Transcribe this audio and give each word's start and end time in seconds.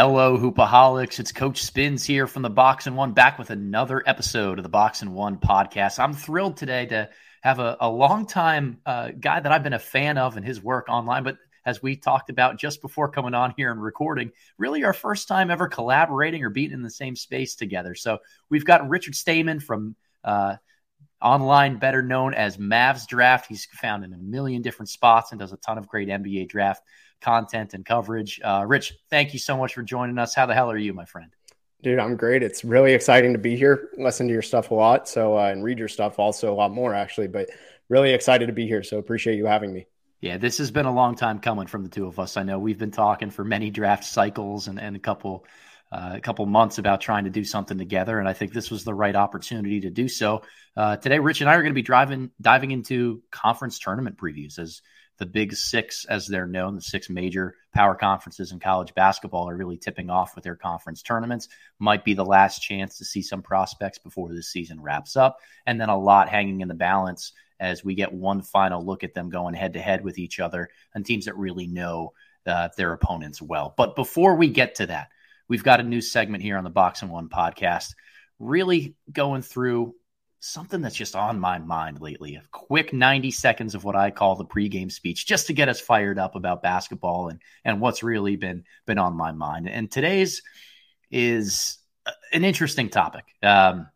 Hello, 0.00 0.38
Hoopaholics. 0.38 1.18
It's 1.18 1.32
Coach 1.32 1.60
Spins 1.60 2.04
here 2.04 2.28
from 2.28 2.42
the 2.42 2.48
Box 2.48 2.86
and 2.86 2.96
One, 2.96 3.14
back 3.14 3.36
with 3.36 3.50
another 3.50 4.00
episode 4.06 4.60
of 4.60 4.62
the 4.62 4.68
Box 4.68 5.02
and 5.02 5.12
One 5.12 5.38
podcast. 5.38 5.98
I'm 5.98 6.12
thrilled 6.12 6.56
today 6.56 6.86
to 6.86 7.10
have 7.40 7.58
a, 7.58 7.76
a 7.80 7.90
longtime 7.90 8.78
uh, 8.86 9.10
guy 9.18 9.40
that 9.40 9.50
I've 9.50 9.64
been 9.64 9.72
a 9.72 9.78
fan 9.80 10.16
of 10.16 10.36
and 10.36 10.46
his 10.46 10.62
work 10.62 10.88
online, 10.88 11.24
but 11.24 11.36
as 11.66 11.82
we 11.82 11.96
talked 11.96 12.30
about 12.30 12.60
just 12.60 12.80
before 12.80 13.10
coming 13.10 13.34
on 13.34 13.54
here 13.56 13.72
and 13.72 13.82
recording, 13.82 14.30
really 14.56 14.84
our 14.84 14.92
first 14.92 15.26
time 15.26 15.50
ever 15.50 15.66
collaborating 15.66 16.44
or 16.44 16.50
being 16.50 16.70
in 16.70 16.82
the 16.82 16.90
same 16.90 17.16
space 17.16 17.56
together. 17.56 17.96
So 17.96 18.18
we've 18.48 18.64
got 18.64 18.88
Richard 18.88 19.16
Stayman 19.16 19.58
from 19.58 19.96
uh, 20.22 20.58
online, 21.20 21.80
better 21.80 22.02
known 22.02 22.34
as 22.34 22.56
Mavs 22.56 23.04
Draft. 23.08 23.46
He's 23.48 23.64
found 23.64 24.04
in 24.04 24.12
a 24.12 24.18
million 24.18 24.62
different 24.62 24.90
spots 24.90 25.32
and 25.32 25.40
does 25.40 25.52
a 25.52 25.56
ton 25.56 25.76
of 25.76 25.88
great 25.88 26.06
NBA 26.06 26.50
draft 26.50 26.84
content 27.20 27.74
and 27.74 27.84
coverage. 27.84 28.40
Uh, 28.42 28.64
Rich, 28.66 28.94
thank 29.10 29.32
you 29.32 29.38
so 29.38 29.56
much 29.56 29.74
for 29.74 29.82
joining 29.82 30.18
us. 30.18 30.34
How 30.34 30.46
the 30.46 30.54
hell 30.54 30.70
are 30.70 30.78
you, 30.78 30.92
my 30.92 31.04
friend? 31.04 31.30
Dude, 31.82 31.98
I'm 31.98 32.16
great. 32.16 32.42
It's 32.42 32.64
really 32.64 32.92
exciting 32.92 33.34
to 33.34 33.38
be 33.38 33.56
here. 33.56 33.90
Listen 33.96 34.26
to 34.26 34.32
your 34.32 34.42
stuff 34.42 34.72
a 34.72 34.74
lot, 34.74 35.08
so 35.08 35.38
uh, 35.38 35.48
and 35.48 35.62
read 35.62 35.78
your 35.78 35.88
stuff 35.88 36.18
also 36.18 36.52
a 36.52 36.56
lot 36.56 36.72
more 36.72 36.92
actually. 36.92 37.28
But 37.28 37.50
really 37.88 38.12
excited 38.12 38.46
to 38.46 38.52
be 38.52 38.66
here. 38.66 38.82
So 38.82 38.98
appreciate 38.98 39.36
you 39.36 39.46
having 39.46 39.72
me. 39.72 39.86
Yeah, 40.20 40.38
this 40.38 40.58
has 40.58 40.72
been 40.72 40.86
a 40.86 40.92
long 40.92 41.14
time 41.14 41.38
coming 41.38 41.68
from 41.68 41.84
the 41.84 41.88
two 41.88 42.06
of 42.06 42.18
us. 42.18 42.36
I 42.36 42.42
know 42.42 42.58
we've 42.58 42.78
been 42.78 42.90
talking 42.90 43.30
for 43.30 43.44
many 43.44 43.70
draft 43.70 44.04
cycles 44.04 44.66
and, 44.66 44.80
and 44.80 44.96
a 44.96 44.98
couple 44.98 45.44
uh, 45.90 46.14
a 46.14 46.20
couple 46.20 46.44
months 46.44 46.78
about 46.78 47.00
trying 47.00 47.24
to 47.24 47.30
do 47.30 47.44
something 47.44 47.78
together, 47.78 48.18
and 48.18 48.28
I 48.28 48.32
think 48.32 48.52
this 48.52 48.70
was 48.70 48.84
the 48.84 48.92
right 48.92 49.14
opportunity 49.14 49.80
to 49.80 49.90
do 49.90 50.08
so. 50.08 50.42
Uh, 50.76 50.96
today, 50.96 51.18
Rich 51.18 51.40
and 51.40 51.48
I 51.48 51.54
are 51.54 51.62
going 51.62 51.72
to 51.72 51.78
be 51.78 51.82
driving 51.82 52.30
diving 52.40 52.72
into 52.72 53.22
conference 53.30 53.78
tournament 53.78 54.18
previews 54.18 54.58
as 54.58 54.82
the 55.18 55.26
Big 55.26 55.54
Six, 55.54 56.04
as 56.04 56.26
they're 56.26 56.46
known, 56.46 56.76
the 56.76 56.80
six 56.80 57.10
major 57.10 57.56
power 57.74 57.94
conferences 57.94 58.52
in 58.52 58.60
college 58.60 58.94
basketball 58.94 59.48
are 59.48 59.56
really 59.56 59.76
tipping 59.76 60.10
off 60.10 60.34
with 60.34 60.44
their 60.44 60.56
conference 60.56 61.02
tournaments. 61.02 61.48
Might 61.78 62.04
be 62.04 62.14
the 62.14 62.24
last 62.24 62.60
chance 62.60 62.98
to 62.98 63.04
see 63.04 63.22
some 63.22 63.42
prospects 63.42 63.98
before 63.98 64.32
this 64.32 64.52
season 64.52 64.80
wraps 64.80 65.16
up, 65.16 65.38
and 65.66 65.80
then 65.80 65.88
a 65.88 65.98
lot 65.98 66.28
hanging 66.28 66.60
in 66.60 66.68
the 66.68 66.74
balance 66.74 67.32
as 67.60 67.84
we 67.84 67.94
get 67.94 68.12
one 68.12 68.42
final 68.42 68.84
look 68.84 69.02
at 69.02 69.14
them 69.14 69.30
going 69.30 69.54
head 69.54 69.72
to 69.72 69.80
head 69.80 70.04
with 70.04 70.18
each 70.18 70.38
other 70.38 70.70
and 70.94 71.04
teams 71.04 71.24
that 71.24 71.36
really 71.36 71.66
know 71.66 72.12
uh, 72.46 72.68
their 72.76 72.92
opponents 72.92 73.42
well. 73.42 73.74
But 73.76 73.96
before 73.96 74.36
we 74.36 74.48
get 74.48 74.76
to 74.76 74.86
that, 74.86 75.08
we've 75.48 75.64
got 75.64 75.80
a 75.80 75.84
new 75.84 76.00
segment 76.00 76.42
here 76.42 76.56
on 76.56 76.64
the 76.64 76.70
Box 76.70 77.02
and 77.02 77.10
One 77.10 77.28
podcast, 77.28 77.94
really 78.38 78.94
going 79.12 79.42
through 79.42 79.94
something 80.40 80.80
that's 80.80 80.94
just 80.94 81.16
on 81.16 81.40
my 81.40 81.58
mind 81.58 82.00
lately. 82.00 82.36
A 82.36 82.42
quick 82.50 82.92
90 82.92 83.30
seconds 83.30 83.74
of 83.74 83.84
what 83.84 83.96
I 83.96 84.10
call 84.10 84.36
the 84.36 84.44
pregame 84.44 84.90
speech 84.90 85.26
just 85.26 85.48
to 85.48 85.52
get 85.52 85.68
us 85.68 85.80
fired 85.80 86.18
up 86.18 86.36
about 86.36 86.62
basketball 86.62 87.28
and 87.28 87.40
and 87.64 87.80
what's 87.80 88.02
really 88.02 88.36
been 88.36 88.64
been 88.86 88.98
on 88.98 89.16
my 89.16 89.32
mind. 89.32 89.68
And 89.68 89.90
today's 89.90 90.42
is 91.10 91.78
an 92.32 92.44
interesting 92.44 92.88
topic. 92.88 93.24
Um, 93.42 93.88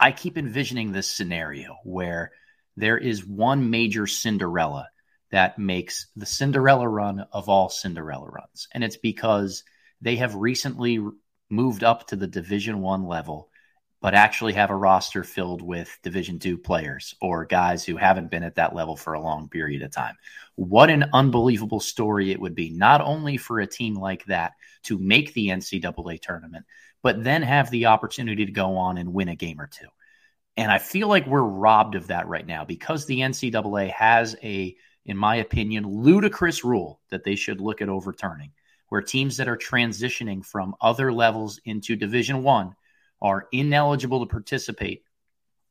I 0.00 0.12
keep 0.12 0.38
envisioning 0.38 0.92
this 0.92 1.10
scenario 1.10 1.76
where 1.84 2.32
there 2.76 2.98
is 2.98 3.24
one 3.24 3.70
major 3.70 4.06
Cinderella 4.06 4.88
that 5.30 5.58
makes 5.58 6.06
the 6.16 6.26
Cinderella 6.26 6.88
run 6.88 7.26
of 7.32 7.48
all 7.48 7.68
Cinderella 7.68 8.28
runs, 8.28 8.68
and 8.72 8.82
it's 8.82 8.96
because 8.96 9.64
they 10.00 10.16
have 10.16 10.34
recently 10.34 11.04
moved 11.50 11.84
up 11.84 12.08
to 12.08 12.16
the 12.16 12.26
Division 12.26 12.80
One 12.80 13.04
level 13.04 13.50
but 14.04 14.12
actually 14.12 14.52
have 14.52 14.68
a 14.68 14.76
roster 14.76 15.24
filled 15.24 15.62
with 15.62 15.98
Division 16.02 16.38
two 16.38 16.58
players 16.58 17.14
or 17.22 17.46
guys 17.46 17.86
who 17.86 17.96
haven't 17.96 18.30
been 18.30 18.42
at 18.42 18.56
that 18.56 18.74
level 18.74 18.96
for 18.96 19.14
a 19.14 19.20
long 19.20 19.48
period 19.48 19.80
of 19.80 19.92
time. 19.92 20.14
What 20.56 20.90
an 20.90 21.06
unbelievable 21.14 21.80
story 21.80 22.30
it 22.30 22.38
would 22.38 22.54
be, 22.54 22.68
not 22.68 23.00
only 23.00 23.38
for 23.38 23.60
a 23.60 23.66
team 23.66 23.94
like 23.94 24.26
that 24.26 24.52
to 24.82 24.98
make 24.98 25.32
the 25.32 25.48
NCAA 25.48 26.20
tournament, 26.20 26.66
but 27.00 27.24
then 27.24 27.40
have 27.40 27.70
the 27.70 27.86
opportunity 27.86 28.44
to 28.44 28.52
go 28.52 28.76
on 28.76 28.98
and 28.98 29.14
win 29.14 29.30
a 29.30 29.36
game 29.36 29.58
or 29.58 29.68
two. 29.68 29.88
And 30.58 30.70
I 30.70 30.76
feel 30.76 31.08
like 31.08 31.26
we're 31.26 31.40
robbed 31.40 31.94
of 31.94 32.08
that 32.08 32.28
right 32.28 32.46
now 32.46 32.66
because 32.66 33.06
the 33.06 33.20
NCAA 33.20 33.90
has 33.92 34.36
a, 34.42 34.76
in 35.06 35.16
my 35.16 35.36
opinion, 35.36 35.86
ludicrous 35.86 36.62
rule 36.62 37.00
that 37.08 37.24
they 37.24 37.36
should 37.36 37.62
look 37.62 37.80
at 37.80 37.88
overturning, 37.88 38.52
where 38.90 39.00
teams 39.00 39.38
that 39.38 39.48
are 39.48 39.56
transitioning 39.56 40.44
from 40.44 40.74
other 40.82 41.10
levels 41.10 41.58
into 41.64 41.96
Division 41.96 42.42
One 42.42 42.76
are 43.20 43.48
ineligible 43.52 44.20
to 44.20 44.30
participate 44.30 45.04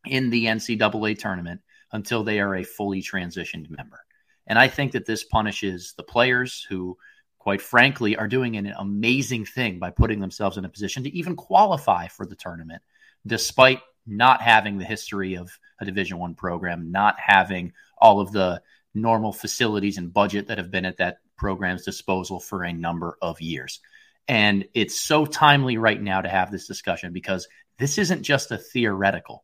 in 0.05 0.29
the 0.29 0.45
NCAA 0.45 1.17
tournament 1.17 1.61
until 1.91 2.23
they 2.23 2.39
are 2.39 2.55
a 2.55 2.63
fully 2.63 3.01
transitioned 3.01 3.69
member. 3.69 3.99
And 4.47 4.59
I 4.59 4.67
think 4.67 4.91
that 4.93 5.05
this 5.05 5.23
punishes 5.23 5.93
the 5.95 6.03
players 6.03 6.65
who, 6.67 6.97
quite 7.37 7.61
frankly, 7.61 8.17
are 8.17 8.27
doing 8.27 8.57
an 8.57 8.73
amazing 8.77 9.45
thing 9.45 9.79
by 9.79 9.91
putting 9.91 10.19
themselves 10.19 10.57
in 10.57 10.65
a 10.65 10.69
position 10.69 11.03
to 11.03 11.15
even 11.15 11.35
qualify 11.35 12.07
for 12.07 12.25
the 12.25 12.35
tournament, 12.35 12.81
despite 13.25 13.79
not 14.05 14.41
having 14.41 14.77
the 14.77 14.85
history 14.85 15.35
of 15.35 15.57
a 15.79 15.85
Division 15.85 16.19
One 16.19 16.35
program, 16.35 16.91
not 16.91 17.15
having 17.19 17.73
all 17.97 18.19
of 18.19 18.31
the 18.31 18.61
normal 18.93 19.31
facilities 19.31 19.97
and 19.97 20.13
budget 20.13 20.47
that 20.47 20.57
have 20.57 20.71
been 20.71 20.85
at 20.85 20.97
that 20.97 21.19
program's 21.37 21.85
disposal 21.85 22.39
for 22.39 22.63
a 22.63 22.73
number 22.73 23.17
of 23.21 23.39
years. 23.41 23.79
And 24.27 24.65
it's 24.73 24.99
so 24.99 25.25
timely 25.25 25.77
right 25.77 26.01
now 26.01 26.21
to 26.21 26.29
have 26.29 26.51
this 26.51 26.67
discussion 26.67 27.13
because 27.13 27.47
this 27.77 27.97
isn't 27.97 28.23
just 28.23 28.51
a 28.51 28.57
theoretical. 28.57 29.43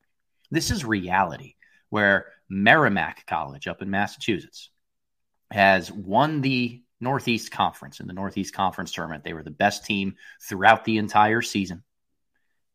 This 0.52 0.72
is 0.72 0.86
reality 0.86 1.56
where 1.90 2.28
Merrimack 2.50 3.26
College 3.28 3.68
up 3.68 3.82
in 3.82 3.90
Massachusetts 3.90 4.70
has 5.52 5.92
won 5.92 6.42
the 6.42 6.82
Northeast 7.02 7.52
Conference 7.52 8.00
in 8.00 8.08
the 8.08 8.14
Northeast 8.14 8.54
Conference 8.54 8.92
tournament. 8.92 9.24
They 9.24 9.34
were 9.34 9.44
the 9.44 9.52
best 9.52 9.86
team 9.86 10.16
throughout 10.42 10.86
the 10.86 10.98
entire 10.98 11.42
season. 11.42 11.84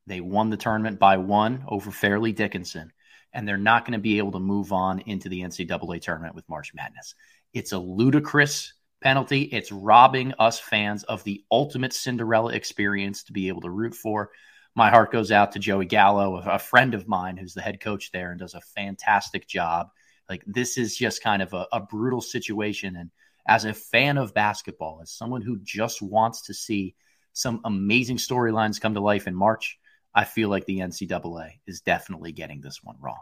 They 0.06 0.20
won 0.20 0.50
the 0.50 0.56
tournament 0.56 0.98
by 0.98 1.16
one 1.16 1.64
over 1.68 1.90
Fairleigh 1.90 2.32
Dickinson, 2.32 2.92
and 3.32 3.48
they're 3.48 3.56
not 3.56 3.84
going 3.84 3.94
to 3.94 4.02
be 4.02 4.18
able 4.18 4.32
to 4.32 4.40
move 4.40 4.72
on 4.72 5.00
into 5.00 5.28
the 5.28 5.40
NCAA 5.40 6.00
tournament 6.02 6.34
with 6.34 6.48
March 6.48 6.72
Madness. 6.74 7.14
It's 7.52 7.72
a 7.72 7.78
ludicrous 7.78 8.73
penalty. 9.04 9.42
It's 9.42 9.70
robbing 9.70 10.32
us 10.38 10.58
fans 10.58 11.04
of 11.04 11.22
the 11.24 11.44
ultimate 11.52 11.92
Cinderella 11.92 12.54
experience 12.54 13.22
to 13.24 13.32
be 13.32 13.48
able 13.48 13.60
to 13.60 13.70
root 13.70 13.94
for. 13.94 14.30
My 14.74 14.90
heart 14.90 15.12
goes 15.12 15.30
out 15.30 15.52
to 15.52 15.58
Joey 15.60 15.84
Gallo, 15.84 16.38
a 16.38 16.58
friend 16.58 16.94
of 16.94 17.06
mine 17.06 17.36
who's 17.36 17.54
the 17.54 17.60
head 17.60 17.80
coach 17.80 18.10
there 18.10 18.30
and 18.30 18.40
does 18.40 18.54
a 18.54 18.60
fantastic 18.60 19.46
job. 19.46 19.90
Like, 20.28 20.42
this 20.46 20.78
is 20.78 20.96
just 20.96 21.22
kind 21.22 21.42
of 21.42 21.52
a, 21.52 21.66
a 21.70 21.80
brutal 21.80 22.22
situation. 22.22 22.96
And 22.96 23.10
as 23.46 23.66
a 23.66 23.74
fan 23.74 24.16
of 24.16 24.34
basketball, 24.34 25.00
as 25.02 25.12
someone 25.12 25.42
who 25.42 25.58
just 25.62 26.00
wants 26.00 26.42
to 26.46 26.54
see 26.54 26.94
some 27.34 27.60
amazing 27.64 28.16
storylines 28.16 28.80
come 28.80 28.94
to 28.94 29.00
life 29.00 29.28
in 29.28 29.34
March, 29.34 29.78
I 30.14 30.24
feel 30.24 30.48
like 30.48 30.64
the 30.64 30.78
NCAA 30.78 31.50
is 31.66 31.82
definitely 31.82 32.32
getting 32.32 32.62
this 32.62 32.82
one 32.82 32.96
wrong 33.00 33.20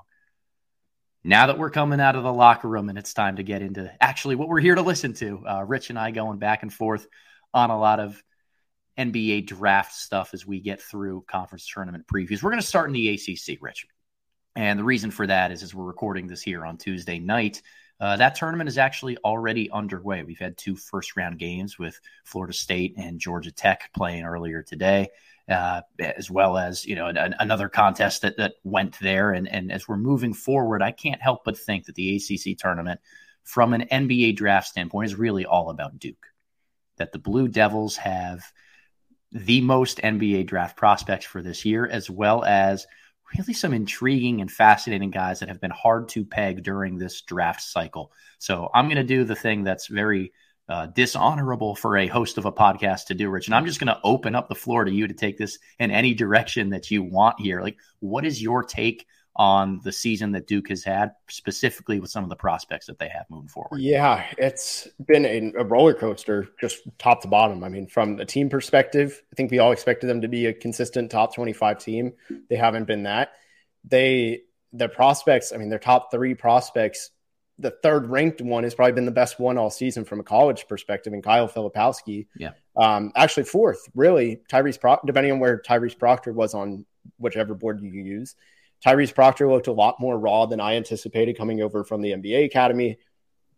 now 1.24 1.46
that 1.46 1.58
we're 1.58 1.70
coming 1.70 2.00
out 2.00 2.16
of 2.16 2.24
the 2.24 2.32
locker 2.32 2.68
room 2.68 2.88
and 2.88 2.98
it's 2.98 3.14
time 3.14 3.36
to 3.36 3.42
get 3.42 3.62
into 3.62 3.92
actually 4.00 4.34
what 4.34 4.48
we're 4.48 4.60
here 4.60 4.74
to 4.74 4.82
listen 4.82 5.12
to, 5.14 5.44
uh, 5.46 5.64
Rich 5.66 5.90
and 5.90 5.98
I 5.98 6.10
going 6.10 6.38
back 6.38 6.62
and 6.62 6.72
forth 6.72 7.06
on 7.54 7.70
a 7.70 7.78
lot 7.78 8.00
of 8.00 8.22
NBA 8.98 9.46
draft 9.46 9.94
stuff 9.94 10.34
as 10.34 10.46
we 10.46 10.60
get 10.60 10.80
through 10.80 11.24
conference 11.28 11.66
tournament 11.66 12.06
previews. 12.06 12.42
We're 12.42 12.50
going 12.50 12.60
to 12.60 12.66
start 12.66 12.88
in 12.88 12.94
the 12.94 13.08
ACC, 13.10 13.58
Rich. 13.60 13.86
And 14.56 14.78
the 14.78 14.84
reason 14.84 15.10
for 15.10 15.26
that 15.26 15.52
is 15.52 15.62
as 15.62 15.74
we're 15.74 15.84
recording 15.84 16.26
this 16.26 16.42
here 16.42 16.66
on 16.66 16.76
Tuesday 16.76 17.18
night, 17.18 17.62
uh, 18.00 18.16
that 18.16 18.34
tournament 18.34 18.68
is 18.68 18.76
actually 18.76 19.16
already 19.18 19.70
underway. 19.70 20.24
We've 20.24 20.38
had 20.38 20.58
two 20.58 20.74
first 20.74 21.16
round 21.16 21.38
games 21.38 21.78
with 21.78 21.98
Florida 22.24 22.52
State 22.52 22.94
and 22.98 23.20
Georgia 23.20 23.52
Tech 23.52 23.90
playing 23.94 24.24
earlier 24.24 24.62
today 24.62 25.08
uh, 25.48 25.82
as 25.98 26.30
well 26.30 26.56
as 26.56 26.84
you 26.84 26.94
know 26.94 27.06
an, 27.06 27.34
another 27.38 27.68
contest 27.68 28.22
that 28.22 28.36
that 28.36 28.54
went 28.64 28.98
there. 29.00 29.32
And 29.32 29.48
and 29.48 29.72
as 29.72 29.88
we're 29.88 29.96
moving 29.96 30.34
forward, 30.34 30.82
I 30.82 30.92
can't 30.92 31.20
help 31.20 31.44
but 31.44 31.58
think 31.58 31.86
that 31.86 31.94
the 31.94 32.16
ACC 32.16 32.56
tournament, 32.58 33.00
from 33.44 33.72
an 33.72 33.86
NBA 33.90 34.36
draft 34.36 34.68
standpoint, 34.68 35.06
is 35.06 35.14
really 35.14 35.44
all 35.44 35.70
about 35.70 35.98
Duke. 35.98 36.26
That 36.98 37.12
the 37.12 37.18
Blue 37.18 37.48
Devils 37.48 37.96
have 37.96 38.44
the 39.32 39.60
most 39.62 39.98
NBA 39.98 40.46
draft 40.46 40.76
prospects 40.76 41.24
for 41.24 41.42
this 41.42 41.64
year, 41.64 41.86
as 41.86 42.10
well 42.10 42.44
as 42.44 42.86
really 43.36 43.54
some 43.54 43.72
intriguing 43.72 44.40
and 44.40 44.50
fascinating 44.50 45.10
guys 45.10 45.40
that 45.40 45.48
have 45.48 45.60
been 45.60 45.70
hard 45.70 46.08
to 46.10 46.24
peg 46.24 46.62
during 46.62 46.98
this 46.98 47.22
draft 47.22 47.62
cycle. 47.62 48.12
So 48.38 48.68
I'm 48.74 48.86
going 48.86 48.96
to 48.96 49.04
do 49.04 49.24
the 49.24 49.34
thing 49.34 49.64
that's 49.64 49.86
very 49.86 50.32
uh, 50.72 50.86
dishonorable 50.86 51.76
for 51.76 51.98
a 51.98 52.06
host 52.06 52.38
of 52.38 52.46
a 52.46 52.52
podcast 52.52 53.06
to 53.06 53.14
do, 53.14 53.28
Rich. 53.28 53.46
And 53.46 53.54
I'm 53.54 53.66
just 53.66 53.78
going 53.78 53.94
to 53.94 54.00
open 54.02 54.34
up 54.34 54.48
the 54.48 54.54
floor 54.54 54.84
to 54.84 54.90
you 54.90 55.06
to 55.06 55.12
take 55.12 55.36
this 55.36 55.58
in 55.78 55.90
any 55.90 56.14
direction 56.14 56.70
that 56.70 56.90
you 56.90 57.02
want 57.02 57.38
here. 57.38 57.60
Like, 57.60 57.76
what 58.00 58.24
is 58.24 58.42
your 58.42 58.64
take 58.64 59.06
on 59.36 59.80
the 59.84 59.92
season 59.92 60.32
that 60.32 60.46
Duke 60.46 60.70
has 60.70 60.82
had, 60.82 61.12
specifically 61.28 62.00
with 62.00 62.10
some 62.10 62.24
of 62.24 62.30
the 62.30 62.36
prospects 62.36 62.86
that 62.86 62.98
they 62.98 63.08
have 63.08 63.26
moving 63.28 63.48
forward? 63.48 63.80
Yeah, 63.80 64.24
it's 64.38 64.88
been 65.06 65.26
a, 65.26 65.60
a 65.60 65.64
roller 65.64 65.92
coaster, 65.92 66.48
just 66.58 66.80
top 66.98 67.20
to 67.20 67.28
bottom. 67.28 67.62
I 67.64 67.68
mean, 67.68 67.86
from 67.86 68.16
the 68.16 68.24
team 68.24 68.48
perspective, 68.48 69.22
I 69.30 69.36
think 69.36 69.50
we 69.50 69.58
all 69.58 69.72
expected 69.72 70.06
them 70.06 70.22
to 70.22 70.28
be 70.28 70.46
a 70.46 70.54
consistent 70.54 71.10
top 71.10 71.34
25 71.34 71.78
team. 71.80 72.14
They 72.48 72.56
haven't 72.56 72.86
been 72.86 73.02
that. 73.02 73.32
They, 73.84 74.44
their 74.72 74.88
prospects, 74.88 75.52
I 75.52 75.58
mean, 75.58 75.68
their 75.68 75.78
top 75.78 76.10
three 76.10 76.34
prospects 76.34 77.10
the 77.58 77.70
third 77.82 78.06
ranked 78.06 78.40
one 78.40 78.64
has 78.64 78.74
probably 78.74 78.92
been 78.92 79.04
the 79.04 79.10
best 79.10 79.38
one 79.38 79.58
all 79.58 79.70
season 79.70 80.04
from 80.04 80.20
a 80.20 80.24
college 80.24 80.66
perspective, 80.68 81.12
and 81.12 81.22
Kyle 81.22 81.48
Filipowski. 81.48 82.26
Yeah. 82.36 82.50
Um, 82.76 83.12
actually, 83.14 83.44
fourth, 83.44 83.88
really. 83.94 84.40
Tyrese 84.50 84.80
Proctor, 84.80 85.06
depending 85.06 85.32
on 85.32 85.40
where 85.40 85.60
Tyrese 85.60 85.98
Proctor 85.98 86.32
was 86.32 86.54
on 86.54 86.84
whichever 87.18 87.54
board 87.54 87.80
you 87.82 87.90
use. 87.90 88.34
Tyrese 88.84 89.14
Proctor 89.14 89.48
looked 89.48 89.68
a 89.68 89.72
lot 89.72 90.00
more 90.00 90.18
raw 90.18 90.46
than 90.46 90.60
I 90.60 90.76
anticipated 90.76 91.36
coming 91.36 91.62
over 91.62 91.84
from 91.84 92.00
the 92.02 92.12
NBA 92.12 92.46
Academy. 92.46 92.98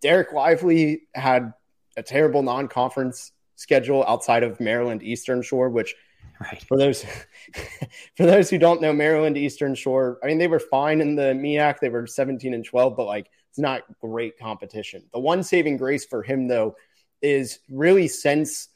Dereck 0.02 0.32
Lively 0.32 1.02
had 1.14 1.54
a 1.96 2.02
terrible 2.02 2.42
non 2.42 2.68
conference 2.68 3.32
schedule 3.56 4.04
outside 4.06 4.42
of 4.42 4.60
Maryland 4.60 5.02
Eastern 5.02 5.40
Shore, 5.40 5.70
which 5.70 5.94
Right. 6.40 6.62
For 6.64 6.76
those 6.76 7.04
for 8.16 8.26
those 8.26 8.50
who 8.50 8.58
don't 8.58 8.82
know 8.82 8.92
Maryland 8.92 9.38
Eastern 9.38 9.74
Shore, 9.74 10.18
I 10.22 10.26
mean 10.26 10.38
they 10.38 10.48
were 10.48 10.58
fine 10.58 11.00
in 11.00 11.14
the 11.14 11.32
MEAC. 11.32 11.78
They 11.78 11.88
were 11.88 12.06
17 12.06 12.54
and 12.54 12.64
12, 12.64 12.96
but 12.96 13.06
like 13.06 13.30
it's 13.54 13.58
not 13.60 13.82
great 14.00 14.36
competition. 14.36 15.04
The 15.12 15.20
one 15.20 15.44
saving 15.44 15.76
grace 15.76 16.04
for 16.04 16.24
him 16.24 16.48
though 16.48 16.74
is 17.22 17.60
really 17.70 18.08
since 18.08 18.66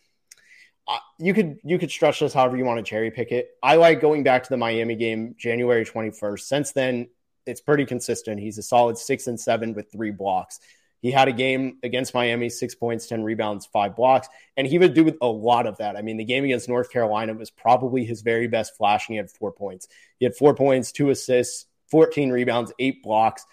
uh, 0.86 0.98
you 1.18 1.34
could 1.34 1.58
you 1.64 1.80
could 1.80 1.90
stretch 1.90 2.20
this 2.20 2.32
however 2.32 2.56
you 2.56 2.64
want 2.64 2.78
to 2.78 2.88
cherry 2.88 3.10
pick 3.10 3.32
it. 3.32 3.48
I 3.60 3.74
like 3.74 4.00
going 4.00 4.22
back 4.22 4.44
to 4.44 4.50
the 4.50 4.56
Miami 4.56 4.94
game 4.94 5.34
January 5.36 5.84
21st. 5.84 6.38
Since 6.38 6.72
then, 6.72 7.08
it's 7.44 7.60
pretty 7.60 7.86
consistent. 7.86 8.38
He's 8.38 8.56
a 8.56 8.62
solid 8.62 8.96
six 8.96 9.26
and 9.26 9.38
seven 9.38 9.74
with 9.74 9.90
three 9.90 10.12
blocks. 10.12 10.60
He 11.02 11.10
had 11.10 11.26
a 11.26 11.32
game 11.32 11.78
against 11.82 12.14
Miami, 12.14 12.48
six 12.48 12.76
points, 12.76 13.08
10 13.08 13.24
rebounds, 13.24 13.66
five 13.66 13.96
blocks, 13.96 14.28
and 14.56 14.64
he 14.64 14.78
would 14.78 14.94
do 14.94 15.02
with 15.02 15.16
a 15.20 15.26
lot 15.26 15.66
of 15.66 15.78
that. 15.78 15.96
I 15.96 16.02
mean, 16.02 16.18
the 16.18 16.24
game 16.24 16.44
against 16.44 16.68
North 16.68 16.92
Carolina 16.92 17.34
was 17.34 17.50
probably 17.50 18.04
his 18.04 18.22
very 18.22 18.46
best 18.46 18.76
flashing. 18.76 19.14
He 19.14 19.16
had 19.16 19.30
four 19.30 19.50
points. 19.50 19.88
He 20.18 20.24
had 20.24 20.36
four 20.36 20.54
points, 20.54 20.92
two 20.92 21.10
assists, 21.10 21.66
14 21.90 22.30
rebounds, 22.30 22.72
eight 22.78 23.02
blocks, 23.02 23.44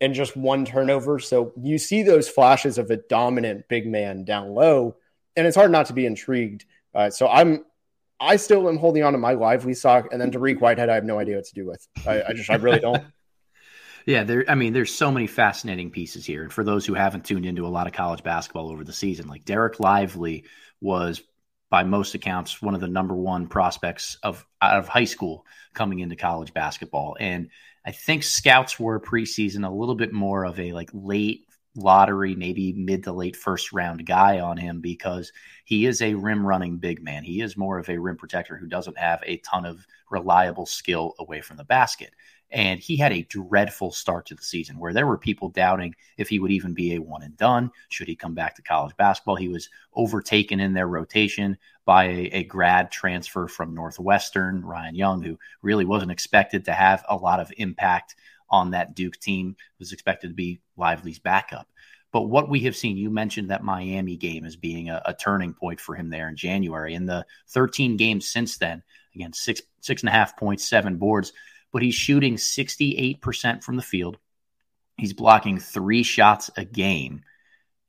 and 0.00 0.14
just 0.14 0.36
one 0.36 0.64
turnover. 0.64 1.18
So 1.18 1.52
you 1.60 1.78
see 1.78 2.02
those 2.02 2.28
flashes 2.28 2.78
of 2.78 2.90
a 2.90 2.96
dominant 2.96 3.68
big 3.68 3.86
man 3.86 4.24
down 4.24 4.50
low, 4.50 4.96
and 5.36 5.46
it's 5.46 5.56
hard 5.56 5.70
not 5.70 5.86
to 5.86 5.92
be 5.92 6.06
intrigued. 6.06 6.64
Uh, 6.94 7.10
so 7.10 7.28
I'm 7.28 7.64
I 8.20 8.36
still 8.36 8.68
am 8.68 8.78
holding 8.78 9.02
on 9.02 9.12
to 9.12 9.18
my 9.18 9.34
lively 9.34 9.74
sock, 9.74 10.08
and 10.12 10.20
then 10.20 10.30
Dariq 10.30 10.60
Whitehead, 10.60 10.88
I 10.88 10.94
have 10.94 11.04
no 11.04 11.18
idea 11.18 11.36
what 11.36 11.44
to 11.46 11.54
do 11.54 11.66
with. 11.66 11.86
I, 12.06 12.22
I 12.22 12.32
just, 12.32 12.50
I 12.50 12.56
really 12.56 12.80
don't. 12.80 13.02
Yeah, 14.06 14.24
there. 14.24 14.44
I 14.46 14.54
mean, 14.54 14.74
there's 14.74 14.92
so 14.92 15.10
many 15.10 15.26
fascinating 15.26 15.90
pieces 15.90 16.26
here, 16.26 16.42
and 16.42 16.52
for 16.52 16.62
those 16.62 16.84
who 16.84 16.92
haven't 16.92 17.24
tuned 17.24 17.46
into 17.46 17.66
a 17.66 17.68
lot 17.68 17.86
of 17.86 17.94
college 17.94 18.22
basketball 18.22 18.70
over 18.70 18.84
the 18.84 18.92
season, 18.92 19.28
like 19.28 19.46
Dereck 19.46 19.80
Lively 19.80 20.44
was, 20.78 21.22
by 21.70 21.84
most 21.84 22.14
accounts, 22.14 22.60
one 22.60 22.74
of 22.74 22.82
the 22.82 22.86
number 22.86 23.14
one 23.14 23.46
prospects 23.46 24.18
of 24.22 24.46
out 24.60 24.78
of 24.78 24.88
high 24.88 25.06
school 25.06 25.46
coming 25.72 26.00
into 26.00 26.16
college 26.16 26.52
basketball, 26.52 27.16
and 27.18 27.48
I 27.86 27.92
think 27.92 28.22
scouts 28.22 28.80
were 28.80 28.98
preseason 28.98 29.66
a 29.66 29.70
little 29.70 29.94
bit 29.94 30.12
more 30.12 30.44
of 30.44 30.58
a 30.58 30.72
like 30.72 30.90
late 30.92 31.46
lottery, 31.76 32.34
maybe 32.34 32.72
mid 32.72 33.02
to 33.04 33.12
late 33.12 33.36
first 33.36 33.72
round 33.72 34.06
guy 34.06 34.40
on 34.40 34.56
him 34.56 34.80
because 34.80 35.32
he 35.64 35.86
is 35.86 36.00
a 36.00 36.14
rim 36.14 36.46
running 36.46 36.78
big 36.78 37.02
man. 37.02 37.24
He 37.24 37.40
is 37.40 37.56
more 37.56 37.78
of 37.78 37.88
a 37.88 37.98
rim 37.98 38.16
protector 38.16 38.56
who 38.56 38.66
doesn't 38.66 38.98
have 38.98 39.22
a 39.24 39.38
ton 39.38 39.66
of 39.66 39.86
reliable 40.10 40.66
skill 40.66 41.14
away 41.18 41.40
from 41.40 41.56
the 41.56 41.64
basket. 41.64 42.12
And 42.50 42.78
he 42.78 42.96
had 42.96 43.12
a 43.12 43.24
dreadful 43.24 43.90
start 43.90 44.26
to 44.26 44.34
the 44.34 44.42
season 44.42 44.78
where 44.78 44.92
there 44.92 45.08
were 45.08 45.18
people 45.18 45.48
doubting 45.48 45.94
if 46.16 46.28
he 46.28 46.38
would 46.38 46.52
even 46.52 46.72
be 46.72 46.94
a 46.94 47.02
one 47.02 47.22
and 47.22 47.36
done. 47.36 47.70
Should 47.88 48.06
he 48.06 48.14
come 48.14 48.34
back 48.34 48.54
to 48.56 48.62
college 48.62 48.96
basketball? 48.96 49.34
He 49.34 49.48
was 49.48 49.68
overtaken 49.94 50.60
in 50.60 50.72
their 50.72 50.86
rotation 50.86 51.58
by 51.84 52.04
a, 52.04 52.30
a, 52.32 52.44
grad 52.44 52.90
transfer 52.90 53.46
from 53.46 53.74
Northwestern, 53.74 54.64
Ryan 54.64 54.94
Young, 54.94 55.22
who 55.22 55.38
really 55.62 55.84
wasn't 55.84 56.12
expected 56.12 56.64
to 56.64 56.72
have 56.72 57.04
a 57.08 57.16
lot 57.16 57.40
of 57.40 57.52
impact 57.56 58.14
on 58.48 58.70
that 58.70 58.94
Duke 58.94 59.18
team, 59.18 59.56
was 59.78 59.92
expected 59.92 60.28
to 60.28 60.34
be 60.34 60.60
Lively's 60.76 61.18
backup. 61.18 61.68
But 62.12 62.22
what 62.22 62.48
we 62.48 62.60
have 62.60 62.76
seen, 62.76 62.96
you 62.96 63.10
mentioned 63.10 63.50
that 63.50 63.64
Miami 63.64 64.16
game 64.16 64.44
as 64.44 64.56
being 64.56 64.88
a, 64.88 65.02
a 65.04 65.14
turning 65.14 65.52
point 65.52 65.80
for 65.80 65.94
him 65.94 66.10
there 66.10 66.28
in 66.28 66.36
January. 66.36 66.94
In 66.94 67.06
the 67.06 67.26
13 67.48 67.96
games 67.96 68.28
since 68.28 68.56
then, 68.56 68.82
again, 69.14 69.32
six 69.32 69.60
six 69.80 70.02
and 70.02 70.08
a 70.08 70.12
half 70.12 70.36
points, 70.36 70.66
seven 70.66 70.96
boards 70.96 71.32
but 71.74 71.82
he's 71.82 71.96
shooting 71.96 72.36
68% 72.36 73.64
from 73.64 73.74
the 73.74 73.82
field. 73.82 74.16
He's 74.96 75.12
blocking 75.12 75.58
three 75.58 76.04
shots 76.04 76.48
a 76.56 76.64
game, 76.64 77.22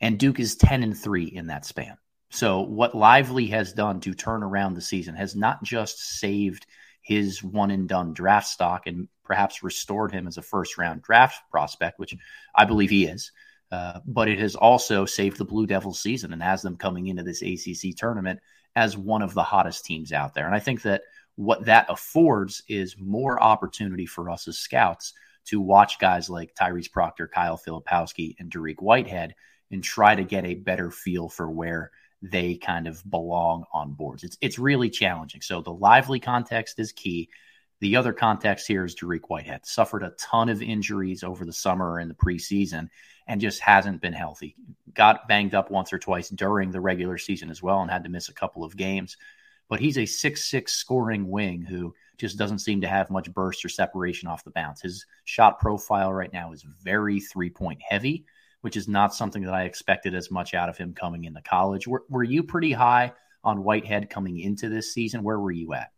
and 0.02 0.18
Duke 0.18 0.40
is 0.40 0.56
10 0.56 0.82
and 0.82 0.98
3 0.98 1.26
in 1.26 1.48
that 1.48 1.66
span. 1.66 1.96
So, 2.31 2.62
what 2.62 2.95
Lively 2.95 3.48
has 3.48 3.74
done 3.74 4.00
to 4.01 4.13
turn 4.13 4.44
around 4.44 4.74
the 4.74 4.81
season 4.81 5.16
has 5.16 5.36
not 5.36 5.63
just 5.63 6.19
saved 6.19 6.66
his 7.01 7.44
one 7.44 7.72
and 7.72 7.88
done 7.88 8.13
draft 8.13 8.48
stock 8.48 8.88
and 8.88 9.07
perhaps 9.24 9.63
restored 9.63 10.12
him 10.12 10.27
as 10.27 10.38
a 10.38 10.42
first 10.42 10.77
round 10.77 11.01
draft 11.01 11.39
prospect, 11.51 12.00
which 12.00 12.16
I 12.56 12.66
believe 12.66 12.89
he 12.89 13.06
is, 13.06 13.31
uh, 13.72 14.00
but 14.06 14.27
it 14.27 14.39
has 14.39 14.56
also 14.56 15.06
saved 15.06 15.38
the 15.38 15.45
Blue 15.45 15.68
Devils 15.68 16.00
season 16.00 16.33
and 16.33 16.42
has 16.42 16.62
them 16.62 16.77
coming 16.77 17.07
into 17.07 17.24
this 17.24 17.42
ACC 17.42 17.95
tournament 17.95 18.39
as 18.75 18.98
one 18.98 19.22
of 19.22 19.33
the 19.33 19.44
hottest 19.44 19.86
teams 19.86 20.12
out 20.12 20.33
there. 20.33 20.45
And 20.45 20.56
I 20.56 20.60
think 20.60 20.81
that 20.81 21.04
what 21.36 21.66
that 21.66 21.86
affords 21.89 22.63
is 22.68 22.98
more 22.98 23.42
opportunity 23.42 24.06
for 24.06 24.30
us 24.30 24.48
as 24.48 24.57
scouts 24.57 25.13
to 25.45 25.62
watch 25.62 26.00
guys 26.00 26.30
like 26.30 26.56
Tyrese 26.56 26.92
Proctor, 26.92 27.27
Kyle 27.27 27.57
Filipowski, 27.57 28.36
and 28.39 28.51
Dariq 28.51 28.81
Whitehead 28.81 29.36
and 29.72 29.83
try 29.83 30.16
to 30.16 30.24
get 30.24 30.45
a 30.45 30.56
better 30.56 30.92
feel 30.92 31.30
for 31.30 31.50
where 31.50 31.92
they 32.31 32.56
kind 32.56 32.88
of 32.88 33.07
belong 33.10 33.66
on 33.74 33.94
boards. 33.94 34.24
It's 34.24 34.38
it's 34.42 34.60
really 34.60 34.89
challenging. 34.89 35.42
So 35.42 35.62
the 35.62 35.74
lively 35.74 36.19
context 36.19 36.80
is 36.80 36.92
key. 36.92 37.30
The 37.81 37.98
other 37.98 38.13
context 38.13 38.68
here 38.68 38.86
is 38.86 38.95
Dariq 38.95 39.22
Whitehead 39.27 39.66
suffered 39.66 40.04
a 40.04 40.13
ton 40.18 40.50
of 40.50 40.62
injuries 40.62 41.24
over 41.24 41.45
the 41.45 41.54
summer 41.54 42.00
and 42.00 42.10
the 42.10 42.16
preseason 42.16 42.89
and 43.27 43.42
just 43.42 43.60
hasn't 43.60 44.01
been 44.01 44.13
healthy. 44.13 44.56
Got 44.94 45.27
banged 45.27 45.56
up 45.56 45.72
once 45.72 45.92
or 45.92 46.00
twice 46.00 46.30
during 46.30 46.72
the 46.72 46.80
regular 46.80 47.18
season 47.18 47.50
as 47.50 47.62
well 47.62 47.81
and 47.81 47.92
had 47.92 48.04
to 48.06 48.10
miss 48.10 48.30
a 48.30 48.33
couple 48.33 48.63
of 48.63 48.77
games 48.77 49.18
but 49.69 49.80
he's 49.80 49.98
a 49.98 50.06
six-six 50.06 50.74
scoring 50.74 51.30
wing 51.30 51.62
who 51.62 51.94
just 52.18 52.38
doesn't 52.38 52.60
seem 52.60 52.81
to 52.81 52.88
have 52.88 53.10
much 53.10 53.31
burst 53.33 53.66
or 53.66 53.69
separation 53.69 54.27
off 54.27 54.44
the 54.44 54.51
bounce. 54.51 54.81
His 54.81 55.06
shot 55.25 55.60
profile 55.60 56.13
right 56.13 56.31
now 56.31 56.51
is 56.51 56.63
very 56.83 57.19
three 57.19 57.50
point 57.50 57.81
heavy, 57.81 58.25
which 58.66 58.76
is 58.76 58.88
not 58.88 59.14
something 59.14 59.44
that 59.44 59.54
I 59.54 59.66
expected 59.66 60.16
as 60.16 60.32
much 60.32 60.56
out 60.56 60.70
of 60.70 60.76
him 60.76 60.96
coming 60.96 61.26
into 61.26 61.40
college. 61.40 61.88
Were, 61.88 62.04
were 62.10 62.24
you 62.24 62.42
pretty 62.42 62.72
high 62.72 63.14
on 63.44 63.64
Whitehead 63.64 64.10
coming 64.10 64.40
into 64.40 64.70
this 64.70 64.92
season? 64.92 65.22
Where 65.22 65.40
were 65.40 65.52
you 65.52 65.76
at? 65.76 65.92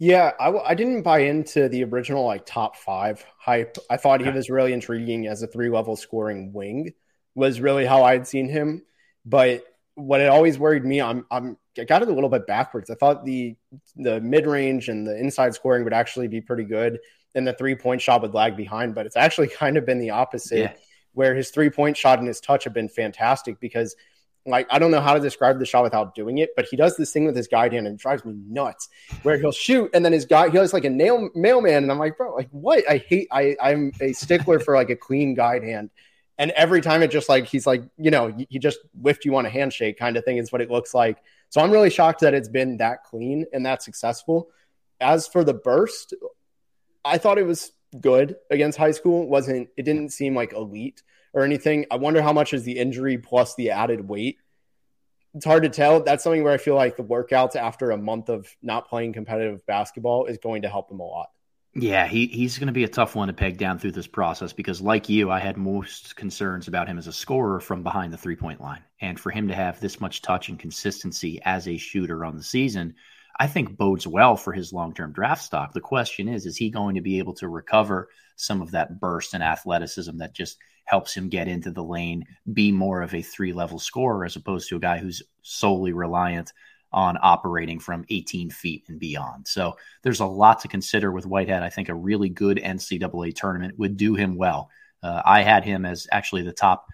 Yeah, 0.00 0.32
I, 0.40 0.50
I 0.50 0.74
didn't 0.74 1.02
buy 1.02 1.20
into 1.20 1.68
the 1.68 1.84
original 1.84 2.24
like 2.24 2.44
top 2.44 2.74
five 2.74 3.24
hype. 3.38 3.76
I 3.88 3.96
thought 3.96 4.22
he 4.22 4.30
was 4.30 4.50
really 4.50 4.72
intriguing 4.72 5.28
as 5.28 5.44
a 5.44 5.46
three 5.46 5.70
level 5.70 5.94
scoring 5.94 6.52
wing, 6.52 6.94
was 7.36 7.60
really 7.60 7.86
how 7.86 8.02
I'd 8.02 8.26
seen 8.26 8.48
him. 8.48 8.82
But 9.24 9.62
what 9.94 10.20
it 10.20 10.30
always 10.30 10.58
worried 10.58 10.84
me, 10.84 11.00
I'm 11.00 11.26
I'm 11.30 11.58
I 11.78 11.84
got 11.84 12.02
it 12.02 12.08
a 12.08 12.12
little 12.12 12.28
bit 12.28 12.44
backwards. 12.44 12.90
I 12.90 12.96
thought 12.96 13.24
the 13.24 13.54
the 13.94 14.20
mid 14.20 14.48
range 14.48 14.88
and 14.88 15.06
the 15.06 15.16
inside 15.16 15.54
scoring 15.54 15.84
would 15.84 15.92
actually 15.92 16.26
be 16.26 16.40
pretty 16.40 16.64
good, 16.64 16.98
and 17.36 17.46
the 17.46 17.52
three 17.52 17.76
point 17.76 18.02
shot 18.02 18.22
would 18.22 18.34
lag 18.34 18.56
behind. 18.56 18.96
But 18.96 19.06
it's 19.06 19.16
actually 19.16 19.46
kind 19.56 19.76
of 19.76 19.86
been 19.86 20.00
the 20.00 20.10
opposite, 20.10 20.58
yeah. 20.58 20.72
Where 21.20 21.34
his 21.34 21.50
three 21.50 21.68
point 21.68 21.98
shot 21.98 22.18
and 22.18 22.26
his 22.26 22.40
touch 22.40 22.64
have 22.64 22.72
been 22.72 22.88
fantastic 22.88 23.60
because. 23.60 23.94
Like 24.46 24.66
I 24.70 24.78
don't 24.78 24.90
know 24.90 25.02
how 25.02 25.12
to 25.12 25.20
describe 25.20 25.58
the 25.58 25.66
shot 25.66 25.82
without 25.82 26.14
doing 26.14 26.38
it, 26.38 26.56
but 26.56 26.64
he 26.64 26.74
does 26.74 26.96
this 26.96 27.12
thing 27.12 27.26
with 27.26 27.36
his 27.36 27.46
guide 27.46 27.74
hand 27.74 27.86
and 27.86 27.98
drives 27.98 28.24
me 28.24 28.32
nuts. 28.48 28.88
Where 29.22 29.36
he'll 29.36 29.52
shoot 29.52 29.90
and 29.92 30.02
then 30.02 30.14
his 30.14 30.24
guy 30.24 30.48
he 30.48 30.56
has 30.56 30.72
like 30.72 30.86
a 30.86 30.90
nail 30.90 31.28
mailman, 31.34 31.82
and 31.82 31.92
I'm 31.92 31.98
like, 31.98 32.16
bro, 32.16 32.34
like 32.34 32.48
what? 32.50 32.82
I 32.88 32.96
hate 32.96 33.28
I 33.30 33.54
I'm 33.60 33.92
a 34.00 34.14
stickler 34.14 34.58
for 34.58 34.74
like 34.74 34.88
a 34.88 34.96
clean 34.96 35.34
guide 35.34 35.62
hand. 35.62 35.90
And 36.38 36.52
every 36.52 36.80
time 36.80 37.02
it 37.02 37.10
just 37.10 37.28
like 37.28 37.44
he's 37.44 37.66
like, 37.66 37.82
you 37.98 38.10
know, 38.10 38.34
he 38.48 38.58
just 38.58 38.78
whiffed 38.98 39.26
you 39.26 39.36
on 39.36 39.44
a 39.44 39.50
handshake 39.50 39.98
kind 39.98 40.16
of 40.16 40.24
thing 40.24 40.38
is 40.38 40.50
what 40.50 40.62
it 40.62 40.70
looks 40.70 40.94
like. 40.94 41.18
So 41.50 41.60
I'm 41.60 41.70
really 41.70 41.90
shocked 41.90 42.20
that 42.20 42.32
it's 42.32 42.48
been 42.48 42.78
that 42.78 43.04
clean 43.04 43.44
and 43.52 43.66
that 43.66 43.82
successful. 43.82 44.48
As 45.02 45.28
for 45.28 45.44
the 45.44 45.54
burst, 45.54 46.14
I 47.04 47.18
thought 47.18 47.36
it 47.36 47.46
was 47.46 47.72
good 47.98 48.36
against 48.50 48.78
high 48.78 48.90
school. 48.92 49.28
Wasn't 49.28 49.68
it 49.76 49.82
didn't 49.82 50.10
seem 50.10 50.34
like 50.34 50.52
elite 50.52 51.02
or 51.32 51.44
anything. 51.44 51.86
I 51.90 51.96
wonder 51.96 52.22
how 52.22 52.32
much 52.32 52.52
is 52.52 52.64
the 52.64 52.78
injury 52.78 53.18
plus 53.18 53.54
the 53.54 53.70
added 53.70 54.06
weight. 54.06 54.38
It's 55.34 55.44
hard 55.44 55.62
to 55.62 55.68
tell. 55.68 56.02
That's 56.02 56.24
something 56.24 56.42
where 56.42 56.52
I 56.52 56.56
feel 56.56 56.74
like 56.74 56.96
the 56.96 57.04
workouts 57.04 57.54
after 57.54 57.92
a 57.92 57.96
month 57.96 58.28
of 58.28 58.48
not 58.62 58.88
playing 58.88 59.12
competitive 59.12 59.64
basketball 59.64 60.26
is 60.26 60.38
going 60.38 60.62
to 60.62 60.68
help 60.68 60.90
him 60.90 61.00
a 61.00 61.04
lot. 61.04 61.28
Yeah, 61.72 62.08
he, 62.08 62.26
he's 62.26 62.58
going 62.58 62.66
to 62.66 62.72
be 62.72 62.82
a 62.82 62.88
tough 62.88 63.14
one 63.14 63.28
to 63.28 63.32
peg 63.32 63.56
down 63.56 63.78
through 63.78 63.92
this 63.92 64.08
process 64.08 64.52
because, 64.52 64.80
like 64.80 65.08
you, 65.08 65.30
I 65.30 65.38
had 65.38 65.56
most 65.56 66.16
concerns 66.16 66.66
about 66.66 66.88
him 66.88 66.98
as 66.98 67.06
a 67.06 67.12
scorer 67.12 67.60
from 67.60 67.84
behind 67.84 68.12
the 68.12 68.18
three 68.18 68.34
point 68.34 68.60
line. 68.60 68.82
And 69.00 69.20
for 69.20 69.30
him 69.30 69.46
to 69.46 69.54
have 69.54 69.78
this 69.78 70.00
much 70.00 70.20
touch 70.20 70.48
and 70.48 70.58
consistency 70.58 71.40
as 71.44 71.68
a 71.68 71.76
shooter 71.76 72.24
on 72.24 72.36
the 72.36 72.42
season, 72.42 72.96
I 73.40 73.46
think 73.46 73.78
bodes 73.78 74.06
well 74.06 74.36
for 74.36 74.52
his 74.52 74.70
long 74.70 74.92
term 74.92 75.12
draft 75.12 75.42
stock. 75.42 75.72
The 75.72 75.80
question 75.80 76.28
is, 76.28 76.44
is 76.44 76.58
he 76.58 76.68
going 76.68 76.96
to 76.96 77.00
be 77.00 77.18
able 77.18 77.32
to 77.36 77.48
recover 77.48 78.10
some 78.36 78.60
of 78.60 78.72
that 78.72 79.00
burst 79.00 79.32
and 79.32 79.42
athleticism 79.42 80.18
that 80.18 80.34
just 80.34 80.58
helps 80.84 81.14
him 81.14 81.30
get 81.30 81.48
into 81.48 81.70
the 81.70 81.82
lane, 81.82 82.26
be 82.52 82.70
more 82.70 83.00
of 83.00 83.14
a 83.14 83.22
three 83.22 83.54
level 83.54 83.78
scorer 83.78 84.26
as 84.26 84.36
opposed 84.36 84.68
to 84.68 84.76
a 84.76 84.80
guy 84.80 84.98
who's 84.98 85.22
solely 85.40 85.94
reliant 85.94 86.52
on 86.92 87.16
operating 87.22 87.78
from 87.80 88.04
18 88.10 88.50
feet 88.50 88.84
and 88.88 89.00
beyond. 89.00 89.48
So 89.48 89.78
there's 90.02 90.20
a 90.20 90.26
lot 90.26 90.60
to 90.60 90.68
consider 90.68 91.10
with 91.10 91.24
Whitehead. 91.24 91.62
I 91.62 91.70
think 91.70 91.88
a 91.88 91.94
really 91.94 92.28
good 92.28 92.58
NCAA 92.58 93.34
tournament 93.34 93.78
would 93.78 93.96
do 93.96 94.16
him 94.16 94.36
well. 94.36 94.68
Uh, 95.02 95.22
I 95.24 95.40
had 95.40 95.64
him 95.64 95.86
as 95.86 96.06
actually 96.12 96.42
the 96.42 96.52
top 96.52 96.88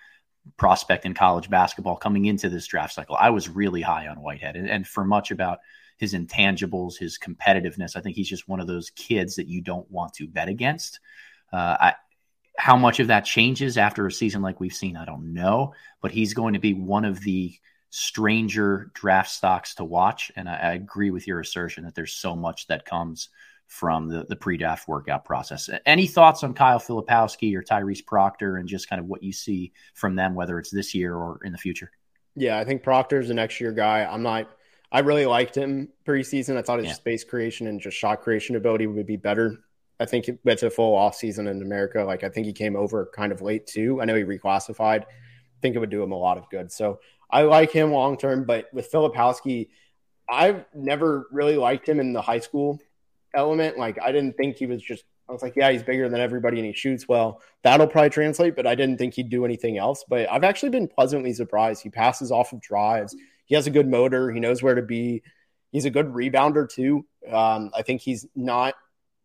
prospect 0.58 1.06
in 1.06 1.14
college 1.14 1.50
basketball 1.50 1.96
coming 1.96 2.26
into 2.26 2.48
this 2.48 2.68
draft 2.68 2.94
cycle. 2.94 3.16
I 3.18 3.30
was 3.30 3.48
really 3.48 3.80
high 3.80 4.06
on 4.06 4.22
Whitehead, 4.22 4.54
and, 4.54 4.70
and 4.70 4.86
for 4.86 5.04
much 5.04 5.32
about 5.32 5.58
his 5.96 6.14
intangibles, 6.14 6.98
his 6.98 7.18
competitiveness, 7.18 7.96
I 7.96 8.00
think 8.00 8.16
he's 8.16 8.28
just 8.28 8.48
one 8.48 8.60
of 8.60 8.66
those 8.66 8.90
kids 8.90 9.36
that 9.36 9.48
you 9.48 9.60
don't 9.60 9.90
want 9.90 10.14
to 10.14 10.28
bet 10.28 10.48
against. 10.48 11.00
Uh, 11.52 11.76
I, 11.80 11.94
how 12.58 12.76
much 12.76 13.00
of 13.00 13.08
that 13.08 13.24
changes 13.24 13.76
after 13.76 14.06
a 14.06 14.12
season 14.12 14.42
like 14.42 14.60
we've 14.60 14.72
seen, 14.72 14.96
I 14.96 15.04
don't 15.04 15.34
know, 15.34 15.74
but 16.00 16.10
he's 16.10 16.34
going 16.34 16.54
to 16.54 16.60
be 16.60 16.74
one 16.74 17.04
of 17.04 17.20
the 17.20 17.54
stranger 17.90 18.90
draft 18.94 19.30
stocks 19.30 19.74
to 19.76 19.84
watch. 19.84 20.30
And 20.36 20.48
I, 20.48 20.56
I 20.56 20.72
agree 20.72 21.10
with 21.10 21.26
your 21.26 21.40
assertion 21.40 21.84
that 21.84 21.94
there's 21.94 22.12
so 22.12 22.34
much 22.34 22.66
that 22.66 22.84
comes 22.84 23.28
from 23.68 24.08
the, 24.08 24.24
the 24.28 24.36
pre-draft 24.36 24.86
workout 24.86 25.24
process. 25.24 25.68
Any 25.84 26.06
thoughts 26.06 26.44
on 26.44 26.54
Kyle 26.54 26.78
Filipowski 26.78 27.54
or 27.56 27.62
Tyrese 27.62 28.06
Proctor 28.06 28.56
and 28.56 28.68
just 28.68 28.88
kind 28.88 29.00
of 29.00 29.06
what 29.06 29.22
you 29.22 29.32
see 29.32 29.72
from 29.94 30.14
them, 30.14 30.34
whether 30.34 30.58
it's 30.58 30.70
this 30.70 30.94
year 30.94 31.14
or 31.14 31.40
in 31.44 31.52
the 31.52 31.58
future? 31.58 31.90
Yeah, 32.36 32.58
I 32.58 32.64
think 32.64 32.82
Proctor's 32.82 33.28
the 33.28 33.34
next 33.34 33.60
year 33.60 33.72
guy. 33.72 34.04
I'm 34.04 34.22
not 34.22 34.50
I 34.90 35.00
really 35.00 35.26
liked 35.26 35.56
him 35.56 35.88
preseason. 36.06 36.56
I 36.56 36.62
thought 36.62 36.78
his 36.78 36.88
yeah. 36.88 36.94
space 36.94 37.24
creation 37.24 37.66
and 37.66 37.80
just 37.80 37.96
shot 37.96 38.22
creation 38.22 38.56
ability 38.56 38.86
would 38.86 39.06
be 39.06 39.16
better. 39.16 39.58
I 39.98 40.04
think 40.04 40.28
it's 40.44 40.62
a 40.62 40.70
full 40.70 40.94
off 40.94 41.16
season 41.16 41.46
in 41.46 41.62
America. 41.62 42.04
Like 42.04 42.22
I 42.22 42.28
think 42.28 42.46
he 42.46 42.52
came 42.52 42.76
over 42.76 43.10
kind 43.14 43.32
of 43.32 43.42
late 43.42 43.66
too. 43.66 44.00
I 44.00 44.04
know 44.04 44.14
he 44.14 44.24
reclassified. 44.24 45.02
I 45.02 45.60
think 45.62 45.74
it 45.74 45.78
would 45.78 45.90
do 45.90 46.02
him 46.02 46.12
a 46.12 46.18
lot 46.18 46.38
of 46.38 46.48
good. 46.50 46.70
So 46.70 47.00
I 47.30 47.42
like 47.42 47.72
him 47.72 47.92
long 47.92 48.16
term, 48.16 48.44
but 48.44 48.72
with 48.72 48.92
Filipowski, 48.92 49.68
I've 50.28 50.64
never 50.74 51.28
really 51.32 51.56
liked 51.56 51.88
him 51.88 52.00
in 52.00 52.12
the 52.12 52.22
high 52.22 52.40
school 52.40 52.78
element. 53.34 53.78
Like 53.78 53.98
I 54.00 54.12
didn't 54.12 54.36
think 54.36 54.56
he 54.56 54.66
was 54.66 54.82
just. 54.82 55.04
I 55.28 55.32
was 55.32 55.42
like, 55.42 55.56
yeah, 55.56 55.72
he's 55.72 55.82
bigger 55.82 56.08
than 56.08 56.20
everybody 56.20 56.58
and 56.58 56.66
he 56.66 56.72
shoots 56.72 57.08
well. 57.08 57.42
That'll 57.64 57.88
probably 57.88 58.10
translate, 58.10 58.54
but 58.54 58.64
I 58.64 58.76
didn't 58.76 58.98
think 58.98 59.14
he'd 59.14 59.28
do 59.28 59.44
anything 59.44 59.76
else. 59.76 60.04
But 60.08 60.30
I've 60.30 60.44
actually 60.44 60.68
been 60.68 60.86
pleasantly 60.86 61.32
surprised. 61.32 61.82
He 61.82 61.90
passes 61.90 62.30
off 62.30 62.52
of 62.52 62.60
drives. 62.60 63.16
He 63.46 63.54
has 63.54 63.66
a 63.66 63.70
good 63.70 63.88
motor. 63.88 64.30
He 64.30 64.40
knows 64.40 64.62
where 64.62 64.74
to 64.74 64.82
be. 64.82 65.22
He's 65.72 65.84
a 65.84 65.90
good 65.90 66.06
rebounder 66.06 66.68
too. 66.68 67.06
Um, 67.30 67.70
I 67.74 67.82
think 67.82 68.02
he's 68.02 68.26
not 68.34 68.74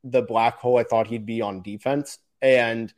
the 0.03 0.21
black 0.21 0.57
hole 0.57 0.77
I 0.77 0.83
thought 0.83 1.07
he'd 1.07 1.25
be 1.25 1.41
on 1.41 1.61
defense. 1.61 2.17
And 2.41 2.91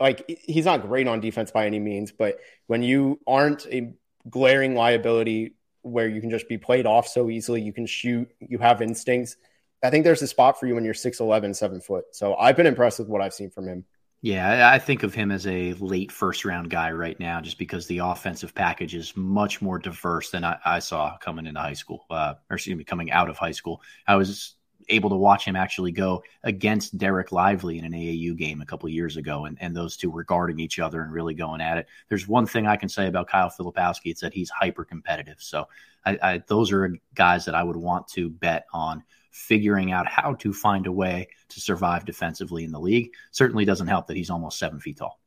like 0.00 0.40
he's 0.44 0.64
not 0.64 0.82
great 0.82 1.06
on 1.06 1.20
defense 1.20 1.50
by 1.50 1.66
any 1.66 1.78
means, 1.78 2.12
but 2.12 2.38
when 2.66 2.82
you 2.82 3.20
aren't 3.26 3.66
a 3.66 3.94
glaring 4.28 4.74
liability 4.74 5.54
where 5.86 6.08
you 6.08 6.20
can 6.20 6.30
just 6.30 6.48
be 6.48 6.58
played 6.58 6.84
off 6.84 7.06
so 7.06 7.30
easily. 7.30 7.62
You 7.62 7.72
can 7.72 7.86
shoot, 7.86 8.30
you 8.40 8.58
have 8.58 8.82
instincts. 8.82 9.36
I 9.82 9.90
think 9.90 10.04
there's 10.04 10.22
a 10.22 10.26
spot 10.26 10.58
for 10.58 10.66
you 10.66 10.74
when 10.74 10.84
you're 10.84 10.94
6'11, 10.94 11.54
seven 11.54 11.80
foot. 11.80 12.06
So 12.12 12.34
I've 12.34 12.56
been 12.56 12.66
impressed 12.66 12.98
with 12.98 13.08
what 13.08 13.20
I've 13.20 13.34
seen 13.34 13.50
from 13.50 13.68
him. 13.68 13.84
Yeah, 14.26 14.72
I 14.72 14.80
think 14.80 15.04
of 15.04 15.14
him 15.14 15.30
as 15.30 15.46
a 15.46 15.74
late 15.74 16.10
first 16.10 16.44
round 16.44 16.68
guy 16.68 16.90
right 16.90 17.16
now, 17.20 17.40
just 17.40 17.58
because 17.58 17.86
the 17.86 17.98
offensive 17.98 18.52
package 18.56 18.96
is 18.96 19.16
much 19.16 19.62
more 19.62 19.78
diverse 19.78 20.30
than 20.30 20.42
I, 20.42 20.58
I 20.64 20.78
saw 20.80 21.16
coming 21.18 21.46
into 21.46 21.60
high 21.60 21.74
school, 21.74 22.06
uh, 22.10 22.34
or 22.50 22.56
excuse 22.56 22.76
me, 22.76 22.82
coming 22.82 23.12
out 23.12 23.30
of 23.30 23.38
high 23.38 23.52
school. 23.52 23.82
I 24.04 24.16
was 24.16 24.56
able 24.88 25.10
to 25.10 25.16
watch 25.16 25.44
him 25.44 25.54
actually 25.54 25.92
go 25.92 26.24
against 26.42 26.98
Dereck 26.98 27.30
Lively 27.30 27.78
in 27.78 27.84
an 27.84 27.92
AAU 27.92 28.36
game 28.36 28.60
a 28.60 28.66
couple 28.66 28.88
years 28.88 29.16
ago, 29.16 29.44
and, 29.44 29.56
and 29.60 29.76
those 29.76 29.96
two 29.96 30.10
were 30.10 30.24
guarding 30.24 30.58
each 30.58 30.80
other 30.80 31.02
and 31.02 31.12
really 31.12 31.34
going 31.34 31.60
at 31.60 31.78
it. 31.78 31.86
There's 32.08 32.26
one 32.26 32.46
thing 32.46 32.66
I 32.66 32.74
can 32.74 32.88
say 32.88 33.06
about 33.06 33.28
Kyle 33.28 33.52
Filipowski, 33.56 34.10
it's 34.10 34.22
that 34.22 34.34
he's 34.34 34.50
hyper 34.50 34.84
competitive. 34.84 35.36
So 35.38 35.68
I, 36.04 36.18
I, 36.20 36.42
those 36.48 36.72
are 36.72 36.98
guys 37.14 37.44
that 37.44 37.54
I 37.54 37.62
would 37.62 37.76
want 37.76 38.08
to 38.08 38.28
bet 38.28 38.66
on 38.72 39.04
figuring 39.36 39.92
out 39.92 40.08
how 40.08 40.32
to 40.32 40.52
find 40.52 40.86
a 40.86 40.92
way 40.92 41.28
to 41.50 41.60
survive 41.60 42.06
defensively 42.06 42.64
in 42.64 42.72
the 42.72 42.80
league. 42.80 43.12
Certainly 43.32 43.66
doesn't 43.66 43.86
help 43.86 44.06
that 44.06 44.16
he's 44.16 44.30
almost 44.30 44.58
seven 44.58 44.80
feet 44.80 44.96
tall. 44.96 45.20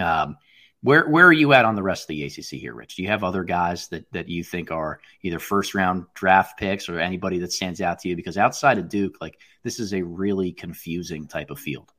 Um, 0.00 0.36
where 0.82 1.08
where 1.08 1.26
are 1.26 1.32
you 1.32 1.52
at 1.52 1.64
on 1.64 1.74
the 1.74 1.82
rest 1.82 2.04
of 2.04 2.08
the 2.08 2.22
ACC 2.22 2.60
here, 2.60 2.72
Rich? 2.72 2.94
Do 2.94 3.02
you 3.02 3.08
have 3.08 3.24
other 3.24 3.42
guys 3.42 3.88
that 3.88 4.10
that 4.12 4.28
you 4.28 4.44
think 4.44 4.70
are 4.70 5.00
either 5.22 5.40
first 5.40 5.74
round 5.74 6.06
draft 6.14 6.56
picks 6.58 6.88
or 6.88 7.00
anybody 7.00 7.38
that 7.40 7.52
stands 7.52 7.80
out 7.80 7.98
to 7.98 8.08
you? 8.08 8.16
Because 8.16 8.38
outside 8.38 8.78
of 8.78 8.88
Duke, 8.88 9.16
like 9.20 9.38
this 9.64 9.80
is 9.80 9.92
a 9.92 10.02
really 10.02 10.52
confusing 10.52 11.26
type 11.26 11.50
of 11.50 11.58
field. 11.58 11.92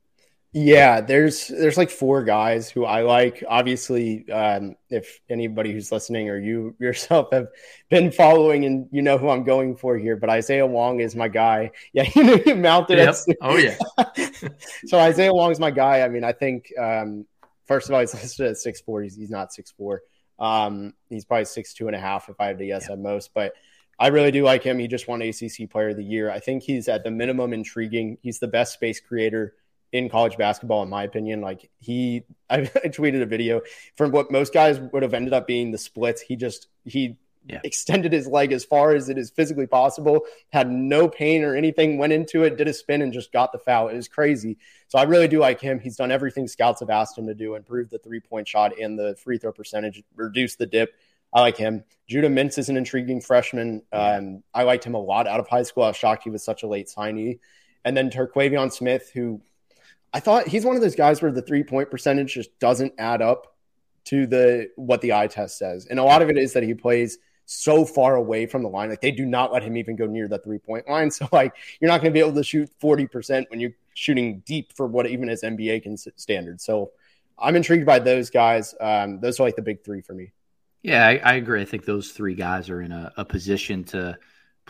Yeah, 0.53 0.99
there's 0.99 1.47
there's 1.47 1.77
like 1.77 1.89
four 1.89 2.23
guys 2.23 2.69
who 2.69 2.83
I 2.83 3.03
like. 3.03 3.41
Obviously, 3.47 4.29
um, 4.29 4.75
if 4.89 5.21
anybody 5.29 5.71
who's 5.71 5.93
listening 5.93 6.29
or 6.29 6.37
you 6.37 6.75
yourself 6.79 7.29
have 7.31 7.47
been 7.89 8.11
following 8.11 8.65
and 8.65 8.89
you 8.91 9.01
know 9.01 9.17
who 9.17 9.29
I'm 9.29 9.43
going 9.43 9.77
for 9.77 9.97
here, 9.97 10.17
but 10.17 10.29
Isaiah 10.29 10.67
Wong 10.67 10.99
is 10.99 11.15
my 11.15 11.27
guy. 11.27 11.71
Yeah, 11.93 12.09
you 12.15 12.23
know 12.23 12.39
you 12.45 12.55
mounted 12.55 12.97
yep. 12.97 13.15
Oh 13.41 13.57
yeah. 13.57 13.77
so 14.87 14.99
Isaiah 14.99 15.33
Wong 15.33 15.51
is 15.51 15.59
my 15.59 15.71
guy. 15.71 16.01
I 16.01 16.09
mean, 16.09 16.23
I 16.23 16.31
think 16.33 16.71
um, 16.77 17.25
First 17.71 17.87
of 17.87 17.93
all, 17.93 18.01
he's 18.01 18.13
listed 18.13 18.47
at 18.47 18.57
six 18.57 18.81
four. 18.81 19.01
He's, 19.01 19.15
he's 19.15 19.29
not 19.29 19.53
six 19.53 19.71
four. 19.71 20.01
Um, 20.39 20.93
he's 21.09 21.23
probably 21.23 21.45
six 21.45 21.73
two 21.73 21.87
and 21.87 21.95
a 21.95 21.99
half 21.99 22.27
if 22.27 22.35
I 22.37 22.47
had 22.47 22.57
to 22.57 22.65
guess 22.65 22.87
yeah. 22.89 22.93
at 22.95 22.99
most. 22.99 23.33
But 23.33 23.53
I 23.97 24.07
really 24.07 24.31
do 24.31 24.43
like 24.43 24.61
him. 24.61 24.77
He 24.77 24.89
just 24.89 25.07
won 25.07 25.21
ACC 25.21 25.69
Player 25.69 25.91
of 25.91 25.95
the 25.95 26.03
Year. 26.03 26.29
I 26.29 26.39
think 26.39 26.63
he's 26.63 26.89
at 26.89 27.05
the 27.05 27.11
minimum 27.11 27.53
intriguing. 27.53 28.17
He's 28.21 28.39
the 28.39 28.49
best 28.49 28.73
space 28.73 28.99
creator 28.99 29.53
in 29.91 30.09
college 30.09 30.37
basketball, 30.37 30.83
in 30.83 30.89
my 30.89 31.03
opinion. 31.03 31.41
Like 31.41 31.69
he, 31.79 32.23
I, 32.49 32.59
I 32.61 32.87
tweeted 32.87 33.21
a 33.21 33.25
video 33.25 33.61
from 33.95 34.11
what 34.11 34.31
most 34.31 34.53
guys 34.53 34.79
would 34.79 35.03
have 35.03 35.13
ended 35.13 35.33
up 35.33 35.47
being 35.47 35.71
the 35.71 35.77
splits. 35.77 36.21
He 36.21 36.35
just 36.35 36.67
he 36.85 37.17
yeah. 37.45 37.59
extended 37.63 38.13
his 38.13 38.27
leg 38.27 38.51
as 38.51 38.63
far 38.63 38.93
as 38.93 39.09
it 39.09 39.17
is 39.17 39.31
physically 39.31 39.67
possible, 39.67 40.21
had 40.51 40.69
no 40.69 41.07
pain 41.07 41.43
or 41.43 41.55
anything, 41.55 41.97
went 41.97 42.13
into 42.13 42.43
it, 42.43 42.57
did 42.57 42.67
a 42.67 42.73
spin, 42.73 43.01
and 43.01 43.11
just 43.11 43.31
got 43.31 43.51
the 43.51 43.57
foul. 43.57 43.89
It 43.89 43.95
was 43.95 44.07
crazy. 44.07 44.57
So 44.87 44.99
I 44.99 45.03
really 45.03 45.27
do 45.27 45.39
like 45.39 45.59
him. 45.59 45.79
He's 45.79 45.95
done 45.95 46.11
everything 46.11 46.47
scouts 46.47 46.81
have 46.81 46.89
asked 46.89 47.17
him 47.17 47.27
to 47.27 47.33
do, 47.33 47.55
improve 47.55 47.89
the 47.89 47.99
three 47.99 48.19
point 48.19 48.47
shot 48.47 48.77
and 48.79 48.97
the 48.97 49.15
free 49.23 49.37
throw 49.37 49.51
percentage, 49.51 50.03
reduce 50.15 50.55
the 50.55 50.65
dip. 50.65 50.93
I 51.33 51.41
like 51.41 51.57
him. 51.57 51.85
Judah 52.07 52.27
Mintz 52.27 52.57
is 52.57 52.67
an 52.67 52.75
intriguing 52.75 53.21
freshman. 53.21 53.83
Um, 53.93 54.43
I 54.53 54.63
liked 54.63 54.83
him 54.83 54.95
a 54.95 55.01
lot 55.01 55.27
out 55.27 55.39
of 55.39 55.47
high 55.47 55.63
school. 55.63 55.83
I 55.83 55.87
was 55.87 55.95
shocked 55.95 56.23
he 56.23 56.29
was 56.29 56.43
such 56.43 56.63
a 56.63 56.67
late 56.67 56.87
signee. 56.87 57.39
And 57.85 57.95
then 57.95 58.09
Terquavion 58.09 58.71
Smith, 58.71 59.11
who 59.13 59.41
I 60.13 60.19
thought 60.19 60.47
he's 60.47 60.65
one 60.65 60.75
of 60.75 60.81
those 60.81 60.95
guys 60.95 61.21
where 61.21 61.31
the 61.31 61.41
three 61.41 61.63
point 61.63 61.89
percentage 61.89 62.33
just 62.33 62.57
doesn't 62.59 62.93
add 62.97 63.21
up 63.21 63.55
to 64.05 64.25
the 64.27 64.69
what 64.75 65.01
the 65.01 65.13
eye 65.13 65.27
test 65.27 65.57
says. 65.57 65.85
And 65.85 65.99
a 65.99 66.03
lot 66.03 66.21
of 66.21 66.29
it 66.29 66.37
is 66.37 66.53
that 66.53 66.63
he 66.63 66.73
plays– 66.73 67.17
so 67.53 67.83
far 67.83 68.15
away 68.15 68.45
from 68.45 68.63
the 68.63 68.69
line. 68.69 68.89
Like 68.89 69.01
they 69.01 69.11
do 69.11 69.25
not 69.25 69.51
let 69.51 69.61
him 69.61 69.75
even 69.75 69.97
go 69.97 70.05
near 70.05 70.29
the 70.29 70.37
three 70.37 70.57
point 70.57 70.87
line. 70.87 71.11
So 71.21 71.27
like 71.31 71.53
you're 71.79 71.89
not 71.89 72.01
going 72.01 72.11
to 72.11 72.13
be 72.13 72.21
able 72.21 72.33
to 72.35 72.43
shoot 72.43 72.69
40% 72.81 73.49
when 73.49 73.59
you're 73.59 73.73
shooting 73.93 74.41
deep 74.45 74.71
for 74.73 74.87
what 74.87 75.05
even 75.07 75.27
is 75.27 75.43
NBA 75.43 75.83
can 75.83 75.97
standard. 75.97 76.61
So 76.61 76.91
I'm 77.37 77.57
intrigued 77.57 77.85
by 77.85 77.99
those 77.99 78.29
guys. 78.29 78.73
Um, 78.79 79.19
those 79.19 79.39
are 79.39 79.43
like 79.43 79.57
the 79.57 79.61
big 79.61 79.83
three 79.83 80.01
for 80.01 80.13
me. 80.13 80.31
Yeah, 80.81 81.05
I, 81.05 81.17
I 81.17 81.33
agree. 81.33 81.61
I 81.61 81.65
think 81.65 81.85
those 81.85 82.11
three 82.11 82.33
guys 82.33 82.69
are 82.69 82.81
in 82.81 82.93
a, 82.93 83.11
a 83.17 83.25
position 83.25 83.83
to 83.85 84.17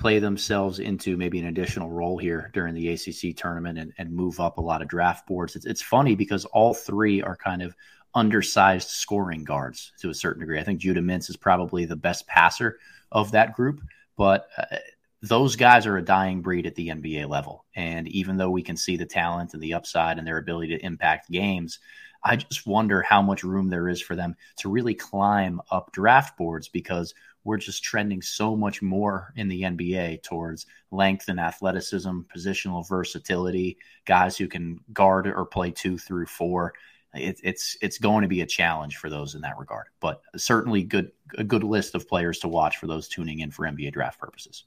play 0.01 0.17
themselves 0.17 0.79
into 0.79 1.15
maybe 1.15 1.39
an 1.39 1.45
additional 1.45 1.91
role 1.91 2.17
here 2.17 2.49
during 2.55 2.73
the 2.73 2.89
ACC 2.89 3.37
tournament 3.37 3.77
and, 3.77 3.93
and 3.99 4.11
move 4.11 4.39
up 4.39 4.57
a 4.57 4.61
lot 4.61 4.81
of 4.81 4.87
draft 4.87 5.27
boards. 5.27 5.55
It's, 5.55 5.67
it's 5.67 5.81
funny 5.81 6.15
because 6.15 6.43
all 6.45 6.73
three 6.73 7.21
are 7.21 7.35
kind 7.35 7.61
of 7.61 7.75
undersized 8.15 8.89
scoring 8.89 9.43
guards 9.43 9.93
to 10.01 10.09
a 10.09 10.13
certain 10.13 10.39
degree. 10.39 10.59
I 10.59 10.63
think 10.63 10.79
Judah 10.79 11.01
Mintz 11.01 11.29
is 11.29 11.37
probably 11.37 11.85
the 11.85 11.95
best 11.95 12.25
passer 12.25 12.79
of 13.11 13.31
that 13.31 13.53
group, 13.53 13.79
but 14.17 14.47
uh, 14.57 14.77
those 15.21 15.55
guys 15.55 15.85
are 15.85 15.97
a 15.97 16.03
dying 16.03 16.41
breed 16.41 16.65
at 16.65 16.73
the 16.73 16.87
NBA 16.87 17.29
level. 17.29 17.65
And 17.75 18.07
even 18.07 18.37
though 18.37 18.49
we 18.49 18.63
can 18.63 18.75
see 18.75 18.97
the 18.97 19.05
talent 19.05 19.53
and 19.53 19.61
the 19.61 19.75
upside 19.75 20.17
and 20.17 20.25
their 20.25 20.37
ability 20.37 20.75
to 20.75 20.83
impact 20.83 21.29
games, 21.29 21.77
I 22.23 22.37
just 22.37 22.65
wonder 22.65 23.03
how 23.03 23.21
much 23.21 23.43
room 23.43 23.69
there 23.69 23.87
is 23.87 24.01
for 24.01 24.15
them 24.15 24.35
to 24.57 24.69
really 24.69 24.95
climb 24.95 25.61
up 25.71 25.91
draft 25.91 26.37
boards 26.37 26.69
because 26.69 27.13
we're 27.43 27.57
just 27.57 27.83
trending 27.83 28.21
so 28.21 28.55
much 28.55 28.81
more 28.81 29.33
in 29.35 29.47
the 29.47 29.63
NBA 29.63 30.23
towards 30.23 30.65
length 30.91 31.27
and 31.27 31.39
athleticism, 31.39 32.21
positional 32.35 32.87
versatility, 32.87 33.77
guys 34.05 34.37
who 34.37 34.47
can 34.47 34.79
guard 34.93 35.27
or 35.27 35.45
play 35.45 35.71
two 35.71 35.97
through 35.97 36.27
four 36.27 36.73
it, 37.13 37.39
it's 37.43 37.77
it's 37.81 37.97
going 37.97 38.21
to 38.21 38.27
be 38.27 38.41
a 38.41 38.45
challenge 38.45 38.97
for 38.97 39.09
those 39.09 39.35
in 39.35 39.41
that 39.41 39.57
regard. 39.57 39.87
But 39.99 40.21
certainly 40.37 40.83
good 40.83 41.11
a 41.37 41.43
good 41.43 41.63
list 41.63 41.95
of 41.95 42.07
players 42.07 42.39
to 42.39 42.47
watch 42.47 42.77
for 42.77 42.87
those 42.87 43.07
tuning 43.07 43.39
in 43.39 43.51
for 43.51 43.65
NBA 43.65 43.93
draft 43.93 44.19
purposes. 44.19 44.63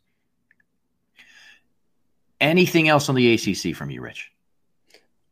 Anything 2.41 2.89
else 2.89 3.09
on 3.09 3.15
the 3.15 3.35
ACC 3.35 3.75
from 3.75 3.91
you, 3.91 4.03
Rich? 4.03 4.31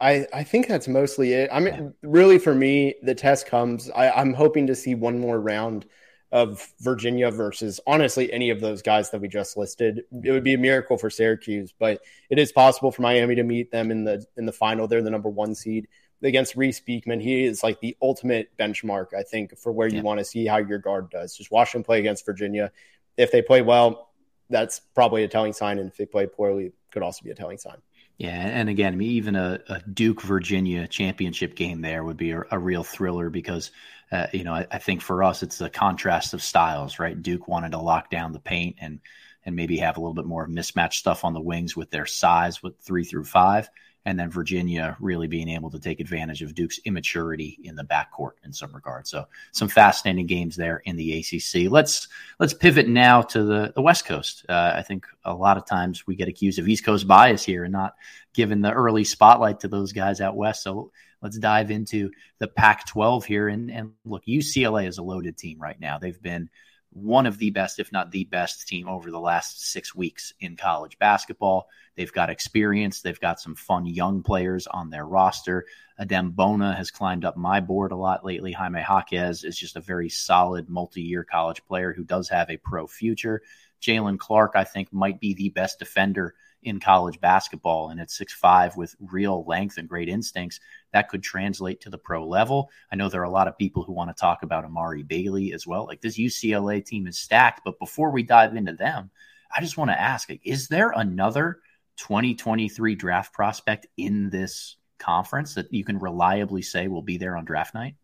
I, 0.01 0.27
I 0.33 0.43
think 0.43 0.67
that's 0.67 0.89
mostly 0.89 1.33
it. 1.33 1.51
I 1.53 1.61
mean, 1.61 1.75
yeah. 1.75 1.89
really, 2.03 2.39
for 2.39 2.55
me, 2.55 2.95
the 3.03 3.15
test 3.15 3.47
comes. 3.47 3.89
I, 3.91 4.11
I'm 4.11 4.33
hoping 4.33 4.67
to 4.67 4.75
see 4.75 4.95
one 4.95 5.19
more 5.21 5.41
round 5.41 5.87
of 6.33 6.67
Virginia 6.81 7.31
versus 7.31 7.79
honestly 7.87 8.33
any 8.33 8.49
of 8.49 8.61
those 8.61 8.81
guys 8.81 9.11
that 9.11 9.21
we 9.21 9.29
just 9.29 9.57
listed. 9.57 10.05
It 10.25 10.31
would 10.33 10.43
be 10.43 10.55
a 10.55 10.59
miracle 10.59 10.97
for 10.97 11.11
Syracuse, 11.11 11.73
but 11.79 12.01
it 12.31 12.39
is 12.39 12.51
possible 12.51 12.91
for 12.91 13.03
Miami 13.03 13.35
to 13.35 13.43
meet 13.43 13.71
them 13.71 13.91
in 13.91 14.05
the 14.05 14.25
in 14.37 14.47
the 14.47 14.53
final. 14.53 14.89
They're 14.89 15.03
the 15.03 15.11
number 15.11 15.29
one 15.29 15.55
seed 15.55 15.89
against 16.23 16.57
Reece 16.57 16.81
Beekman. 16.81 17.21
He 17.21 17.45
is 17.45 17.63
like 17.63 17.81
the 17.81 17.97
ultimate 18.01 18.57
benchmark, 18.57 19.09
I 19.17 19.23
think, 19.23 19.59
for 19.59 19.73
where 19.73 19.89
you 19.89 20.03
want 20.03 20.21
to 20.21 20.25
see 20.25 20.47
how 20.47 20.57
your 20.57 20.79
guard 20.79 21.11
does. 21.11 21.37
Just 21.37 21.51
watch 21.51 21.75
him 21.75 21.83
play 21.83 21.99
against 21.99 22.25
Virginia. 22.25 22.73
If 23.17 23.31
they 23.31 23.43
play 23.43 23.61
well, 23.61 24.11
that's 24.49 24.81
probably 24.95 25.25
a 25.25 25.29
telling 25.29 25.53
sign, 25.53 25.79
and 25.79 25.91
if 25.91 25.97
they 25.97 26.07
play 26.07 26.27
poorly, 26.27 26.73
could 26.91 27.03
also 27.03 27.23
be 27.25 27.31
a 27.31 27.35
telling 27.35 27.59
sign. 27.59 27.77
Yeah, 28.19 28.31
and 28.31 28.69
again, 28.69 29.01
even 29.01 29.35
a, 29.35 29.61
a 29.69 29.81
Duke 29.81 30.23
Virginia 30.23 30.87
championship 30.87 31.57
game 31.57 31.81
there 31.81 32.05
would 32.05 32.17
be 32.17 32.31
a, 32.33 32.43
a 32.51 32.59
real 32.59 32.85
thriller 32.85 33.31
because, 33.31 33.73
uh, 34.13 34.27
you 34.33 34.45
know, 34.45 34.55
I, 34.55 34.67
I, 34.71 34.79
think 34.79 35.01
for 35.01 35.25
us 35.25 35.43
it's 35.43 35.59
the 35.59 35.71
contrast 35.71 36.35
of 36.35 36.43
styles, 36.43 36.99
right? 36.99 37.21
Duke 37.21 37.49
wanted 37.49 37.73
to 37.73 37.79
lock 37.79 38.11
down 38.11 38.33
the 38.33 38.39
paint 38.39 38.77
and 38.81 39.01
and 39.45 39.57
maybe 39.57 39.79
have 39.79 39.97
a 39.97 40.01
little 40.01 40.15
bit 40.15 40.27
more 40.27 40.47
mismatched 40.47 41.01
stuff 41.01 41.25
on 41.25 41.33
the 41.33 41.41
wings 41.41 41.77
with 41.77 41.91
their 41.91 42.07
size 42.07 42.63
with 42.63 42.79
three 42.81 43.03
through 43.05 43.25
five 43.25 43.69
and 44.05 44.19
then 44.19 44.31
Virginia 44.31 44.97
really 45.01 45.29
being 45.29 45.49
able 45.49 45.71
to 45.71 45.79
take 45.79 46.01
advantage 46.01 46.43
of 46.43 46.55
Duke's 46.55 46.81
immaturity 46.85 47.59
in 47.63 47.77
the 47.77 47.85
backcourt 47.85 48.33
in 48.45 48.53
some 48.53 48.75
regard. 48.75 49.07
So 49.07 49.27
some 49.53 49.69
fascinating 49.69 50.27
games 50.27 50.57
there 50.57 50.79
in 50.85 50.97
the 50.97 51.19
ACC. 51.19 51.71
Let's 51.71 52.09
let's 52.39 52.55
pivot 52.55 52.89
now 52.89 53.23
to 53.23 53.45
the 53.45 53.73
the 53.75 53.83
West 53.83 54.05
Coast. 54.05 54.45
Uh, 54.49 54.73
I 54.75 54.83
think 54.83 55.07
a 55.25 55.35
lot 55.35 55.57
of 55.57 55.67
times 55.67 56.07
we 56.07 56.17
get 56.17 56.29
accused 56.29 56.59
of 56.59 56.69
East 56.69 56.85
Coast 56.85 57.07
bias 57.07 57.45
here 57.45 57.65
and 57.65 57.73
not 57.73 57.95
giving 58.35 58.61
the 58.61 58.73
early 58.73 59.05
spotlight 59.05 59.61
to 59.61 59.69
those 59.69 59.93
guys 59.93 60.21
out 60.21 60.37
west. 60.37 60.63
So 60.63 60.91
let's 61.21 61.39
dive 61.39 61.71
into 61.71 62.11
the 62.39 62.49
Pac-12 62.49 63.25
here 63.25 63.49
and 63.49 63.71
and 63.71 63.93
look, 64.05 64.25
UCLA 64.27 64.89
is 64.89 64.99
a 64.99 65.03
loaded 65.03 65.37
team 65.37 65.61
right 65.61 65.79
now. 65.79 65.99
They've 65.99 66.21
been 66.21 66.51
one 66.93 67.27
of 67.27 67.39
the 67.39 67.51
best, 67.51 67.79
if 67.79 67.91
not 67.91 68.11
the 68.11 68.25
best 68.25 68.69
team 68.69 68.87
over 68.89 69.11
the 69.11 69.21
last 69.21 69.71
six 69.71 69.95
weeks 69.95 70.35
in 70.41 70.57
college 70.57 70.99
basketball. 70.99 71.69
They've 71.97 72.13
got 72.13 72.31
experience. 72.31 73.01
They've 73.01 73.21
got 73.21 73.41
some 73.41 73.55
fun 73.55 73.87
young 73.87 74.23
players 74.23 74.67
on 74.67 74.91
their 74.91 75.07
roster. 75.07 75.67
Adem 75.99 76.35
Bona 76.35 76.75
has 76.75 76.91
climbed 76.91 77.25
up 77.25 77.37
my 77.37 77.61
board 77.61 77.93
a 77.93 77.97
lot 77.97 78.25
lately. 78.25 78.53
Jaime 78.53 78.81
Jaquez 78.81 79.45
is 79.45 79.57
just 79.57 79.77
a 79.77 79.81
very 79.81 80.09
solid 80.09 80.69
multi 80.69 81.03
year 81.03 81.25
college 81.25 81.65
player 81.65 81.93
who 81.93 82.05
does 82.05 82.29
have 82.29 82.51
a 82.51 82.59
pro 82.59 82.87
future. 82.87 83.43
Jaylen 83.81 84.19
Clark, 84.19 84.53
I 84.55 84.65
think, 84.65 84.93
might 84.93 85.19
be 85.19 85.35
the 85.35 85.49
best 85.51 85.79
defender 85.79 86.35
in 86.63 86.81
college 86.81 87.21
basketball. 87.21 87.91
And 87.91 88.01
at 88.01 88.11
six 88.11 88.33
five 88.33 88.77
with 88.77 88.95
real 89.01 89.45
length 89.45 89.79
and 89.79 89.89
great 89.89 90.09
instincts, 90.09 90.61
that 90.93 91.09
could 91.09 91.23
translate 91.23 91.81
to 91.83 91.91
the 91.91 91.99
pro 91.99 92.27
level. 92.27 92.71
I 92.91 92.97
know 92.97 93.09
there 93.09 93.21
are 93.21 93.25
a 93.25 93.31
lot 93.31 93.49
of 93.49 93.59
people 93.59 93.83
who 93.83 93.93
want 93.93 94.15
to 94.15 94.21
talk 94.21 94.43
about 94.43 94.65
Amari 94.65 95.03
Bailey 95.03 95.53
as 95.53 95.67
well. 95.67 95.87
Like 95.87 96.01
this 96.01 96.19
UCLA 96.19 96.85
team 96.85 97.07
is 97.07 97.19
stacked. 97.19 97.63
But 97.65 97.79
before 97.79 98.11
we 98.11 98.23
dive 98.23 98.57
into 98.57 98.75
them, 98.75 99.11
I 99.55 99.61
just 99.61 99.77
want 99.77 99.91
to 99.91 100.01
ask 100.01 100.29
like, 100.29 100.41
is 100.45 100.69
there 100.69 100.91
another 100.91 101.61
2023 101.97 102.95
draft 102.95 103.33
prospect 103.33 103.87
in 103.97 104.31
this 104.31 104.77
conference 104.99 105.55
that 105.55 105.73
you 105.73 105.85
can 105.85 105.99
reliably 105.99 106.63
say 106.63 106.89
will 106.89 107.03
be 107.03 107.19
there 107.19 107.37
on 107.37 107.45
draft 107.45 107.75
night? 107.75 107.97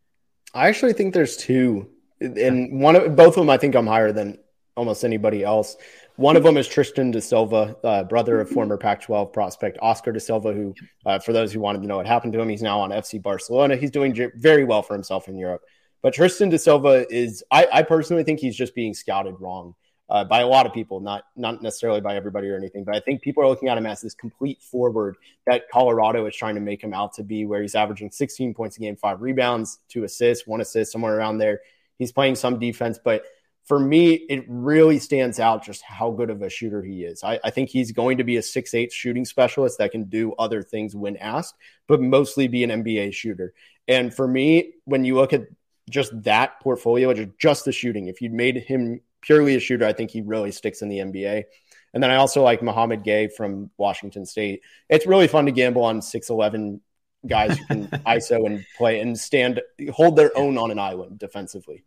I 0.55 0.69
actually 0.69 0.93
think 0.93 1.15
there's 1.15 1.37
two. 1.37 1.89
And 2.21 2.81
one 2.81 2.97
of 2.97 3.17
both 3.17 3.37
of 3.37 3.43
them, 3.43 3.51
I 3.51 3.59
think 3.59 3.75
I'm 3.75 3.87
higher 3.87 4.13
than 4.13 4.39
almost 4.77 5.05
anybody 5.05 5.45
else. 5.45 5.77
One 6.19 6.37
of 6.37 6.43
them 6.43 6.57
is 6.57 6.67
Tristan 6.67 7.13
da 7.13 7.21
Silva, 7.21 7.77
uh, 7.85 8.03
brother 8.03 8.41
of 8.41 8.51
former 8.51 8.77
Pac 8.77 9.03
12 9.03 9.33
prospect 9.33 9.79
Oscar 9.81 10.11
da 10.11 10.19
Silva, 10.19 10.53
who, 10.53 10.75
uh, 11.07 11.21
for 11.21 11.33
those 11.33 11.53
who 11.53 11.61
wanted 11.61 11.81
to 11.83 11.87
know 11.87 11.99
what 11.99 12.09
happened 12.09 12.33
to 12.33 12.41
him, 12.41 12.49
he's 12.49 12.61
now 12.61 12.81
on 12.81 12.91
FC 12.91 13.23
Barcelona. 13.23 13.77
He's 13.77 13.93
doing 13.93 14.33
very 14.35 14.65
well 14.65 14.83
for 14.83 14.95
himself 14.95 15.29
in 15.29 15.39
Europe. 15.39 15.63
But 16.03 16.15
Tristan 16.15 16.49
da 16.49 16.57
Silva 16.57 17.07
is, 17.09 17.45
I, 17.53 17.69
I 17.73 17.83
personally 17.85 18.25
think 18.25 18.41
he's 18.41 18.57
just 18.57 18.75
being 18.75 18.95
scouted 18.95 19.37
wrong. 19.39 19.77
Uh, 20.11 20.25
by 20.25 20.41
a 20.41 20.47
lot 20.47 20.65
of 20.65 20.73
people, 20.73 21.01
not 21.01 21.25
not 21.37 21.63
necessarily 21.63 22.01
by 22.01 22.17
everybody 22.17 22.49
or 22.49 22.57
anything, 22.57 22.83
but 22.83 22.97
I 22.97 23.01
think 23.01 23.21
people 23.21 23.45
are 23.45 23.47
looking 23.47 23.69
at 23.69 23.77
him 23.77 23.85
as 23.85 24.01
this 24.01 24.15
complete 24.15 24.61
forward 24.63 25.19
that 25.47 25.69
Colorado 25.71 26.25
is 26.25 26.35
trying 26.35 26.55
to 26.55 26.63
make 26.63 26.83
him 26.83 26.95
out 26.95 27.13
to 27.13 27.23
be, 27.23 27.45
where 27.45 27.61
he's 27.61 27.75
averaging 27.75 28.11
16 28.11 28.55
points 28.55 28.79
a 28.79 28.81
game, 28.81 28.97
five 28.97 29.21
rebounds, 29.21 29.81
two 29.89 30.05
assists, 30.05 30.47
one 30.49 30.63
assist, 30.63 30.93
somewhere 30.93 31.17
around 31.17 31.37
there. 31.37 31.61
He's 31.99 32.11
playing 32.11 32.37
some 32.37 32.59
defense, 32.59 32.99
but 32.99 33.25
for 33.69 33.79
me, 33.79 34.15
it 34.15 34.47
really 34.49 34.99
stands 34.99 35.39
out 35.39 35.63
just 35.63 35.83
how 35.83 36.11
good 36.11 36.31
of 36.31 36.41
a 36.41 36.49
shooter 36.49 36.83
he 36.83 37.05
is. 37.05 37.23
I, 37.23 37.39
I, 37.45 37.51
think 37.51 37.69
he's 37.69 37.93
going 37.93 38.17
to 38.17 38.25
be 38.25 38.39
a 38.39 38.43
six 38.43 38.73
eight 38.73 38.91
shooting 38.91 39.27
specialist 39.27 39.77
that 39.77 39.93
can 39.93 40.05
do 40.05 40.33
other 40.39 40.63
things 40.63 40.97
when 40.97 41.19
asked, 41.19 41.55
but 41.87 42.01
mostly 42.01 42.49
be 42.49 42.65
an 42.65 42.71
NBA 42.71 43.13
shooter. 43.13 43.53
And 43.87 44.13
for 44.13 44.27
me, 44.27 44.73
when 44.87 45.05
you 45.05 45.17
look 45.17 45.35
at 45.35 45.49
just 45.91 46.23
that 46.23 46.61
portfolio, 46.61 47.13
just 47.39 47.67
the 47.67 47.73
shooting, 47.73 48.09
if 48.09 48.23
you'd 48.23 48.33
made 48.33 48.57
him 48.57 49.03
purely 49.21 49.55
a 49.55 49.61
shooter, 49.61 49.85
I 49.85 49.93
think 49.93 50.11
he 50.11 50.23
really 50.23 50.51
sticks 50.51 50.81
in 50.81 50.89
the 50.89 51.01
NBA. 51.01 51.45
And 51.93 52.03
then 52.03 52.11
I 52.11 52.17
also 52.17 52.43
like 52.43 52.63
Mouhamed 52.63 53.05
Gueye 53.05 53.31
from 53.31 53.71
Washington 53.77 54.25
State. 54.25 54.63
It's 54.89 55.07
really 55.07 55.29
fun 55.29 55.45
to 55.45 55.53
gamble 55.53 55.85
on 55.85 56.01
6'11 56.01 56.81
guys 57.27 57.59
who 57.59 57.67
can 57.67 57.87
ISO 58.07 58.47
and 58.47 58.65
play 58.79 59.01
and 59.01 59.19
stand, 59.19 59.61
hold 59.93 60.17
their 60.17 60.37
own 60.39 60.57
on 60.57 60.71
an 60.71 60.79
island 60.79 61.19
defensively. 61.19 61.85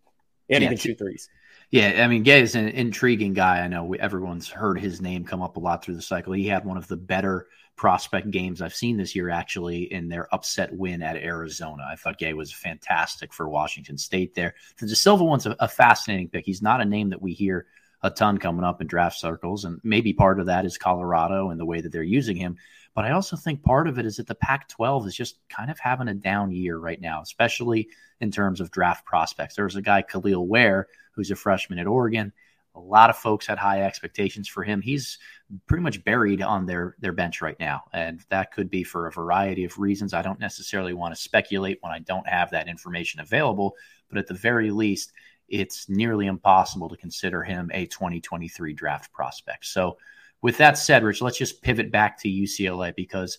And 0.48 0.62
yeah, 0.62 0.70
he 0.70 0.76
can 0.76 0.78
shoot 0.78 1.00
threes. 1.00 1.28
Yeah, 1.72 2.04
I 2.04 2.08
mean, 2.08 2.26
Gueye 2.26 2.42
is 2.42 2.56
an 2.56 2.68
intriguing 2.68 3.34
guy. 3.34 3.62
I 3.62 3.68
know 3.70 3.94
everyone's 3.94 4.50
heard 4.50 4.78
his 4.78 5.00
name 5.00 5.24
come 5.24 5.42
up 5.42 5.56
a 5.56 5.60
lot 5.62 5.84
through 5.84 5.96
the 5.96 6.02
cycle. 6.02 6.34
He 6.34 6.48
had 6.48 6.66
one 6.66 6.76
of 6.76 6.88
the 6.90 6.98
better 6.98 7.48
prospect 7.78 8.30
games 8.30 8.62
I've 8.62 8.76
seen 8.76 8.98
this 8.98 9.16
year, 9.16 9.30
actually, 9.30 9.84
in 9.92 10.10
their 10.10 10.34
upset 10.36 10.74
win 10.74 11.02
at 11.02 11.16
Arizona. 11.16 11.88
I 11.90 11.96
thought 11.96 12.20
Gueye 12.20 12.36
was 12.36 12.52
fantastic 12.52 13.34
for 13.34 13.48
Washington 13.48 13.98
State 13.98 14.36
there. 14.36 14.54
The 14.80 14.88
da 14.88 14.94
Silva 14.94 15.24
one's 15.24 15.46
a, 15.46 15.56
a 15.60 15.68
fascinating 15.70 16.28
pick. 16.28 16.46
He's 16.46 16.62
not 16.62 16.82
a 16.82 16.86
name 16.86 17.10
that 17.12 17.22
we 17.22 17.32
hear 17.32 17.68
a 18.04 18.10
ton 18.10 18.38
coming 18.38 18.64
up 18.64 18.82
in 18.82 18.88
draft 18.88 19.20
circles, 19.20 19.66
and 19.66 19.80
maybe 19.84 20.14
part 20.14 20.40
of 20.40 20.48
that 20.48 20.66
is 20.66 20.78
Colorado 20.78 21.50
and 21.50 21.60
the 21.60 21.66
way 21.66 21.82
that 21.82 21.92
they're 21.92 22.04
using 22.04 22.36
him. 22.36 22.58
But 22.94 23.06
I 23.06 23.12
also 23.12 23.38
think 23.38 23.64
part 23.64 23.88
of 23.88 24.00
it 24.00 24.06
is 24.06 24.18
that 24.18 24.28
the 24.28 24.36
Pac 24.36 24.68
12 24.68 25.08
is 25.08 25.16
just 25.16 25.38
kind 25.50 25.72
of 25.72 25.80
having 25.80 26.08
a 26.08 26.14
down 26.14 26.52
year 26.52 26.78
right 26.78 27.00
now, 27.00 27.22
especially 27.22 27.90
in 28.20 28.32
terms 28.32 28.60
of 28.60 28.72
draft 28.72 29.06
prospects. 29.06 29.56
There 29.56 29.66
was 29.66 29.78
a 29.78 29.82
guy, 29.82 30.02
Kel'el 30.02 30.46
Ware, 30.46 30.88
who's 31.14 31.32
a 31.32 31.36
freshman 31.36 31.80
at 31.80 31.88
Oregon. 31.88 32.34
A 32.74 32.80
lot 32.80 33.10
of 33.10 33.18
folks 33.18 33.46
had 33.46 33.58
high 33.58 33.84
expectations 33.84 34.48
for 34.48 34.64
him. 34.64 34.82
He's 34.82 35.20
pretty 35.68 35.84
much 35.84 36.04
buried 36.06 36.42
on 36.42 36.66
their 36.66 36.96
their 37.00 37.12
bench 37.12 37.42
right 37.42 37.60
now, 37.60 37.84
and 37.92 38.24
that 38.30 38.54
could 38.54 38.70
be 38.70 38.84
for 38.84 39.08
a 39.08 39.12
variety 39.12 39.66
of 39.66 39.78
reasons. 39.78 40.14
I 40.14 40.22
don't 40.22 40.40
necessarily 40.40 40.94
want 40.94 41.14
to 41.14 41.22
speculate 41.22 41.80
when 41.82 41.92
I 41.92 42.00
don't 42.00 42.28
have 42.30 42.52
that 42.52 42.70
information 42.70 43.20
available, 43.20 43.76
but 44.08 44.18
at 44.18 44.28
the 44.28 44.34
very 44.34 44.72
least, 44.72 45.12
it's 45.52 45.90
nearly 45.90 46.28
impossible 46.28 46.90
to 46.90 46.98
consider 46.98 47.44
him 47.44 47.70
a 47.74 47.86
2023 47.86 48.74
draft 48.74 49.12
prospect. 49.14 49.66
So, 49.66 49.98
with 50.42 50.58
that 50.58 50.78
said, 50.78 51.04
Rich, 51.04 51.22
let's 51.22 51.38
just 51.38 51.62
pivot 51.62 51.92
back 51.92 52.20
to 52.22 52.30
UCLA 52.30 52.96
because 52.96 53.38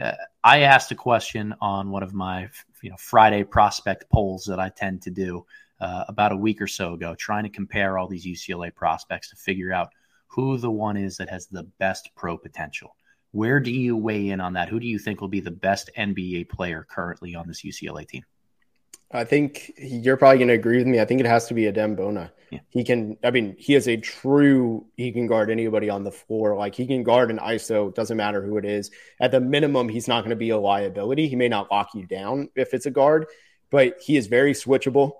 uh, 0.00 0.12
I 0.44 0.60
asked 0.60 0.90
a 0.90 0.94
question 0.94 1.54
on 1.60 1.90
one 1.90 2.02
of 2.02 2.12
my 2.12 2.50
you 2.82 2.90
know 2.90 2.96
Friday 2.98 3.44
prospect 3.44 4.10
polls 4.10 4.44
that 4.46 4.60
I 4.60 4.68
tend 4.68 5.02
to 5.02 5.10
do 5.10 5.46
uh, 5.80 6.04
about 6.08 6.32
a 6.32 6.36
week 6.36 6.60
or 6.60 6.66
so 6.66 6.94
ago, 6.94 7.14
trying 7.14 7.44
to 7.44 7.50
compare 7.50 7.98
all 7.98 8.06
these 8.06 8.26
UCLA 8.26 8.74
prospects 8.74 9.30
to 9.30 9.36
figure 9.36 9.72
out 9.72 9.90
who 10.26 10.56
the 10.56 10.70
one 10.70 10.96
is 10.96 11.16
that 11.16 11.28
has 11.28 11.46
the 11.46 11.64
best 11.78 12.10
pro 12.16 12.38
potential. 12.38 12.96
Where 13.32 13.60
do 13.60 13.70
you 13.70 13.96
weigh 13.96 14.28
in 14.28 14.40
on 14.40 14.54
that? 14.54 14.68
Who 14.68 14.78
do 14.78 14.86
you 14.86 14.98
think 14.98 15.20
will 15.20 15.28
be 15.28 15.40
the 15.40 15.50
best 15.50 15.90
NBA 15.96 16.48
player 16.50 16.86
currently 16.88 17.34
on 17.34 17.48
this 17.48 17.62
UCLA 17.62 18.06
team? 18.06 18.24
I 19.12 19.24
think 19.24 19.72
you're 19.76 20.16
probably 20.16 20.38
going 20.38 20.48
to 20.48 20.54
agree 20.54 20.78
with 20.78 20.86
me. 20.86 21.00
I 21.00 21.04
think 21.04 21.20
it 21.20 21.26
has 21.26 21.46
to 21.48 21.54
be 21.54 21.64
Adem 21.64 21.96
Bona. 21.96 22.32
Yeah. 22.50 22.60
He 22.68 22.84
can, 22.84 23.16
I 23.24 23.30
mean, 23.30 23.56
he 23.58 23.74
is 23.74 23.88
a 23.88 23.96
true, 23.96 24.86
he 24.96 25.12
can 25.12 25.26
guard 25.26 25.50
anybody 25.50 25.90
on 25.90 26.04
the 26.04 26.12
floor. 26.12 26.56
Like 26.56 26.74
he 26.74 26.86
can 26.86 27.02
guard 27.02 27.30
an 27.30 27.38
ISO, 27.38 27.94
doesn't 27.94 28.16
matter 28.16 28.42
who 28.42 28.58
it 28.58 28.64
is. 28.64 28.90
At 29.20 29.30
the 29.30 29.40
minimum, 29.40 29.88
he's 29.88 30.08
not 30.08 30.20
going 30.20 30.30
to 30.30 30.36
be 30.36 30.50
a 30.50 30.58
liability. 30.58 31.28
He 31.28 31.36
may 31.36 31.48
not 31.48 31.70
lock 31.70 31.94
you 31.94 32.06
down 32.06 32.50
if 32.54 32.74
it's 32.74 32.86
a 32.86 32.90
guard, 32.90 33.26
but 33.70 33.98
he 34.00 34.16
is 34.16 34.26
very 34.26 34.52
switchable 34.52 35.12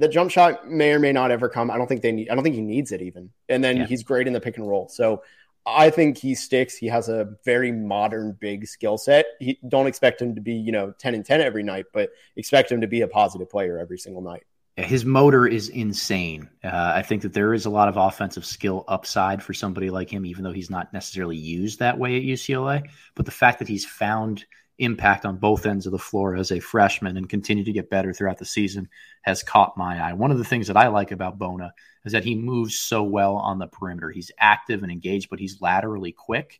the 0.00 0.08
jump 0.08 0.30
shot 0.30 0.66
may 0.66 0.92
or 0.92 0.98
may 0.98 1.12
not 1.12 1.30
ever 1.30 1.50
come. 1.50 1.70
I 1.70 1.76
don't 1.76 1.86
think 1.86 2.00
they 2.00 2.10
need. 2.10 2.30
I 2.30 2.34
don't 2.34 2.42
think 2.42 2.54
he 2.54 2.62
needs 2.62 2.90
it 2.90 3.02
even. 3.02 3.30
And 3.50 3.62
then 3.62 3.76
yeah. 3.76 3.86
he's 3.86 4.02
great 4.02 4.26
in 4.26 4.32
the 4.32 4.40
pick 4.40 4.56
and 4.56 4.66
roll. 4.66 4.88
So 4.88 5.22
I 5.66 5.90
think 5.90 6.18
he 6.18 6.34
sticks. 6.34 6.76
He 6.76 6.86
has 6.86 7.08
a 7.08 7.34
very 7.44 7.70
modern, 7.70 8.36
big 8.40 8.66
skill 8.66 8.98
set. 8.98 9.26
He, 9.38 9.58
don't 9.68 9.86
expect 9.86 10.20
him 10.20 10.34
to 10.34 10.40
be, 10.40 10.54
you 10.54 10.72
know, 10.72 10.92
ten 10.98 11.14
and 11.14 11.24
ten 11.24 11.40
every 11.40 11.62
night, 11.62 11.86
but 11.92 12.10
expect 12.36 12.72
him 12.72 12.80
to 12.80 12.86
be 12.86 13.02
a 13.02 13.08
positive 13.08 13.50
player 13.50 13.78
every 13.78 13.98
single 13.98 14.22
night. 14.22 14.44
Yeah, 14.76 14.84
his 14.84 15.04
motor 15.04 15.46
is 15.46 15.68
insane. 15.68 16.48
Uh, 16.64 16.92
I 16.94 17.02
think 17.02 17.22
that 17.22 17.34
there 17.34 17.52
is 17.52 17.66
a 17.66 17.70
lot 17.70 17.88
of 17.88 17.96
offensive 17.96 18.46
skill 18.46 18.84
upside 18.88 19.42
for 19.42 19.52
somebody 19.52 19.90
like 19.90 20.10
him, 20.10 20.24
even 20.24 20.44
though 20.44 20.52
he's 20.52 20.70
not 20.70 20.92
necessarily 20.92 21.36
used 21.36 21.80
that 21.80 21.98
way 21.98 22.16
at 22.16 22.22
UCLA. 22.22 22.88
But 23.14 23.26
the 23.26 23.32
fact 23.32 23.58
that 23.58 23.68
he's 23.68 23.84
found 23.84 24.44
impact 24.80 25.24
on 25.24 25.36
both 25.36 25.66
ends 25.66 25.86
of 25.86 25.92
the 25.92 25.98
floor 25.98 26.36
as 26.36 26.50
a 26.50 26.60
freshman 26.60 27.16
and 27.16 27.28
continue 27.28 27.64
to 27.64 27.72
get 27.72 27.90
better 27.90 28.12
throughout 28.12 28.38
the 28.38 28.44
season 28.44 28.88
has 29.22 29.42
caught 29.42 29.76
my 29.76 30.00
eye. 30.00 30.12
One 30.14 30.30
of 30.30 30.38
the 30.38 30.44
things 30.44 30.66
that 30.66 30.76
I 30.76 30.88
like 30.88 31.12
about 31.12 31.38
Bona 31.38 31.72
is 32.04 32.12
that 32.12 32.24
he 32.24 32.34
moves 32.34 32.78
so 32.78 33.02
well 33.02 33.36
on 33.36 33.58
the 33.58 33.66
perimeter. 33.66 34.10
He's 34.10 34.32
active 34.38 34.82
and 34.82 34.90
engaged, 34.90 35.30
but 35.30 35.38
he's 35.38 35.60
laterally 35.60 36.12
quick. 36.12 36.58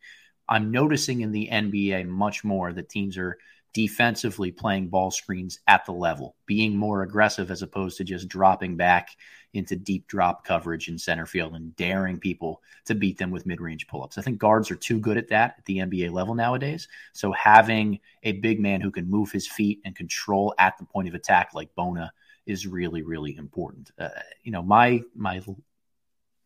I'm 0.48 0.70
noticing 0.70 1.22
in 1.22 1.32
the 1.32 1.48
NBA 1.50 2.06
much 2.06 2.44
more 2.44 2.72
that 2.72 2.88
teams 2.88 3.16
are 3.16 3.38
defensively 3.72 4.50
playing 4.50 4.88
ball 4.88 5.10
screens 5.10 5.60
at 5.66 5.84
the 5.86 5.92
level, 5.92 6.34
being 6.46 6.76
more 6.76 7.02
aggressive 7.02 7.50
as 7.50 7.62
opposed 7.62 7.96
to 7.96 8.04
just 8.04 8.28
dropping 8.28 8.76
back 8.76 9.10
into 9.52 9.76
deep 9.76 10.06
drop 10.06 10.44
coverage 10.44 10.88
in 10.88 10.98
center 10.98 11.26
field 11.26 11.54
and 11.54 11.74
daring 11.76 12.18
people 12.18 12.62
to 12.84 12.94
beat 12.94 13.18
them 13.18 13.30
with 13.30 13.46
mid 13.46 13.60
range 13.60 13.86
pull 13.86 14.02
ups. 14.02 14.18
I 14.18 14.22
think 14.22 14.38
guards 14.38 14.70
are 14.70 14.76
too 14.76 14.98
good 14.98 15.16
at 15.16 15.28
that 15.28 15.56
at 15.58 15.64
the 15.64 15.78
NBA 15.78 16.12
level 16.12 16.34
nowadays. 16.34 16.88
So 17.12 17.32
having 17.32 18.00
a 18.22 18.32
big 18.32 18.60
man 18.60 18.80
who 18.80 18.90
can 18.90 19.08
move 19.08 19.30
his 19.30 19.46
feet 19.46 19.80
and 19.84 19.94
control 19.94 20.54
at 20.58 20.78
the 20.78 20.84
point 20.84 21.08
of 21.08 21.14
attack 21.14 21.50
like 21.54 21.74
Bona 21.74 22.12
is 22.46 22.66
really, 22.66 23.02
really 23.02 23.36
important. 23.36 23.90
Uh, 23.98 24.08
you 24.42 24.52
know, 24.52 24.62
my, 24.62 25.02
my 25.14 25.40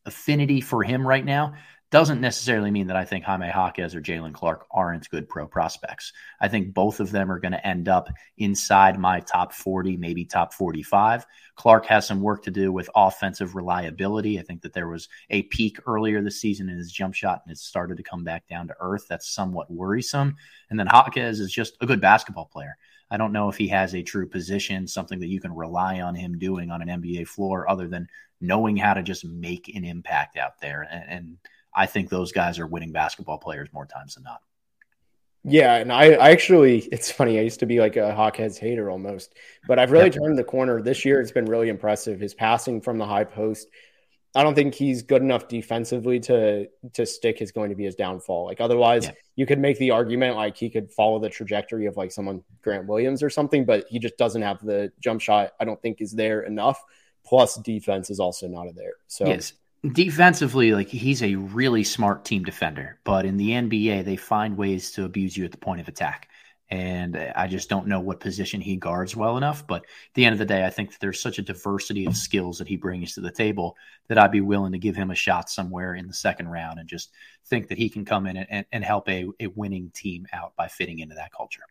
affinity 0.07 0.61
for 0.61 0.83
him 0.83 1.07
right 1.07 1.25
now 1.25 1.55
doesn't 1.95 2.21
necessarily 2.21 2.73
mean 2.73 2.89
that 2.89 2.97
I 2.97 3.05
think 3.05 3.25
Jaime 3.25 3.47
Jaquez 3.47 3.95
or 3.95 4.01
Jaylen 4.01 4.35
Clark 4.35 4.67
aren't 4.69 5.09
good 5.11 5.29
pro 5.29 5.47
prospects. 5.47 6.13
I 6.41 6.49
think 6.49 6.75
both 6.75 6.99
of 6.99 7.13
them 7.13 7.31
are 7.31 7.39
going 7.39 7.53
to 7.53 7.65
end 7.65 7.89
up 7.89 8.09
inside 8.37 8.99
my 8.99 9.21
top 9.21 9.53
40, 9.53 9.97
maybe 9.97 10.25
top 10.25 10.53
45. 10.53 11.25
Clark 11.55 11.87
has 11.87 12.05
some 12.05 12.21
work 12.21 12.43
to 12.43 12.51
do 12.51 12.73
with 12.73 12.91
offensive 12.97 13.55
reliability. 13.55 14.41
I 14.41 14.43
think 14.43 14.63
that 14.63 14.73
there 14.73 14.89
was 14.89 15.09
a 15.31 15.43
peak 15.43 15.79
earlier 15.87 16.21
this 16.21 16.41
season 16.41 16.69
in 16.69 16.79
his 16.79 16.91
jump 16.91 17.15
shot 17.15 17.43
and 17.47 17.53
it 17.53 17.59
started 17.59 17.99
to 17.99 18.03
come 18.03 18.25
back 18.25 18.49
down 18.49 18.67
to 18.67 18.77
earth. 18.81 19.07
That's 19.09 19.33
somewhat 19.33 19.71
worrisome. 19.71 20.35
And 20.71 20.81
then 20.81 20.89
Jaquez 20.89 21.39
is 21.39 21.53
just 21.53 21.77
a 21.81 21.87
good 21.87 22.01
basketball 22.01 22.47
player. 22.47 22.77
I 23.09 23.19
don't 23.19 23.33
know 23.33 23.49
if 23.49 23.57
he 23.57 23.69
has 23.69 23.95
a 23.95 24.03
true 24.03 24.29
position, 24.29 24.89
something 24.89 25.21
that 25.21 25.29
you 25.29 25.41
can 25.41 25.55
rely 25.55 26.01
on 26.01 26.17
him 26.17 26.41
doing 26.41 26.73
on 26.73 26.83
an 26.83 27.01
NBA 27.01 27.29
floor 27.29 27.71
other 27.71 27.87
than 27.87 28.09
knowing 28.41 28.77
how 28.77 28.95
to 28.95 29.03
just 29.05 29.25
make 29.25 29.71
an 29.77 29.85
impact 29.85 30.37
out 30.37 30.61
there. 30.61 30.83
And, 30.91 31.05
and 31.09 31.37
I 31.75 31.87
think 31.87 32.09
those 32.09 32.33
guys 32.33 32.59
are 32.59 32.67
winning 32.67 32.93
basketball 32.93 33.39
players 33.39 33.69
more 33.73 33.87
times 33.87 34.15
than 34.15 34.25
not. 34.25 34.41
Yeah, 35.47 35.77
and 35.77 35.93
I, 35.93 36.13
I, 36.13 36.31
actually, 36.31 36.79
it's 36.79 37.11
funny. 37.11 37.39
I 37.39 37.43
used 37.43 37.61
to 37.61 37.67
be 37.67 37.79
like 37.79 37.97
a 37.97 38.15
Jaquez 38.17 38.57
hater 38.57 38.91
almost, 38.91 39.35
but 39.69 39.79
I've 39.79 39.91
really 39.91 40.09
turned 40.09 40.39
the 40.39 40.45
corner 40.45 40.81
this 40.81 41.05
year. 41.05 41.21
It's 41.21 41.33
been 41.33 41.45
really 41.45 41.69
impressive. 41.69 42.19
His 42.19 42.33
passing 42.33 42.81
from 42.81 42.97
the 42.97 43.05
high 43.05 43.25
post. 43.25 43.69
I 44.35 44.43
don't 44.43 44.55
think 44.55 44.75
he's 44.75 45.03
good 45.03 45.23
enough 45.23 45.47
defensively 45.47 46.19
to 46.21 46.69
to 46.95 47.07
stick 47.07 47.43
is 47.43 47.53
going 47.53 47.71
to 47.71 47.77
be 47.77 47.85
his 47.85 47.95
downfall. 47.95 48.47
Like 48.47 48.61
otherwise, 48.61 49.05
yeah. 49.05 49.13
you 49.37 49.45
could 49.45 49.59
make 49.59 49.79
the 49.79 49.91
argument 49.91 50.35
like 50.35 50.57
he 50.57 50.71
could 50.71 50.91
follow 50.91 51.21
the 51.21 51.29
trajectory 51.29 51.87
of 51.87 51.97
like 51.97 52.11
someone 52.11 52.43
Grant 52.63 52.87
Williams 52.87 53.23
or 53.23 53.31
something, 53.31 53.67
but 53.67 53.85
he 53.89 53.99
just 53.99 54.17
doesn't 54.17 54.43
have 54.43 54.65
the 54.65 54.93
jump 54.99 55.21
shot. 55.21 55.53
I 55.61 55.67
don't 55.67 55.81
think 55.81 56.01
is 56.01 56.13
there 56.13 56.41
enough. 56.41 56.83
Plus, 57.25 57.57
defense 57.57 58.11
is 58.11 58.19
also 58.19 58.49
not 58.49 58.67
there. 58.75 58.95
So 59.09 59.27
yes, 59.27 59.53
defensively, 59.93 60.73
like 60.73 60.89
he's 60.89 61.23
a 61.23 61.35
really 61.35 61.85
smart 61.85 62.25
team 62.25 62.45
defender, 62.45 62.99
but 63.05 63.27
in 63.27 63.37
the 63.37 63.51
NBA, 63.51 64.05
they 64.05 64.17
find 64.17 64.57
ways 64.57 64.93
to 64.93 65.05
abuse 65.05 65.37
you 65.37 65.45
at 65.45 65.53
the 65.53 65.59
point 65.59 65.81
of 65.81 65.89
attack. 65.89 66.29
And 66.71 67.17
I 67.37 67.47
just 67.47 67.69
don't 67.69 67.87
know 67.87 68.01
what 68.01 68.21
position 68.21 68.61
he 68.61 68.77
guards 68.77 69.15
well 69.15 69.37
enough. 69.37 69.67
But 69.67 69.83
at 69.83 70.15
the 70.15 70.25
end 70.25 70.33
of 70.33 70.39
the 70.39 70.47
day, 70.47 70.65
I 70.65 70.71
think 70.71 70.91
that 70.91 71.01
there's 71.01 71.21
such 71.21 71.39
a 71.39 71.43
diversity 71.43 72.07
of 72.07 72.17
skills 72.17 72.59
that 72.59 72.67
he 72.67 72.77
brings 72.77 73.15
to 73.15 73.21
the 73.21 73.31
table 73.31 73.77
that 74.09 74.19
I'd 74.19 74.33
be 74.33 74.41
willing 74.41 74.73
to 74.73 74.79
give 74.79 74.97
him 74.97 75.11
a 75.11 75.15
shot 75.15 75.51
somewhere 75.51 75.95
in 75.95 76.09
the 76.09 76.15
second 76.15 76.49
round 76.49 76.81
and 76.81 76.89
just 76.89 77.13
think 77.47 77.69
that 77.69 77.79
he 77.79 77.91
can 77.91 78.05
come 78.05 78.27
in 78.27 78.39
and, 78.39 78.65
and 78.73 78.83
help 78.83 79.09
a, 79.09 79.27
a 79.39 79.49
winning 79.49 79.91
team 79.95 80.27
out 80.33 80.57
by 80.57 80.67
fitting 80.67 81.01
into 81.01 81.15
that 81.17 81.33
culture. 81.33 81.65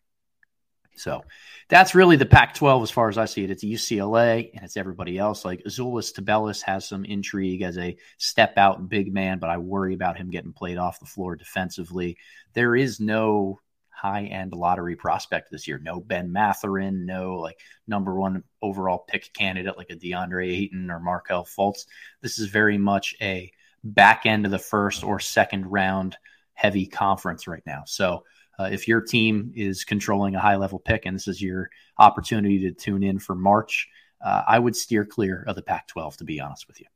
So 0.96 1.24
that's 1.70 1.96
really 1.96 2.16
the 2.16 2.26
Pac 2.26 2.54
12 2.56 2.84
as 2.84 2.92
far 2.92 3.10
as 3.10 3.18
I 3.18 3.26
see 3.26 3.44
it. 3.44 3.52
It's 3.52 3.64
UCLA 3.64 4.52
and 4.54 4.64
it's 4.64 4.78
everybody 4.78 5.18
else. 5.18 5.46
Like 5.46 5.64
Azuolas 5.64 6.14
Tubelis 6.14 6.62
has 6.64 6.88
some 6.88 7.06
intrigue 7.06 7.62
as 7.62 7.78
a 7.78 7.98
step 8.18 8.58
out 8.58 8.90
big 8.90 9.14
man, 9.14 9.40
but 9.40 9.50
I 9.50 9.58
worry 9.58 9.94
about 9.94 10.18
him 10.18 10.30
getting 10.30 10.54
played 10.54 10.78
off 10.78 11.00
the 11.00 11.06
floor 11.06 11.36
defensively. 11.36 12.18
There 12.54 12.76
is 12.76 13.00
no 13.00 13.60
high 13.90 14.26
end 14.26 14.52
lottery 14.54 14.98
prospect 14.98 15.50
this 15.50 15.68
year. 15.68 15.80
No 15.80 16.00
Ben 16.02 16.32
Mathurin, 16.32 17.06
no 17.06 17.36
like 17.36 17.58
number 17.88 18.14
one 18.14 18.44
overall 18.62 19.00
pick 19.08 19.34
candidate 19.34 19.78
like 19.78 19.90
a 19.90 19.96
DeAndre 19.96 20.52
Ayton 20.52 20.92
or 20.92 21.00
Markelle 21.00 21.46
Fultz. 21.46 21.86
This 22.22 22.38
is 22.38 22.48
very 22.50 22.78
much 22.78 23.16
a 23.22 23.52
back 23.84 24.26
end 24.26 24.46
of 24.46 24.52
the 24.52 24.60
first 24.60 25.04
or 25.04 25.20
second 25.20 25.68
round 25.68 26.18
heavy 26.54 26.86
conference 26.86 27.48
right 27.48 27.64
now. 27.66 27.84
So 27.86 28.26
uh, 28.60 28.70
if 28.72 28.88
your 28.88 29.02
team 29.02 29.52
is 29.56 29.84
controlling 29.84 30.36
a 30.36 30.40
high 30.40 30.56
level 30.56 30.80
pick 30.80 31.06
and 31.06 31.16
this 31.16 31.28
is 31.28 31.42
your 31.42 31.70
opportunity 31.98 32.60
to 32.60 32.72
tune 32.72 33.04
in 33.04 33.20
for 33.20 33.36
March, 33.36 33.88
uh, 34.24 34.44
I 34.48 34.60
would 34.60 34.76
steer 34.76 35.06
clear 35.06 35.44
of 35.48 35.56
the 35.56 35.62
Pac 35.62 35.88
12, 35.88 36.18
to 36.18 36.24
be 36.24 36.40
honest 36.40 36.68
with 36.68 36.80
you. 36.80 36.88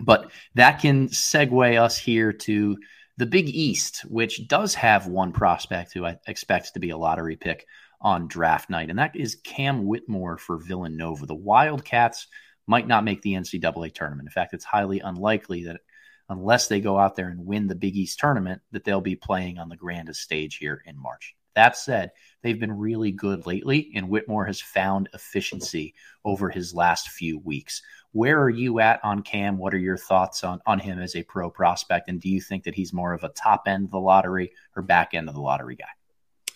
But 0.00 0.30
that 0.54 0.80
can 0.80 1.08
segue 1.08 1.80
us 1.80 1.98
here 1.98 2.32
to 2.32 2.76
the 3.16 3.26
Big 3.26 3.48
East, 3.48 4.02
which 4.02 4.46
does 4.46 4.74
have 4.76 5.08
one 5.08 5.32
prospect 5.32 5.92
who 5.92 6.06
I 6.06 6.18
expect 6.28 6.74
to 6.74 6.80
be 6.80 6.90
a 6.90 6.96
lottery 6.96 7.36
pick 7.36 7.66
on 8.00 8.28
draft 8.28 8.70
night, 8.70 8.90
and 8.90 8.98
that 9.00 9.16
is 9.16 9.40
Cam 9.42 9.84
Whitmore 9.84 10.38
for 10.38 10.56
Villanova. 10.56 11.26
The 11.26 11.34
Wildcats 11.34 12.28
might 12.68 12.86
not 12.86 13.02
make 13.02 13.22
the 13.22 13.32
NCAA 13.32 13.92
tournament. 13.92 14.28
In 14.28 14.32
fact, 14.32 14.54
it's 14.54 14.64
highly 14.64 15.00
unlikely 15.00 15.64
that 15.64 15.80
unless 16.28 16.68
they 16.68 16.80
go 16.80 16.98
out 16.98 17.16
there 17.16 17.28
and 17.28 17.46
win 17.46 17.66
the 17.66 17.74
Big 17.74 17.96
East 17.96 18.18
tournament, 18.18 18.60
that 18.72 18.84
they'll 18.84 19.00
be 19.00 19.16
playing 19.16 19.58
on 19.58 19.68
the 19.68 19.76
grandest 19.76 20.20
stage 20.20 20.56
here 20.56 20.82
in 20.86 21.00
March. 21.00 21.34
That 21.54 21.76
said, 21.76 22.12
they've 22.42 22.60
been 22.60 22.78
really 22.78 23.10
good 23.10 23.46
lately, 23.46 23.90
and 23.94 24.08
Whitmore 24.08 24.44
has 24.44 24.60
found 24.60 25.08
efficiency 25.12 25.94
over 26.24 26.50
his 26.50 26.72
last 26.74 27.08
few 27.08 27.38
weeks. 27.40 27.82
Where 28.12 28.40
are 28.40 28.50
you 28.50 28.80
at 28.80 29.04
on 29.04 29.22
Cam? 29.22 29.58
What 29.58 29.74
are 29.74 29.78
your 29.78 29.96
thoughts 29.96 30.44
on, 30.44 30.60
on 30.66 30.78
him 30.78 31.00
as 31.00 31.16
a 31.16 31.24
pro 31.24 31.50
prospect? 31.50 32.08
And 32.08 32.20
do 32.20 32.28
you 32.28 32.40
think 32.40 32.64
that 32.64 32.74
he's 32.74 32.92
more 32.92 33.12
of 33.12 33.24
a 33.24 33.30
top 33.30 33.64
end 33.66 33.86
of 33.86 33.90
the 33.90 33.98
lottery 33.98 34.52
or 34.76 34.82
back 34.82 35.14
end 35.14 35.28
of 35.28 35.34
the 35.34 35.40
lottery 35.40 35.76
guy? 35.76 35.86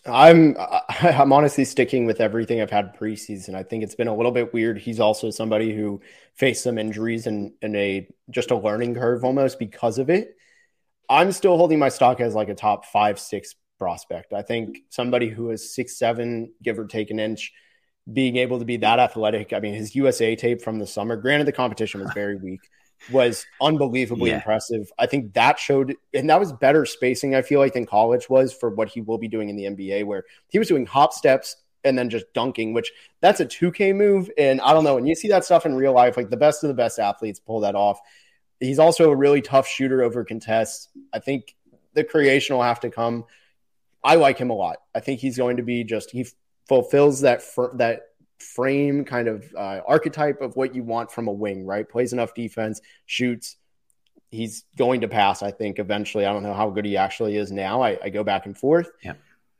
I'm 0.06 0.56
I'm 0.88 1.32
honestly 1.32 1.64
sticking 1.64 2.06
with 2.06 2.20
everything 2.20 2.60
I've 2.60 2.70
had 2.70 2.96
preseason. 2.96 3.54
I 3.54 3.62
think 3.62 3.82
it's 3.82 3.94
been 3.94 4.08
a 4.08 4.16
little 4.16 4.32
bit 4.32 4.52
weird. 4.52 4.78
He's 4.78 5.00
also 5.00 5.30
somebody 5.30 5.74
who 5.74 6.00
faced 6.34 6.64
some 6.64 6.78
injuries 6.78 7.26
and 7.26 7.52
in, 7.62 7.74
in 7.74 7.76
a 7.76 8.08
just 8.30 8.50
a 8.50 8.56
learning 8.56 8.94
curve 8.94 9.24
almost 9.24 9.58
because 9.58 9.98
of 9.98 10.10
it. 10.10 10.36
I'm 11.08 11.32
still 11.32 11.56
holding 11.56 11.78
my 11.78 11.88
stock 11.88 12.20
as 12.20 12.34
like 12.34 12.48
a 12.48 12.54
top 12.54 12.86
five, 12.86 13.18
six 13.18 13.54
prospect. 13.78 14.32
I 14.32 14.42
think 14.42 14.78
somebody 14.88 15.28
who 15.28 15.50
is 15.50 15.74
six, 15.74 15.98
seven, 15.98 16.52
give 16.62 16.78
or 16.78 16.86
take 16.86 17.10
an 17.10 17.18
inch, 17.18 17.52
being 18.10 18.36
able 18.36 18.60
to 18.60 18.64
be 18.64 18.78
that 18.78 18.98
athletic. 18.98 19.52
I 19.52 19.60
mean, 19.60 19.74
his 19.74 19.94
USA 19.94 20.36
tape 20.36 20.62
from 20.62 20.78
the 20.78 20.86
summer, 20.86 21.16
granted 21.16 21.46
the 21.46 21.52
competition 21.52 22.00
was 22.00 22.12
very 22.14 22.36
weak, 22.36 22.60
was 23.10 23.46
unbelievably 23.60 24.30
yeah. 24.30 24.36
impressive. 24.36 24.92
I 24.98 25.06
think 25.06 25.34
that 25.34 25.58
showed, 25.58 25.96
and 26.14 26.30
that 26.30 26.38
was 26.38 26.52
better 26.52 26.86
spacing, 26.86 27.34
I 27.34 27.42
feel 27.42 27.60
like, 27.60 27.74
than 27.74 27.86
college 27.86 28.28
was 28.28 28.52
for 28.52 28.70
what 28.70 28.88
he 28.88 29.00
will 29.00 29.18
be 29.18 29.28
doing 29.28 29.48
in 29.48 29.56
the 29.56 29.64
NBA, 29.64 30.04
where 30.04 30.24
he 30.48 30.58
was 30.58 30.68
doing 30.68 30.86
hop 30.86 31.12
steps 31.12 31.56
and 31.84 31.98
then 31.98 32.10
just 32.10 32.32
dunking, 32.32 32.72
which 32.72 32.92
that's 33.20 33.40
a 33.40 33.46
2K 33.46 33.94
move. 33.94 34.30
And 34.38 34.60
I 34.60 34.72
don't 34.72 34.84
know, 34.84 34.94
when 34.94 35.06
you 35.06 35.14
see 35.14 35.28
that 35.28 35.44
stuff 35.44 35.66
in 35.66 35.74
real 35.74 35.92
life, 35.92 36.16
like 36.16 36.30
the 36.30 36.36
best 36.36 36.62
of 36.62 36.68
the 36.68 36.74
best 36.74 36.98
athletes 36.98 37.40
pull 37.40 37.60
that 37.60 37.74
off. 37.74 38.00
He's 38.60 38.78
also 38.78 39.10
a 39.10 39.16
really 39.16 39.42
tough 39.42 39.66
shooter 39.66 40.02
over 40.02 40.24
contests. 40.24 40.88
I 41.12 41.18
think 41.18 41.56
the 41.94 42.04
creation 42.04 42.54
will 42.54 42.62
have 42.62 42.80
to 42.80 42.90
come. 42.90 43.24
I 44.04 44.14
like 44.14 44.38
him 44.38 44.50
a 44.50 44.54
lot. 44.54 44.78
I 44.94 45.00
think 45.00 45.20
he's 45.20 45.36
going 45.36 45.56
to 45.56 45.62
be 45.64 45.82
just, 45.82 46.10
he 46.12 46.26
fulfills 46.68 47.22
that, 47.22 47.42
fr- 47.42 47.74
that 47.74 48.11
frame 48.42 49.04
kind 49.04 49.28
of 49.28 49.44
uh, 49.56 49.80
archetype 49.86 50.40
of 50.40 50.56
what 50.56 50.74
you 50.74 50.82
want 50.82 51.10
from 51.10 51.28
a 51.28 51.32
wing, 51.32 51.64
right? 51.64 51.88
Plays 51.88 52.12
enough 52.12 52.34
defense, 52.34 52.80
shoots. 53.06 53.56
He's 54.30 54.64
going 54.76 55.02
to 55.02 55.08
pass, 55.08 55.42
I 55.42 55.50
think, 55.50 55.78
eventually. 55.78 56.26
I 56.26 56.32
don't 56.32 56.42
know 56.42 56.54
how 56.54 56.70
good 56.70 56.84
he 56.84 56.96
actually 56.96 57.36
is 57.36 57.52
now. 57.52 57.82
I, 57.82 57.98
I 58.02 58.08
go 58.08 58.24
back 58.24 58.46
and 58.46 58.56
forth. 58.56 58.90
Yeah. 59.02 59.14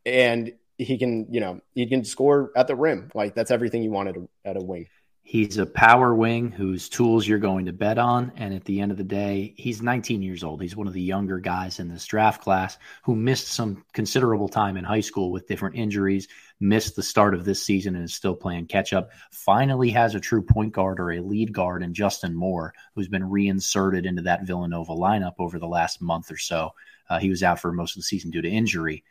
And 0.07 0.53
he 0.79 0.99
can, 0.99 1.27
you 1.31 1.40
know, 1.40 1.61
he 1.75 1.87
can 1.87 2.05
score 2.05 2.53
at 2.57 2.66
the 2.66 2.77
rim. 2.77 3.11
Like 3.14 3.35
that's 3.35 3.51
everything 3.51 3.83
you 3.83 3.90
wanted 3.90 4.29
at 4.45 4.57
a 4.57 4.61
wing. 4.61 4.88
He's 5.24 5.56
a 5.56 5.66
power 5.66 6.12
wing 6.14 6.50
whose 6.50 6.88
tools 6.88 7.26
you're 7.26 7.38
going 7.38 7.66
to 7.66 7.72
bet 7.72 7.96
on. 7.96 8.32
And 8.37 8.52
at 8.52 8.64
the 8.64 8.80
end 8.80 8.90
of 8.90 8.98
the 8.98 9.04
day, 9.04 9.54
he's 9.56 9.80
19 9.80 10.20
years 10.20 10.42
old. 10.42 10.61
He's 10.61 10.76
one 10.76 10.88
of 10.88 10.92
the 10.92 11.00
younger 11.00 11.38
guys 11.38 11.78
in 11.78 11.88
this 11.88 12.04
draft 12.04 12.42
class 12.42 12.76
who 13.04 13.14
missed 13.14 13.46
some 13.46 13.85
considerable 13.92 14.48
time 14.48 14.76
in 14.76 14.85
high 14.85 15.00
school 15.00 15.30
with 15.30 15.46
different 15.46 15.76
injuries, 15.76 16.26
missed 16.58 16.96
the 16.96 17.04
start 17.04 17.35
of 17.35 17.44
this 17.44 17.62
season 17.62 17.94
and 17.94 18.04
is 18.04 18.14
still 18.14 18.35
playing 18.35 18.66
catch 18.66 18.92
up. 18.92 19.11
Finally 19.30 19.90
has 19.90 20.16
a 20.16 20.20
true 20.20 20.42
point 20.42 20.72
guard 20.72 20.98
or 20.98 21.12
a 21.12 21.20
lead 21.20 21.52
guard 21.52 21.85
in 21.85 21.94
Justin 21.94 22.35
Moore, 22.35 22.74
who's 22.94 23.08
been 23.08 23.30
reinserted 23.30 24.06
into 24.06 24.22
that 24.22 24.44
Villanova 24.44 24.92
lineup 24.92 25.35
over 25.38 25.61
the 25.61 25.68
last 25.68 26.02
month 26.02 26.32
or 26.32 26.37
so. 26.37 26.74
Uh, 27.08 27.20
he 27.20 27.30
was 27.30 27.44
out 27.44 27.61
for 27.61 27.72
most 27.72 27.92
of 27.92 28.00
the 28.00 28.04
season 28.04 28.32
due 28.32 28.42
to 28.42 28.50
injury. 28.50 29.04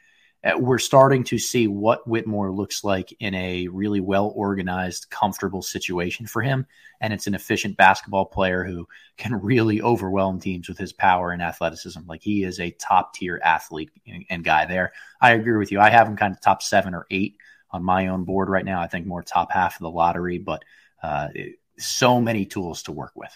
Uh, 0.43 0.57
we're 0.57 0.79
starting 0.79 1.23
to 1.23 1.37
see 1.37 1.67
what 1.67 2.07
Whitmore 2.07 2.51
looks 2.51 2.83
like 2.83 3.13
in 3.19 3.35
a 3.35 3.67
really 3.67 3.99
well 3.99 4.33
organized, 4.35 5.09
comfortable 5.09 5.61
situation 5.61 6.25
for 6.25 6.41
him. 6.41 6.65
And 6.99 7.13
it's 7.13 7.27
an 7.27 7.35
efficient 7.35 7.77
basketball 7.77 8.25
player 8.25 8.63
who 8.63 8.87
can 9.17 9.35
really 9.35 9.81
overwhelm 9.81 10.39
teams 10.39 10.67
with 10.67 10.77
his 10.77 10.93
power 10.93 11.31
and 11.31 11.41
athleticism. 11.41 11.99
Like 12.07 12.23
he 12.23 12.43
is 12.43 12.59
a 12.59 12.71
top 12.71 13.13
tier 13.13 13.39
athlete 13.43 13.91
and 14.29 14.43
guy 14.43 14.65
there. 14.65 14.93
I 15.19 15.31
agree 15.31 15.57
with 15.57 15.71
you. 15.71 15.79
I 15.79 15.89
have 15.89 16.07
him 16.07 16.17
kind 16.17 16.33
of 16.33 16.41
top 16.41 16.63
seven 16.63 16.95
or 16.95 17.05
eight 17.11 17.37
on 17.69 17.83
my 17.83 18.07
own 18.07 18.23
board 18.23 18.49
right 18.49 18.65
now. 18.65 18.81
I 18.81 18.87
think 18.87 19.05
more 19.05 19.21
top 19.21 19.51
half 19.51 19.75
of 19.75 19.81
the 19.81 19.91
lottery, 19.91 20.39
but 20.39 20.63
uh, 21.03 21.29
so 21.77 22.19
many 22.19 22.45
tools 22.45 22.83
to 22.83 22.91
work 22.91 23.13
with. 23.15 23.35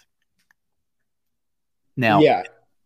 Now, 1.96 2.20
yeah. 2.20 2.44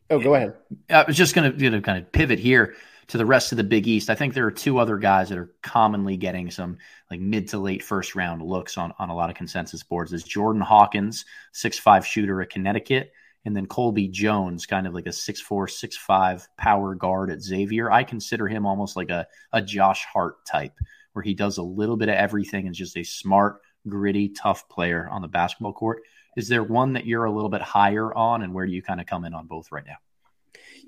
Oh, 0.10 0.20
go 0.20 0.36
ahead. 0.36 0.56
I 0.90 1.04
was 1.04 1.16
just 1.16 1.36
going 1.36 1.58
to 1.58 1.82
kind 1.82 2.00
of 2.00 2.12
pivot 2.12 2.40
here 2.40 2.76
to 3.10 3.18
the 3.18 3.26
rest 3.26 3.52
of 3.52 3.58
the 3.58 3.64
Big 3.64 3.88
East, 3.88 4.10
I 4.10 4.16
think 4.16 4.34
there 4.34 4.46
are 4.46 4.52
two 4.52 4.78
other 4.78 4.98
guys 4.98 5.30
that 5.30 5.38
are 5.38 5.52
commonly 5.64 6.16
getting 6.16 6.52
some 6.52 6.78
like 7.10 7.20
mid 7.20 7.48
to 7.50 7.58
late 7.58 7.84
first 7.84 8.16
round 8.16 8.42
looks 8.44 8.78
on, 8.78 8.94
on 9.00 9.10
a 9.10 9.16
lot 9.16 9.32
of 9.32 9.36
consensus 9.36 9.84
boards. 9.84 10.14
Is 10.14 10.24
Jordan 10.24 10.62
Hawkins, 10.62 11.26
six 11.52 11.78
five 11.78 12.06
shooter 12.06 12.42
at 12.42 12.52
Connecticut, 12.52 13.12
and 13.46 13.56
then 13.56 13.66
Colby 13.66 14.08
Jones, 14.08 14.68
kind 14.68 14.86
of 14.86 14.94
like 14.94 15.08
a 15.08 15.12
six 15.12 15.42
four, 15.42 15.68
six 15.68 15.98
five 15.98 16.48
power 16.56 16.94
guard 16.94 17.32
at 17.32 17.42
Xavier. 17.42 17.92
I 17.92 18.04
consider 18.04 18.48
him 18.48 18.68
almost 18.68 18.96
like 18.96 19.10
a, 19.10 19.28
a 19.52 19.62
Josh 19.62 20.06
Hart 20.06 20.46
type, 20.46 20.74
where 21.14 21.24
he 21.24 21.34
does 21.34 21.58
a 21.58 21.64
little 21.64 21.98
bit 21.98 22.10
of 22.10 22.16
everything 22.16 22.68
and 22.68 22.76
just 22.76 22.96
a 22.96 23.04
smart, 23.04 23.62
gritty, 23.88 24.30
tough 24.30 24.70
player 24.70 25.10
on 25.10 25.24
the 25.24 25.28
basketball 25.28 25.74
court. 25.74 26.04
Is 26.38 26.48
there 26.48 26.64
one 26.64 26.94
that 26.94 27.08
you're 27.08 27.26
a 27.26 27.32
little 27.32 27.50
bit 27.50 27.64
higher 27.64 28.14
on, 28.14 28.44
and 28.44 28.54
where 28.54 28.68
do 28.68 28.72
you 28.72 28.84
kind 28.84 29.02
of 29.02 29.08
come 29.08 29.26
in 29.26 29.34
on 29.34 29.48
both 29.48 29.72
right 29.72 29.86
now? 29.86 29.98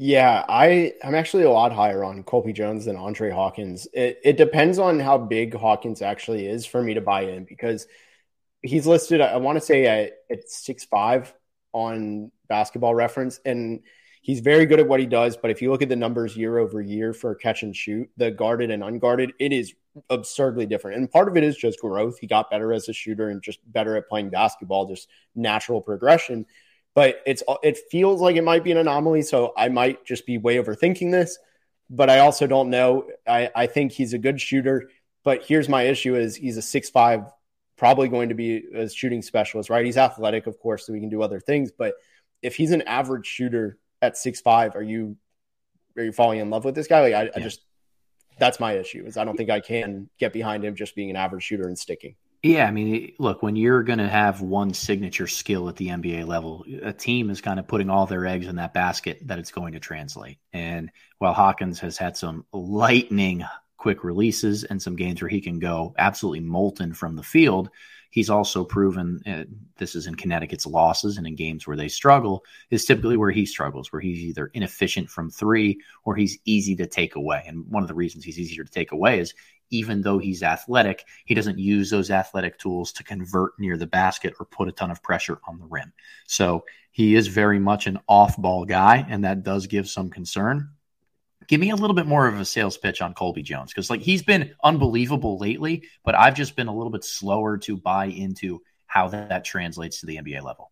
Yeah, 0.03 0.43
I 0.49 0.93
I'm 1.03 1.13
actually 1.13 1.43
a 1.43 1.51
lot 1.51 1.71
higher 1.71 2.03
on 2.03 2.23
Colby 2.23 2.53
Jones 2.53 2.85
than 2.85 2.95
Andre 2.95 3.29
Hawkins. 3.29 3.87
It 3.93 4.19
it 4.23 4.35
depends 4.35 4.79
on 4.79 4.99
how 4.99 5.19
big 5.19 5.53
Hawkins 5.53 6.01
actually 6.01 6.47
is 6.47 6.65
for 6.65 6.81
me 6.81 6.95
to 6.95 7.01
buy 7.01 7.21
in 7.25 7.45
because 7.45 7.85
he's 8.63 8.87
listed 8.87 9.21
I 9.21 9.37
want 9.37 9.57
to 9.57 9.61
say 9.63 9.85
at, 9.85 10.13
at 10.31 10.49
six 10.49 10.85
five 10.85 11.31
on 11.71 12.31
Basketball 12.49 12.95
Reference 12.95 13.41
and 13.45 13.81
he's 14.23 14.39
very 14.39 14.65
good 14.65 14.79
at 14.79 14.87
what 14.87 14.99
he 14.99 15.05
does. 15.05 15.37
But 15.37 15.51
if 15.51 15.61
you 15.61 15.69
look 15.69 15.83
at 15.83 15.89
the 15.89 15.95
numbers 15.95 16.35
year 16.35 16.57
over 16.57 16.81
year 16.81 17.13
for 17.13 17.35
catch 17.35 17.61
and 17.61 17.75
shoot, 17.75 18.09
the 18.17 18.31
guarded 18.31 18.71
and 18.71 18.83
unguarded, 18.83 19.33
it 19.37 19.53
is 19.53 19.75
absurdly 20.09 20.65
different. 20.65 20.97
And 20.97 21.11
part 21.11 21.27
of 21.27 21.37
it 21.37 21.43
is 21.43 21.55
just 21.55 21.79
growth. 21.79 22.17
He 22.17 22.25
got 22.25 22.49
better 22.49 22.73
as 22.73 22.89
a 22.89 22.93
shooter 22.93 23.29
and 23.29 23.43
just 23.43 23.59
better 23.71 23.95
at 23.97 24.09
playing 24.09 24.31
basketball, 24.31 24.87
just 24.87 25.09
natural 25.35 25.79
progression 25.79 26.47
but 26.93 27.21
it's 27.25 27.43
it 27.63 27.77
feels 27.89 28.21
like 28.21 28.35
it 28.35 28.43
might 28.43 28.63
be 28.63 28.71
an 28.71 28.77
anomaly. 28.77 29.21
So 29.21 29.53
I 29.57 29.69
might 29.69 30.05
just 30.05 30.25
be 30.25 30.37
way 30.37 30.57
overthinking 30.57 31.11
this, 31.11 31.37
but 31.89 32.09
I 32.09 32.19
also 32.19 32.47
don't 32.47 32.69
know. 32.69 33.07
I, 33.27 33.49
I 33.55 33.67
think 33.67 33.91
he's 33.91 34.13
a 34.13 34.17
good 34.17 34.41
shooter, 34.41 34.89
but 35.23 35.43
here's 35.45 35.69
my 35.69 35.83
issue: 35.83 36.15
is 36.15 36.35
he's 36.35 36.57
a 36.57 36.61
six 36.61 36.89
five, 36.89 37.23
probably 37.77 38.07
going 38.07 38.29
to 38.29 38.35
be 38.35 38.63
a 38.75 38.89
shooting 38.89 39.21
specialist, 39.21 39.69
right? 39.69 39.85
He's 39.85 39.97
athletic, 39.97 40.47
of 40.47 40.59
course, 40.59 40.85
so 40.85 40.93
he 40.93 40.99
can 40.99 41.09
do 41.09 41.21
other 41.21 41.39
things. 41.39 41.71
But 41.71 41.95
if 42.41 42.55
he's 42.55 42.71
an 42.71 42.81
average 42.83 43.25
shooter 43.25 43.77
at 44.01 44.17
six 44.17 44.41
five, 44.41 44.75
are 44.75 44.83
you 44.83 45.17
are 45.97 46.03
you 46.03 46.11
falling 46.11 46.39
in 46.39 46.49
love 46.49 46.65
with 46.65 46.75
this 46.75 46.87
guy? 46.87 47.01
Like 47.01 47.13
I, 47.13 47.23
yeah. 47.23 47.31
I 47.35 47.39
just 47.39 47.61
that's 48.39 48.59
my 48.59 48.73
issue 48.73 49.03
is 49.05 49.17
I 49.17 49.23
don't 49.23 49.37
think 49.37 49.49
I 49.49 49.59
can 49.59 50.09
get 50.17 50.33
behind 50.33 50.65
him 50.65 50.75
just 50.75 50.95
being 50.95 51.09
an 51.09 51.15
average 51.15 51.43
shooter 51.43 51.67
and 51.67 51.77
sticking. 51.77 52.15
Yeah, 52.43 52.65
I 52.65 52.71
mean, 52.71 53.13
look, 53.19 53.43
when 53.43 53.55
you're 53.55 53.83
going 53.83 53.99
to 53.99 54.09
have 54.09 54.41
one 54.41 54.73
signature 54.73 55.27
skill 55.27 55.69
at 55.69 55.75
the 55.75 55.89
NBA 55.89 56.23
level, 56.23 56.65
a 56.81 56.91
team 56.91 57.29
is 57.29 57.39
kind 57.39 57.59
of 57.59 57.67
putting 57.67 57.91
all 57.91 58.07
their 58.07 58.25
eggs 58.25 58.47
in 58.47 58.55
that 58.55 58.73
basket 58.73 59.19
that 59.27 59.37
it's 59.37 59.51
going 59.51 59.73
to 59.73 59.79
translate. 59.79 60.39
And 60.51 60.91
while 61.19 61.33
Hawkins 61.33 61.79
has 61.81 61.97
had 61.99 62.17
some 62.17 62.45
lightning 62.51 63.43
quick 63.77 64.03
releases 64.03 64.63
and 64.63 64.81
some 64.81 64.95
games 64.95 65.21
where 65.21 65.29
he 65.29 65.39
can 65.39 65.59
go 65.59 65.93
absolutely 65.99 66.39
molten 66.39 66.93
from 66.93 67.15
the 67.15 67.21
field, 67.21 67.69
he's 68.09 68.31
also 68.31 68.65
proven 68.65 69.21
uh, 69.27 69.43
this 69.77 69.93
is 69.93 70.07
in 70.07 70.15
Connecticut's 70.15 70.65
losses 70.65 71.17
and 71.19 71.27
in 71.27 71.35
games 71.35 71.67
where 71.67 71.77
they 71.77 71.87
struggle 71.87 72.43
is 72.71 72.85
typically 72.85 73.17
where 73.17 73.29
he 73.31 73.45
struggles, 73.45 73.93
where 73.93 74.01
he's 74.01 74.17
either 74.19 74.47
inefficient 74.47 75.11
from 75.11 75.29
three 75.29 75.79
or 76.05 76.15
he's 76.15 76.39
easy 76.45 76.75
to 76.77 76.87
take 76.87 77.15
away. 77.15 77.43
And 77.45 77.67
one 77.67 77.83
of 77.83 77.87
the 77.87 77.93
reasons 77.95 78.23
he's 78.23 78.39
easier 78.39 78.63
to 78.63 78.71
take 78.71 78.93
away 78.93 79.19
is 79.19 79.35
even 79.71 80.01
though 80.01 80.19
he's 80.19 80.43
athletic, 80.43 81.05
he 81.25 81.33
doesn't 81.33 81.57
use 81.57 81.89
those 81.89 82.11
athletic 82.11 82.59
tools 82.59 82.91
to 82.93 83.03
convert 83.03 83.59
near 83.59 83.77
the 83.77 83.87
basket 83.87 84.33
or 84.39 84.45
put 84.45 84.67
a 84.67 84.71
ton 84.71 84.91
of 84.91 85.01
pressure 85.01 85.39
on 85.47 85.57
the 85.57 85.65
rim. 85.65 85.91
So 86.27 86.65
he 86.91 87.15
is 87.15 87.27
very 87.27 87.59
much 87.59 87.87
an 87.87 87.99
off 88.07 88.37
ball 88.37 88.65
guy, 88.65 89.05
and 89.09 89.23
that 89.23 89.43
does 89.43 89.67
give 89.67 89.89
some 89.89 90.09
concern 90.09 90.69
give 91.47 91.59
me 91.59 91.69
a 91.69 91.75
little 91.75 91.95
bit 91.95 92.05
more 92.05 92.27
of 92.27 92.39
a 92.39 92.45
sales 92.45 92.77
pitch 92.77 93.01
on 93.01 93.13
Colby 93.13 93.41
Jones 93.41 93.71
because 93.71 93.89
like 93.89 94.01
he's 94.01 94.23
been 94.23 94.53
unbelievable 94.63 95.37
lately, 95.37 95.83
but 96.03 96.15
I've 96.15 96.33
just 96.33 96.55
been 96.55 96.67
a 96.67 96.75
little 96.75 96.91
bit 96.91 97.03
slower 97.03 97.57
to 97.59 97.75
buy 97.75 98.05
into 98.05 98.61
how 98.85 99.09
that, 99.09 99.29
that 99.29 99.43
translates 99.43 99.99
to 99.99 100.05
the 100.05 100.17
NBA 100.17 100.43
level. 100.43 100.71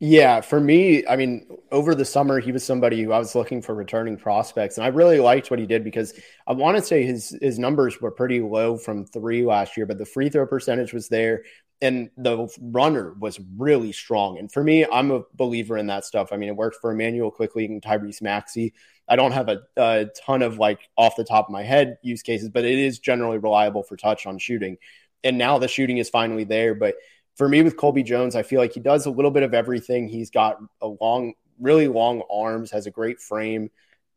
Yeah, 0.00 0.40
for 0.40 0.60
me, 0.60 1.06
I 1.06 1.16
mean, 1.16 1.46
over 1.70 1.94
the 1.94 2.04
summer, 2.04 2.40
he 2.40 2.52
was 2.52 2.64
somebody 2.64 3.02
who 3.02 3.12
I 3.12 3.18
was 3.18 3.34
looking 3.34 3.62
for 3.62 3.74
returning 3.74 4.16
prospects, 4.16 4.76
and 4.76 4.84
I 4.84 4.88
really 4.88 5.20
liked 5.20 5.50
what 5.50 5.60
he 5.60 5.66
did 5.66 5.84
because 5.84 6.12
I 6.46 6.52
want 6.52 6.76
to 6.76 6.82
say 6.82 7.04
his 7.04 7.36
his 7.40 7.58
numbers 7.58 8.00
were 8.00 8.10
pretty 8.10 8.40
low 8.40 8.76
from 8.76 9.06
three 9.06 9.44
last 9.44 9.76
year, 9.76 9.86
but 9.86 9.96
the 9.98 10.04
free 10.04 10.28
throw 10.28 10.46
percentage 10.46 10.92
was 10.92 11.08
there, 11.08 11.44
and 11.80 12.10
the 12.16 12.48
runner 12.60 13.14
was 13.18 13.40
really 13.56 13.92
strong. 13.92 14.38
And 14.38 14.50
for 14.52 14.62
me, 14.64 14.84
I'm 14.84 15.10
a 15.12 15.22
believer 15.34 15.78
in 15.78 15.86
that 15.86 16.04
stuff. 16.04 16.32
I 16.32 16.36
mean, 16.36 16.48
it 16.48 16.56
worked 16.56 16.76
for 16.80 16.90
Immanuel 16.92 17.30
Quickley 17.30 17.64
and 17.66 17.80
Tyrese 17.80 18.20
Maxey. 18.20 18.74
I 19.08 19.16
don't 19.16 19.32
have 19.32 19.48
a, 19.48 19.60
a 19.76 20.06
ton 20.26 20.42
of 20.42 20.58
like 20.58 20.88
off 20.96 21.16
the 21.16 21.24
top 21.24 21.46
of 21.48 21.52
my 21.52 21.62
head 21.62 21.98
use 22.02 22.22
cases, 22.22 22.48
but 22.48 22.64
it 22.64 22.78
is 22.78 22.98
generally 22.98 23.38
reliable 23.38 23.82
for 23.84 23.96
touch 23.96 24.26
on 24.26 24.38
shooting. 24.38 24.76
And 25.22 25.38
now 25.38 25.58
the 25.58 25.68
shooting 25.68 25.98
is 25.98 26.10
finally 26.10 26.44
there. 26.44 26.74
But 26.74 26.96
for 27.36 27.48
me 27.48 27.62
with 27.62 27.76
Colby 27.76 28.02
Jones, 28.02 28.36
I 28.36 28.42
feel 28.42 28.60
like 28.60 28.72
he 28.72 28.80
does 28.80 29.06
a 29.06 29.10
little 29.10 29.30
bit 29.30 29.42
of 29.42 29.54
everything. 29.54 30.08
He's 30.08 30.30
got 30.30 30.58
a 30.80 30.88
long, 30.88 31.34
really 31.60 31.88
long 31.88 32.22
arms, 32.30 32.70
has 32.70 32.86
a 32.86 32.90
great 32.90 33.20
frame 33.20 33.70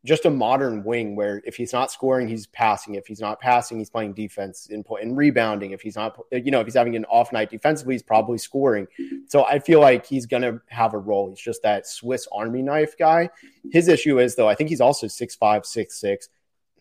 just 0.08 0.26
a 0.26 0.30
modern 0.30 0.84
wing 0.84 1.16
where 1.16 1.42
if 1.46 1.56
he's 1.56 1.74
not 1.74 1.92
scoring, 1.92 2.28
he's 2.28 2.48
passing. 2.48 2.96
If 2.96 3.08
he's 3.08 3.20
not 3.20 3.40
passing, 3.40 3.78
he's 3.78 3.90
playing 3.90 4.14
defense 4.14 4.68
in 4.68 4.84
and 5.02 5.18
rebounding. 5.18 5.72
If 5.72 5.82
he's 5.82 5.96
not, 5.96 6.18
you 6.32 6.50
know, 6.50 6.62
if 6.62 6.66
he's 6.66 6.76
having 6.76 6.96
an 6.96 7.06
off 7.06 7.34
night 7.34 7.50
defensively, 7.50 7.96
he's 7.96 8.04
probably 8.04 8.38
scoring. 8.38 8.88
So 9.28 9.44
I 9.46 9.60
feel 9.60 9.82
like 9.82 10.06
he's 10.06 10.26
going 10.26 10.44
to 10.44 10.62
have 10.70 10.94
a 10.94 10.98
role. 10.98 11.30
He's 11.30 11.40
just 11.40 11.62
that 11.64 11.88
Swiss 11.88 12.28
Army 12.32 12.62
knife 12.62 12.98
guy. 12.98 13.30
His 13.72 13.90
issue 13.90 14.20
is 14.20 14.36
though, 14.36 14.48
I 14.48 14.56
think 14.56 14.70
he's 14.70 14.82
also 14.82 15.08
six 15.08 15.36
five, 15.36 15.66
six 15.66 16.00
six. 16.00 16.30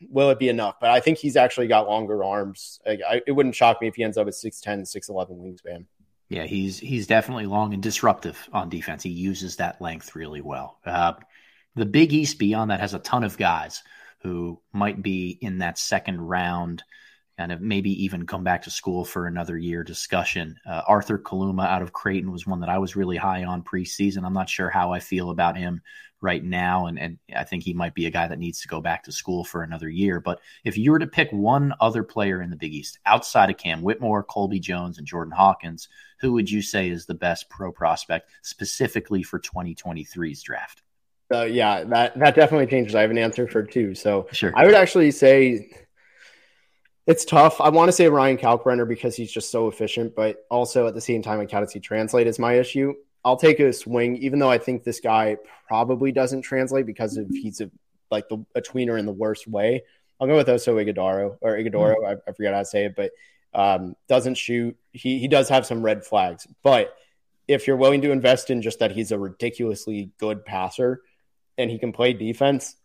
Will 0.08 0.30
it 0.30 0.38
be 0.38 0.50
enough? 0.50 0.76
But 0.80 0.90
I 0.90 1.00
think 1.00 1.18
he's 1.18 1.36
actually 1.36 1.68
got 1.68 1.88
longer 1.88 2.22
arms. 2.22 2.80
I, 2.86 3.22
it 3.26 3.32
wouldn't 3.32 3.54
shock 3.54 3.80
me 3.80 3.88
if 3.88 3.96
he 3.96 4.04
ends 4.04 4.18
up 4.18 4.26
at 4.26 4.34
6'10, 4.34 4.82
6'11 4.82 5.30
wingspan. 5.40 5.86
Yeah, 6.28 6.44
he's 6.44 6.78
he's 6.78 7.06
definitely 7.06 7.46
long 7.46 7.72
and 7.72 7.82
disruptive 7.82 8.48
on 8.52 8.68
defense. 8.68 9.02
He 9.02 9.10
uses 9.10 9.56
that 9.56 9.80
length 9.80 10.16
really 10.16 10.40
well. 10.40 10.80
Uh, 10.84 11.14
the 11.76 11.86
Big 11.86 12.12
East 12.12 12.38
beyond 12.38 12.70
that 12.70 12.80
has 12.80 12.94
a 12.94 12.98
ton 12.98 13.22
of 13.22 13.36
guys 13.36 13.82
who 14.22 14.60
might 14.72 15.00
be 15.02 15.38
in 15.40 15.58
that 15.58 15.78
second 15.78 16.20
round, 16.20 16.82
kind 17.38 17.52
of 17.52 17.60
maybe 17.60 18.04
even 18.04 18.26
come 18.26 18.42
back 18.42 18.62
to 18.62 18.70
school 18.70 19.04
for 19.04 19.26
another 19.26 19.56
year 19.56 19.84
discussion. 19.84 20.56
Uh, 20.68 20.82
Arthur 20.88 21.18
Kaluma 21.18 21.66
out 21.66 21.82
of 21.82 21.92
Creighton 21.92 22.32
was 22.32 22.46
one 22.46 22.60
that 22.60 22.70
I 22.70 22.78
was 22.78 22.96
really 22.96 23.16
high 23.16 23.44
on 23.44 23.62
preseason. 23.62 24.24
I'm 24.24 24.32
not 24.32 24.48
sure 24.48 24.70
how 24.70 24.92
I 24.92 24.98
feel 24.98 25.30
about 25.30 25.56
him 25.56 25.82
right 26.26 26.42
now, 26.42 26.86
and, 26.86 26.98
and 26.98 27.18
I 27.36 27.44
think 27.44 27.62
he 27.62 27.72
might 27.72 27.94
be 27.94 28.06
a 28.06 28.10
guy 28.10 28.26
that 28.26 28.40
needs 28.40 28.60
to 28.62 28.68
go 28.68 28.80
back 28.80 29.04
to 29.04 29.12
school 29.12 29.44
for 29.44 29.62
another 29.62 29.88
year. 29.88 30.18
But 30.18 30.40
if 30.64 30.76
you 30.76 30.90
were 30.90 30.98
to 30.98 31.06
pick 31.06 31.30
one 31.30 31.72
other 31.80 32.02
player 32.02 32.42
in 32.42 32.50
the 32.50 32.56
Big 32.56 32.74
East 32.74 32.98
outside 33.06 33.48
of 33.48 33.58
Cam 33.58 33.80
Whitmore, 33.80 34.24
Colby 34.24 34.58
Jones, 34.58 34.98
and 34.98 35.06
Jordan 35.06 35.32
Hawkins, 35.32 35.88
who 36.20 36.32
would 36.32 36.50
you 36.50 36.62
say 36.62 36.88
is 36.88 37.06
the 37.06 37.14
best 37.14 37.48
pro 37.48 37.70
prospect 37.70 38.28
specifically 38.42 39.22
for 39.22 39.38
2023's 39.38 40.42
draft? 40.42 40.82
So 41.30 41.44
yeah, 41.44 41.84
that 41.84 42.18
that 42.18 42.34
definitely 42.34 42.66
changes. 42.66 42.96
I 42.96 43.02
have 43.02 43.10
an 43.12 43.18
answer 43.18 43.46
for 43.46 43.62
two. 43.62 43.94
So 43.94 44.26
sure. 44.32 44.52
I 44.56 44.66
would 44.66 44.74
actually 44.74 45.12
say 45.12 45.70
it's 47.06 47.24
tough. 47.24 47.60
I 47.60 47.68
want 47.68 47.88
to 47.88 47.92
say 47.92 48.08
Ryan 48.08 48.36
Kalkbrenner 48.36 48.88
because 48.88 49.14
he's 49.14 49.30
just 49.30 49.52
so 49.52 49.68
efficient, 49.68 50.16
but 50.16 50.44
also 50.50 50.88
at 50.88 50.94
the 50.94 51.00
same 51.00 51.22
time, 51.22 51.38
Academy 51.38 51.80
translate 51.80 52.26
is 52.26 52.40
my 52.40 52.54
issue. 52.54 52.94
I'll 53.26 53.36
take 53.36 53.58
a 53.58 53.72
swing, 53.72 54.18
even 54.18 54.38
though 54.38 54.50
I 54.50 54.58
think 54.58 54.84
this 54.84 55.00
guy 55.00 55.36
probably 55.66 56.12
doesn't 56.12 56.42
translate 56.42 56.86
because 56.86 57.16
of 57.16 57.28
he's 57.28 57.60
a 57.60 57.68
like 58.08 58.28
the, 58.28 58.46
a 58.54 58.62
tweener 58.62 58.96
in 58.96 59.04
the 59.04 59.10
worst 59.12 59.48
way. 59.48 59.82
I'll 60.20 60.28
go 60.28 60.36
with 60.36 60.46
Oso 60.46 60.74
Ighodaro 60.74 61.36
or 61.40 61.56
Ighodaro. 61.56 61.96
Mm-hmm. 61.96 62.06
I, 62.06 62.30
I, 62.30 62.32
forget 62.32 62.54
how 62.54 62.60
to 62.60 62.64
say 62.64 62.84
it, 62.84 62.94
but 62.94 63.10
um, 63.52 63.96
doesn't 64.06 64.36
shoot. 64.36 64.76
He 64.92 65.18
he 65.18 65.26
does 65.26 65.48
have 65.48 65.66
some 65.66 65.82
red 65.82 66.04
flags, 66.04 66.46
but 66.62 66.94
if 67.48 67.66
you're 67.66 67.76
willing 67.76 68.02
to 68.02 68.12
invest 68.12 68.48
in 68.48 68.62
just 68.62 68.78
that 68.78 68.92
he's 68.92 69.10
a 69.10 69.18
ridiculously 69.18 70.12
good 70.18 70.44
passer, 70.44 71.02
and 71.58 71.68
he 71.68 71.78
can 71.80 71.90
play 71.90 72.12
defense, 72.12 72.76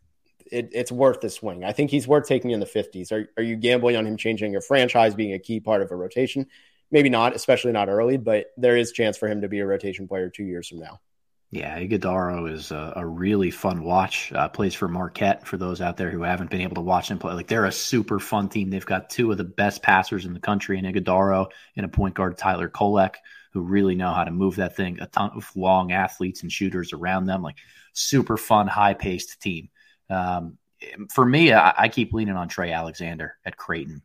it, 0.51 0.69
it's 0.73 0.91
worth 0.91 1.21
the 1.21 1.29
swing. 1.29 1.63
I 1.63 1.71
think 1.71 1.91
he's 1.91 2.07
worth 2.07 2.27
taking 2.27 2.49
in 2.49 2.59
the 2.59 2.65
50s. 2.65 3.11
Are, 3.11 3.29
are 3.37 3.43
you 3.43 3.57
gambling 3.57 3.95
on 3.95 4.07
him 4.07 4.17
changing 4.17 4.51
your 4.51 4.61
franchise, 4.61 5.13
being 5.13 5.33
a 5.33 5.39
key 5.39 5.59
part 5.59 5.83
of 5.83 5.91
a 5.91 5.95
rotation? 5.95 6.47
Maybe 6.91 7.09
not, 7.09 7.35
especially 7.35 7.71
not 7.71 7.89
early, 7.89 8.17
but 8.17 8.47
there 8.57 8.77
is 8.77 8.91
chance 8.91 9.17
for 9.17 9.27
him 9.27 9.41
to 9.41 9.47
be 9.47 9.59
a 9.59 9.65
rotation 9.65 10.07
player 10.07 10.29
two 10.29 10.43
years 10.43 10.67
from 10.67 10.79
now. 10.79 10.99
Yeah, 11.51 11.77
Ighodaro 11.77 12.49
is 12.49 12.71
a, 12.71 12.93
a, 12.95 13.05
really 13.05 13.51
fun 13.51 13.83
watch. 13.83 14.31
Uh, 14.31 14.47
plays 14.47 14.73
for 14.73 14.87
Marquette 14.87 15.45
for 15.45 15.57
those 15.57 15.81
out 15.81 15.97
there 15.97 16.09
who 16.09 16.21
haven't 16.21 16.49
been 16.49 16.61
able 16.61 16.75
to 16.75 16.81
watch 16.81 17.09
them 17.09 17.19
play. 17.19 17.33
Like 17.33 17.47
they're 17.47 17.65
a 17.65 17.73
super 17.73 18.19
fun 18.19 18.47
team. 18.47 18.69
They've 18.69 18.85
got 18.85 19.09
two 19.09 19.29
of 19.33 19.37
the 19.37 19.43
best 19.43 19.81
passers 19.81 20.25
in 20.25 20.33
the 20.33 20.39
country 20.39 20.79
in 20.79 20.85
Ighodaro 20.85 21.47
and 21.75 21.85
a 21.85 21.89
point 21.89 22.15
guard 22.15 22.37
Tyler 22.37 22.69
Kolek, 22.69 23.15
who 23.51 23.61
really 23.63 23.95
know 23.95 24.13
how 24.13 24.23
to 24.23 24.31
move 24.31 24.55
that 24.55 24.77
thing. 24.77 25.01
A 25.01 25.07
ton 25.07 25.31
of 25.35 25.51
long 25.53 25.91
athletes 25.91 26.41
and 26.41 26.49
shooters 26.49 26.93
around 26.93 27.25
them. 27.25 27.41
Like 27.41 27.57
super 27.91 28.37
fun, 28.37 28.67
high 28.67 28.93
paced 28.93 29.41
team. 29.41 29.67
Um, 30.09 30.57
for 31.13 31.25
me, 31.25 31.51
I, 31.51 31.73
I, 31.77 31.89
keep 31.89 32.13
leaning 32.13 32.35
on 32.35 32.47
Trey 32.47 32.71
Alexander 32.71 33.35
at 33.45 33.55
Creighton 33.55 34.01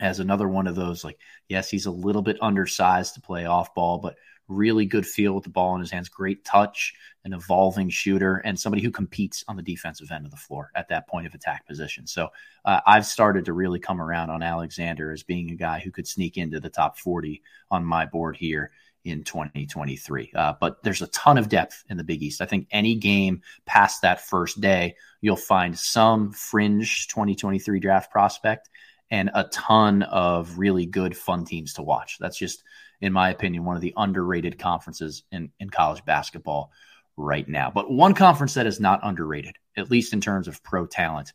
as 0.00 0.20
another 0.20 0.48
one 0.48 0.66
of 0.66 0.74
those. 0.74 1.04
Like, 1.04 1.18
yes, 1.48 1.70
he's 1.70 1.86
a 1.86 1.90
little 1.90 2.22
bit 2.22 2.38
undersized 2.40 3.14
to 3.14 3.20
play 3.20 3.46
off 3.46 3.74
ball, 3.74 3.98
but 3.98 4.16
really 4.48 4.86
good 4.86 5.06
feel 5.06 5.32
with 5.32 5.44
the 5.44 5.50
ball 5.50 5.74
in 5.74 5.80
his 5.80 5.90
hands, 5.90 6.08
great 6.08 6.44
touch, 6.44 6.94
an 7.24 7.32
evolving 7.32 7.90
shooter, 7.90 8.36
and 8.44 8.58
somebody 8.58 8.82
who 8.82 8.90
competes 8.90 9.44
on 9.48 9.56
the 9.56 9.62
defensive 9.62 10.10
end 10.12 10.24
of 10.24 10.30
the 10.30 10.36
floor 10.36 10.70
at 10.74 10.88
that 10.88 11.08
point 11.08 11.26
of 11.26 11.34
attack 11.34 11.66
position. 11.66 12.06
So 12.06 12.28
uh, 12.64 12.80
I've 12.86 13.06
started 13.06 13.44
to 13.46 13.52
really 13.52 13.80
come 13.80 14.00
around 14.00 14.30
on 14.30 14.42
Alexander 14.42 15.10
as 15.10 15.22
being 15.22 15.50
a 15.50 15.56
guy 15.56 15.80
who 15.80 15.90
could 15.90 16.06
sneak 16.06 16.36
into 16.36 16.60
the 16.60 16.70
top 16.70 16.98
40 16.98 17.42
on 17.70 17.84
my 17.84 18.06
board 18.06 18.36
here 18.36 18.70
in 19.04 19.22
2023. 19.22 20.32
Uh, 20.34 20.54
but 20.60 20.82
there's 20.82 21.02
a 21.02 21.06
ton 21.08 21.38
of 21.38 21.48
depth 21.48 21.84
in 21.88 21.96
the 21.96 22.04
Big 22.04 22.22
East. 22.22 22.40
I 22.40 22.46
think 22.46 22.66
any 22.70 22.96
game 22.96 23.40
past 23.64 24.02
that 24.02 24.20
first 24.20 24.60
day, 24.60 24.96
you'll 25.20 25.36
find 25.36 25.78
some 25.78 26.32
fringe 26.32 27.08
2023 27.08 27.80
draft 27.80 28.10
prospect 28.10 28.68
and 29.10 29.30
a 29.34 29.44
ton 29.44 30.02
of 30.02 30.58
really 30.58 30.86
good, 30.86 31.16
fun 31.16 31.44
teams 31.44 31.74
to 31.74 31.82
watch. 31.82 32.16
That's 32.18 32.38
just, 32.38 32.62
in 33.00 33.12
my 33.12 33.30
opinion, 33.30 33.64
one 33.64 33.76
of 33.76 33.82
the 33.82 33.94
underrated 33.96 34.58
conferences 34.58 35.22
in, 35.30 35.50
in 35.60 35.70
college 35.70 36.04
basketball 36.04 36.72
right 37.16 37.48
now. 37.48 37.70
But 37.70 37.90
one 37.90 38.14
conference 38.14 38.54
that 38.54 38.66
is 38.66 38.80
not 38.80 39.00
underrated, 39.02 39.56
at 39.76 39.90
least 39.90 40.12
in 40.12 40.20
terms 40.20 40.48
of 40.48 40.62
pro 40.62 40.86
talent, 40.86 41.32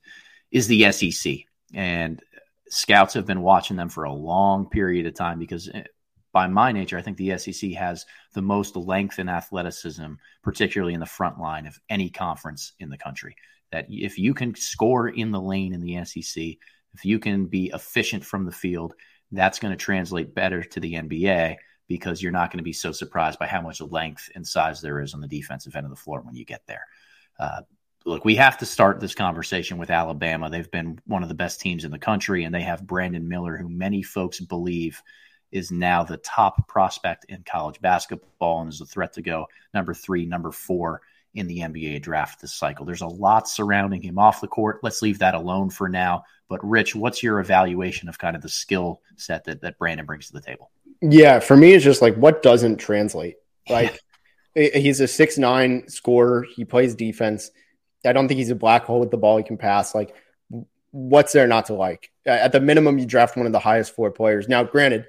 is 0.51 0.67
the 0.67 0.91
SEC. 0.91 1.36
And 1.73 2.21
scouts 2.67 3.13
have 3.13 3.25
been 3.25 3.41
watching 3.41 3.77
them 3.77 3.89
for 3.89 4.03
a 4.03 4.13
long 4.13 4.69
period 4.69 5.05
of 5.05 5.13
time 5.13 5.39
because 5.39 5.69
eh, 5.73 5.84
by 6.34 6.47
my 6.47 6.71
nature, 6.71 6.97
I 6.97 7.01
think 7.01 7.17
the 7.17 7.38
SEC 7.38 7.71
has 7.71 8.05
the 8.34 8.41
most 8.41 8.75
length 8.75 9.19
and 9.19 9.29
athleticism, 9.29 10.13
particularly 10.43 10.93
in 10.93 10.99
the 10.99 11.05
front 11.05 11.39
line 11.39 11.65
of 11.65 11.79
any 11.89 12.10
conference 12.10 12.73
in 12.79 12.89
the 12.89 12.97
country. 12.97 13.36
That 13.71 13.88
if 13.89 14.17
you 14.17 14.34
can 14.34 14.55
score 14.55 15.10
in 15.10 15.31
the 15.31 15.41
lane 15.41 15.73
in 15.73 15.81
the 15.81 16.03
SEC, 16.05 16.57
if 16.93 17.06
you 17.06 17.19
can 17.19 17.45
be 17.45 17.71
efficient 17.73 18.25
from 18.25 18.45
the 18.45 18.51
field, 18.51 18.93
that's 19.32 19.60
going 19.60 19.71
to 19.71 19.77
translate 19.77 20.36
better 20.36 20.63
to 20.63 20.80
the 20.80 20.93
NBA 20.93 21.56
because 21.88 22.21
you're 22.21 22.32
not 22.32 22.51
going 22.51 22.60
to 22.60 22.63
be 22.63 22.73
so 22.73 22.91
surprised 22.91 23.39
by 23.39 23.47
how 23.47 23.62
much 23.62 23.82
length 23.82 24.30
and 24.36 24.47
size 24.47 24.82
there 24.82 25.01
is 25.01 25.13
on 25.13 25.21
the 25.21 25.27
defensive 25.27 25.75
end 25.75 25.86
of 25.86 25.89
the 25.89 25.95
floor 25.95 26.21
when 26.21 26.36
you 26.36 26.45
get 26.45 26.65
there. 26.67 26.86
Uh, 27.39 27.62
look, 28.06 28.25
we 28.25 28.36
have 28.36 28.58
to 28.58 28.65
start 28.65 28.99
this 28.99 29.15
conversation 29.15 29.77
with 29.77 29.89
Alabama. 29.89 30.49
They've 30.49 30.71
been 30.71 30.99
one 31.06 31.23
of 31.23 31.30
the 31.30 31.36
best 31.36 31.60
teams 31.60 31.84
in 31.84 31.91
the 31.91 31.99
country, 31.99 32.43
and 32.43 32.54
they 32.54 32.62
have 32.62 32.88
Brandon 32.88 33.27
Miller, 33.27 33.58
who 33.58 33.69
many 33.69 34.04
folks 34.04 34.39
believe 34.39 35.01
is 35.51 35.71
now 35.71 36.04
the 36.04 36.17
top 36.17 36.67
prospect 36.67 37.25
in 37.27 37.43
college 37.43 37.82
basketball 37.82 38.62
and 38.62 38.71
is 38.71 38.82
a 38.82 38.86
threat 38.86 39.13
to 39.13 39.21
go 39.21 39.47
number 39.73 39.93
three, 39.93 40.25
number 40.25 40.51
four 40.51 41.01
in 41.33 41.47
the 41.47 41.59
NBA 41.59 42.01
draft 42.01 42.41
this 42.41 42.53
cycle. 42.53 42.85
There's 42.85 43.01
a 43.01 43.07
lot 43.07 43.47
surrounding 43.47 44.01
him 44.01 44.19
off 44.19 44.41
the 44.41 44.47
court. 44.47 44.79
Let's 44.83 45.01
leave 45.01 45.19
that 45.19 45.35
alone 45.35 45.69
for 45.69 45.87
now. 45.87 46.23
But 46.49 46.67
Rich, 46.67 46.95
what's 46.95 47.23
your 47.23 47.39
evaluation 47.39 48.09
of 48.09 48.19
kind 48.19 48.35
of 48.35 48.41
the 48.41 48.49
skill 48.49 49.01
set 49.15 49.45
that, 49.45 49.61
that 49.61 49.77
Brandon 49.77 50.05
brings 50.05 50.27
to 50.27 50.33
the 50.33 50.41
table? 50.41 50.71
Yeah, 51.01 51.39
for 51.39 51.55
me, 51.55 51.73
it's 51.73 51.83
just 51.83 52.01
like 52.01 52.15
what 52.15 52.43
doesn't 52.43 52.77
translate. 52.77 53.35
Like 53.69 53.99
he's 54.55 54.99
a 54.99 55.07
six 55.07 55.37
nine 55.37 55.87
scorer. 55.87 56.43
He 56.55 56.65
plays 56.65 56.95
defense. 56.95 57.51
I 58.03 58.11
don't 58.11 58.27
think 58.27 58.39
he's 58.39 58.49
a 58.49 58.55
black 58.55 58.85
hole 58.85 58.99
with 58.99 59.11
the 59.11 59.17
ball. 59.17 59.37
He 59.37 59.43
can 59.43 59.55
pass. 59.55 59.93
Like, 59.93 60.15
what's 60.89 61.31
there 61.31 61.47
not 61.47 61.67
to 61.67 61.73
like? 61.73 62.11
At 62.25 62.51
the 62.51 62.59
minimum, 62.59 62.97
you 62.97 63.05
draft 63.05 63.37
one 63.37 63.45
of 63.45 63.51
the 63.51 63.59
highest 63.59 63.95
four 63.95 64.09
players. 64.11 64.49
Now, 64.49 64.63
granted, 64.63 65.05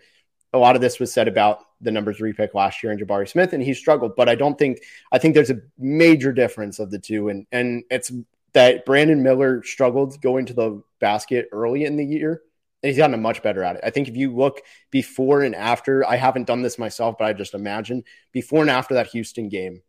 a 0.53 0.59
lot 0.59 0.77
of 0.77 0.83
this 0.83 1.01
was 1.01 1.13
said 1.13 1.29
about 1.29 1.61
the 1.83 1.91
number 1.91 2.15
three 2.15 2.33
pick 2.33 2.55
last 2.55 2.83
year 2.83 2.93
in 2.93 2.99
Jabari 2.99 3.29
Smith, 3.29 3.53
and 3.53 3.63
he 3.63 3.75
struggled. 3.75 4.17
But 4.17 4.29
I 4.29 4.35
don't 4.35 4.59
think 4.59 4.83
I 5.11 5.19
think 5.19 5.35
there's 5.35 5.51
a 5.51 5.61
major 5.79 6.33
difference 6.33 6.79
of 6.79 6.91
the 6.91 6.99
two, 6.99 7.29
and 7.29 7.47
and 7.53 7.85
it's 7.91 8.11
that 8.53 8.85
Brandon 8.87 9.23
Miller 9.23 9.63
struggled 9.63 10.21
going 10.21 10.47
to 10.47 10.55
the 10.55 10.83
basket 11.01 11.49
early 11.53 11.85
in 11.85 11.97
the 11.97 12.05
year, 12.05 12.43
and 12.83 12.89
he's 12.89 12.97
gotten 12.97 13.21
much 13.21 13.43
better 13.43 13.63
at 13.63 13.77
it. 13.77 13.83
I 13.85 13.91
think 13.91 14.09
if 14.09 14.17
you 14.17 14.35
look 14.35 14.61
before 14.91 15.43
and 15.43 15.55
after, 15.55 16.07
I 16.07 16.17
haven't 16.17 16.47
done 16.47 16.63
this 16.63 16.79
myself, 16.79 17.17
but 17.19 17.27
I 17.27 17.33
just 17.33 17.55
imagine 17.55 18.05
before 18.33 18.63
and 18.63 18.71
after 18.71 18.95
that 18.95 19.09
Houston 19.09 19.49
game, 19.49 19.83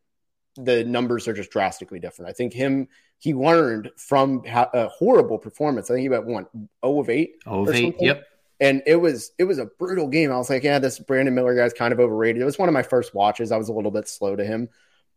the 0.56 0.84
numbers 0.84 1.27
are 1.27 1.34
just 1.34 1.51
drastically 1.51 1.99
different. 1.99 2.29
I 2.29 2.34
think 2.34 2.53
him 2.53 2.88
he 3.19 3.34
learned 3.34 3.89
from 3.95 4.43
a 4.45 4.89
horrible 4.89 5.38
performance. 5.38 5.89
I 5.89 5.93
think 5.93 6.01
he 6.01 6.10
went 6.10 6.25
one 6.25 6.45
0 6.86 6.99
of 6.99 7.10
8. 7.10 7.36
0 7.45 7.62
of 7.62 7.69
8, 7.69 7.95
yep. 8.01 8.25
And 8.59 8.81
it 8.85 8.95
was 8.95 9.31
it 9.37 9.45
was 9.45 9.57
a 9.57 9.65
brutal 9.65 10.07
game. 10.07 10.31
I 10.31 10.37
was 10.37 10.49
like, 10.49 10.63
yeah, 10.63 10.79
this 10.79 10.99
Brandon 10.99 11.33
Miller 11.33 11.55
guy's 11.55 11.73
kind 11.73 11.91
of 11.91 11.99
overrated. 11.99 12.41
It 12.41 12.45
was 12.45 12.59
one 12.59 12.69
of 12.69 12.73
my 12.73 12.83
first 12.83 13.13
watches. 13.13 13.51
I 13.51 13.57
was 13.57 13.69
a 13.69 13.73
little 13.73 13.91
bit 13.91 14.07
slow 14.07 14.35
to 14.35 14.43
him. 14.43 14.69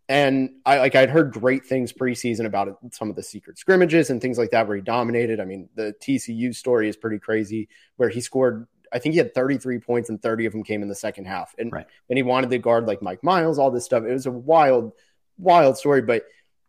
And 0.09 0.51
I 0.65 0.79
like 0.79 0.95
I'd 0.95 1.11
heard 1.11 1.33
great 1.33 1.67
things 1.67 1.93
preseason 1.93 2.47
about 2.47 2.69
it, 2.69 2.75
some 2.93 3.11
of 3.11 3.17
the 3.17 3.23
secret 3.23 3.59
scrimmages 3.59 4.11
and 4.11 4.21
things 4.21 4.39
like 4.39 4.51
that 4.51 4.67
where 4.69 4.77
he 4.77 4.83
dominated. 4.83 5.41
I 5.41 5.45
mean, 5.45 5.69
the 5.75 5.95
TCU 6.01 6.55
story 6.55 6.89
is 6.89 6.97
pretty 6.97 7.19
crazy 7.19 7.69
where 7.97 8.09
he 8.09 8.21
scored 8.21 8.69
I 8.93 8.99
think 8.99 9.15
he 9.15 9.19
had 9.19 9.35
33 9.35 9.81
points 9.81 10.09
and 10.09 10.23
30 10.23 10.47
of 10.47 10.53
them 10.53 10.63
came 10.63 10.83
in 10.83 10.89
the 10.89 10.95
second 10.95 11.27
half. 11.27 11.55
And 11.59 11.73
right. 11.73 11.87
and 12.09 12.17
he 12.17 12.23
wanted 12.23 12.51
to 12.51 12.59
guard 12.59 12.87
like 12.87 13.03
Mike 13.03 13.23
Miles, 13.23 13.59
all 13.59 13.71
this 13.71 13.85
stuff. 13.85 14.05
It 14.05 14.13
was 14.13 14.27
a 14.27 14.31
wild 14.31 14.93
wild 15.39 15.77
story, 15.77 16.03
but 16.03 16.25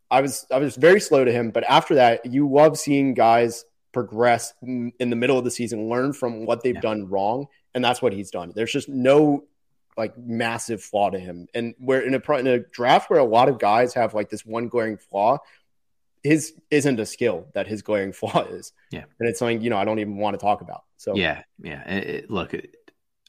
I 0.10 0.22
was 0.22 0.46
I 0.52 0.58
was 0.58 0.76
very 0.76 1.00
slow 1.00 1.24
to 1.24 1.32
him. 1.32 1.52
But 1.52 1.64
after 1.64 1.96
that, 1.96 2.26
you 2.26 2.50
love 2.50 2.78
seeing 2.78 3.14
guys 3.14 3.66
progress 3.94 4.54
in 4.62 4.94
the 4.98 5.16
middle 5.16 5.38
of 5.38 5.44
the 5.44 5.52
season, 5.52 5.90
learn 5.90 6.14
from 6.14 6.46
what 6.46 6.64
they've 6.64 6.76
yeah. 6.76 6.82
done 6.82 7.10
wrong, 7.10 7.48
and 7.74 7.84
that's 7.84 8.02
what 8.02 8.14
he's 8.14 8.32
done. 8.32 8.52
There's 8.56 8.72
just 8.72 8.90
no 8.90 9.46
like 9.98 10.18
massive 10.18 10.84
flaw 10.84 11.10
to 11.10 11.20
him, 11.20 11.48
and 11.54 11.74
we're 11.80 12.02
in 12.02 12.14
a 12.14 12.34
in 12.34 12.48
a 12.48 12.60
draft 12.60 13.10
where 13.10 13.20
a 13.20 13.26
lot 13.26 13.50
of 13.50 13.60
guys 13.60 13.94
have 13.96 14.14
like 14.14 14.30
this 14.30 14.46
one 14.46 14.68
glaring 14.68 14.98
flaw. 14.98 15.40
His 16.24 16.54
isn't 16.70 17.00
a 17.00 17.06
skill 17.06 17.48
that 17.54 17.68
his 17.68 17.82
glaring 17.82 18.14
flaw 18.14 18.44
is. 18.44 18.74
Yeah, 18.92 19.06
and 19.20 19.28
it's 19.28 19.40
something 19.40 19.62
you 19.62 19.70
know 19.70 19.78
I 19.78 19.86
don't 19.86 20.00
even 20.00 20.18
want 20.18 20.40
to 20.40 20.44
talk 20.44 20.62
about. 20.62 20.84
So 20.98 21.16
yeah, 21.16 21.44
yeah. 21.62 21.84
It, 21.90 22.30
look, 22.30 22.54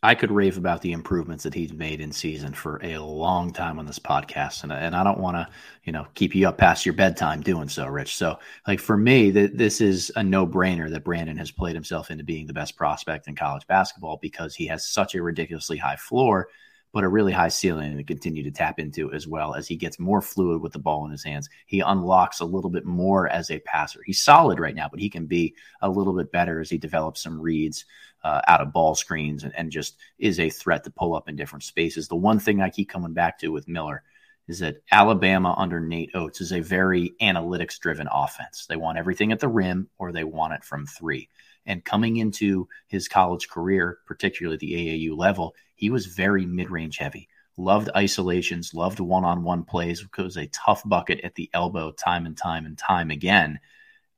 I 0.01 0.15
could 0.15 0.31
rave 0.31 0.57
about 0.57 0.81
the 0.81 0.93
improvements 0.93 1.43
that 1.43 1.55
he's 1.55 1.73
made 1.73 2.01
in 2.01 2.13
season 2.13 2.55
for 2.55 2.81
a 2.85 2.99
long 2.99 3.53
time 3.53 3.81
on 3.81 3.87
this 3.87 3.99
podcast, 3.99 4.63
and 4.63 4.73
and 4.73 4.95
I 4.95 5.03
don't 5.03 5.19
want 5.19 5.37
to 5.37 5.49
you 5.83 5.93
know 5.93 6.07
keep 6.15 6.37
you 6.37 6.49
up 6.49 6.57
past 6.57 6.87
your 6.87 6.93
bedtime 6.93 7.41
doing 7.41 7.69
so, 7.69 7.85
Rich. 7.87 8.15
So 8.17 8.39
like 8.67 8.79
for 8.79 8.97
me, 8.97 9.31
that 9.33 9.59
this 9.59 9.81
is 9.81 10.13
a 10.15 10.23
no 10.23 10.47
brainer 10.47 10.89
that 10.91 11.05
Brandon 11.05 11.37
has 11.39 11.51
played 11.51 11.75
himself 11.75 12.13
into 12.13 12.23
being 12.23 12.47
the 12.47 12.53
best 12.53 12.77
prospect 12.77 13.27
in 13.27 13.35
college 13.35 13.67
basketball 13.67 14.19
because 14.23 14.55
he 14.55 14.67
has 14.69 14.87
such 14.87 15.17
a 15.17 15.23
ridiculously 15.23 15.79
high 15.79 15.97
floor, 15.97 16.49
but 16.93 17.03
a 17.03 17.09
really 17.09 17.33
high 17.33 17.49
ceiling 17.49 17.97
to 17.97 18.05
continue 18.05 18.45
to 18.45 18.53
tap 18.53 18.79
into 18.79 19.13
as 19.13 19.27
well 19.27 19.57
as 19.57 19.67
he 19.67 19.75
gets 19.75 19.99
more 19.99 20.23
fluid 20.23 20.63
with 20.63 20.73
the 20.73 20.79
ball 20.79 21.07
in 21.07 21.11
his 21.11 21.25
hands. 21.25 21.49
He 21.67 21.81
unlocks 21.81 22.39
a 22.39 22.45
little 22.45 22.71
bit 22.71 22.85
more 22.85 23.29
as 23.29 23.51
a 23.51 23.59
passer. 23.59 24.01
He's 24.07 24.23
solid 24.23 24.61
right 24.61 24.77
now, 24.77 24.89
but 24.89 25.01
he 25.01 25.11
can 25.11 25.27
be 25.27 25.57
a 25.83 25.91
little 25.91 26.17
bit 26.17 26.31
better 26.31 26.61
as 26.61 26.71
he 26.71 26.79
develops 26.79 27.21
some 27.21 27.41
reads 27.41 27.85
uh, 28.24 28.40
out 28.48 28.61
of 28.61 28.72
ball 28.72 28.94
screens 28.94 29.44
and, 29.44 29.54
and 29.57 29.70
just 29.70 29.96
is 30.18 30.40
a 30.40 30.50
threat 30.50 30.85
to 30.85 30.90
pull 30.90 31.14
up 31.14 31.28
in 31.28 31.37
different 31.37 31.62
spaces. 31.62 32.09
The 32.09 32.16
one 32.16 32.38
thing 32.38 32.61
I 32.61 32.70
keep 32.70 32.88
coming 32.88 33.12
back 33.12 33.38
to 33.40 33.48
with 33.48 33.68
Miller 33.68 34.02
is 34.48 34.61
that 34.61 34.83
Alabama 34.90 35.54
under 35.57 35.78
Nate 35.78 36.11
Oats 36.14 36.40
is 36.40 36.52
a 36.52 36.61
very 36.61 37.14
analytics 37.20 37.78
driven 37.78 38.09
offense. 38.11 38.66
They 38.66 38.76
want 38.76 38.98
everything 38.98 39.31
at 39.31 39.40
the 39.40 39.48
rim 39.48 39.88
or 39.98 40.11
they 40.11 40.24
want 40.24 40.54
it 40.54 40.64
from 40.64 40.87
three. 40.87 41.28
And 41.66 41.85
coming 41.85 42.16
into 42.16 42.66
his 42.87 43.09
college 43.09 43.48
career, 43.48 43.98
particularly 44.07 44.57
the 44.57 44.72
AAU 44.72 45.16
level, 45.16 45.54
he 45.74 45.90
was 45.90 46.07
very 46.07 46.46
mid 46.46 46.70
range 46.70 46.96
heavy. 46.96 47.28
Loved 47.59 47.90
isolations, 47.94 48.72
loved 48.72 49.00
one 49.00 49.24
on 49.24 49.42
one 49.42 49.64
plays, 49.64 50.07
was 50.16 50.37
a 50.37 50.46
tough 50.46 50.83
bucket 50.87 51.20
at 51.20 51.35
the 51.35 51.50
elbow 51.52 51.92
time 51.92 52.24
and 52.24 52.37
time 52.37 52.64
and 52.64 52.78
time 52.78 53.11
again. 53.11 53.59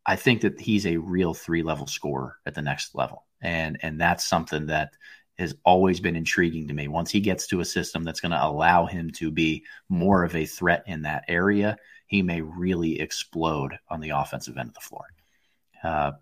I 0.06 0.16
think 0.16 0.42
that 0.42 0.60
he's 0.60 0.86
a 0.86 0.98
real 0.98 1.34
three 1.34 1.62
level 1.62 1.86
scorer 1.86 2.36
at 2.46 2.54
the 2.54 2.62
next 2.62 2.94
level 2.94 3.24
and 3.40 3.79
and 3.83 4.00
that's 4.00 4.24
something 4.24 4.66
that 4.66 4.92
has 5.38 5.55
always 5.64 6.00
been 6.00 6.16
intriguing 6.16 6.68
to 6.68 6.74
me. 6.74 6.87
Once 6.87 7.11
he 7.11 7.20
gets 7.20 7.46
to 7.46 7.61
a 7.61 7.64
system 7.64 8.05
that's 8.05 8.20
going 8.20 8.31
to 8.31 8.44
allow 8.44 8.85
him 8.85 9.11
to 9.11 9.31
be 9.31 9.64
more 9.88 10.22
of 10.22 10.37
a 10.37 10.44
threat 10.44 10.85
in 10.87 11.03
that 11.03 11.24
area, 11.29 11.76
he 12.07 12.22
may 12.22 12.42
really 12.42 13.00
explode 13.00 13.79
on 13.88 14.00
the 14.00 14.11
offensive 14.11 14.59
end 14.59 14.68
of 14.68 14.74
the 14.74 14.81
floor. 14.81 15.07
Uh, 15.83 16.12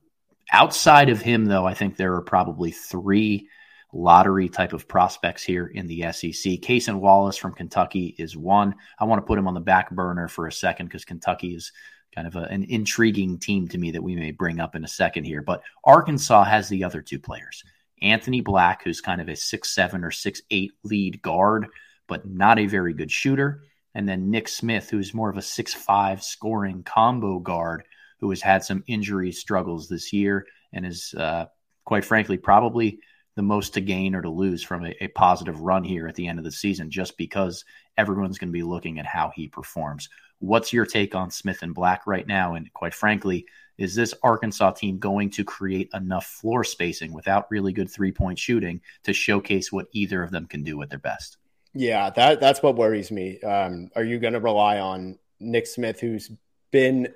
outside 0.53 1.09
of 1.09 1.21
him, 1.21 1.47
though, 1.47 1.67
I 1.67 1.75
think 1.75 1.97
there 1.97 2.15
are 2.15 2.23
probably 2.23 2.71
three 2.71 3.49
lottery 3.93 4.49
type 4.49 4.73
of 4.73 4.87
prospects 4.87 5.43
here 5.43 5.67
in 5.67 5.87
the 5.87 6.03
SEC. 6.13 6.61
Cason 6.61 7.01
Wallace 7.01 7.37
from 7.37 7.55
Kentucky 7.55 8.15
is 8.19 8.37
one. 8.37 8.75
I 8.99 9.05
want 9.05 9.21
to 9.21 9.27
put 9.27 9.39
him 9.39 9.49
on 9.49 9.55
the 9.55 9.61
back 9.61 9.91
burner 9.91 10.29
for 10.29 10.47
a 10.47 10.53
second 10.53 10.87
because 10.87 11.05
Kentucky 11.05 11.55
is 11.55 11.73
kind 12.19 12.27
of 12.27 12.35
a, 12.35 12.53
an 12.53 12.65
intriguing 12.65 13.39
team 13.39 13.69
to 13.69 13.79
me 13.79 13.93
that 13.93 14.03
we 14.03 14.17
may 14.17 14.33
bring 14.33 14.59
up 14.59 14.75
in 14.75 14.83
a 14.83 14.89
second 14.89 15.23
here. 15.23 15.41
But 15.41 15.63
Arkansas 15.85 16.43
has 16.45 16.69
the 16.69 16.83
other 16.83 17.01
two 17.01 17.21
players 17.21 17.63
Anthony 18.03 18.41
Black, 18.41 18.83
who's 18.83 19.01
kind 19.01 19.21
of 19.21 19.29
a 19.29 19.37
six 19.37 19.71
seven 19.71 20.03
or 20.03 20.11
six 20.11 20.43
eight 20.51 20.73
lead 20.83 21.23
guard, 21.23 21.69
but 22.09 22.29
not 22.29 22.59
a 22.59 22.67
very 22.67 22.93
good 22.93 23.13
shooter. 23.13 23.63
And 23.95 24.09
then 24.09 24.31
Nick 24.33 24.49
Smith, 24.49 24.91
who's 24.91 25.15
more 25.15 25.31
of 25.31 25.37
a 25.37 25.43
six 25.43 25.73
five 25.73 26.25
scoring 26.25 26.83
combo 26.83 27.39
guard 27.39 27.85
who 28.19 28.31
has 28.31 28.43
had 28.43 28.65
some 28.65 28.83
injury 28.89 29.31
struggles 29.31 29.89
this 29.89 30.13
year 30.13 30.45
and 30.73 30.85
is, 30.85 31.15
uh, 31.17 31.47
quite 31.85 32.05
frankly, 32.05 32.37
probably 32.37 32.99
the 33.37 33.43
most 33.43 33.75
to 33.75 33.81
gain 33.81 34.17
or 34.17 34.23
to 34.23 34.29
lose 34.29 34.65
from 34.65 34.85
a, 34.85 34.93
a, 35.01 35.07
positive 35.07 35.61
run 35.61 35.85
here 35.85 36.09
at 36.09 36.17
the 36.17 36.27
end 36.27 36.41
of 36.41 36.45
the 36.45 36.51
season, 36.51 36.91
just 36.91 37.17
because 37.17 37.65
everyone's 37.97 38.39
going 38.39 38.49
to 38.49 38.53
be 38.53 38.65
looking 38.65 38.99
at 38.99 39.07
how 39.07 39.31
he 39.33 39.47
performs. 39.47 40.09
What's 40.41 40.73
your 40.73 40.87
take 40.87 41.15
on 41.15 41.31
Smith 41.31 41.63
and 41.63 41.75
Black 41.75 42.07
right 42.07 42.27
now? 42.27 42.55
And 42.55 42.73
quite 42.73 42.95
frankly, 42.95 43.47
is 43.77 43.95
this 43.95 44.15
Arkansas 44.23 44.73
team 44.73 44.99
going 44.99 45.31
to 45.31 45.45
create 45.45 45.91
enough 45.95 46.27
floor 46.27 46.65
spacing 46.65 47.13
without 47.13 47.51
really 47.51 47.73
good 47.73 47.91
three 47.91 48.13
point 48.13 48.39
shooting 48.39 48.81
to 49.05 49.13
showcase 49.13 49.73
what 49.73 49.87
either 49.93 50.23
of 50.23 50.31
them 50.31 50.47
can 50.47 50.63
do 50.63 50.81
at 50.83 50.91
their 50.91 50.99
best? 50.99 51.39
Yeah, 51.75 52.11
that 52.11 52.41
that's 52.41 52.63
what 52.63 52.77
worries 52.77 53.11
me. 53.11 53.41
Um, 53.41 53.91
are 53.95 54.05
you 54.05 54.19
going 54.19 54.33
to 54.33 54.41
rely 54.41 54.79
on 54.79 55.19
Nick 55.41 55.67
Smith, 55.67 56.01
who's 56.01 56.31
been 56.71 57.15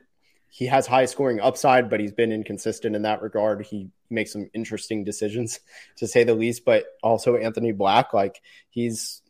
he 0.48 0.66
has 0.66 0.86
high 0.86 1.06
scoring 1.06 1.40
upside, 1.40 1.88
but 1.88 1.98
he's 1.98 2.12
been 2.12 2.30
inconsistent 2.30 2.94
in 2.94 3.02
that 3.02 3.22
regard. 3.22 3.64
He 3.64 3.88
makes 4.10 4.34
some 4.34 4.50
interesting 4.52 5.02
decisions, 5.02 5.60
to 5.96 6.06
say 6.06 6.24
the 6.24 6.34
least. 6.34 6.64
But 6.64 6.84
also 7.02 7.36
Anthony 7.36 7.72
Black, 7.72 8.12
like 8.12 8.40
he's 8.68 9.21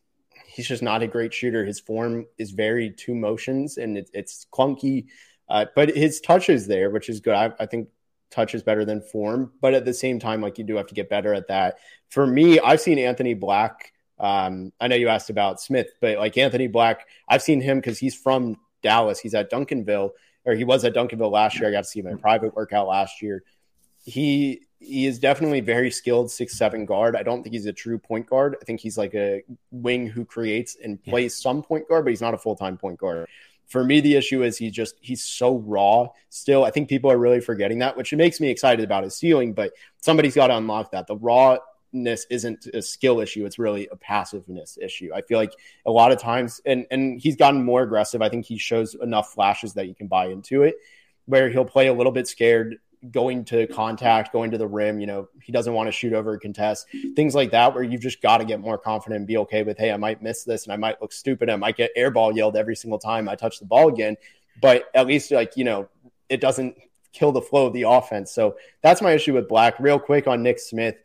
he's 0.53 0.69
just 0.69 0.83
not 0.83 1.03
a 1.03 1.07
great 1.07 1.33
shooter. 1.33 1.65
His 1.65 1.81
form 1.81 2.27
is 2.37 2.51
very 2.51 2.91
two 2.91 3.15
motions 3.15 3.79
and 3.79 3.97
it, 3.97 4.11
it's 4.13 4.47
clunky, 4.53 5.07
uh, 5.49 5.67
but 5.75 5.89
his 5.89 6.21
touch 6.21 6.51
is 6.51 6.67
there, 6.67 6.91
which 6.91 7.09
is 7.09 7.21
good. 7.21 7.35
I, 7.35 7.53
I, 7.59 7.67
think 7.67 7.89
touch 8.31 8.55
is 8.55 8.63
better 8.63 8.85
than 8.85 9.01
form, 9.01 9.53
but 9.61 9.75
at 9.75 9.85
the 9.85 9.95
same 9.95 10.19
time, 10.19 10.43
like 10.43 10.59
you 10.59 10.65
do 10.65 10.77
have 10.77 10.89
to 10.89 10.95
get 10.95 11.09
better 11.09 11.33
at 11.33 11.49
that. 11.49 11.79
For 12.11 12.27
me, 12.27 12.61
I've 12.61 12.81
seen 12.81 12.99
Anthony 12.99 13.35
Black. 13.35 13.93
Um, 14.19 14.73
I 14.79 14.89
know 14.89 14.97
you 14.97 15.09
asked 15.09 15.31
about 15.31 15.61
Smith, 15.61 15.89
but 16.01 16.19
like 16.19 16.37
Anthony 16.37 16.69
Black, 16.69 17.07
I've 17.29 17.43
seen 17.43 17.61
him 17.61 17.79
because 17.79 17.99
he's 17.99 18.15
from 18.15 18.57
Dallas. 18.83 19.19
He's 19.19 19.35
at 19.35 19.51
Duncanville, 19.51 20.11
or 20.45 20.55
he 20.55 20.65
was 20.65 20.85
at 20.85 20.95
Duncanville 20.95 21.31
last 21.31 21.59
year. 21.59 21.69
I 21.69 21.73
got 21.73 21.85
to 21.85 21.89
see 21.89 22.01
him 22.01 22.07
in 22.07 22.19
private 22.19 22.55
workout 22.55 22.89
last 22.89 23.23
year. 23.23 23.43
He 24.05 24.67
he 24.83 25.07
is 25.07 25.19
definitely 25.19 25.61
very 25.61 25.91
skilled 25.91 26.31
six 26.31 26.57
seven 26.57 26.85
guard. 26.85 27.17
I 27.17 27.23
don't 27.23 27.43
think 27.43 27.55
he's 27.55 27.67
a 27.67 27.73
true 27.73 27.99
point 27.99 28.27
guard. 28.27 28.57
I 28.61 28.65
think 28.65 28.81
he's 28.81 28.99
like 28.99 29.15
a 29.15 29.43
wing 29.71 30.07
who 30.07 30.25
creates 30.25 30.77
and 30.83 31.03
plays 31.03 31.39
yeah. 31.39 31.43
some 31.43 31.63
point 31.63 31.89
guard, 31.89 32.05
but 32.05 32.11
he's 32.11 32.21
not 32.21 32.35
a 32.35 32.39
full 32.39 32.57
time 32.57 32.77
point 32.77 32.99
guard. 32.99 33.29
For 33.67 33.85
me, 33.85 34.01
the 34.01 34.17
issue 34.17 34.43
is 34.43 34.59
he's 34.59 34.73
just 34.73 34.97
he's 35.01 35.23
so 35.23 35.57
raw. 35.59 36.09
Still, 36.29 36.65
I 36.65 36.71
think 36.71 36.89
people 36.89 37.11
are 37.11 37.17
really 37.17 37.41
forgetting 37.41 37.79
that, 37.79 37.97
which 37.97 38.13
makes 38.13 38.41
me 38.41 38.51
excited 38.51 38.85
about 38.85 39.05
his 39.05 39.17
ceiling. 39.17 39.55
But 39.55 39.73
somebody's 39.99 40.35
got 40.35 40.49
to 40.49 40.57
unlock 40.57 40.91
that. 40.91 41.07
The 41.07 41.17
rawness 41.17 42.27
isn't 42.29 42.67
a 42.75 42.83
skill 42.83 43.21
issue; 43.21 43.47
it's 43.47 43.59
really 43.59 43.89
a 43.89 43.97
passiveness 43.97 44.79
issue. 44.81 45.11
I 45.15 45.23
feel 45.23 45.39
like 45.39 45.55
a 45.87 45.91
lot 45.91 46.13
of 46.13 46.19
times, 46.19 46.61
and 46.67 46.87
and 46.91 47.21
he's 47.21 47.37
gotten 47.37 47.65
more 47.65 47.83
aggressive. 47.83 48.21
I 48.21 48.29
think 48.29 48.45
he 48.45 48.59
shows 48.59 48.95
enough 48.95 49.33
flashes 49.33 49.75
that 49.75 49.89
you 49.89 49.95
can 49.95 50.09
buy 50.09 50.27
into 50.27 50.65
it, 50.65 50.77
where 51.27 51.49
he'll 51.49 51.65
play 51.65 51.87
a 51.87 51.95
little 51.95 52.13
bit 52.13 52.29
scared 52.29 52.79
going 53.11 53.45
to 53.47 53.67
contact, 53.67 54.33
going 54.33 54.51
to 54.53 54.59
the 54.59 54.67
rim. 54.67 55.01
You 55.01 55.07
know, 55.07 55.29
he 55.43 55.53
doesn't 55.53 55.73
want 55.73 55.89
to 55.89 55.93
shoot 55.93 56.13
over 56.13 56.35
a 56.35 56.39
contest, 56.39 56.87
things 57.17 57.35
like 57.35 57.51
that, 57.51 57.75
where 57.75 57.83
you've 57.83 58.01
just 58.01 58.23
got 58.23 58.39
to 58.39 58.45
get 58.45 58.61
more 58.61 58.79
confident 58.79 59.19
and 59.19 59.27
be 59.27 59.37
okay 59.39 59.63
with, 59.63 59.79
hey, 59.79 59.91
I 59.91 59.97
might 59.97 60.23
miss 60.23 60.45
this 60.45 60.65
and 60.65 60.73
I 60.73 60.77
might 60.77 61.01
look 61.01 61.13
stupid. 61.13 61.51
I 61.51 61.57
might 61.57 61.77
get 61.77 61.91
airball 61.97 62.35
yelled 62.35 62.57
every 62.57 62.77
single 62.77 62.99
time 62.99 63.29
I 63.29 63.35
touch 63.35 63.59
the 63.59 63.67
ball 63.67 63.89
again. 63.89 64.17
But 64.61 64.85
at 64.95 65.07
least, 65.07 65.31
like, 65.31 65.57
you 65.57 65.65
know, 65.65 65.89
it 66.29 66.41
doesn't 66.41 66.77
kill 67.13 67.33
the 67.33 67.43
flow 67.43 67.67
of 67.67 67.73
the 67.73 67.83
offense. 67.83 68.33
So 68.33 68.57
that's 68.83 69.03
my 69.03 69.13
issue 69.13 69.35
with 69.35 69.49
Black. 69.49 69.79
Real 69.81 69.99
quick 69.99 70.27
on 70.27 70.43
Nick 70.43 70.59
Smith. 70.59 70.97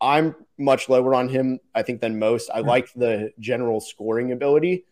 I'm 0.00 0.34
much 0.58 0.88
lower 0.88 1.14
on 1.14 1.28
him, 1.28 1.60
I 1.74 1.82
think, 1.82 2.00
than 2.00 2.18
most. 2.18 2.50
I 2.52 2.60
hmm. 2.60 2.68
like 2.68 2.92
the 2.94 3.32
general 3.38 3.80
scoring 3.80 4.32
ability 4.32 4.84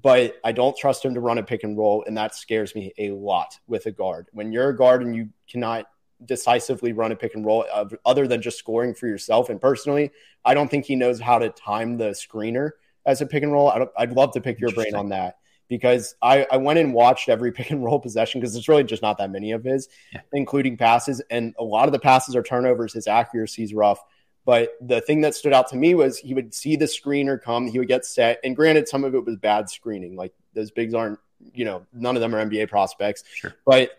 but 0.00 0.36
I 0.44 0.52
don't 0.52 0.76
trust 0.76 1.04
him 1.04 1.14
to 1.14 1.20
run 1.20 1.38
a 1.38 1.42
pick 1.42 1.64
and 1.64 1.76
roll, 1.76 2.04
and 2.06 2.16
that 2.16 2.34
scares 2.34 2.74
me 2.74 2.92
a 2.98 3.10
lot 3.10 3.58
with 3.66 3.86
a 3.86 3.90
guard. 3.90 4.28
When 4.32 4.52
you're 4.52 4.68
a 4.68 4.76
guard 4.76 5.02
and 5.02 5.14
you 5.14 5.30
cannot 5.50 5.86
decisively 6.24 6.92
run 6.92 7.12
a 7.12 7.16
pick 7.16 7.34
and 7.34 7.44
roll 7.44 7.64
uh, 7.72 7.86
other 8.04 8.26
than 8.26 8.42
just 8.42 8.58
scoring 8.58 8.94
for 8.94 9.06
yourself, 9.06 9.48
and 9.48 9.60
personally, 9.60 10.10
I 10.44 10.54
don't 10.54 10.70
think 10.70 10.84
he 10.84 10.96
knows 10.96 11.20
how 11.20 11.38
to 11.38 11.48
time 11.50 11.96
the 11.96 12.10
screener 12.10 12.72
as 13.06 13.20
a 13.20 13.26
pick 13.26 13.42
and 13.42 13.52
roll. 13.52 13.70
I 13.70 14.04
would 14.04 14.12
love 14.12 14.32
to 14.32 14.40
pick 14.40 14.60
your 14.60 14.70
brain 14.70 14.94
on 14.94 15.08
that 15.08 15.38
because 15.68 16.14
I, 16.22 16.46
I 16.50 16.56
went 16.58 16.78
and 16.78 16.92
watched 16.94 17.28
every 17.28 17.52
pick 17.52 17.70
and 17.70 17.82
roll 17.82 17.98
possession 17.98 18.40
because 18.40 18.54
it's 18.54 18.68
really 18.68 18.84
just 18.84 19.02
not 19.02 19.18
that 19.18 19.30
many 19.30 19.52
of 19.52 19.64
his, 19.64 19.88
yeah. 20.12 20.20
including 20.32 20.76
passes, 20.76 21.22
and 21.30 21.54
a 21.58 21.64
lot 21.64 21.88
of 21.88 21.92
the 21.92 21.98
passes 21.98 22.36
are 22.36 22.42
turnovers. 22.42 22.92
His 22.92 23.06
accuracy 23.06 23.64
is 23.64 23.74
rough. 23.74 24.00
But 24.48 24.78
the 24.80 25.02
thing 25.02 25.20
that 25.20 25.34
stood 25.34 25.52
out 25.52 25.68
to 25.68 25.76
me 25.76 25.94
was 25.94 26.16
he 26.16 26.32
would 26.32 26.54
see 26.54 26.76
the 26.76 26.86
screener 26.86 27.38
come, 27.38 27.66
he 27.66 27.78
would 27.78 27.86
get 27.86 28.06
set. 28.06 28.40
And 28.42 28.56
granted, 28.56 28.88
some 28.88 29.04
of 29.04 29.14
it 29.14 29.26
was 29.26 29.36
bad 29.36 29.68
screening. 29.68 30.16
Like 30.16 30.32
those 30.54 30.70
bigs 30.70 30.94
aren't, 30.94 31.18
you 31.52 31.66
know, 31.66 31.84
none 31.92 32.16
of 32.16 32.22
them 32.22 32.34
are 32.34 32.42
NBA 32.42 32.70
prospects. 32.70 33.24
Sure. 33.34 33.54
But 33.66 33.90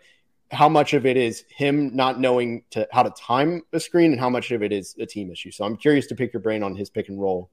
how 0.50 0.68
much 0.68 0.92
of 0.92 1.06
it 1.06 1.16
is 1.16 1.44
him 1.48 1.94
not 1.94 2.18
knowing 2.18 2.64
to 2.70 2.88
how 2.90 3.04
to 3.04 3.10
time 3.10 3.62
a 3.72 3.78
screen 3.78 4.10
and 4.10 4.18
how 4.18 4.28
much 4.28 4.50
of 4.50 4.60
it 4.64 4.72
is 4.72 4.96
a 4.98 5.06
team 5.06 5.30
issue. 5.30 5.52
So 5.52 5.64
I'm 5.64 5.76
curious 5.76 6.08
to 6.08 6.16
pick 6.16 6.32
your 6.32 6.42
brain 6.42 6.64
on 6.64 6.74
his 6.74 6.90
pick 6.90 7.08
and 7.08 7.20
roll 7.20 7.48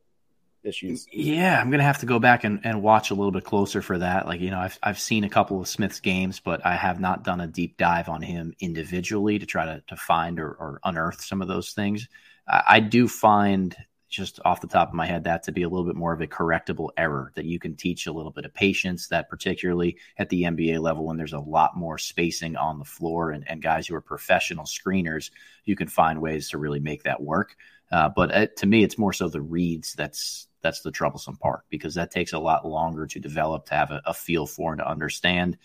issues. 0.63 1.05
Yeah, 1.13 1.61
I'm 1.61 1.69
gonna 1.69 1.83
have 1.83 1.99
to 1.99 2.07
go 2.07 2.17
back 2.17 2.45
and, 2.45 2.61
and 2.63 2.81
watch 2.81 3.11
a 3.11 3.13
little 3.13 3.31
bit 3.31 3.43
closer 3.43 3.83
for 3.83 3.99
that. 3.99 4.25
Like, 4.25 4.41
you 4.41 4.49
know, 4.49 4.59
I've 4.59 4.79
I've 4.81 4.99
seen 4.99 5.23
a 5.23 5.29
couple 5.29 5.61
of 5.61 5.67
Smith's 5.67 5.99
games, 5.99 6.39
but 6.39 6.65
I 6.65 6.75
have 6.75 6.99
not 6.99 7.23
done 7.23 7.41
a 7.41 7.47
deep 7.47 7.77
dive 7.77 8.09
on 8.09 8.23
him 8.23 8.55
individually 8.59 9.37
to 9.37 9.45
try 9.45 9.65
to 9.65 9.83
to 9.85 9.95
find 9.95 10.39
or, 10.39 10.49
or 10.49 10.79
unearth 10.83 11.21
some 11.21 11.43
of 11.43 11.47
those 11.47 11.73
things. 11.73 12.07
I 12.47 12.79
do 12.79 13.07
find 13.07 13.75
just 14.09 14.39
off 14.45 14.61
the 14.61 14.67
top 14.67 14.87
of 14.87 14.93
my 14.93 15.05
head 15.05 15.25
that 15.25 15.43
to 15.43 15.51
be 15.51 15.63
a 15.63 15.69
little 15.69 15.85
bit 15.85 15.95
more 15.95 16.13
of 16.13 16.21
a 16.21 16.27
correctable 16.27 16.89
error 16.97 17.31
that 17.35 17.45
you 17.45 17.59
can 17.59 17.75
teach 17.75 18.07
a 18.07 18.11
little 18.11 18.31
bit 18.31 18.45
of 18.45 18.53
patience 18.53 19.07
that 19.09 19.29
particularly 19.29 19.97
at 20.17 20.29
the 20.29 20.43
nba 20.43 20.79
level 20.79 21.05
when 21.05 21.17
there's 21.17 21.33
a 21.33 21.39
lot 21.39 21.75
more 21.75 21.97
spacing 21.97 22.55
on 22.55 22.79
the 22.79 22.85
floor 22.85 23.31
and, 23.31 23.43
and 23.49 23.61
guys 23.61 23.85
who 23.85 23.95
are 23.95 24.01
professional 24.01 24.63
screeners 24.63 25.29
you 25.65 25.75
can 25.75 25.87
find 25.87 26.21
ways 26.21 26.49
to 26.49 26.57
really 26.57 26.79
make 26.79 27.03
that 27.03 27.21
work. 27.21 27.55
Uh, 27.91 28.09
but 28.09 28.33
uh, 28.33 28.47
to 28.55 28.65
me 28.65 28.83
it's 28.83 28.97
more 28.97 29.13
so 29.13 29.27
the 29.27 29.41
reads 29.41 29.93
that's 29.93 30.47
that's 30.61 30.81
the 30.81 30.91
troublesome 30.91 31.37
part 31.37 31.63
because 31.69 31.95
that 31.95 32.11
takes 32.11 32.33
a 32.33 32.39
lot 32.39 32.65
longer 32.65 33.07
to 33.07 33.19
develop 33.19 33.65
to 33.65 33.75
have 33.75 33.91
a, 33.91 34.01
a 34.05 34.13
feel 34.13 34.45
for 34.45 34.71
and 34.71 34.79
to 34.79 34.89
understand 34.89 35.57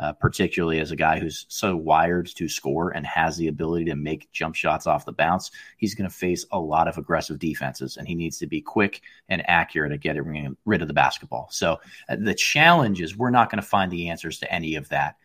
uh, 0.00 0.12
particularly 0.12 0.80
as 0.80 0.90
a 0.90 0.96
guy 0.96 1.18
who's 1.18 1.44
so 1.48 1.76
wired 1.76 2.26
to 2.26 2.48
score 2.48 2.90
and 2.90 3.06
has 3.06 3.36
the 3.36 3.48
ability 3.48 3.84
to 3.84 3.94
make 3.94 4.30
jump 4.32 4.54
shots 4.54 4.86
off 4.86 5.04
the 5.04 5.12
bounce. 5.12 5.50
He's 5.76 5.94
going 5.94 6.08
to 6.08 6.14
face 6.14 6.46
a 6.52 6.58
lot 6.58 6.88
of 6.88 6.96
aggressive 6.96 7.38
defenses, 7.38 7.96
and 7.96 8.08
he 8.08 8.14
needs 8.14 8.38
to 8.38 8.46
be 8.46 8.60
quick 8.60 9.02
and 9.28 9.48
accurate 9.48 9.92
at 9.92 10.00
getting 10.00 10.56
rid 10.64 10.82
of 10.82 10.88
the 10.88 10.94
basketball. 10.94 11.48
So 11.50 11.78
uh, 12.08 12.16
the 12.18 12.34
challenge 12.34 13.00
is 13.00 13.16
we're 13.16 13.30
not 13.30 13.50
going 13.50 13.62
to 13.62 13.68
find 13.68 13.92
the 13.92 14.08
answers 14.08 14.38
to 14.38 14.52
any 14.52 14.74
of 14.74 14.88
that 14.88 15.16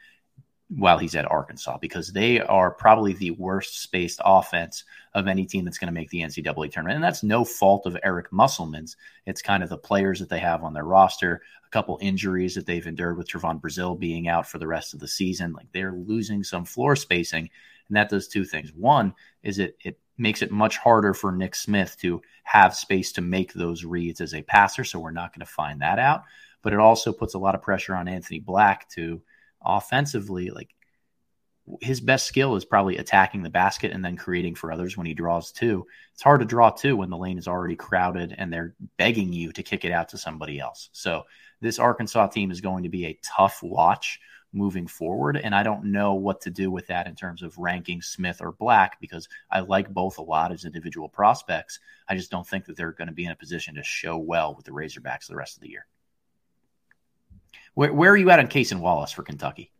while 0.69 0.97
he's 0.97 1.15
at 1.15 1.29
Arkansas 1.29 1.77
because 1.77 2.11
they 2.11 2.39
are 2.41 2.71
probably 2.71 3.13
the 3.13 3.31
worst 3.31 3.83
spaced 3.83 4.19
offense 4.25 4.83
of 5.13 5.27
any 5.27 5.45
team 5.45 5.63
that's 5.63 5.77
going 5.77 5.87
to 5.87 5.93
make 5.93 6.09
the 6.09 6.21
NCAA 6.21 6.71
tournament. 6.71 6.95
And 6.95 7.03
that's 7.03 7.21
no 7.21 7.45
fault 7.45 7.85
of 7.85 7.97
Eric 8.03 8.31
Musselman's. 8.31 8.97
It's 9.27 9.43
kind 9.43 9.61
of 9.61 9.69
the 9.69 9.77
players 9.77 10.19
that 10.19 10.29
they 10.29 10.39
have 10.39 10.63
on 10.63 10.73
their 10.73 10.83
roster, 10.83 11.43
a 11.65 11.69
couple 11.69 11.99
injuries 12.01 12.55
that 12.55 12.65
they've 12.65 12.85
endured 12.85 13.17
with 13.17 13.27
Trevon 13.27 13.61
Brazile 13.61 13.97
being 13.97 14.27
out 14.27 14.47
for 14.47 14.57
the 14.57 14.67
rest 14.67 14.95
of 14.95 14.99
the 14.99 15.07
season. 15.07 15.53
Like 15.53 15.67
they're 15.71 15.91
losing 15.91 16.43
some 16.43 16.65
floor 16.65 16.95
spacing. 16.95 17.49
And 17.87 17.95
that 17.95 18.09
does 18.09 18.27
two 18.27 18.43
things. 18.43 18.73
One 18.73 19.13
is 19.43 19.59
it 19.59 19.77
it 19.83 19.99
makes 20.17 20.41
it 20.41 20.51
much 20.51 20.77
harder 20.77 21.13
for 21.13 21.31
Nick 21.31 21.53
Smith 21.53 21.95
to 21.99 22.21
have 22.43 22.73
space 22.73 23.11
to 23.11 23.21
make 23.21 23.53
those 23.53 23.85
reads 23.85 24.19
as 24.19 24.33
a 24.33 24.41
passer. 24.41 24.83
So 24.83 24.97
we're 24.97 25.11
not 25.11 25.31
going 25.31 25.45
to 25.45 25.51
find 25.51 25.81
that 25.81 25.99
out. 25.99 26.23
But 26.63 26.73
it 26.73 26.79
also 26.79 27.13
puts 27.13 27.35
a 27.35 27.39
lot 27.39 27.53
of 27.53 27.61
pressure 27.61 27.93
on 27.93 28.07
Anthony 28.07 28.39
Black 28.39 28.89
to– 28.89 29.21
offensively, 29.65 30.49
like 30.49 30.69
his 31.81 31.99
best 31.99 32.27
skill 32.27 32.55
is 32.55 32.65
probably 32.65 32.97
attacking 32.97 33.41
the 33.41 33.49
basket 33.49 33.91
and 33.91 34.05
then 34.05 34.15
creating 34.15 34.55
for 34.55 34.71
others 34.71 34.95
when 34.95 35.07
he 35.07 35.13
draws 35.13 35.51
two. 35.51 35.85
It's 36.13 36.21
hard 36.21 36.41
to 36.41 36.45
draw 36.45 36.69
two 36.69 36.97
when 36.97 37.09
the 37.09 37.17
lane 37.17 37.37
is 37.37 37.47
already 37.47 37.75
crowded 37.75 38.35
and 38.37 38.53
they're 38.53 38.75
begging 38.97 39.33
you 39.33 39.51
to 39.53 39.63
kick 39.63 39.83
it 39.83 39.91
out 39.91 40.09
to 40.09 40.17
somebody 40.17 40.59
else. 40.59 40.89
So 40.91 41.23
this 41.61 41.79
Arkansas 41.79 42.27
team 42.27 42.51
is 42.51 42.61
going 42.61 42.83
to 42.83 42.89
be 42.89 43.05
a 43.05 43.19
tough 43.23 43.63
watch 43.63 44.19
moving 44.53 44.87
forward. 44.87 45.37
And 45.37 45.53
I 45.53 45.63
don't 45.63 45.91
know 45.91 46.13
what 46.13 46.41
to 46.41 46.49
do 46.49 46.71
with 46.71 46.87
that 46.87 47.07
in 47.07 47.15
terms 47.15 47.41
of 47.41 47.57
ranking 47.57 48.01
Smith 48.01 48.41
or 48.41 48.53
Black 48.53 48.99
because 49.01 49.27
I 49.49 49.59
like 49.61 49.93
both 49.93 50.17
a 50.17 50.23
lot 50.23 50.51
as 50.51 50.65
individual 50.65 51.09
prospects. 51.09 51.79
I 52.07 52.15
just 52.15 52.31
don't 52.31 52.47
think 52.47 52.65
that 52.65 52.77
they're 52.77 52.91
going 52.91 53.09
to 53.09 53.13
be 53.13 53.25
in 53.25 53.31
a 53.31 53.35
position 53.35 53.75
to 53.75 53.83
show 53.83 54.17
well 54.17 54.55
with 54.55 54.65
the 54.65 54.71
Razorbacks 54.71 55.27
the 55.27 55.35
rest 55.35 55.57
of 55.57 55.61
the 55.61 55.69
year. 55.69 55.87
Where, 57.75 57.93
where 57.93 58.11
are 58.11 58.17
you 58.17 58.29
at 58.31 58.39
on 58.39 58.47
Cason 58.47 58.79
Wallace 58.79 59.11
for 59.11 59.23
Kentucky? 59.23 59.71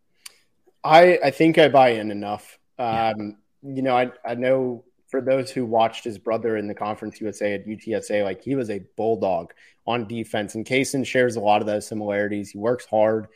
I, 0.83 1.19
I 1.23 1.31
think 1.31 1.57
I 1.57 1.67
buy 1.67 1.89
in 1.89 2.11
enough. 2.11 2.59
Um, 2.77 3.37
You 3.63 3.81
know, 3.81 3.97
I, 3.97 4.11
I 4.23 4.35
know 4.35 4.83
for 5.07 5.21
those 5.21 5.49
who 5.49 5.65
watched 5.65 6.03
his 6.03 6.19
brother 6.19 6.57
in 6.57 6.67
the 6.67 6.75
Conference 6.75 7.19
USA 7.19 7.53
at 7.53 7.65
UTSA, 7.65 8.23
like 8.23 8.43
he 8.43 8.53
was 8.55 8.69
a 8.69 8.83
bulldog 8.95 9.53
on 9.87 10.07
defense, 10.07 10.55
and 10.55 10.65
Cason 10.65 11.05
shares 11.05 11.35
a 11.35 11.39
lot 11.39 11.61
of 11.61 11.67
those 11.67 11.87
similarities. 11.87 12.51
He 12.51 12.57
works 12.57 12.85
hard. 12.85 13.27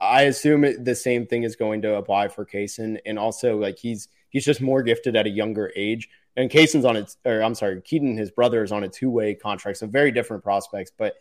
I 0.00 0.22
assume 0.22 0.64
it, 0.64 0.84
the 0.84 0.94
same 0.94 1.26
thing 1.26 1.44
is 1.44 1.54
going 1.56 1.82
to 1.82 1.94
apply 1.94 2.28
for 2.28 2.44
Cason, 2.44 2.98
and 3.06 3.18
also 3.18 3.56
like 3.56 3.78
he's 3.78 4.08
he's 4.30 4.44
just 4.44 4.60
more 4.60 4.82
gifted 4.82 5.16
at 5.16 5.26
a 5.26 5.30
younger 5.30 5.72
age. 5.76 6.08
And 6.36 6.50
Cason's 6.50 6.84
on 6.84 6.96
its, 6.96 7.16
or 7.24 7.42
I'm 7.42 7.54
sorry, 7.54 7.80
Keaton, 7.82 8.16
his 8.16 8.30
brother, 8.30 8.64
is 8.64 8.72
on 8.72 8.84
a 8.84 8.88
two 8.88 9.10
way 9.10 9.34
contract, 9.34 9.78
so 9.78 9.86
very 9.86 10.10
different 10.10 10.42
prospects. 10.42 10.90
But 10.96 11.14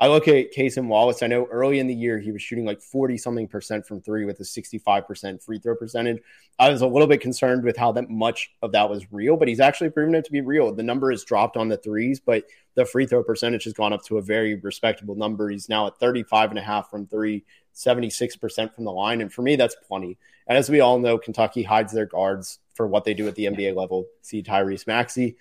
I 0.00 0.08
look 0.08 0.26
at 0.26 0.52
Cason 0.52 0.88
Wallace. 0.88 1.22
I 1.22 1.28
know 1.28 1.46
early 1.46 1.78
in 1.78 1.86
the 1.86 1.94
year 1.94 2.18
he 2.18 2.32
was 2.32 2.42
shooting 2.42 2.64
like 2.64 2.80
40 2.80 3.16
something 3.16 3.46
percent 3.46 3.86
from 3.86 4.00
three 4.00 4.24
with 4.24 4.40
a 4.40 4.42
65% 4.42 5.42
free 5.42 5.58
throw 5.60 5.76
percentage. 5.76 6.20
I 6.58 6.68
was 6.70 6.82
a 6.82 6.86
little 6.86 7.06
bit 7.06 7.20
concerned 7.20 7.62
with 7.62 7.76
how 7.76 7.92
that 7.92 8.10
much 8.10 8.50
of 8.60 8.72
that 8.72 8.90
was 8.90 9.12
real, 9.12 9.36
but 9.36 9.46
he's 9.46 9.60
actually 9.60 9.90
proven 9.90 10.16
it 10.16 10.24
to 10.24 10.32
be 10.32 10.40
real. 10.40 10.74
The 10.74 10.82
number 10.82 11.12
has 11.12 11.22
dropped 11.22 11.56
on 11.56 11.68
the 11.68 11.76
threes, 11.76 12.18
but 12.18 12.44
the 12.74 12.84
free 12.84 13.06
throw 13.06 13.22
percentage 13.22 13.64
has 13.64 13.72
gone 13.72 13.92
up 13.92 14.04
to 14.06 14.18
a 14.18 14.22
very 14.22 14.56
respectable 14.56 15.14
number. 15.14 15.48
He's 15.48 15.68
now 15.68 15.86
at 15.86 15.98
35 15.98 16.50
and 16.50 16.58
a 16.58 16.62
half 16.62 16.90
from 16.90 17.06
three, 17.06 17.44
76% 17.76 18.74
from 18.74 18.84
the 18.84 18.92
line. 18.92 19.20
And 19.20 19.32
for 19.32 19.42
me, 19.42 19.54
that's 19.54 19.76
plenty. 19.86 20.18
And 20.48 20.58
as 20.58 20.68
we 20.68 20.80
all 20.80 20.98
know, 20.98 21.18
Kentucky 21.18 21.62
hides 21.62 21.92
their 21.92 22.06
guards 22.06 22.58
for 22.74 22.88
what 22.88 23.04
they 23.04 23.14
do 23.14 23.28
at 23.28 23.36
the 23.36 23.44
NBA 23.44 23.76
level. 23.76 24.06
See 24.22 24.42
Tyrese 24.42 24.88
Maxey. 24.88 25.36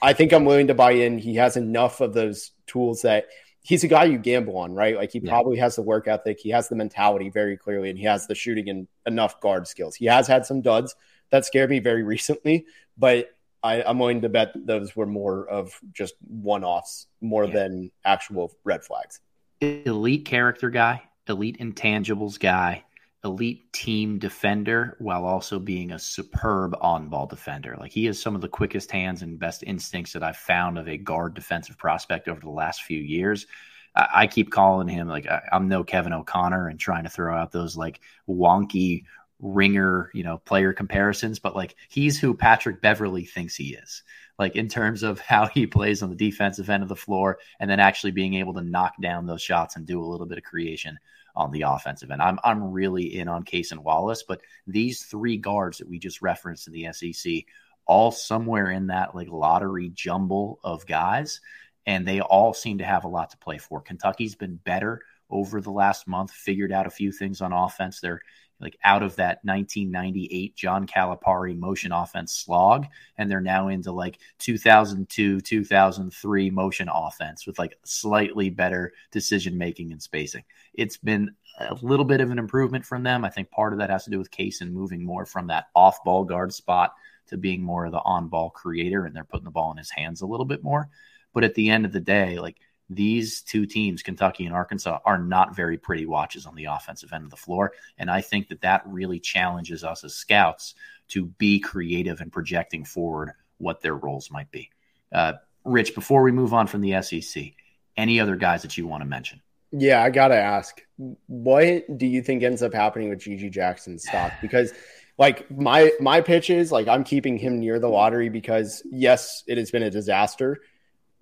I 0.00 0.12
think 0.12 0.32
I'm 0.32 0.44
willing 0.44 0.68
to 0.68 0.74
buy 0.74 0.92
in. 0.92 1.18
He 1.18 1.34
has 1.36 1.56
enough 1.56 2.00
of 2.00 2.14
those 2.14 2.52
tools 2.68 3.02
that– 3.02 3.26
he's 3.66 3.82
a 3.82 3.88
guy 3.88 4.04
you 4.04 4.16
gamble 4.16 4.56
on, 4.58 4.72
right? 4.74 4.94
Like 4.96 5.10
he 5.10 5.18
yeah. 5.18 5.28
probably 5.30 5.56
has 5.58 5.74
the 5.74 5.82
work 5.82 6.06
ethic, 6.06 6.38
he 6.38 6.50
has 6.50 6.68
the 6.68 6.76
mentality 6.76 7.30
very 7.30 7.56
clearly, 7.56 7.90
and 7.90 7.98
he 7.98 8.04
has 8.04 8.26
the 8.28 8.34
shooting 8.34 8.68
and 8.68 8.86
enough 9.06 9.40
guard 9.40 9.66
skills. 9.66 9.96
He 9.96 10.06
has 10.06 10.28
had 10.28 10.46
some 10.46 10.60
duds 10.60 10.94
that 11.30 11.44
scared 11.44 11.70
me 11.70 11.80
very 11.80 12.02
recently, 12.14 12.66
but 12.96 13.30
I, 13.64 13.82
am 13.82 13.98
willing 13.98 14.20
to 14.20 14.28
bet 14.28 14.52
those 14.54 14.94
were 14.94 15.06
more 15.06 15.48
of 15.48 15.80
just 15.92 16.14
one 16.28 16.62
offs 16.62 17.08
more 17.20 17.46
yeah. 17.46 17.54
than 17.54 17.90
actual 18.04 18.52
red 18.62 18.84
flags. 18.84 19.20
Elite 19.60 20.24
character 20.24 20.70
guy, 20.70 21.02
elite 21.26 21.58
intangibles 21.58 22.38
guy, 22.38 22.84
elite 23.26 23.70
team 23.72 24.18
defender 24.18 24.96
while 24.98 25.24
also 25.24 25.58
being 25.58 25.92
a 25.92 25.98
superb 25.98 26.74
on 26.80 27.08
ball 27.08 27.26
defender. 27.26 27.76
Like 27.78 27.92
he 27.92 28.06
has 28.06 28.20
some 28.20 28.34
of 28.34 28.40
the 28.40 28.48
quickest 28.48 28.90
hands 28.90 29.22
and 29.22 29.38
best 29.38 29.62
instincts 29.66 30.12
that 30.14 30.22
I've 30.22 30.36
found 30.36 30.78
of 30.78 30.88
a 30.88 30.96
guard 30.96 31.34
defensive 31.34 31.76
prospect 31.76 32.28
over 32.28 32.40
the 32.40 32.48
last 32.48 32.82
few 32.82 32.98
years. 32.98 33.46
I, 33.94 34.06
I 34.14 34.26
keep 34.26 34.50
calling 34.50 34.88
him 34.88 35.08
like 35.08 35.26
I, 35.26 35.42
I'm 35.52 35.68
no 35.68 35.84
Kevin 35.84 36.14
O'Connor 36.14 36.68
and 36.68 36.80
trying 36.80 37.04
to 37.04 37.10
throw 37.10 37.36
out 37.36 37.52
those 37.52 37.76
like 37.76 38.00
wonky 38.26 39.04
ringer, 39.40 40.10
you 40.14 40.22
know, 40.22 40.38
player 40.38 40.72
comparisons, 40.72 41.38
but 41.38 41.54
like 41.54 41.76
he's 41.90 42.18
who 42.18 42.32
Patrick 42.32 42.80
Beverley 42.80 43.26
thinks 43.26 43.54
he 43.54 43.74
is. 43.74 44.02
Like 44.38 44.56
in 44.56 44.68
terms 44.68 45.02
of 45.02 45.20
how 45.20 45.46
he 45.46 45.66
plays 45.66 46.02
on 46.02 46.08
the 46.10 46.16
defensive 46.16 46.70
end 46.70 46.82
of 46.82 46.88
the 46.88 46.96
floor 46.96 47.38
and 47.60 47.68
then 47.68 47.80
actually 47.80 48.12
being 48.12 48.34
able 48.34 48.54
to 48.54 48.62
knock 48.62 48.94
down 49.02 49.26
those 49.26 49.42
shots 49.42 49.76
and 49.76 49.84
do 49.84 50.02
a 50.02 50.06
little 50.06 50.26
bit 50.26 50.38
of 50.38 50.44
creation 50.44 50.98
on 51.36 51.50
the 51.50 51.62
offensive 51.62 52.10
end. 52.10 52.22
I'm 52.22 52.38
I'm 52.42 52.72
really 52.72 53.18
in 53.18 53.28
on 53.28 53.44
Cason 53.44 53.78
Wallace, 53.78 54.24
but 54.26 54.40
these 54.66 55.04
three 55.04 55.36
guards 55.36 55.78
that 55.78 55.88
we 55.88 55.98
just 55.98 56.22
referenced 56.22 56.66
in 56.66 56.72
the 56.72 56.92
SEC 56.92 57.44
all 57.86 58.10
somewhere 58.10 58.70
in 58.70 58.88
that 58.88 59.14
like 59.14 59.28
lottery 59.28 59.90
jumble 59.90 60.58
of 60.64 60.86
guys 60.86 61.40
and 61.86 62.06
they 62.06 62.20
all 62.20 62.52
seem 62.52 62.78
to 62.78 62.84
have 62.84 63.04
a 63.04 63.08
lot 63.08 63.30
to 63.30 63.38
play 63.38 63.58
for. 63.58 63.80
Kentucky's 63.80 64.34
been 64.34 64.56
better 64.56 65.02
over 65.30 65.60
the 65.60 65.70
last 65.70 66.08
month, 66.08 66.30
figured 66.32 66.72
out 66.72 66.86
a 66.86 66.90
few 66.90 67.12
things 67.12 67.40
on 67.40 67.52
offense. 67.52 68.00
They're 68.00 68.20
like 68.60 68.78
out 68.84 69.02
of 69.02 69.16
that 69.16 69.40
1998 69.44 70.56
John 70.56 70.86
Calipari 70.86 71.56
motion 71.56 71.92
offense 71.92 72.32
slog, 72.32 72.86
and 73.18 73.30
they're 73.30 73.40
now 73.40 73.68
into 73.68 73.92
like 73.92 74.18
2002, 74.38 75.40
2003 75.40 76.50
motion 76.50 76.88
offense 76.92 77.46
with 77.46 77.58
like 77.58 77.78
slightly 77.84 78.50
better 78.50 78.92
decision 79.10 79.58
making 79.58 79.92
and 79.92 80.02
spacing. 80.02 80.44
It's 80.74 80.96
been 80.96 81.34
a 81.58 81.74
little 81.82 82.04
bit 82.04 82.20
of 82.20 82.30
an 82.30 82.38
improvement 82.38 82.84
from 82.84 83.02
them. 83.02 83.24
I 83.24 83.30
think 83.30 83.50
part 83.50 83.72
of 83.72 83.78
that 83.78 83.90
has 83.90 84.04
to 84.04 84.10
do 84.10 84.18
with 84.18 84.30
Cason 84.30 84.72
moving 84.72 85.04
more 85.04 85.26
from 85.26 85.46
that 85.48 85.66
off 85.74 86.02
ball 86.04 86.24
guard 86.24 86.52
spot 86.52 86.94
to 87.28 87.36
being 87.36 87.62
more 87.62 87.86
of 87.86 87.92
the 87.92 88.02
on 88.04 88.28
ball 88.28 88.50
creator, 88.50 89.04
and 89.04 89.14
they're 89.14 89.24
putting 89.24 89.44
the 89.44 89.50
ball 89.50 89.72
in 89.72 89.78
his 89.78 89.90
hands 89.90 90.20
a 90.20 90.26
little 90.26 90.46
bit 90.46 90.62
more. 90.62 90.88
But 91.32 91.44
at 91.44 91.54
the 91.54 91.70
end 91.70 91.84
of 91.84 91.92
the 91.92 92.00
day, 92.00 92.38
like 92.38 92.56
these 92.88 93.42
two 93.42 93.66
teams, 93.66 94.02
Kentucky 94.02 94.46
and 94.46 94.54
Arkansas, 94.54 94.98
are 95.04 95.18
not 95.18 95.56
very 95.56 95.76
pretty 95.76 96.06
watches 96.06 96.46
on 96.46 96.54
the 96.54 96.66
offensive 96.66 97.12
end 97.12 97.24
of 97.24 97.30
the 97.30 97.36
floor. 97.36 97.72
And 97.98 98.10
I 98.10 98.20
think 98.20 98.48
that 98.48 98.60
that 98.60 98.82
really 98.86 99.18
challenges 99.18 99.82
us 99.82 100.04
as 100.04 100.14
scouts 100.14 100.74
to 101.08 101.26
be 101.26 101.58
creative 101.58 102.20
and 102.20 102.32
projecting 102.32 102.84
forward 102.84 103.32
what 103.58 103.80
their 103.80 103.94
roles 103.94 104.30
might 104.30 104.50
be. 104.50 104.70
Uh, 105.12 105.34
Rich, 105.64 105.94
before 105.94 106.22
we 106.22 106.32
move 106.32 106.54
on 106.54 106.66
from 106.66 106.80
the 106.80 107.00
SEC, 107.02 107.52
any 107.96 108.20
other 108.20 108.36
guys 108.36 108.62
that 108.62 108.76
you 108.76 108.86
want 108.86 109.02
to 109.02 109.08
mention? 109.08 109.40
Yeah, 109.72 110.02
I 110.02 110.10
got 110.10 110.28
to 110.28 110.36
ask, 110.36 110.80
what 111.26 111.98
do 111.98 112.06
you 112.06 112.22
think 112.22 112.42
ends 112.42 112.62
up 112.62 112.72
happening 112.72 113.08
with 113.08 113.20
GG 113.20 113.50
Jackson's 113.50 114.04
stock? 114.04 114.32
Because 114.40 114.72
like 115.18 115.50
my 115.50 115.92
my 115.98 116.20
pitch 116.20 116.50
is 116.50 116.70
like 116.70 116.88
I'm 116.88 117.02
keeping 117.02 117.38
him 117.38 117.58
near 117.58 117.78
the 117.78 117.88
lottery 117.88 118.28
because 118.28 118.82
yes, 118.90 119.42
it 119.46 119.58
has 119.58 119.70
been 119.70 119.82
a 119.82 119.90
disaster 119.90 120.60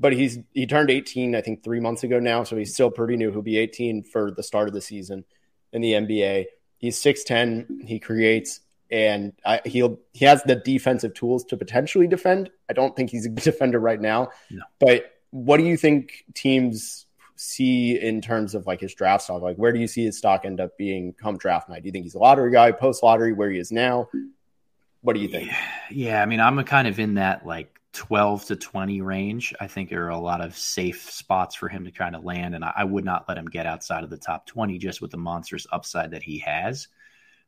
but 0.04 0.12
he's 0.12 0.38
he 0.52 0.66
turned 0.66 0.90
18 0.90 1.34
i 1.34 1.40
think 1.40 1.64
three 1.64 1.80
months 1.80 2.04
ago 2.04 2.20
now 2.20 2.44
so 2.44 2.56
he's 2.56 2.74
still 2.74 2.90
pretty 2.90 3.16
new. 3.16 3.30
He'll 3.30 3.40
be 3.40 3.56
18 3.56 4.02
for 4.04 4.30
the 4.30 4.42
start 4.42 4.68
of 4.68 4.74
the 4.74 4.82
season 4.82 5.24
in 5.72 5.80
the 5.80 5.92
nba 5.92 6.44
he's 6.76 7.00
6'10 7.02 7.88
he 7.88 7.98
creates 7.98 8.60
and 8.90 9.32
I, 9.46 9.62
he'll 9.64 9.98
he 10.12 10.26
has 10.26 10.42
the 10.42 10.56
defensive 10.56 11.14
tools 11.14 11.42
to 11.46 11.56
potentially 11.56 12.06
defend. 12.06 12.50
I 12.68 12.74
don't 12.74 12.94
think 12.94 13.08
he's 13.08 13.24
a 13.24 13.28
defender 13.50 13.80
right 13.80 14.00
now. 14.00 14.28
No. 14.50 14.62
but 14.78 15.10
what 15.30 15.56
do 15.56 15.64
you 15.64 15.78
think 15.78 16.24
teams 16.34 17.06
see 17.34 17.98
in 17.98 18.20
terms 18.20 18.54
of 18.54 18.66
like 18.66 18.80
his 18.80 18.94
draft 18.94 19.24
stock? 19.24 19.40
Like 19.40 19.56
where 19.56 19.72
do 19.72 19.80
you 19.80 19.88
see 19.88 20.04
his 20.04 20.18
stock 20.18 20.44
end 20.44 20.60
up 20.60 20.76
being 20.76 21.14
come 21.14 21.38
draft 21.38 21.70
night? 21.70 21.82
Do 21.82 21.88
you 21.88 21.92
think 21.92 22.04
he's 22.04 22.14
a 22.14 22.18
lottery 22.18 22.52
guy 22.52 22.72
post 22.72 23.02
lottery 23.02 23.32
where 23.32 23.50
he 23.50 23.58
is 23.58 23.72
now? 23.72 24.10
What 25.00 25.14
do 25.14 25.20
you 25.20 25.28
think? 25.28 25.48
Yeah, 25.48 25.56
yeah 25.90 26.22
i 26.22 26.26
mean 26.26 26.40
i'm 26.40 26.62
kind 26.64 26.86
of 26.86 27.00
in 27.00 27.14
that 27.14 27.46
like 27.46 27.73
12 27.94 28.46
to 28.46 28.56
20 28.56 29.00
range, 29.00 29.54
I 29.60 29.68
think 29.68 29.88
there 29.88 30.04
are 30.04 30.10
a 30.10 30.18
lot 30.18 30.40
of 30.40 30.56
safe 30.56 31.10
spots 31.10 31.54
for 31.54 31.68
him 31.68 31.84
to 31.84 31.90
kind 31.90 32.14
of 32.14 32.24
land. 32.24 32.54
And 32.54 32.64
I, 32.64 32.72
I, 32.78 32.84
would 32.84 33.04
not 33.04 33.24
let 33.28 33.38
him 33.38 33.46
get 33.46 33.66
outside 33.66 34.04
of 34.04 34.10
the 34.10 34.18
top 34.18 34.46
20 34.46 34.78
just 34.78 35.00
with 35.00 35.12
the 35.12 35.16
monstrous 35.16 35.66
upside 35.72 36.10
that 36.10 36.22
he 36.22 36.38
has. 36.40 36.88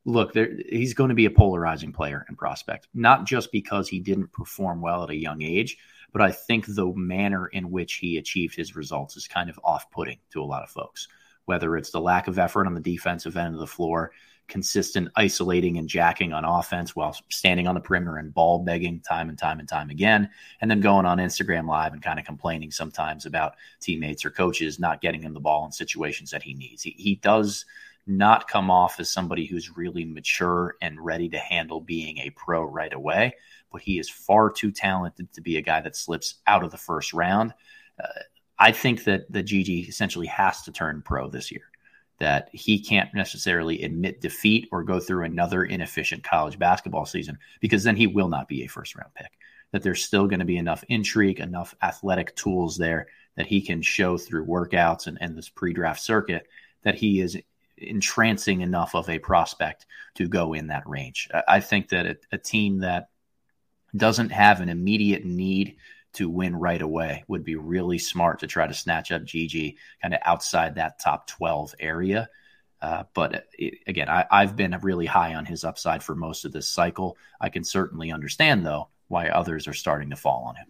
Look, 0.04 0.32
there, 0.32 0.56
he's 0.68 0.94
going 0.94 1.08
to 1.08 1.16
be 1.16 1.26
a 1.26 1.30
polarizing 1.30 1.92
player 1.92 2.24
and 2.28 2.38
prospect, 2.38 2.86
not 2.94 3.26
just 3.26 3.50
because 3.50 3.88
he 3.88 3.98
didn't 3.98 4.32
perform 4.32 4.80
well 4.80 5.02
at 5.02 5.10
a 5.10 5.16
young 5.16 5.42
age, 5.42 5.78
but 6.12 6.22
I 6.22 6.30
think 6.30 6.64
the 6.66 6.86
manner 6.94 7.48
in 7.48 7.72
which 7.72 7.94
he 7.94 8.16
achieved 8.16 8.54
his 8.54 8.76
results 8.76 9.16
is 9.16 9.26
kind 9.26 9.50
of 9.50 9.58
off 9.64 9.90
putting 9.90 10.18
to 10.30 10.42
a 10.42 10.44
lot 10.44 10.62
of 10.62 10.70
folks, 10.70 11.08
whether 11.46 11.76
it's 11.76 11.90
the 11.90 12.00
lack 12.00 12.28
of 12.28 12.38
effort 12.38 12.66
on 12.66 12.74
the 12.74 12.80
defensive 12.80 13.36
end 13.36 13.54
of 13.54 13.60
the 13.60 13.66
floor 13.66 14.12
consistent 14.48 15.08
isolating 15.16 15.78
and 15.78 15.88
jacking 15.88 16.32
on 16.32 16.44
offense 16.44 16.94
while 16.94 17.16
standing 17.30 17.66
on 17.66 17.74
the 17.74 17.80
perimeter 17.80 18.16
and 18.16 18.32
ball 18.32 18.60
begging 18.60 19.00
time 19.00 19.28
and 19.28 19.38
time 19.38 19.58
and 19.58 19.68
time 19.68 19.90
again, 19.90 20.28
and 20.60 20.70
then 20.70 20.80
going 20.80 21.06
on 21.06 21.18
Instagram 21.18 21.68
Live 21.68 21.92
and 21.92 22.02
kind 22.02 22.18
of 22.18 22.24
complaining 22.24 22.70
sometimes 22.70 23.26
about 23.26 23.54
teammates 23.80 24.24
or 24.24 24.30
coaches 24.30 24.78
not 24.78 25.00
getting 25.00 25.22
him 25.22 25.34
the 25.34 25.40
ball 25.40 25.64
in 25.64 25.72
situations 25.72 26.30
that 26.30 26.42
he 26.42 26.54
needs. 26.54 26.82
He, 26.82 26.94
he 26.96 27.16
does 27.16 27.64
not 28.06 28.48
come 28.48 28.70
off 28.70 29.00
as 29.00 29.10
somebody 29.10 29.46
who's 29.46 29.76
really 29.76 30.04
mature 30.04 30.76
and 30.80 31.04
ready 31.04 31.28
to 31.28 31.38
handle 31.38 31.80
being 31.80 32.18
a 32.18 32.30
pro 32.30 32.62
right 32.62 32.92
away, 32.92 33.34
but 33.72 33.80
he 33.80 33.98
is 33.98 34.08
far 34.08 34.50
too 34.50 34.70
talented 34.70 35.32
to 35.32 35.40
be 35.40 35.56
a 35.56 35.62
guy 35.62 35.80
that 35.80 35.96
slips 35.96 36.36
out 36.46 36.62
of 36.62 36.70
the 36.70 36.76
first 36.76 37.12
round. 37.12 37.52
Uh, 38.02 38.20
I 38.58 38.72
think 38.72 39.04
that 39.04 39.30
the 39.30 39.42
GG 39.42 39.88
essentially 39.88 40.28
has 40.28 40.62
to 40.62 40.72
turn 40.72 41.02
pro 41.04 41.28
this 41.28 41.50
year 41.50 41.64
that 42.18 42.48
he 42.52 42.78
can't 42.78 43.14
necessarily 43.14 43.82
admit 43.82 44.20
defeat 44.20 44.68
or 44.72 44.82
go 44.82 44.98
through 44.98 45.24
another 45.24 45.64
inefficient 45.64 46.24
college 46.24 46.58
basketball 46.58 47.04
season 47.04 47.38
because 47.60 47.84
then 47.84 47.96
he 47.96 48.06
will 48.06 48.28
not 48.28 48.48
be 48.48 48.62
a 48.62 48.68
first 48.68 48.94
round 48.96 49.12
pick. 49.14 49.32
That 49.72 49.82
there's 49.82 50.04
still 50.04 50.26
going 50.26 50.38
to 50.38 50.46
be 50.46 50.56
enough 50.56 50.84
intrigue, 50.88 51.40
enough 51.40 51.74
athletic 51.82 52.34
tools 52.36 52.76
there 52.76 53.08
that 53.36 53.46
he 53.46 53.60
can 53.60 53.82
show 53.82 54.16
through 54.16 54.46
workouts 54.46 55.06
and, 55.06 55.18
and 55.20 55.36
this 55.36 55.48
pre 55.48 55.72
draft 55.72 56.00
circuit 56.00 56.46
that 56.82 56.94
he 56.94 57.20
is 57.20 57.36
entrancing 57.76 58.62
enough 58.62 58.94
of 58.94 59.10
a 59.10 59.18
prospect 59.18 59.84
to 60.14 60.28
go 60.28 60.54
in 60.54 60.68
that 60.68 60.88
range. 60.88 61.28
I 61.46 61.60
think 61.60 61.90
that 61.90 62.06
a, 62.06 62.16
a 62.32 62.38
team 62.38 62.78
that 62.78 63.10
doesn't 63.94 64.30
have 64.30 64.60
an 64.60 64.68
immediate 64.68 65.24
need 65.24 65.76
to 66.16 66.28
win 66.28 66.56
right 66.56 66.80
away 66.80 67.24
would 67.28 67.44
be 67.44 67.56
really 67.56 67.98
smart 67.98 68.40
to 68.40 68.46
try 68.46 68.66
to 68.66 68.74
snatch 68.74 69.12
up 69.12 69.22
GG 69.22 69.76
kind 70.02 70.14
of 70.14 70.20
outside 70.24 70.74
that 70.74 70.98
top 70.98 71.26
12 71.26 71.74
area. 71.78 72.28
Uh, 72.80 73.04
but 73.14 73.46
it, 73.58 73.78
again, 73.86 74.08
I, 74.08 74.26
I've 74.30 74.56
been 74.56 74.78
really 74.82 75.06
high 75.06 75.34
on 75.34 75.46
his 75.46 75.64
upside 75.64 76.02
for 76.02 76.14
most 76.14 76.44
of 76.44 76.52
this 76.52 76.68
cycle. 76.68 77.16
I 77.40 77.48
can 77.48 77.64
certainly 77.64 78.12
understand, 78.12 78.66
though, 78.66 78.88
why 79.08 79.28
others 79.28 79.66
are 79.68 79.74
starting 79.74 80.10
to 80.10 80.16
fall 80.16 80.44
on 80.48 80.56
him. 80.56 80.66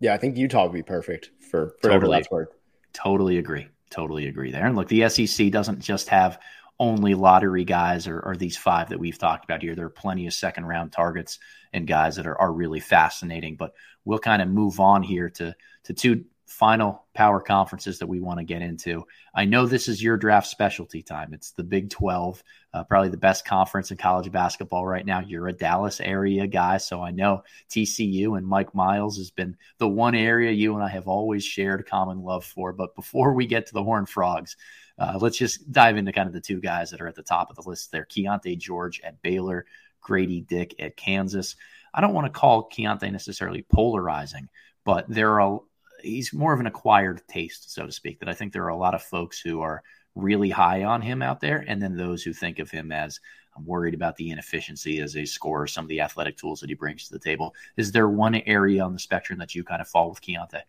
Yeah, 0.00 0.14
I 0.14 0.18
think 0.18 0.36
Utah 0.36 0.64
would 0.64 0.72
be 0.72 0.82
perfect 0.82 1.30
for, 1.50 1.74
for 1.80 1.90
totally, 1.90 2.16
that's 2.16 2.30
worth. 2.30 2.48
Totally 2.92 3.38
agree. 3.38 3.68
Totally 3.90 4.26
agree 4.26 4.52
there. 4.52 4.66
And 4.66 4.74
look, 4.74 4.88
the 4.88 5.08
SEC 5.08 5.50
doesn't 5.50 5.80
just 5.80 6.08
have 6.08 6.40
only 6.80 7.14
lottery 7.14 7.64
guys 7.64 8.08
or, 8.08 8.18
or 8.18 8.34
these 8.34 8.56
five 8.56 8.88
that 8.88 8.98
we've 8.98 9.18
talked 9.18 9.44
about 9.44 9.62
here. 9.62 9.74
There 9.74 9.86
are 9.86 9.90
plenty 9.90 10.26
of 10.26 10.34
second 10.34 10.66
round 10.66 10.92
targets 10.92 11.38
and 11.72 11.86
guys 11.86 12.16
that 12.16 12.26
are, 12.26 12.40
are 12.40 12.52
really 12.52 12.80
fascinating. 12.80 13.56
But 13.56 13.74
we'll 14.04 14.18
kind 14.18 14.42
of 14.42 14.48
move 14.48 14.80
on 14.80 15.02
here 15.02 15.30
to 15.30 15.54
to 15.84 15.94
two 15.94 16.24
final 16.52 17.06
power 17.14 17.40
conferences 17.40 17.98
that 17.98 18.06
we 18.06 18.20
want 18.20 18.38
to 18.38 18.44
get 18.44 18.60
into. 18.60 19.06
I 19.34 19.46
know 19.46 19.64
this 19.64 19.88
is 19.88 20.02
your 20.02 20.18
draft 20.18 20.46
specialty 20.46 21.02
time. 21.02 21.32
It's 21.32 21.52
the 21.52 21.64
Big 21.64 21.88
12, 21.88 22.42
uh, 22.74 22.84
probably 22.84 23.08
the 23.08 23.16
best 23.16 23.46
conference 23.46 23.90
in 23.90 23.96
college 23.96 24.30
basketball 24.30 24.86
right 24.86 25.04
now. 25.04 25.20
You're 25.20 25.48
a 25.48 25.52
Dallas 25.52 25.98
area 25.98 26.46
guy, 26.46 26.76
so 26.76 27.00
I 27.00 27.10
know 27.10 27.44
TCU 27.70 28.36
and 28.36 28.46
Mike 28.46 28.74
Miles 28.74 29.16
has 29.16 29.30
been 29.30 29.56
the 29.78 29.88
one 29.88 30.14
area 30.14 30.50
you 30.50 30.74
and 30.74 30.84
I 30.84 30.88
have 30.88 31.08
always 31.08 31.42
shared 31.42 31.88
common 31.88 32.22
love 32.22 32.44
for. 32.44 32.74
But 32.74 32.94
before 32.94 33.32
we 33.32 33.46
get 33.46 33.66
to 33.66 33.72
the 33.72 33.82
Horned 33.82 34.10
Frogs, 34.10 34.56
uh, 34.98 35.18
let's 35.20 35.38
just 35.38 35.72
dive 35.72 35.96
into 35.96 36.12
kind 36.12 36.26
of 36.26 36.34
the 36.34 36.40
two 36.40 36.60
guys 36.60 36.90
that 36.90 37.00
are 37.00 37.08
at 37.08 37.14
the 37.14 37.22
top 37.22 37.48
of 37.48 37.56
the 37.56 37.68
list 37.68 37.90
there 37.90 38.06
Keyonte 38.06 38.58
George 38.58 39.00
at 39.02 39.22
Baylor, 39.22 39.64
Grady 40.02 40.42
Dick 40.42 40.74
at 40.78 40.96
Kansas. 40.96 41.56
I 41.94 42.00
don't 42.00 42.14
want 42.14 42.26
to 42.26 42.38
call 42.38 42.68
Keyonte 42.68 43.10
necessarily 43.10 43.62
polarizing, 43.62 44.48
but 44.84 45.06
there 45.08 45.40
are 45.40 45.60
he's 46.02 46.32
more 46.32 46.52
of 46.52 46.60
an 46.60 46.66
acquired 46.66 47.22
taste, 47.28 47.72
so 47.72 47.86
to 47.86 47.92
speak. 47.92 48.18
That 48.20 48.28
I 48.28 48.34
think 48.34 48.52
there 48.52 48.64
are 48.64 48.68
a 48.68 48.76
lot 48.76 48.94
of 48.94 49.02
folks 49.02 49.40
who 49.40 49.60
are 49.60 49.82
really 50.14 50.50
high 50.50 50.84
on 50.84 51.00
him 51.00 51.22
out 51.22 51.40
there, 51.40 51.64
and 51.66 51.80
then 51.80 51.96
those 51.96 52.22
who 52.22 52.32
think 52.32 52.58
of 52.58 52.70
him 52.70 52.92
as 52.92 53.20
I'm 53.56 53.66
worried 53.66 53.94
about 53.94 54.16
the 54.16 54.30
inefficiency 54.30 55.00
as 55.00 55.16
a 55.16 55.24
scorer, 55.24 55.66
some 55.66 55.84
of 55.84 55.88
the 55.88 56.00
athletic 56.00 56.36
tools 56.36 56.60
that 56.60 56.70
he 56.70 56.74
brings 56.74 57.06
to 57.06 57.12
the 57.12 57.18
table. 57.18 57.54
Is 57.76 57.92
there 57.92 58.08
one 58.08 58.34
area 58.34 58.82
on 58.82 58.92
the 58.92 58.98
spectrum 58.98 59.38
that 59.38 59.54
you 59.54 59.64
kind 59.64 59.80
of 59.80 59.88
fall 59.88 60.08
with 60.10 60.22
Keyonte? 60.22 60.62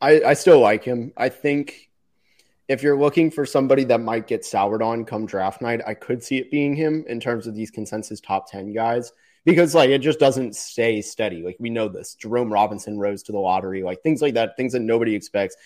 I, 0.00 0.22
I 0.22 0.34
still 0.34 0.60
like 0.60 0.84
him. 0.84 1.12
I 1.16 1.28
think 1.28 1.85
if 2.68 2.82
you're 2.82 2.98
looking 2.98 3.30
for 3.30 3.46
somebody 3.46 3.84
that 3.84 4.00
might 4.00 4.26
get 4.26 4.44
soured 4.44 4.82
on 4.82 5.04
come 5.04 5.26
draft 5.26 5.62
night, 5.62 5.80
I 5.86 5.94
could 5.94 6.22
see 6.22 6.38
it 6.38 6.50
being 6.50 6.74
him 6.74 7.04
in 7.08 7.20
terms 7.20 7.46
of 7.46 7.54
these 7.54 7.70
consensus 7.70 8.20
top 8.20 8.50
10 8.50 8.72
guys 8.72 9.12
because 9.44 9.74
like 9.74 9.90
it 9.90 10.00
just 10.00 10.18
doesn't 10.18 10.56
stay 10.56 11.00
steady. 11.00 11.42
Like 11.42 11.56
we 11.60 11.70
know 11.70 11.88
this. 11.88 12.14
Jerome 12.14 12.52
Robinson 12.52 12.98
rose 12.98 13.22
to 13.24 13.32
the 13.32 13.38
lottery, 13.38 13.82
like 13.82 14.02
things 14.02 14.20
like 14.20 14.34
that, 14.34 14.56
things 14.56 14.72
that 14.72 14.80
nobody 14.80 15.14
expects. 15.14 15.56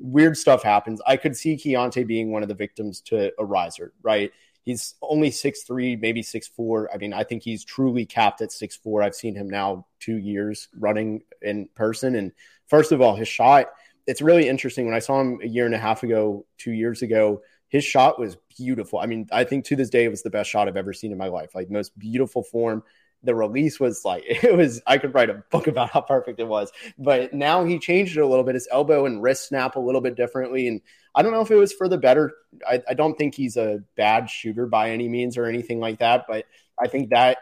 Weird 0.00 0.36
stuff 0.36 0.62
happens. 0.62 1.00
I 1.06 1.16
could 1.16 1.36
see 1.36 1.56
Keyonte 1.56 2.06
being 2.06 2.32
one 2.32 2.42
of 2.42 2.48
the 2.48 2.54
victims 2.54 3.00
to 3.02 3.32
a 3.38 3.44
riser, 3.44 3.92
right? 4.02 4.32
He's 4.64 4.96
only 5.00 5.30
six 5.30 5.62
three, 5.62 5.94
maybe 5.94 6.22
six 6.22 6.48
four. 6.48 6.90
I 6.92 6.98
mean, 6.98 7.14
I 7.14 7.22
think 7.22 7.44
he's 7.44 7.64
truly 7.64 8.04
capped 8.04 8.42
at 8.42 8.50
six 8.50 8.76
four. 8.76 9.02
I've 9.02 9.14
seen 9.14 9.36
him 9.36 9.48
now 9.48 9.86
two 10.00 10.16
years 10.16 10.68
running 10.76 11.22
in 11.40 11.68
person. 11.76 12.16
And 12.16 12.32
first 12.66 12.90
of 12.90 13.00
all, 13.00 13.14
his 13.14 13.28
shot 13.28 13.68
it's 14.08 14.22
really 14.22 14.48
interesting. 14.48 14.86
When 14.86 14.94
I 14.94 15.00
saw 15.00 15.20
him 15.20 15.38
a 15.42 15.46
year 15.46 15.66
and 15.66 15.74
a 15.74 15.78
half 15.78 16.02
ago, 16.02 16.46
two 16.56 16.72
years 16.72 17.02
ago, 17.02 17.42
his 17.68 17.84
shot 17.84 18.18
was 18.18 18.38
beautiful. 18.56 18.98
I 18.98 19.04
mean, 19.04 19.28
I 19.30 19.44
think 19.44 19.66
to 19.66 19.76
this 19.76 19.90
day 19.90 20.06
it 20.06 20.10
was 20.10 20.22
the 20.22 20.30
best 20.30 20.48
shot 20.48 20.66
I've 20.66 20.78
ever 20.78 20.94
seen 20.94 21.12
in 21.12 21.18
my 21.18 21.28
life. 21.28 21.54
Like 21.54 21.70
most 21.70 21.96
beautiful 21.98 22.42
form. 22.42 22.82
The 23.22 23.34
release 23.34 23.78
was 23.78 24.06
like 24.06 24.24
it 24.28 24.56
was. 24.56 24.80
I 24.86 24.96
could 24.96 25.14
write 25.14 25.28
a 25.28 25.42
book 25.50 25.66
about 25.66 25.90
how 25.90 26.00
perfect 26.00 26.40
it 26.40 26.48
was. 26.48 26.72
But 26.98 27.34
now 27.34 27.64
he 27.64 27.78
changed 27.78 28.16
it 28.16 28.22
a 28.22 28.26
little 28.26 28.44
bit. 28.44 28.54
His 28.54 28.66
elbow 28.72 29.04
and 29.04 29.22
wrist 29.22 29.48
snap 29.48 29.76
a 29.76 29.80
little 29.80 30.00
bit 30.00 30.16
differently, 30.16 30.68
and 30.68 30.80
I 31.14 31.20
don't 31.20 31.32
know 31.32 31.42
if 31.42 31.50
it 31.50 31.56
was 31.56 31.74
for 31.74 31.86
the 31.86 31.98
better. 31.98 32.32
I, 32.66 32.82
I 32.88 32.94
don't 32.94 33.18
think 33.18 33.34
he's 33.34 33.58
a 33.58 33.80
bad 33.94 34.30
shooter 34.30 34.66
by 34.66 34.90
any 34.92 35.08
means 35.08 35.36
or 35.36 35.44
anything 35.44 35.80
like 35.80 35.98
that. 35.98 36.24
But 36.26 36.46
I 36.80 36.88
think 36.88 37.10
that 37.10 37.38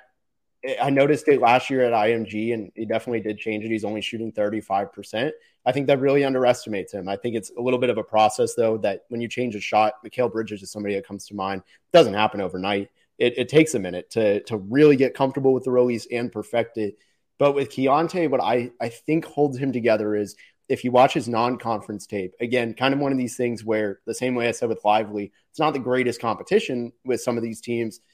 I 0.82 0.90
noticed 0.90 1.28
it 1.28 1.40
last 1.40 1.70
year 1.70 1.82
at 1.82 1.92
IMG, 1.92 2.52
and 2.52 2.72
he 2.74 2.86
definitely 2.86 3.20
did 3.20 3.38
change 3.38 3.64
it. 3.64 3.70
He's 3.70 3.84
only 3.84 4.00
shooting 4.00 4.32
35%. 4.32 5.30
I 5.64 5.72
think 5.72 5.86
that 5.86 6.00
really 6.00 6.24
underestimates 6.24 6.92
him. 6.92 7.08
I 7.08 7.16
think 7.16 7.36
it's 7.36 7.52
a 7.56 7.60
little 7.60 7.78
bit 7.78 7.90
of 7.90 7.98
a 7.98 8.02
process, 8.02 8.54
though, 8.54 8.76
that 8.78 9.04
when 9.08 9.20
you 9.20 9.28
change 9.28 9.54
a 9.54 9.60
shot, 9.60 9.94
Mikal 10.04 10.32
Bridges 10.32 10.62
is 10.62 10.70
somebody 10.70 10.94
that 10.94 11.06
comes 11.06 11.26
to 11.26 11.34
mind. 11.34 11.62
It 11.62 11.96
doesn't 11.96 12.14
happen 12.14 12.40
overnight. 12.40 12.90
It, 13.18 13.38
it 13.38 13.48
takes 13.48 13.74
a 13.74 13.78
minute 13.78 14.10
to, 14.10 14.42
to 14.44 14.56
really 14.56 14.96
get 14.96 15.14
comfortable 15.14 15.52
with 15.52 15.64
the 15.64 15.70
release 15.70 16.06
and 16.10 16.32
perfect 16.32 16.78
it. 16.78 16.98
But 17.38 17.54
with 17.54 17.70
Keyonte, 17.70 18.30
what 18.30 18.42
I, 18.42 18.70
I 18.80 18.88
think 18.88 19.24
holds 19.24 19.58
him 19.58 19.72
together 19.72 20.16
is 20.16 20.36
if 20.68 20.84
you 20.84 20.90
watch 20.90 21.14
his 21.14 21.28
non-conference 21.28 22.06
tape, 22.06 22.34
again, 22.40 22.74
kind 22.74 22.92
of 22.92 22.98
one 22.98 23.12
of 23.12 23.18
these 23.18 23.36
things 23.36 23.64
where 23.64 24.00
the 24.04 24.14
same 24.14 24.34
way 24.34 24.48
I 24.48 24.52
said 24.52 24.68
with 24.68 24.84
Lively, 24.84 25.32
it's 25.50 25.60
not 25.60 25.74
the 25.74 25.78
greatest 25.78 26.20
competition 26.20 26.92
with 27.04 27.20
some 27.20 27.36
of 27.36 27.42
these 27.42 27.60
teams– 27.60 28.00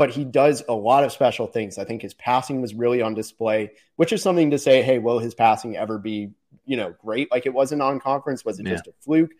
but 0.00 0.08
he 0.08 0.24
does 0.24 0.62
a 0.66 0.72
lot 0.72 1.04
of 1.04 1.12
special 1.12 1.46
things. 1.46 1.76
I 1.76 1.84
think 1.84 2.00
his 2.00 2.14
passing 2.14 2.62
was 2.62 2.72
really 2.72 3.02
on 3.02 3.12
display, 3.12 3.72
which 3.96 4.14
is 4.14 4.22
something 4.22 4.52
to 4.52 4.58
say, 4.58 4.80
hey, 4.80 4.98
will 4.98 5.18
his 5.18 5.34
passing 5.34 5.76
ever 5.76 5.98
be, 5.98 6.30
you 6.64 6.78
know, 6.78 6.94
great 7.04 7.30
like 7.30 7.44
it 7.44 7.52
was 7.52 7.70
in 7.70 7.80
non-conference? 7.80 8.42
Was 8.42 8.58
it 8.58 8.66
yeah. 8.66 8.72
just 8.72 8.86
a 8.86 8.94
fluke? 9.02 9.32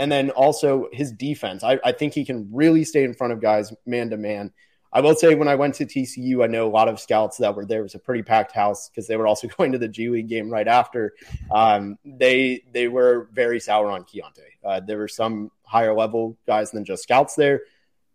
And 0.00 0.10
then 0.10 0.30
also 0.30 0.88
his 0.92 1.12
defense. 1.12 1.62
I, 1.62 1.78
I 1.84 1.92
think 1.92 2.12
he 2.12 2.24
can 2.24 2.48
really 2.52 2.82
stay 2.82 3.04
in 3.04 3.14
front 3.14 3.32
of 3.32 3.40
guys 3.40 3.72
man 3.86 4.10
to 4.10 4.16
man. 4.16 4.52
I 4.92 5.00
will 5.00 5.14
say 5.14 5.36
when 5.36 5.46
I 5.46 5.54
went 5.54 5.76
to 5.76 5.86
TCU, 5.86 6.42
I 6.42 6.48
know 6.48 6.66
a 6.66 6.74
lot 6.74 6.88
of 6.88 6.98
scouts 6.98 7.36
that 7.36 7.54
were 7.54 7.64
there. 7.64 7.78
It 7.78 7.84
was 7.84 7.94
a 7.94 8.00
pretty 8.00 8.24
packed 8.24 8.50
house 8.50 8.88
because 8.88 9.06
they 9.06 9.14
were 9.14 9.28
also 9.28 9.46
going 9.58 9.70
to 9.70 9.78
the 9.78 9.86
G 9.86 10.08
League 10.08 10.28
game 10.28 10.50
right 10.50 10.66
after. 10.66 11.14
Um, 11.52 12.00
they 12.04 12.64
they 12.72 12.88
were 12.88 13.28
very 13.32 13.60
sour 13.60 13.88
on 13.92 14.02
Keyonte. 14.02 14.40
Uh, 14.64 14.80
there 14.80 14.98
were 14.98 15.06
some 15.06 15.52
higher 15.62 15.94
level 15.94 16.36
guys 16.48 16.72
than 16.72 16.84
just 16.84 17.04
scouts 17.04 17.36
there. 17.36 17.60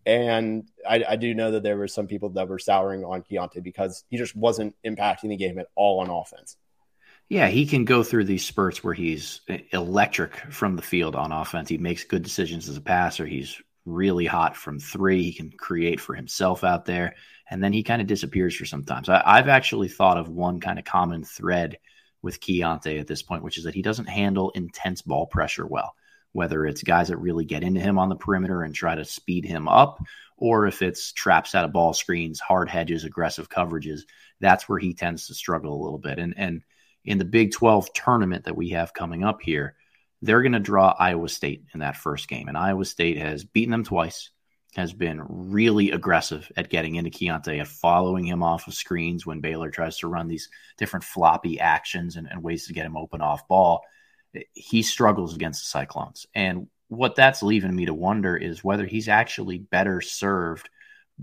And 0.05 0.69
I, 0.87 1.03
I, 1.09 1.15
do 1.15 1.33
know 1.33 1.51
that 1.51 1.63
there 1.63 1.77
were 1.77 1.87
some 1.87 2.05
people 2.05 2.29
that 2.29 2.47
were 2.47 2.59
souring 2.59 3.03
on 3.03 3.23
Keyonte 3.23 3.63
because 3.63 4.03
he 4.09 4.17
just 4.17 4.35
wasn't 4.35 4.75
impacting 4.85 5.29
the 5.29 5.35
game 5.35 5.57
at 5.57 5.67
all 5.75 5.99
on 5.99 6.09
offense. 6.11 6.57
Yeah, 7.27 7.47
he 7.47 7.65
can 7.65 7.85
go 7.85 8.03
through 8.03 8.25
these 8.25 8.45
spurts 8.45 8.83
where 8.83 8.93
he's 8.93 9.41
electric 9.71 10.35
from 10.51 10.75
the 10.75 10.83
field 10.83 11.15
on 11.15 11.31
offense. 11.31 11.69
He 11.69 11.79
makes 11.79 12.03
good 12.03 12.21
decisions 12.21 12.69
as 12.69 12.77
a 12.77 12.81
passer. 12.81 13.25
He's 13.25 13.59
really 13.85 14.27
hot 14.27 14.55
from 14.55 14.79
three. 14.79 15.23
He 15.23 15.33
can 15.33 15.49
create 15.49 15.99
for 15.99 16.13
himself 16.13 16.63
out 16.63 16.85
there. 16.85 17.15
And 17.49 17.63
then 17.63 17.73
he 17.73 17.81
kind 17.81 18.01
of 18.01 18.07
disappears 18.07 18.55
for 18.55 18.65
sometimes. 18.65 19.09
I, 19.09 19.37
have 19.37 19.47
actually 19.47 19.87
thought 19.87 20.17
of 20.17 20.29
one 20.29 20.59
kind 20.59 20.77
of 20.77 20.85
common 20.85 21.23
thread 21.23 21.79
with 22.21 22.39
Keyonte 22.39 22.99
at 22.99 23.07
this 23.07 23.23
point, 23.23 23.43
which 23.43 23.57
is 23.57 23.63
that 23.63 23.75
he 23.75 23.81
doesn't 23.81 24.09
handle 24.09 24.51
intense 24.51 25.01
ball 25.01 25.25
pressure 25.25 25.65
well 25.65 25.95
whether 26.35 26.65
it's 26.65 26.83
guys 26.83 27.07
that 27.07 27.17
really 27.17 27.45
get 27.45 27.63
into 27.63 27.79
him 27.79 27.97
on 27.97 28.09
the 28.09 28.15
perimeter 28.15 28.61
and 28.61 28.75
try 28.75 28.93
to 28.93 29.05
speed 29.05 29.45
him 29.45 29.69
up, 29.69 30.03
or 30.35 30.67
if 30.67 30.81
it's 30.81 31.13
traps 31.13 31.55
out 31.55 31.63
of 31.63 31.71
ball 31.71 31.93
screens, 31.93 32.41
hard 32.41 32.67
hedges, 32.67 33.05
aggressive 33.05 33.47
coverages. 33.47 34.01
That's 34.41 34.67
where 34.67 34.77
he 34.77 34.93
tends 34.93 35.27
to 35.27 35.33
struggle 35.33 35.73
a 35.73 35.81
little 35.81 35.97
bit. 35.97 36.19
And 36.19 36.33
and 36.37 36.61
in 37.05 37.19
the 37.19 37.25
Big 37.25 37.53
12 37.53 37.93
tournament 37.93 38.45
that 38.45 38.57
we 38.57 38.71
have 38.71 38.93
coming 38.93 39.23
up 39.23 39.41
here, 39.41 39.75
they're 40.21 40.41
going 40.41 40.51
to 40.51 40.59
draw 40.59 40.93
Iowa 40.99 41.29
State 41.29 41.63
in 41.73 41.79
that 41.79 41.95
first 41.95 42.27
game. 42.27 42.49
And 42.49 42.57
Iowa 42.57 42.83
State 42.83 43.17
has 43.17 43.45
beaten 43.45 43.71
them 43.71 43.85
twice, 43.85 44.31
has 44.75 44.91
been 44.91 45.21
really 45.25 45.91
aggressive 45.91 46.51
at 46.57 46.69
getting 46.69 46.95
into 46.95 47.11
Keyonte, 47.11 47.61
at 47.61 47.67
following 47.67 48.25
him 48.25 48.43
off 48.43 48.67
of 48.67 48.73
screens 48.73 49.25
when 49.25 49.39
Baylor 49.39 49.69
tries 49.69 49.99
to 49.99 50.09
run 50.09 50.27
these 50.27 50.49
different 50.77 51.05
floppy 51.05 51.61
actions 51.61 52.17
and, 52.17 52.27
and 52.29 52.43
ways 52.43 52.67
to 52.67 52.73
get 52.73 52.85
him 52.85 52.97
open 52.97 53.21
off 53.21 53.47
ball 53.47 53.83
he 54.53 54.81
struggles 54.81 55.35
against 55.35 55.63
the 55.63 55.67
Cyclones. 55.67 56.27
And 56.33 56.67
what 56.87 57.15
that's 57.15 57.43
leaving 57.43 57.75
me 57.75 57.85
to 57.85 57.93
wonder 57.93 58.37
is 58.37 58.63
whether 58.63 58.85
he's 58.85 59.09
actually 59.09 59.57
better 59.57 60.01
served 60.01 60.69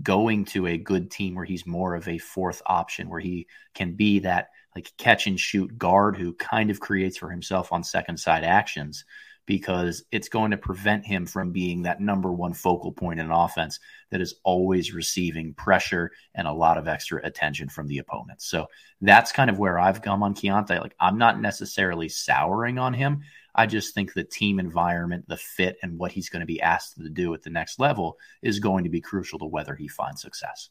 going 0.01 0.45
to 0.45 0.67
a 0.67 0.77
good 0.77 1.11
team 1.11 1.35
where 1.35 1.45
he's 1.45 1.67
more 1.67 1.95
of 1.95 2.07
a 2.07 2.17
fourth 2.17 2.61
option, 2.65 3.09
where 3.09 3.19
he 3.19 3.47
can 3.75 3.93
be 3.93 4.19
that 4.19 4.49
like 4.75 4.91
catch 4.97 5.27
and 5.27 5.39
shoot 5.39 5.77
guard 5.77 6.17
who 6.17 6.33
kind 6.33 6.71
of 6.71 6.79
creates 6.79 7.17
for 7.17 7.29
himself 7.29 7.71
on 7.71 7.83
second 7.83 8.17
side 8.17 8.43
actions 8.43 9.05
because 9.45 10.03
it's 10.11 10.29
going 10.29 10.51
to 10.51 10.57
prevent 10.57 11.05
him 11.05 11.25
from 11.25 11.51
being 11.51 11.83
that 11.83 11.99
number 11.99 12.31
one 12.31 12.53
focal 12.53 12.91
point 12.91 13.19
in 13.19 13.25
an 13.25 13.31
offense 13.31 13.79
that 14.09 14.21
is 14.21 14.35
always 14.43 14.93
receiving 14.93 15.53
pressure 15.53 16.11
and 16.33 16.47
a 16.47 16.53
lot 16.53 16.77
of 16.77 16.87
extra 16.87 17.19
attention 17.25 17.67
from 17.67 17.87
the 17.87 17.97
opponent. 17.97 18.41
So 18.41 18.67
that's 19.01 19.31
kind 19.31 19.49
of 19.49 19.59
where 19.59 19.77
I've 19.77 20.01
come 20.01 20.23
on 20.23 20.33
Keyonte. 20.33 20.79
Like 20.79 20.95
I'm 20.99 21.17
not 21.17 21.41
necessarily 21.41 22.09
souring 22.09 22.79
on 22.79 22.93
him. 22.93 23.23
I 23.55 23.67
just 23.67 23.93
think 23.93 24.13
the 24.13 24.23
team 24.23 24.59
environment, 24.59 25.25
the 25.27 25.37
fit, 25.37 25.77
and 25.83 25.99
what 25.99 26.11
he's 26.11 26.29
going 26.29 26.39
to 26.39 26.47
be 26.47 26.61
asked 26.61 26.97
to 26.97 27.09
do 27.09 27.33
at 27.33 27.43
the 27.43 27.49
next 27.49 27.79
level 27.79 28.17
is 28.41 28.59
going 28.59 28.85
to 28.85 28.89
be 28.89 29.01
crucial 29.01 29.39
to 29.39 29.45
whether 29.45 29.75
he 29.75 29.87
finds 29.87 30.21
success. 30.21 30.69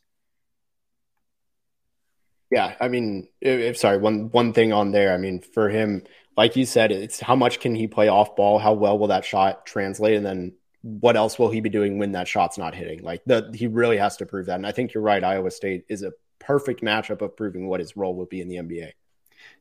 Yeah, 2.51 2.75
I 2.81 2.89
mean, 2.89 3.29
if, 3.41 3.79
sorry, 3.79 3.97
one 3.97 4.31
one 4.31 4.53
thing 4.53 4.75
on 4.75 4.91
there. 4.91 5.14
I 5.14 5.16
mean, 5.16 5.41
for 5.41 5.70
him, 5.70 6.03
like 6.37 6.57
you 6.57 6.64
said, 6.64 6.93
it's 6.93 7.20
how 7.20 7.37
much 7.37 7.61
can 7.61 7.74
he 7.74 7.87
play 7.87 8.09
off 8.09 8.37
ball? 8.37 8.59
How 8.59 8.72
well 8.72 8.99
will 8.99 9.09
that 9.09 9.24
shot 9.24 9.66
translate? 9.66 10.16
And 10.16 10.24
then 10.24 10.53
what 10.83 11.16
else 11.16 11.39
will 11.39 11.51
he 11.51 11.61
be 11.61 11.68
doing 11.68 11.99
when 11.99 12.12
that 12.12 12.28
shot's 12.28 12.59
not 12.59 12.74
hitting? 12.74 13.03
Like 13.03 13.22
the 13.24 13.51
he 13.55 13.66
really 13.66 13.99
has 13.99 14.16
to 14.18 14.26
prove 14.26 14.47
that. 14.47 14.57
And 14.57 14.66
I 14.66 14.72
think 14.72 14.95
you're 14.95 15.03
right. 15.03 15.22
Iowa 15.22 15.51
State 15.51 15.85
is 15.89 16.03
a 16.03 16.12
perfect 16.39 16.83
matchup 16.83 17.22
of 17.22 17.37
proving 17.37 17.68
what 17.68 17.80
his 17.80 17.97
role 17.97 18.14
will 18.14 18.26
be 18.26 18.41
in 18.41 18.49
the 18.49 18.57
NBA. 18.57 18.93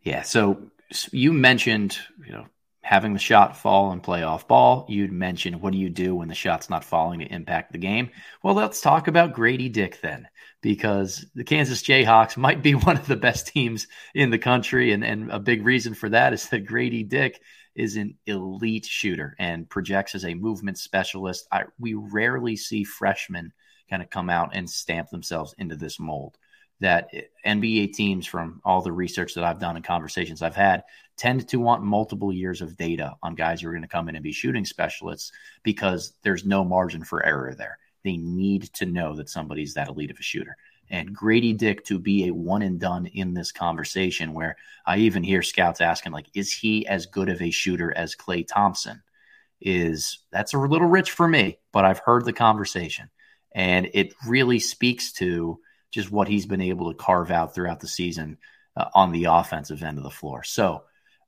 Yeah. 0.04 0.24
So 0.24 0.72
you 1.12 1.34
mentioned, 1.34 1.98
you 2.26 2.32
know, 2.32 2.48
having 2.82 3.14
the 3.14 3.20
shot 3.20 3.56
fall 3.56 3.92
and 3.92 4.02
play 4.02 4.24
off 4.24 4.48
ball. 4.48 4.86
You'd 4.90 5.12
mentioned 5.12 5.62
what 5.62 5.74
do 5.74 5.80
you 5.80 5.90
do 5.90 6.16
when 6.16 6.28
the 6.28 6.36
shot's 6.36 6.70
not 6.70 6.84
falling 6.84 7.20
to 7.20 7.26
impact 7.26 7.72
the 7.72 7.78
game? 7.78 8.10
Well, 8.42 8.56
let's 8.56 8.82
talk 8.82 9.08
about 9.08 9.34
Grady 9.34 9.70
Dick 9.70 10.02
then, 10.02 10.28
because 10.62 11.26
the 11.36 11.44
Kansas 11.44 11.82
Jayhawks 11.82 12.38
might 12.38 12.62
be 12.62 12.76
one 12.76 12.98
of 12.98 13.08
the 13.08 13.16
best 13.16 13.48
teams 13.48 13.88
in 14.14 14.30
the 14.30 14.38
country. 14.38 14.94
And, 14.94 15.04
and 15.04 15.32
a 15.32 15.40
big 15.40 15.66
reason 15.66 15.94
for 15.94 16.10
that 16.10 16.34
is 16.34 16.50
that 16.50 16.66
Grady 16.66 17.04
Dick 17.04 17.42
is 17.76 17.96
an 17.96 18.18
elite 18.26 18.86
shooter 18.86 19.36
and 19.40 19.70
projects 19.70 20.14
as 20.16 20.26
a 20.26 20.34
movement 20.34 20.78
specialist. 20.78 21.48
I, 21.52 21.64
we 21.80 21.94
rarely 21.94 22.56
see 22.56 22.84
freshmen 22.84 23.54
kind 23.90 24.02
of 24.02 24.10
come 24.10 24.30
out 24.30 24.52
and 24.54 24.70
stamp 24.70 25.10
themselves 25.10 25.56
into 25.58 25.76
this 25.76 26.00
mold 26.00 26.38
that 26.82 27.12
NBA 27.46 27.94
teams, 27.94 28.26
from 28.26 28.60
all 28.66 28.82
the 28.82 28.92
research 28.92 29.36
that 29.36 29.44
I've 29.44 29.60
done 29.60 29.76
and 29.76 29.86
conversations 29.86 30.42
I've 30.42 30.56
had, 30.56 30.84
tend 31.16 31.48
to 31.50 31.60
want 31.60 31.84
multiple 31.84 32.34
years 32.34 32.62
of 32.62 32.76
data 32.76 33.14
on 33.22 33.36
guys 33.36 33.62
who 33.62 33.68
are 33.70 33.72
going 33.72 33.84
to 33.84 33.88
come 33.88 34.10
in 34.10 34.16
and 34.16 34.24
be 34.24 34.32
shooting 34.32 34.66
specialists 34.66 35.32
because 35.64 36.14
there's 36.24 36.44
no 36.44 36.66
margin 36.66 37.04
for 37.04 37.24
error 37.24 37.54
there. 37.56 37.78
They 38.04 38.18
need 38.18 38.64
to 38.74 38.86
know 38.86 39.16
that 39.16 39.30
somebody's 39.30 39.76
that 39.76 39.90
elite 39.90 40.12
of 40.12 40.20
a 40.20 40.24
shooter. 40.24 40.58
And 40.90 41.16
Grady 41.16 41.54
Dick 41.54 41.86
to 41.86 42.00
be 42.00 42.28
a 42.28 42.34
one 42.34 42.62
and 42.62 42.80
done 42.80 43.06
in 43.06 43.34
this 43.34 43.52
conversation, 43.52 44.34
where 44.34 44.58
I 44.86 44.98
even 44.98 45.24
hear 45.24 45.42
scouts 45.42 45.80
asking, 45.80 46.12
like, 46.12 46.28
is 46.34 46.52
he 46.52 46.86
as 46.86 47.06
good 47.06 47.30
of 47.30 47.42
a 47.42 47.52
shooter 47.52 47.96
as 47.96 48.16
Klay 48.16 48.46
Thompson? 48.46 49.02
Is 49.62 50.20
that's 50.32 50.54
a 50.54 50.60
little 50.60 50.88
rich 50.88 51.12
for 51.12 51.28
me, 51.28 51.60
but 51.72 51.86
I've 51.86 52.00
heard 52.00 52.26
the 52.26 52.34
conversation. 52.34 53.10
And 53.54 53.90
it 53.94 54.14
really 54.28 54.60
speaks 54.60 55.14
to 55.14 55.60
just 55.92 56.12
what 56.12 56.28
he's 56.28 56.46
been 56.46 56.62
able 56.62 56.92
to 56.92 56.98
carve 56.98 57.32
out 57.32 57.54
throughout 57.54 57.80
the 57.80 57.88
season 57.88 58.38
uh, 58.76 58.86
on 58.94 59.12
the 59.12 59.26
offensive 59.26 59.84
end 59.84 59.98
of 59.98 60.04
the 60.04 60.10
floor. 60.10 60.44
So 60.44 60.84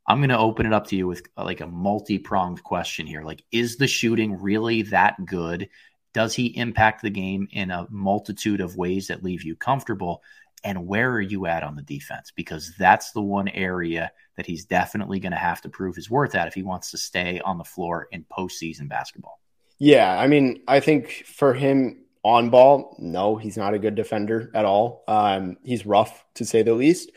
I'm 0.08 0.20
going 0.20 0.30
to 0.30 0.38
open 0.38 0.66
it 0.66 0.74
up 0.74 0.88
to 0.88 0.96
you 0.96 1.08
with 1.08 1.24
like 1.38 1.62
a 1.62 1.68
multi 1.68 2.18
pronged 2.18 2.64
question 2.64 3.08
here. 3.08 3.24
Like, 3.24 3.44
is 3.52 3.78
the 3.78 3.88
shooting 3.88 4.42
really 4.42 4.82
that 4.84 5.26
good? 5.26 5.70
Does 6.14 6.34
he 6.34 6.58
impact 6.58 7.02
the 7.02 7.10
game 7.10 7.48
in 7.52 7.72
a 7.72 7.88
multitude 7.90 8.62
of 8.62 8.78
ways 8.78 9.08
that 9.08 9.24
leave 9.24 9.44
you 9.44 9.56
comfortable? 9.56 10.22
And 10.64 10.88
where 10.88 11.12
are 11.12 11.22
you 11.22 11.46
at 11.46 11.64
on 11.64 11.76
the 11.76 11.82
defense? 11.82 12.32
Because 12.36 12.74
that's 12.78 13.12
the 13.12 13.22
one 13.22 13.50
area 13.50 14.12
that 14.38 14.46
he's 14.46 14.66
definitely 14.66 15.20
going 15.20 15.32
to 15.32 15.38
have 15.38 15.62
to 15.62 15.70
prove 15.70 15.96
his 15.96 16.10
worth 16.10 16.36
at 16.36 16.48
if 16.48 16.54
he 16.54 16.64
wants 16.64 16.92
to 16.92 16.98
stay 16.98 17.42
on 17.44 17.58
the 17.58 17.64
floor 17.64 18.08
in 18.12 18.26
postseason 18.26 18.88
basketball. 18.88 19.40
Yeah, 19.80 20.18
I 20.18 20.28
mean, 20.28 20.62
I 20.68 20.80
think 20.80 21.26
for 21.26 21.54
him, 21.54 22.04
on 22.24 22.50
ball, 22.50 22.96
no, 23.00 23.36
he's 23.36 23.58
not 23.58 23.74
a 23.74 23.80
good 23.80 23.96
defender 23.96 24.50
at 24.54 24.66
all. 24.66 25.04
Um, 25.08 25.58
he's 25.64 25.86
rough 25.86 26.24
to 26.36 26.46
say 26.46 26.64
the 26.64 26.74
least, 26.74 27.12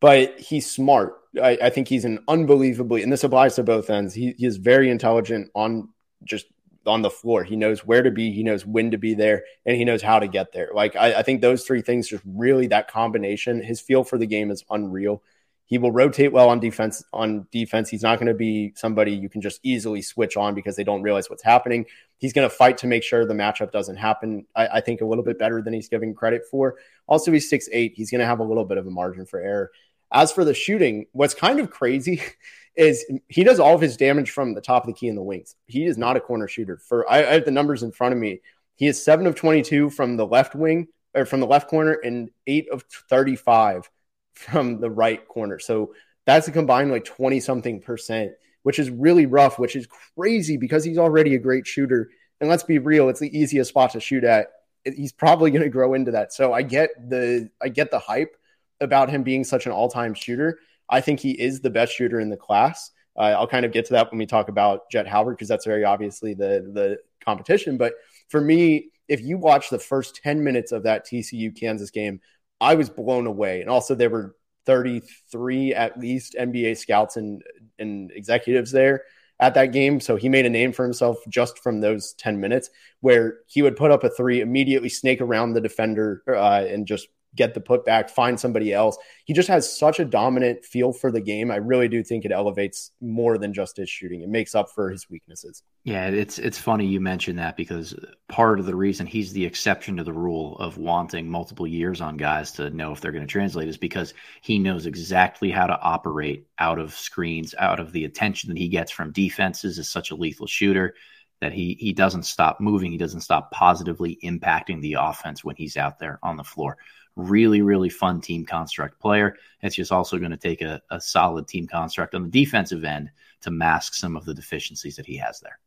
but 0.00 0.38
he's 0.38 0.70
smart. 0.70 1.14
I, 1.42 1.58
I, 1.62 1.70
think 1.70 1.88
he's 1.88 2.04
an 2.04 2.20
unbelievably, 2.28 3.02
and 3.02 3.12
this 3.12 3.24
applies 3.24 3.54
to 3.56 3.62
both 3.62 3.88
ends. 3.88 4.12
He, 4.12 4.34
he, 4.36 4.46
is 4.46 4.58
very 4.58 4.90
intelligent 4.90 5.50
on 5.54 5.88
just 6.24 6.46
on 6.88 7.02
the 7.02 7.10
floor. 7.10 7.44
He 7.44 7.56
knows 7.56 7.84
where 7.84 8.02
to 8.02 8.10
be, 8.10 8.32
he 8.32 8.42
knows 8.42 8.66
when 8.66 8.90
to 8.90 8.98
be 8.98 9.14
there, 9.14 9.44
and 9.64 9.76
he 9.76 9.84
knows 9.84 10.02
how 10.02 10.18
to 10.18 10.26
get 10.26 10.52
there. 10.52 10.70
Like 10.74 10.96
I, 10.96 11.14
I 11.14 11.22
think 11.22 11.40
those 11.40 11.64
three 11.64 11.82
things, 11.82 12.08
just 12.08 12.24
really 12.26 12.66
that 12.68 12.90
combination, 12.90 13.62
his 13.62 13.80
feel 13.80 14.04
for 14.04 14.18
the 14.18 14.26
game 14.26 14.50
is 14.50 14.64
unreal. 14.70 15.22
He 15.68 15.76
will 15.76 15.92
rotate 15.92 16.32
well 16.32 16.48
on 16.48 16.60
defense. 16.60 17.04
On 17.12 17.46
defense, 17.52 17.90
he's 17.90 18.02
not 18.02 18.18
going 18.18 18.28
to 18.28 18.34
be 18.34 18.72
somebody 18.74 19.12
you 19.12 19.28
can 19.28 19.42
just 19.42 19.60
easily 19.62 20.00
switch 20.00 20.34
on 20.38 20.54
because 20.54 20.76
they 20.76 20.84
don't 20.84 21.02
realize 21.02 21.28
what's 21.28 21.42
happening. 21.42 21.84
He's 22.16 22.32
going 22.32 22.48
to 22.48 22.54
fight 22.54 22.78
to 22.78 22.86
make 22.86 23.02
sure 23.02 23.26
the 23.26 23.34
matchup 23.34 23.70
doesn't 23.70 23.96
happen. 23.96 24.46
I, 24.56 24.66
I 24.68 24.80
think 24.80 25.02
a 25.02 25.04
little 25.04 25.22
bit 25.22 25.38
better 25.38 25.60
than 25.60 25.74
he's 25.74 25.90
giving 25.90 26.14
credit 26.14 26.44
for. 26.50 26.76
Also, 27.06 27.30
he's 27.30 27.50
six 27.50 27.68
eight. 27.70 27.92
He's 27.94 28.10
going 28.10 28.20
to 28.20 28.26
have 28.26 28.40
a 28.40 28.44
little 28.44 28.64
bit 28.64 28.78
of 28.78 28.86
a 28.86 28.90
margin 28.90 29.26
for 29.26 29.40
error. 29.40 29.70
As 30.10 30.32
for 30.32 30.42
the 30.42 30.54
shooting, 30.54 31.04
what's 31.12 31.34
kind 31.34 31.60
of 31.60 31.70
crazy 31.70 32.22
is 32.78 33.04
he 33.28 33.42
does 33.42 33.58
all 33.58 33.74
of 33.74 33.80
his 33.80 33.96
damage 33.96 34.30
from 34.30 34.54
the 34.54 34.60
top 34.60 34.84
of 34.84 34.86
the 34.86 34.98
key 34.98 35.08
in 35.08 35.16
the 35.16 35.22
wings. 35.22 35.56
He 35.66 35.84
is 35.84 35.98
not 35.98 36.16
a 36.16 36.20
corner 36.20 36.46
shooter. 36.48 36.78
For 36.78 37.10
I, 37.10 37.18
I 37.18 37.32
have 37.34 37.44
the 37.44 37.50
numbers 37.50 37.82
in 37.82 37.92
front 37.92 38.14
of 38.14 38.20
me. 38.20 38.40
He 38.76 38.86
is 38.86 39.04
seven 39.04 39.26
of 39.26 39.34
twenty-two 39.34 39.90
from 39.90 40.16
the 40.16 40.26
left 40.26 40.54
wing 40.54 40.88
or 41.14 41.26
from 41.26 41.40
the 41.40 41.46
left 41.46 41.68
corner 41.68 41.92
and 41.92 42.30
eight 42.46 42.68
of 42.70 42.84
thirty-five 43.10 43.90
from 44.32 44.80
the 44.80 44.90
right 44.90 45.26
corner. 45.26 45.58
So 45.58 45.92
that's 46.24 46.46
a 46.46 46.52
combined 46.52 46.92
like 46.92 47.04
20 47.04 47.40
something 47.40 47.80
percent, 47.80 48.32
which 48.62 48.78
is 48.78 48.88
really 48.90 49.26
rough, 49.26 49.58
which 49.58 49.74
is 49.74 49.88
crazy 50.14 50.56
because 50.56 50.84
he's 50.84 50.98
already 50.98 51.34
a 51.34 51.38
great 51.38 51.66
shooter. 51.66 52.10
And 52.40 52.48
let's 52.48 52.62
be 52.62 52.78
real, 52.78 53.08
it's 53.08 53.18
the 53.18 53.36
easiest 53.36 53.70
spot 53.70 53.92
to 53.92 54.00
shoot 54.00 54.22
at. 54.22 54.48
He's 54.84 55.10
probably 55.10 55.50
going 55.50 55.62
to 55.62 55.68
grow 55.68 55.94
into 55.94 56.12
that. 56.12 56.32
So 56.32 56.52
I 56.52 56.62
get 56.62 56.90
the 57.08 57.50
I 57.60 57.68
get 57.68 57.90
the 57.90 57.98
hype 57.98 58.36
about 58.80 59.10
him 59.10 59.24
being 59.24 59.42
such 59.42 59.66
an 59.66 59.72
all-time 59.72 60.14
shooter. 60.14 60.60
I 60.88 61.00
think 61.00 61.20
he 61.20 61.32
is 61.32 61.60
the 61.60 61.70
best 61.70 61.92
shooter 61.92 62.20
in 62.20 62.30
the 62.30 62.36
class. 62.36 62.90
Uh, 63.16 63.34
I'll 63.36 63.48
kind 63.48 63.64
of 63.64 63.72
get 63.72 63.86
to 63.86 63.94
that 63.94 64.10
when 64.10 64.18
we 64.18 64.26
talk 64.26 64.48
about 64.48 64.90
Jet 64.90 65.06
Howard 65.06 65.36
because 65.36 65.48
that's 65.48 65.66
very 65.66 65.84
obviously 65.84 66.34
the 66.34 66.70
the 66.72 66.98
competition. 67.24 67.76
But 67.76 67.94
for 68.28 68.40
me, 68.40 68.90
if 69.08 69.20
you 69.22 69.38
watch 69.38 69.70
the 69.70 69.78
first 69.78 70.20
10 70.22 70.44
minutes 70.44 70.72
of 70.72 70.84
that 70.84 71.06
TCU 71.06 71.58
Kansas 71.58 71.90
game, 71.90 72.20
I 72.60 72.74
was 72.74 72.90
blown 72.90 73.26
away. 73.26 73.60
And 73.60 73.70
also, 73.70 73.94
there 73.94 74.10
were 74.10 74.36
33 74.66 75.74
at 75.74 75.98
least 75.98 76.36
NBA 76.38 76.76
scouts 76.76 77.16
and, 77.16 77.42
and 77.78 78.10
executives 78.12 78.70
there 78.70 79.04
at 79.40 79.54
that 79.54 79.72
game. 79.72 80.00
So 80.00 80.16
he 80.16 80.28
made 80.28 80.46
a 80.46 80.50
name 80.50 80.72
for 80.72 80.84
himself 80.84 81.18
just 81.28 81.58
from 81.58 81.80
those 81.80 82.12
10 82.14 82.40
minutes 82.40 82.68
where 83.00 83.38
he 83.46 83.62
would 83.62 83.76
put 83.76 83.90
up 83.90 84.04
a 84.04 84.10
three, 84.10 84.40
immediately 84.40 84.88
snake 84.88 85.20
around 85.20 85.52
the 85.52 85.60
defender 85.60 86.22
uh, 86.28 86.64
and 86.68 86.86
just 86.86 87.08
get 87.34 87.54
the 87.54 87.60
putback, 87.60 88.10
find 88.10 88.38
somebody 88.38 88.72
else. 88.72 88.96
He 89.24 89.34
just 89.34 89.48
has 89.48 89.78
such 89.78 90.00
a 90.00 90.04
dominant 90.04 90.64
feel 90.64 90.92
for 90.92 91.12
the 91.12 91.20
game. 91.20 91.50
I 91.50 91.56
really 91.56 91.88
do 91.88 92.02
think 92.02 92.24
it 92.24 92.32
elevates 92.32 92.90
more 93.00 93.38
than 93.38 93.52
just 93.52 93.76
his 93.76 93.88
shooting. 93.88 94.22
It 94.22 94.28
makes 94.28 94.54
up 94.54 94.70
for 94.74 94.90
his 94.90 95.08
weaknesses. 95.10 95.62
Yeah, 95.84 96.08
it's 96.08 96.38
it's 96.38 96.58
funny 96.58 96.86
you 96.86 97.00
mentioned 97.00 97.38
that 97.38 97.56
because 97.56 97.94
part 98.28 98.58
of 98.58 98.66
the 98.66 98.74
reason 98.74 99.06
he's 99.06 99.32
the 99.32 99.44
exception 99.44 99.96
to 99.96 100.04
the 100.04 100.12
rule 100.12 100.58
of 100.58 100.78
wanting 100.78 101.30
multiple 101.30 101.66
years 101.66 102.00
on 102.00 102.16
guys 102.16 102.52
to 102.52 102.70
know 102.70 102.92
if 102.92 103.00
they're 103.00 103.12
going 103.12 103.26
to 103.26 103.30
translate 103.30 103.68
is 103.68 103.76
because 103.76 104.14
he 104.42 104.58
knows 104.58 104.86
exactly 104.86 105.50
how 105.50 105.66
to 105.66 105.78
operate 105.80 106.46
out 106.58 106.78
of 106.78 106.94
screens, 106.94 107.54
out 107.58 107.80
of 107.80 107.92
the 107.92 108.04
attention 108.04 108.48
that 108.48 108.58
he 108.58 108.68
gets 108.68 108.90
from 108.90 109.12
defenses 109.12 109.78
as 109.78 109.88
such 109.88 110.10
a 110.10 110.16
lethal 110.16 110.46
shooter 110.46 110.94
that 111.40 111.52
he 111.52 111.76
he 111.78 111.92
doesn't 111.92 112.24
stop 112.24 112.60
moving, 112.60 112.90
he 112.90 112.98
doesn't 112.98 113.20
stop 113.20 113.50
positively 113.52 114.18
impacting 114.24 114.80
the 114.80 114.96
offense 114.98 115.44
when 115.44 115.56
he's 115.56 115.76
out 115.76 115.98
there 115.98 116.18
on 116.22 116.36
the 116.36 116.44
floor 116.44 116.76
really, 117.18 117.62
really 117.62 117.88
fun 117.88 118.20
team 118.20 118.46
construct 118.46 119.00
player. 119.00 119.36
It's 119.60 119.76
just 119.76 119.92
also 119.92 120.18
going 120.18 120.30
to 120.30 120.36
take 120.36 120.62
a, 120.62 120.80
a 120.90 121.00
solid 121.00 121.48
team 121.48 121.66
construct 121.66 122.14
on 122.14 122.22
the 122.22 122.30
defensive 122.30 122.84
end 122.84 123.10
to 123.42 123.50
mask 123.50 123.94
some 123.94 124.16
of 124.16 124.24
the 124.24 124.34
deficiencies 124.34 124.96
that 124.96 125.06
he 125.06 125.16
has 125.16 125.40
there. 125.40 125.58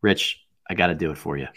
Rich, 0.00 0.40
I 0.68 0.74
got 0.74 0.88
to 0.88 0.94
do 0.94 1.10
it 1.10 1.18
for 1.18 1.36
you. 1.36 1.48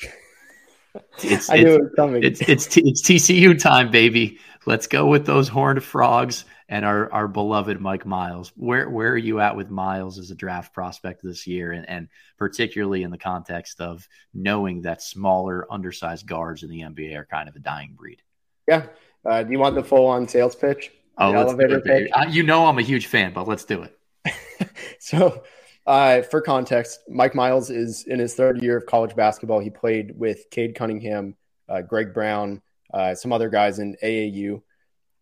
It's, 1.23 1.49
I 1.49 1.57
knew 1.57 1.75
it 1.75 1.81
was 1.81 1.93
coming. 1.95 2.23
It's, 2.23 2.41
it's, 2.41 2.77
it's 2.77 3.01
TCU 3.01 3.59
time, 3.59 3.91
baby. 3.91 4.39
Let's 4.65 4.87
go 4.87 5.07
with 5.07 5.25
those 5.25 5.47
horned 5.47 5.83
frogs 5.83 6.45
and 6.67 6.85
our, 6.85 7.11
our 7.11 7.27
beloved 7.27 7.79
Mike 7.79 8.05
Miles. 8.05 8.51
Where 8.55 8.89
where 8.89 9.11
are 9.11 9.17
you 9.17 9.39
at 9.39 9.55
with 9.55 9.69
Miles 9.69 10.19
as 10.19 10.31
a 10.31 10.35
draft 10.35 10.73
prospect 10.73 11.23
this 11.23 11.47
year, 11.47 11.71
and, 11.71 11.87
and 11.89 12.09
particularly 12.37 13.03
in 13.03 13.11
the 13.11 13.17
context 13.17 13.81
of 13.81 14.07
knowing 14.33 14.83
that 14.83 15.01
smaller, 15.01 15.65
undersized 15.71 16.27
guards 16.27 16.63
in 16.63 16.69
the 16.69 16.81
NBA 16.81 17.15
are 17.17 17.25
kind 17.25 17.49
of 17.49 17.55
a 17.55 17.59
dying 17.59 17.93
breed? 17.97 18.21
Yeah. 18.67 18.87
Uh, 19.25 19.43
do 19.43 19.51
you 19.51 19.59
want 19.59 19.75
the 19.75 19.83
full 19.83 20.07
on 20.07 20.27
sales 20.27 20.55
pitch? 20.55 20.91
Oh, 21.17 21.33
elevator 21.33 21.81
pitch. 21.81 22.09
Uh, 22.13 22.25
you 22.29 22.43
know 22.43 22.65
I'm 22.65 22.79
a 22.79 22.83
huge 22.83 23.07
fan, 23.07 23.33
but 23.33 23.47
let's 23.47 23.65
do 23.65 23.83
it. 23.83 24.69
so, 24.99 25.43
uh, 25.85 26.21
for 26.23 26.41
context, 26.41 27.01
Mike 27.07 27.35
Miles 27.35 27.69
is 27.69 28.05
in 28.05 28.19
his 28.19 28.33
third 28.33 28.61
year 28.61 28.77
of 28.77 28.85
college 28.85 29.15
basketball. 29.15 29.59
He 29.59 29.69
played 29.69 30.17
with 30.17 30.49
Cade 30.49 30.75
Cunningham, 30.75 31.35
uh, 31.69 31.81
Greg 31.81 32.13
Brown, 32.13 32.61
uh, 32.93 33.13
some 33.15 33.31
other 33.31 33.49
guys 33.49 33.79
in 33.79 33.95
AAU, 34.03 34.61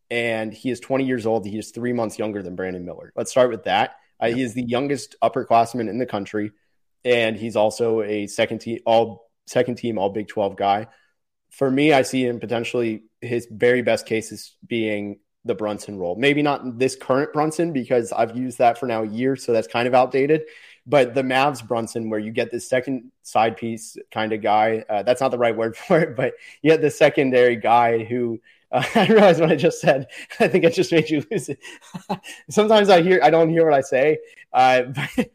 and 0.10 0.54
he 0.54 0.70
is 0.70 0.80
20 0.80 1.06
years 1.06 1.26
old. 1.26 1.46
He 1.46 1.58
is 1.58 1.72
three 1.72 1.94
months 1.94 2.18
younger 2.18 2.42
than 2.42 2.56
Brandon 2.56 2.86
Miller. 2.86 3.12
Let's 3.16 3.32
start 3.32 3.50
with 3.50 3.64
that. 3.66 3.96
Uh, 4.20 4.28
he 4.28 4.42
is 4.42 4.54
the 4.54 4.64
youngest 4.64 5.16
upperclassman 5.24 5.90
in 5.90 5.98
the 5.98 6.06
country, 6.06 6.52
and 7.06 7.38
he's 7.38 7.56
also 7.56 8.02
a 8.02 8.28
second 8.28 8.60
team 8.60 8.80
all 8.86 9.30
second 9.48 9.76
team 9.76 9.98
all 9.98 10.10
Big 10.10 10.28
12 10.28 10.56
guy 10.56 10.88
for 11.50 11.70
me, 11.70 11.94
I 11.94 12.04
see 12.04 12.26
him 12.26 12.40
potentially 12.40 13.04
his 13.22 13.48
very 13.52 13.82
best 13.82 14.06
case 14.06 14.32
is 14.32 14.56
being 14.66 15.20
the 15.46 15.56
Brunson 15.56 15.98
role. 15.98 16.16
Maybe 16.16 16.42
not 16.42 16.78
this 16.78 16.96
current 16.96 17.34
Brunson 17.34 17.74
because 17.74 18.12
I've 18.12 18.36
used 18.36 18.58
that 18.58 18.78
for 18.78 18.86
now 18.86 19.04
a 19.04 19.08
year, 19.08 19.36
so 19.36 19.54
that's 19.54 19.68
kind 19.68 19.88
of 19.88 19.94
outdated. 19.94 20.44
But 20.86 21.14
the 21.14 21.22
Mavs 21.22 21.66
Brunson, 21.66 22.10
where 22.10 22.20
you 22.20 22.32
get 22.32 22.52
this 22.52 22.68
second 22.68 23.12
side 23.24 23.58
piece 23.58 23.98
kind 24.12 24.34
of 24.34 24.42
guy, 24.42 24.84
uh, 24.90 25.04
that's 25.04 25.22
not 25.22 25.30
the 25.30 25.38
right 25.38 25.56
word 25.56 25.76
for 25.88 26.00
it, 26.00 26.16
but 26.16 26.34
you 26.62 26.72
get 26.72 26.82
the 26.82 26.92
secondary 26.92 27.56
guy 27.56 28.04
who 28.04 28.40
uh, 28.72 28.84
I 28.96 29.08
realized 29.08 29.40
what 29.40 29.52
I 29.52 29.56
just 29.56 29.82
said. 29.82 30.08
I 30.40 30.48
think 30.48 30.64
it 30.64 30.74
just 30.74 30.92
made 30.92 31.10
you 31.10 31.26
lose 31.32 31.50
it. 31.50 31.60
Sometimes 32.50 32.90
I 32.90 33.02
hear, 33.02 33.20
I 33.24 33.30
don't 33.30 33.50
hear 33.50 33.66
what 33.66 33.74
I 33.74 33.82
say. 33.82 34.20
Uh, 34.54 34.84
but 34.84 35.30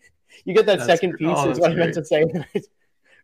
you 0.45 0.55
get 0.55 0.67
that 0.67 0.79
that's 0.79 0.87
second 0.87 1.17
piece, 1.17 1.29
oh, 1.31 1.51
is 1.51 1.59
what 1.59 1.73
great. 1.73 1.83
I 1.83 1.85
meant 1.85 1.95
to 1.95 2.05
say 2.05 2.25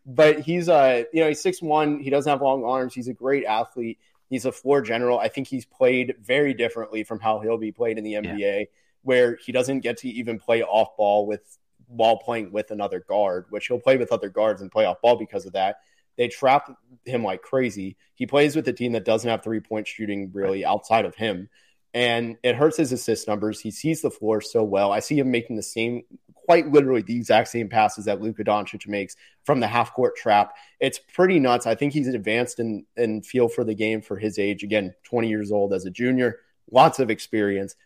but 0.05 0.39
he's 0.39 0.69
uh 0.69 1.03
you 1.13 1.21
know 1.21 1.27
he's 1.27 1.41
six 1.41 1.61
one. 1.61 1.99
He 1.99 2.09
doesn't 2.09 2.29
have 2.29 2.41
long 2.41 2.63
arms. 2.63 2.93
He's 2.93 3.07
a 3.07 3.13
great 3.13 3.45
athlete. 3.45 3.99
He's 4.29 4.45
a 4.45 4.51
floor 4.51 4.81
general. 4.81 5.19
I 5.19 5.27
think 5.27 5.47
he's 5.47 5.65
played 5.65 6.15
very 6.21 6.53
differently 6.53 7.03
from 7.03 7.19
how 7.19 7.39
he'll 7.39 7.57
be 7.57 7.71
played 7.71 7.97
in 7.97 8.03
the 8.03 8.13
NBA, 8.13 8.37
yeah. 8.39 8.63
where 9.03 9.35
he 9.35 9.51
doesn't 9.51 9.81
get 9.81 9.97
to 9.97 10.09
even 10.09 10.39
play 10.39 10.63
off 10.63 10.95
ball 10.97 11.27
with 11.27 11.57
while 11.87 12.17
playing 12.17 12.51
with 12.51 12.71
another 12.71 13.01
guard, 13.01 13.45
which 13.49 13.67
he'll 13.67 13.79
play 13.79 13.97
with 13.97 14.11
other 14.11 14.29
guards 14.29 14.61
and 14.61 14.71
play 14.71 14.85
off 14.85 15.01
ball 15.01 15.17
because 15.17 15.45
of 15.45 15.53
that. 15.53 15.77
They 16.17 16.27
trap 16.29 16.69
him 17.05 17.23
like 17.23 17.41
crazy. 17.41 17.97
He 18.15 18.25
plays 18.25 18.55
with 18.55 18.67
a 18.67 18.73
team 18.73 18.93
that 18.93 19.05
doesn't 19.05 19.29
have 19.29 19.43
three 19.43 19.59
point 19.59 19.87
shooting 19.87 20.31
really 20.33 20.63
outside 20.63 21.05
of 21.05 21.15
him 21.15 21.49
and 21.93 22.37
it 22.43 22.55
hurts 22.55 22.77
his 22.77 22.91
assist 22.91 23.27
numbers. 23.27 23.59
He 23.59 23.71
sees 23.71 24.01
the 24.01 24.11
floor 24.11 24.41
so 24.41 24.63
well. 24.63 24.91
I 24.91 24.99
see 24.99 25.19
him 25.19 25.31
making 25.31 25.57
the 25.57 25.63
same 25.63 26.03
quite 26.51 26.69
literally 26.69 27.01
the 27.01 27.15
exact 27.15 27.47
same 27.47 27.69
passes 27.69 28.03
that 28.03 28.19
Luka 28.19 28.43
Doncic 28.43 28.85
makes 28.85 29.15
from 29.45 29.61
the 29.61 29.67
half 29.67 29.93
court 29.93 30.17
trap. 30.17 30.53
It's 30.81 30.99
pretty 30.99 31.39
nuts. 31.39 31.65
I 31.65 31.75
think 31.75 31.93
he's 31.93 32.09
advanced 32.09 32.59
in, 32.59 32.85
in 32.97 33.21
feel 33.21 33.47
for 33.47 33.63
the 33.63 33.73
game 33.73 34.01
for 34.01 34.17
his 34.17 34.37
age. 34.37 34.61
Again, 34.61 34.93
20 35.03 35.29
years 35.29 35.53
old 35.53 35.71
as 35.71 35.85
a 35.85 35.89
junior, 35.89 36.39
lots 36.69 36.99
of 36.99 37.09
experience. 37.09 37.77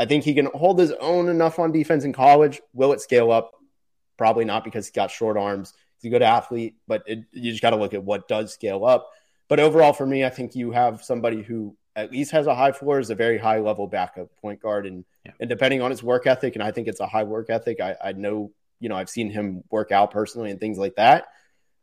I 0.00 0.06
think 0.06 0.24
he 0.24 0.34
can 0.34 0.46
hold 0.46 0.80
his 0.80 0.90
own 0.90 1.28
enough 1.28 1.60
on 1.60 1.70
defense 1.70 2.02
in 2.02 2.12
college. 2.12 2.60
Will 2.72 2.92
it 2.92 3.00
scale 3.00 3.30
up? 3.30 3.52
Probably 4.16 4.44
not 4.44 4.64
because 4.64 4.86
he's 4.86 4.96
got 4.96 5.12
short 5.12 5.36
arms. 5.36 5.72
He's 6.00 6.10
a 6.10 6.12
good 6.12 6.22
athlete, 6.22 6.74
but 6.88 7.04
it, 7.06 7.20
you 7.30 7.52
just 7.52 7.62
got 7.62 7.70
to 7.70 7.76
look 7.76 7.94
at 7.94 8.02
what 8.02 8.26
does 8.26 8.52
scale 8.52 8.84
up. 8.84 9.10
But 9.46 9.60
overall, 9.60 9.92
for 9.92 10.06
me, 10.06 10.24
I 10.24 10.30
think 10.30 10.56
you 10.56 10.72
have 10.72 11.04
somebody 11.04 11.42
who 11.42 11.76
at 11.98 12.12
least 12.12 12.30
has 12.30 12.46
a 12.46 12.54
high 12.54 12.72
floor, 12.72 13.00
is 13.00 13.10
a 13.10 13.14
very 13.14 13.38
high 13.38 13.58
level 13.58 13.86
backup 13.86 14.28
point 14.40 14.60
guard, 14.60 14.86
and 14.86 15.04
yeah. 15.24 15.32
and 15.40 15.48
depending 15.48 15.82
on 15.82 15.90
his 15.90 16.02
work 16.02 16.26
ethic, 16.26 16.54
and 16.54 16.62
I 16.62 16.70
think 16.70 16.88
it's 16.88 17.00
a 17.00 17.06
high 17.06 17.24
work 17.24 17.50
ethic. 17.50 17.80
I, 17.80 17.96
I 18.02 18.12
know, 18.12 18.52
you 18.80 18.88
know, 18.88 18.96
I've 18.96 19.10
seen 19.10 19.30
him 19.30 19.64
work 19.70 19.92
out 19.92 20.10
personally 20.10 20.50
and 20.50 20.60
things 20.60 20.78
like 20.78 20.96
that. 20.96 21.26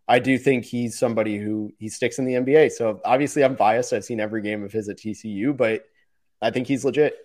I 0.08 0.20
do 0.20 0.38
think 0.38 0.66
he's 0.66 0.98
somebody 0.98 1.38
who 1.38 1.74
he 1.80 1.90
sticks 1.90 2.20
in 2.20 2.26
the 2.26 2.34
NBA. 2.34 2.72
So 2.72 3.02
obviously, 3.04 3.44
I'm 3.44 3.56
biased. 3.56 3.92
I've 3.92 4.06
seen 4.06 4.20
every 4.20 4.42
game 4.42 4.64
of 4.64 4.72
his 4.72 4.88
at 4.88 4.98
TCU, 4.98 5.56
but 5.56 5.84
I 6.42 6.52
think 6.52 6.68
he's 6.68 6.86
legit. 6.86 7.16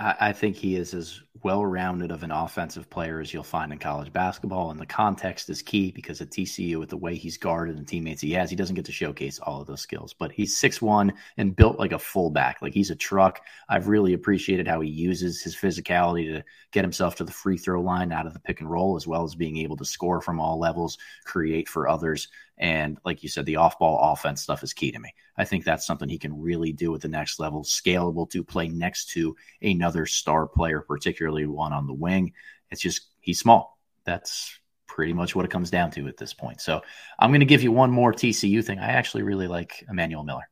I, 0.00 0.32
think 0.32 0.54
he 0.54 0.76
is 0.76 0.94
as 0.94 1.20
well 1.42 1.66
rounded 1.66 2.12
of 2.12 2.22
an 2.22 2.30
offensive 2.30 2.88
player 2.88 3.18
as 3.18 3.34
you'll 3.34 3.42
find 3.42 3.72
in 3.72 3.80
college 3.80 4.12
basketball. 4.12 4.70
And 4.70 4.78
the 4.78 4.86
context 4.86 5.50
is 5.50 5.60
key 5.60 5.90
because 5.90 6.20
at 6.20 6.30
TCU, 6.30 6.78
with 6.78 6.90
the 6.90 6.96
way 6.96 7.16
he's 7.16 7.36
guarded 7.36 7.78
and 7.78 7.88
teammates 7.88 8.22
he 8.22 8.30
has, 8.32 8.48
he 8.48 8.54
doesn't 8.54 8.76
get 8.76 8.84
to 8.84 8.92
showcase 8.92 9.40
all 9.40 9.60
of 9.60 9.66
those 9.66 9.80
skills. 9.80 10.14
But 10.16 10.30
he's 10.30 10.56
six 10.56 10.80
one 10.80 11.14
and 11.36 11.56
built 11.56 11.80
like 11.80 11.90
a 11.90 11.98
fullback. 11.98 12.62
Like 12.62 12.74
he's 12.74 12.90
a 12.90 12.96
truck. 12.96 13.40
I've 13.68 13.88
really 13.88 14.12
appreciated 14.12 14.68
how 14.68 14.80
he 14.82 14.88
uses 14.88 15.42
his 15.42 15.56
physicality 15.56 16.32
to 16.32 16.44
get 16.70 16.84
himself 16.84 17.16
to 17.16 17.24
the 17.24 17.32
free 17.32 17.58
throw 17.58 17.80
line 17.80 18.12
out 18.12 18.26
of 18.26 18.34
the 18.34 18.40
pick 18.40 18.60
and 18.60 18.70
roll, 18.70 18.94
as 18.94 19.08
well 19.08 19.24
as 19.24 19.34
being 19.34 19.56
able 19.56 19.76
to 19.78 19.84
score 19.84 20.20
from 20.20 20.38
all 20.38 20.60
levels, 20.60 20.96
create 21.24 21.68
for 21.68 21.88
others. 21.88 22.28
And 22.58 22.98
like 23.04 23.22
you 23.22 23.28
said, 23.28 23.46
the 23.46 23.56
off 23.56 23.78
ball 23.78 24.12
offense 24.12 24.42
stuff 24.42 24.62
is 24.62 24.72
key 24.72 24.90
to 24.92 24.98
me. 24.98 25.14
I 25.36 25.44
think 25.44 25.64
that's 25.64 25.86
something 25.86 26.08
he 26.08 26.18
can 26.18 26.40
really 26.40 26.72
do 26.72 26.94
at 26.94 27.00
the 27.00 27.08
next 27.08 27.38
level, 27.38 27.62
scalable 27.62 28.28
to 28.30 28.42
play 28.42 28.68
next 28.68 29.10
to 29.10 29.36
another 29.62 30.06
star 30.06 30.46
player, 30.46 30.80
particularly 30.80 31.46
one 31.46 31.72
on 31.72 31.86
the 31.86 31.94
wing. 31.94 32.32
It's 32.70 32.82
just, 32.82 33.06
he's 33.20 33.38
small. 33.38 33.78
That's 34.04 34.58
pretty 34.86 35.12
much 35.12 35.36
what 35.36 35.44
it 35.44 35.50
comes 35.50 35.70
down 35.70 35.92
to 35.92 36.08
at 36.08 36.16
this 36.16 36.34
point. 36.34 36.60
So 36.60 36.82
I'm 37.18 37.30
going 37.30 37.40
to 37.40 37.46
give 37.46 37.62
you 37.62 37.70
one 37.70 37.92
more 37.92 38.12
TCU 38.12 38.64
thing. 38.64 38.80
I 38.80 38.92
actually 38.92 39.22
really 39.22 39.46
like 39.46 39.84
Emanuel 39.88 40.24
Miller. 40.24 40.48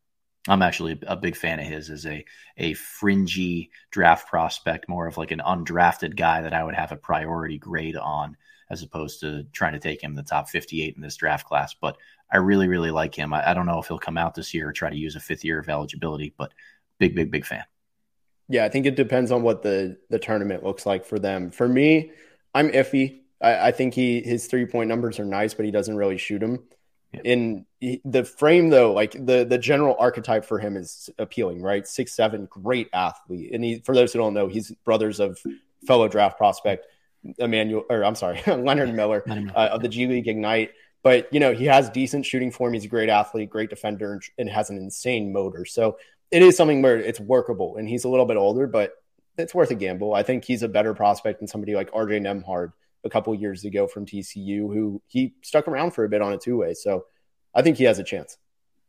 I'm 0.48 0.62
actually 0.62 0.98
a 1.07 1.16
big 1.16 1.34
fan 1.34 1.59
of 1.59 1.66
his 1.66 1.90
as 1.90 2.07
a 2.07 2.24
a 2.57 2.74
fringy 2.74 3.70
draft 3.90 4.28
prospect, 4.28 4.88
more 4.88 5.09
of 5.09 5.18
like 5.18 5.32
an 5.32 5.42
undrafted 5.44 6.14
guy 6.16 6.42
that 6.42 6.54
I 6.54 6.62
would 6.62 6.76
have 6.76 6.92
a 6.92 6.96
priority 6.96 7.59
grade 7.59 7.96
on, 7.96 8.36
as 8.71 8.83
opposed 8.83 9.21
to 9.21 9.45
trying 9.53 9.73
to 9.73 9.79
take 9.79 10.03
him 10.03 10.12
in 10.12 10.17
the 10.17 10.23
top 10.23 10.49
58 10.49 10.97
in 10.97 11.03
this 11.03 11.17
draft 11.17 11.47
class. 11.47 11.75
But 11.75 11.97
I 12.31 12.39
really, 12.39 12.69
really 12.69 12.91
like 12.91 13.14
him. 13.14 13.33
I, 13.33 13.51
I 13.51 13.55
don't 13.55 13.67
know 13.67 13.79
if 13.79 13.87
he'll 13.89 13.99
come 13.99 14.19
out 14.19 14.35
this 14.35 14.53
year 14.53 14.69
or 14.69 14.73
try 14.73 14.91
to 14.91 14.97
use 14.97 15.17
a 15.17 15.21
fifth 15.21 15.45
year 15.45 15.59
of 15.59 15.69
eligibility, 15.69 16.35
but 16.37 16.53
big, 16.99 17.14
big, 17.14 17.31
big 17.31 17.47
fan. 17.47 17.64
Yeah, 18.49 18.64
I 18.64 18.69
think 18.69 18.87
it 18.87 18.97
depends 18.97 19.33
on 19.33 19.43
what 19.43 19.62
the 19.62 19.99
the 20.09 20.21
tournament 20.21 20.62
looks 20.62 20.87
like 20.87 21.05
for 21.05 21.19
them. 21.19 21.51
For 21.51 21.69
me, 21.69 22.12
I'm 22.55 22.71
iffy. 22.71 23.23
I, 23.41 23.69
I 23.69 23.73
think 23.73 23.95
he 23.95 24.21
his 24.21 24.47
three 24.47 24.67
point 24.67 24.89
numbers 24.89 25.19
are 25.19 25.25
nice, 25.25 25.53
but 25.53 25.64
he 25.64 25.73
doesn't 25.73 25.97
really 25.97 26.17
shoot 26.17 26.39
them. 26.39 26.62
Yeah. 27.12 27.21
In 27.25 27.67
the 28.05 28.25
frame, 28.25 28.71
though, 28.71 28.93
like 28.93 29.12
the 29.12 29.45
the 29.45 29.59
general 29.59 29.97
archetype 29.99 30.45
for 30.45 30.61
him 30.61 30.77
is 30.77 31.11
appealing, 31.19 31.61
right? 31.61 31.87
Six 31.89 32.14
seven, 32.14 32.47
great 32.47 32.89
athlete, 32.93 33.51
and 33.53 33.64
he 33.64 33.81
for 33.81 33.97
those 33.97 34.12
who 34.12 34.21
don't 34.21 34.35
know, 34.35 34.47
he's 34.47 34.71
brothers 34.85 35.19
of 35.19 35.41
fellow 35.85 36.07
draft 36.07 36.39
prospect 36.39 36.87
Emanuel, 37.39 37.85
or 37.91 38.05
I'm 38.05 38.14
sorry, 38.14 38.43
Leonard 38.47 38.95
Miller 38.95 39.25
uh, 39.29 39.69
of 39.73 39.83
the 39.83 39.89
G 39.89 40.07
League 40.07 40.29
Ignite. 40.29 40.73
But 41.03 41.33
you 41.33 41.41
know 41.41 41.55
he 41.55 41.67
has 41.67 41.89
decent 41.91 42.27
shooting 42.27 42.51
form. 42.51 42.73
He's 42.73 42.85
a 42.85 42.89
great 42.89 43.09
athlete, 43.09 43.51
great 43.51 43.71
defender, 43.71 44.21
and 44.39 44.51
has 44.51 44.71
an 44.71 44.77
insane 44.77 45.33
motor. 45.33 45.64
So 45.64 45.99
it 46.31 46.43
is 46.43 46.57
something 46.57 46.83
where 46.83 46.99
it's 46.99 47.21
workable. 47.21 47.77
And 47.77 47.89
he's 47.89 48.05
a 48.05 48.09
little 48.09 48.27
bit 48.27 48.37
older, 48.37 48.67
but 48.67 48.95
it's 49.39 49.55
worth 49.55 49.71
a 49.71 49.75
gamble. 49.75 50.14
I 50.14 50.23
think 50.23 50.45
he's 50.45 50.62
a 50.62 50.69
better 50.69 50.95
prospect 50.95 51.41
than 51.41 51.49
somebody 51.49 51.75
like 51.75 51.91
RJ 51.93 52.23
Nembhard 52.23 52.73
a 53.05 53.11
couple 53.11 53.35
years 53.35 53.64
ago 53.64 53.87
from 53.87 54.07
TCU, 54.07 54.61
who 54.61 55.01
he 55.07 55.35
stuck 55.43 55.69
around 55.69 55.93
for 55.93 56.05
a 56.05 56.09
bit 56.09 56.23
on 56.23 56.33
a 56.33 56.39
two 56.39 56.57
way. 56.57 56.75
So 56.75 57.07
I 57.55 57.62
think 57.62 57.77
he 57.77 57.85
has 57.85 57.99
a 57.99 58.05
chance. 58.05 58.37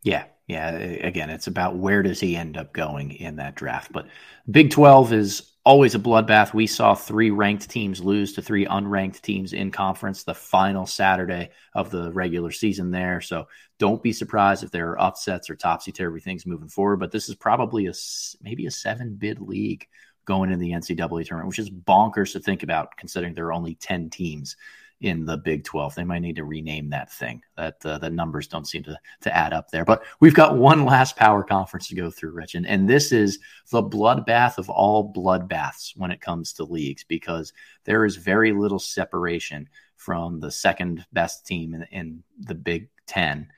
Yeah, 0.02 0.24
yeah. 0.46 0.70
Again, 0.70 1.30
it's 1.30 1.48
about 1.48 1.76
where 1.76 2.02
does 2.02 2.20
he 2.20 2.36
end 2.36 2.56
up 2.56 2.72
going 2.72 3.12
in 3.12 3.36
that 3.36 3.56
draft. 3.56 3.92
But 3.92 4.06
Big 4.50 4.70
Twelve 4.70 5.12
is 5.12 5.52
always 5.68 5.94
a 5.94 5.98
bloodbath. 5.98 6.54
We 6.54 6.66
saw 6.66 6.94
three 6.94 7.28
ranked 7.28 7.68
teams 7.68 8.00
lose 8.00 8.32
to 8.32 8.40
three 8.40 8.64
unranked 8.64 9.20
teams 9.20 9.52
in 9.52 9.70
conference 9.70 10.22
the 10.22 10.32
final 10.32 10.86
Saturday 10.86 11.50
of 11.74 11.90
the 11.90 12.10
regular 12.10 12.50
season 12.50 12.90
there. 12.90 13.20
So 13.20 13.48
don't 13.78 14.02
be 14.02 14.14
surprised 14.14 14.64
if 14.64 14.70
there 14.70 14.88
are 14.88 14.98
upsets 14.98 15.50
or 15.50 15.56
topsy 15.56 15.92
turvy 15.92 16.20
things 16.20 16.46
moving 16.46 16.70
forward. 16.70 17.00
But 17.00 17.12
this 17.12 17.28
is 17.28 17.34
probably 17.34 17.86
a 17.86 17.92
maybe 18.40 18.64
a 18.64 18.70
seven 18.70 19.16
bid 19.16 19.42
league 19.42 19.86
going 20.24 20.50
in 20.50 20.58
the 20.58 20.70
NCAA 20.70 21.26
tournament, 21.26 21.48
which 21.48 21.58
is 21.58 21.68
bonkers 21.68 22.32
to 22.32 22.40
think 22.40 22.62
about 22.62 22.96
considering 22.96 23.34
there 23.34 23.48
are 23.48 23.52
only 23.52 23.74
10 23.74 24.08
teams 24.08 24.56
in 25.00 25.24
the 25.24 25.36
Big 25.36 25.64
12. 25.64 25.94
They 25.94 26.04
might 26.04 26.20
need 26.20 26.36
to 26.36 26.44
rename 26.44 26.90
that 26.90 27.12
thing. 27.12 27.42
That 27.56 27.84
uh, 27.84 27.98
the 27.98 28.10
numbers 28.10 28.48
don't 28.48 28.66
seem 28.66 28.82
to 28.84 28.98
to 29.22 29.36
add 29.36 29.52
up 29.52 29.70
there. 29.70 29.84
But 29.84 30.02
we've 30.20 30.34
got 30.34 30.56
one 30.56 30.84
last 30.84 31.16
power 31.16 31.42
conference 31.42 31.88
to 31.88 31.94
go 31.94 32.10
through, 32.10 32.32
Rich, 32.32 32.54
and, 32.54 32.66
and 32.66 32.88
this 32.88 33.12
is 33.12 33.38
the 33.70 33.82
bloodbath 33.82 34.58
of 34.58 34.68
all 34.70 35.12
bloodbaths 35.12 35.92
when 35.96 36.10
it 36.10 36.20
comes 36.20 36.52
to 36.54 36.64
leagues 36.64 37.04
because 37.04 37.52
there 37.84 38.04
is 38.04 38.16
very 38.16 38.52
little 38.52 38.78
separation 38.78 39.68
from 39.96 40.40
the 40.40 40.50
second 40.50 41.04
best 41.12 41.46
team 41.46 41.74
in, 41.74 41.82
in 41.90 42.22
the 42.40 42.54
Big 42.54 42.88
10 43.06 43.48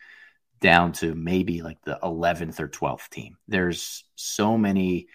down 0.61 0.93
to 0.93 1.15
maybe 1.15 1.63
like 1.63 1.83
the 1.83 1.99
11th 2.03 2.61
or 2.61 2.69
12th 2.69 3.09
team. 3.09 3.37
There's 3.49 4.05
so 4.17 4.59
many 4.59 5.09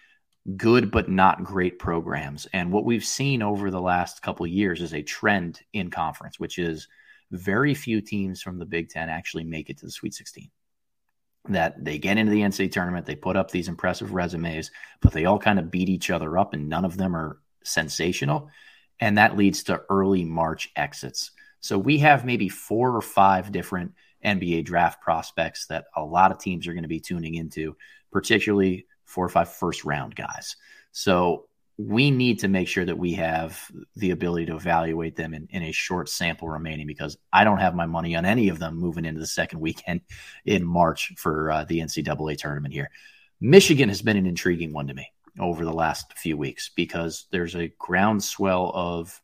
good 0.56 0.92
but 0.92 1.10
not 1.10 1.44
great 1.44 1.80
programs. 1.80 2.46
And 2.54 2.72
what 2.72 2.86
we've 2.86 3.06
seen 3.06 3.42
over 3.42 3.72
the 3.72 3.82
last 3.82 4.22
couple 4.22 4.46
years 4.46 4.82
is 4.82 4.94
a 4.94 5.02
trend 5.02 5.62
in 5.74 5.90
conference, 5.90 6.40
which 6.40 6.60
is 6.60 6.88
very 7.32 7.74
few 7.74 8.02
teams 8.02 8.42
from 8.42 8.60
the 8.60 8.66
Big 8.66 8.90
Ten 8.90 9.10
actually 9.10 9.44
make 9.44 9.70
it 9.70 9.80
to 9.80 9.86
the 9.86 9.92
Sweet 9.92 10.14
16. 10.14 10.50
That 11.50 11.84
they 11.84 11.98
get 11.98 12.18
into 12.18 12.32
the 12.32 12.42
NCAA 12.42 12.72
tournament, 12.72 13.06
they 13.06 13.16
put 13.16 13.36
up 13.36 13.52
these 13.52 13.68
impressive 13.68 14.14
resumes, 14.14 14.72
but 15.02 15.14
they 15.14 15.26
all 15.26 15.40
kind 15.40 15.60
of 15.60 15.72
beat 15.72 15.90
each 15.90 16.10
other 16.10 16.38
up, 16.38 16.54
and 16.54 16.70
none 16.70 16.86
of 16.86 16.98
them 16.98 17.16
are 17.16 17.40
sensational. 17.64 18.50
And 19.00 19.18
that 19.18 19.38
leads 19.38 19.64
to 19.64 19.82
early 19.90 20.24
March 20.24 20.72
exits. 20.76 21.32
So 21.60 21.78
we 21.78 22.00
have 22.00 22.26
maybe 22.26 22.50
four 22.50 22.96
or 22.96 23.02
five 23.02 23.52
different 23.52 23.94
NBA 24.24 24.66
draft 24.66 25.02
prospects 25.02 25.68
that 25.68 25.86
a 25.96 26.04
lot 26.04 26.32
of 26.32 26.40
teams 26.40 26.68
are 26.68 26.74
going 26.74 26.84
to 26.84 26.90
be 26.90 27.00
tuning 27.00 27.36
into, 27.36 27.76
particularly 28.12 28.88
four 29.06 29.26
or 29.26 29.30
five 29.30 29.50
first 29.50 29.86
round 29.86 30.16
guys. 30.16 30.56
So 30.92 31.48
we 31.78 32.10
need 32.10 32.40
to 32.40 32.48
make 32.48 32.68
sure 32.68 32.86
that 32.86 32.98
we 32.98 33.14
have 33.14 33.70
the 33.98 34.12
ability 34.12 34.46
to 34.46 34.56
evaluate 34.56 35.16
them 35.16 35.34
in, 35.34 35.48
in 35.52 35.64
a 35.64 35.72
short 35.72 36.08
sample 36.08 36.48
remaining 36.48 36.88
because 36.88 37.18
I 37.34 37.44
don't 37.44 37.60
have 37.60 37.76
my 37.76 37.86
money 37.86 38.16
on 38.16 38.26
any 38.26 38.48
of 38.48 38.60
them 38.60 38.78
moving 38.78 39.04
into 39.04 39.20
the 39.20 39.28
second 39.28 39.60
weekend 39.60 40.02
in 40.46 40.64
March 40.66 41.14
for 41.18 41.52
uh, 41.52 41.66
the 41.66 41.80
NCAA 41.80 42.38
tournament 42.38 42.74
here. 42.74 42.90
Michigan 43.42 43.90
has 43.90 44.02
been 44.02 44.16
an 44.16 44.26
intriguing 44.26 44.72
one 44.72 44.88
to 44.88 44.94
me 44.94 45.12
over 45.38 45.66
the 45.66 45.74
last 45.74 46.18
few 46.18 46.38
weeks 46.38 46.70
because 46.70 47.26
there's 47.32 47.56
a 47.56 47.74
groundswell 47.78 48.72
of 48.74 49.22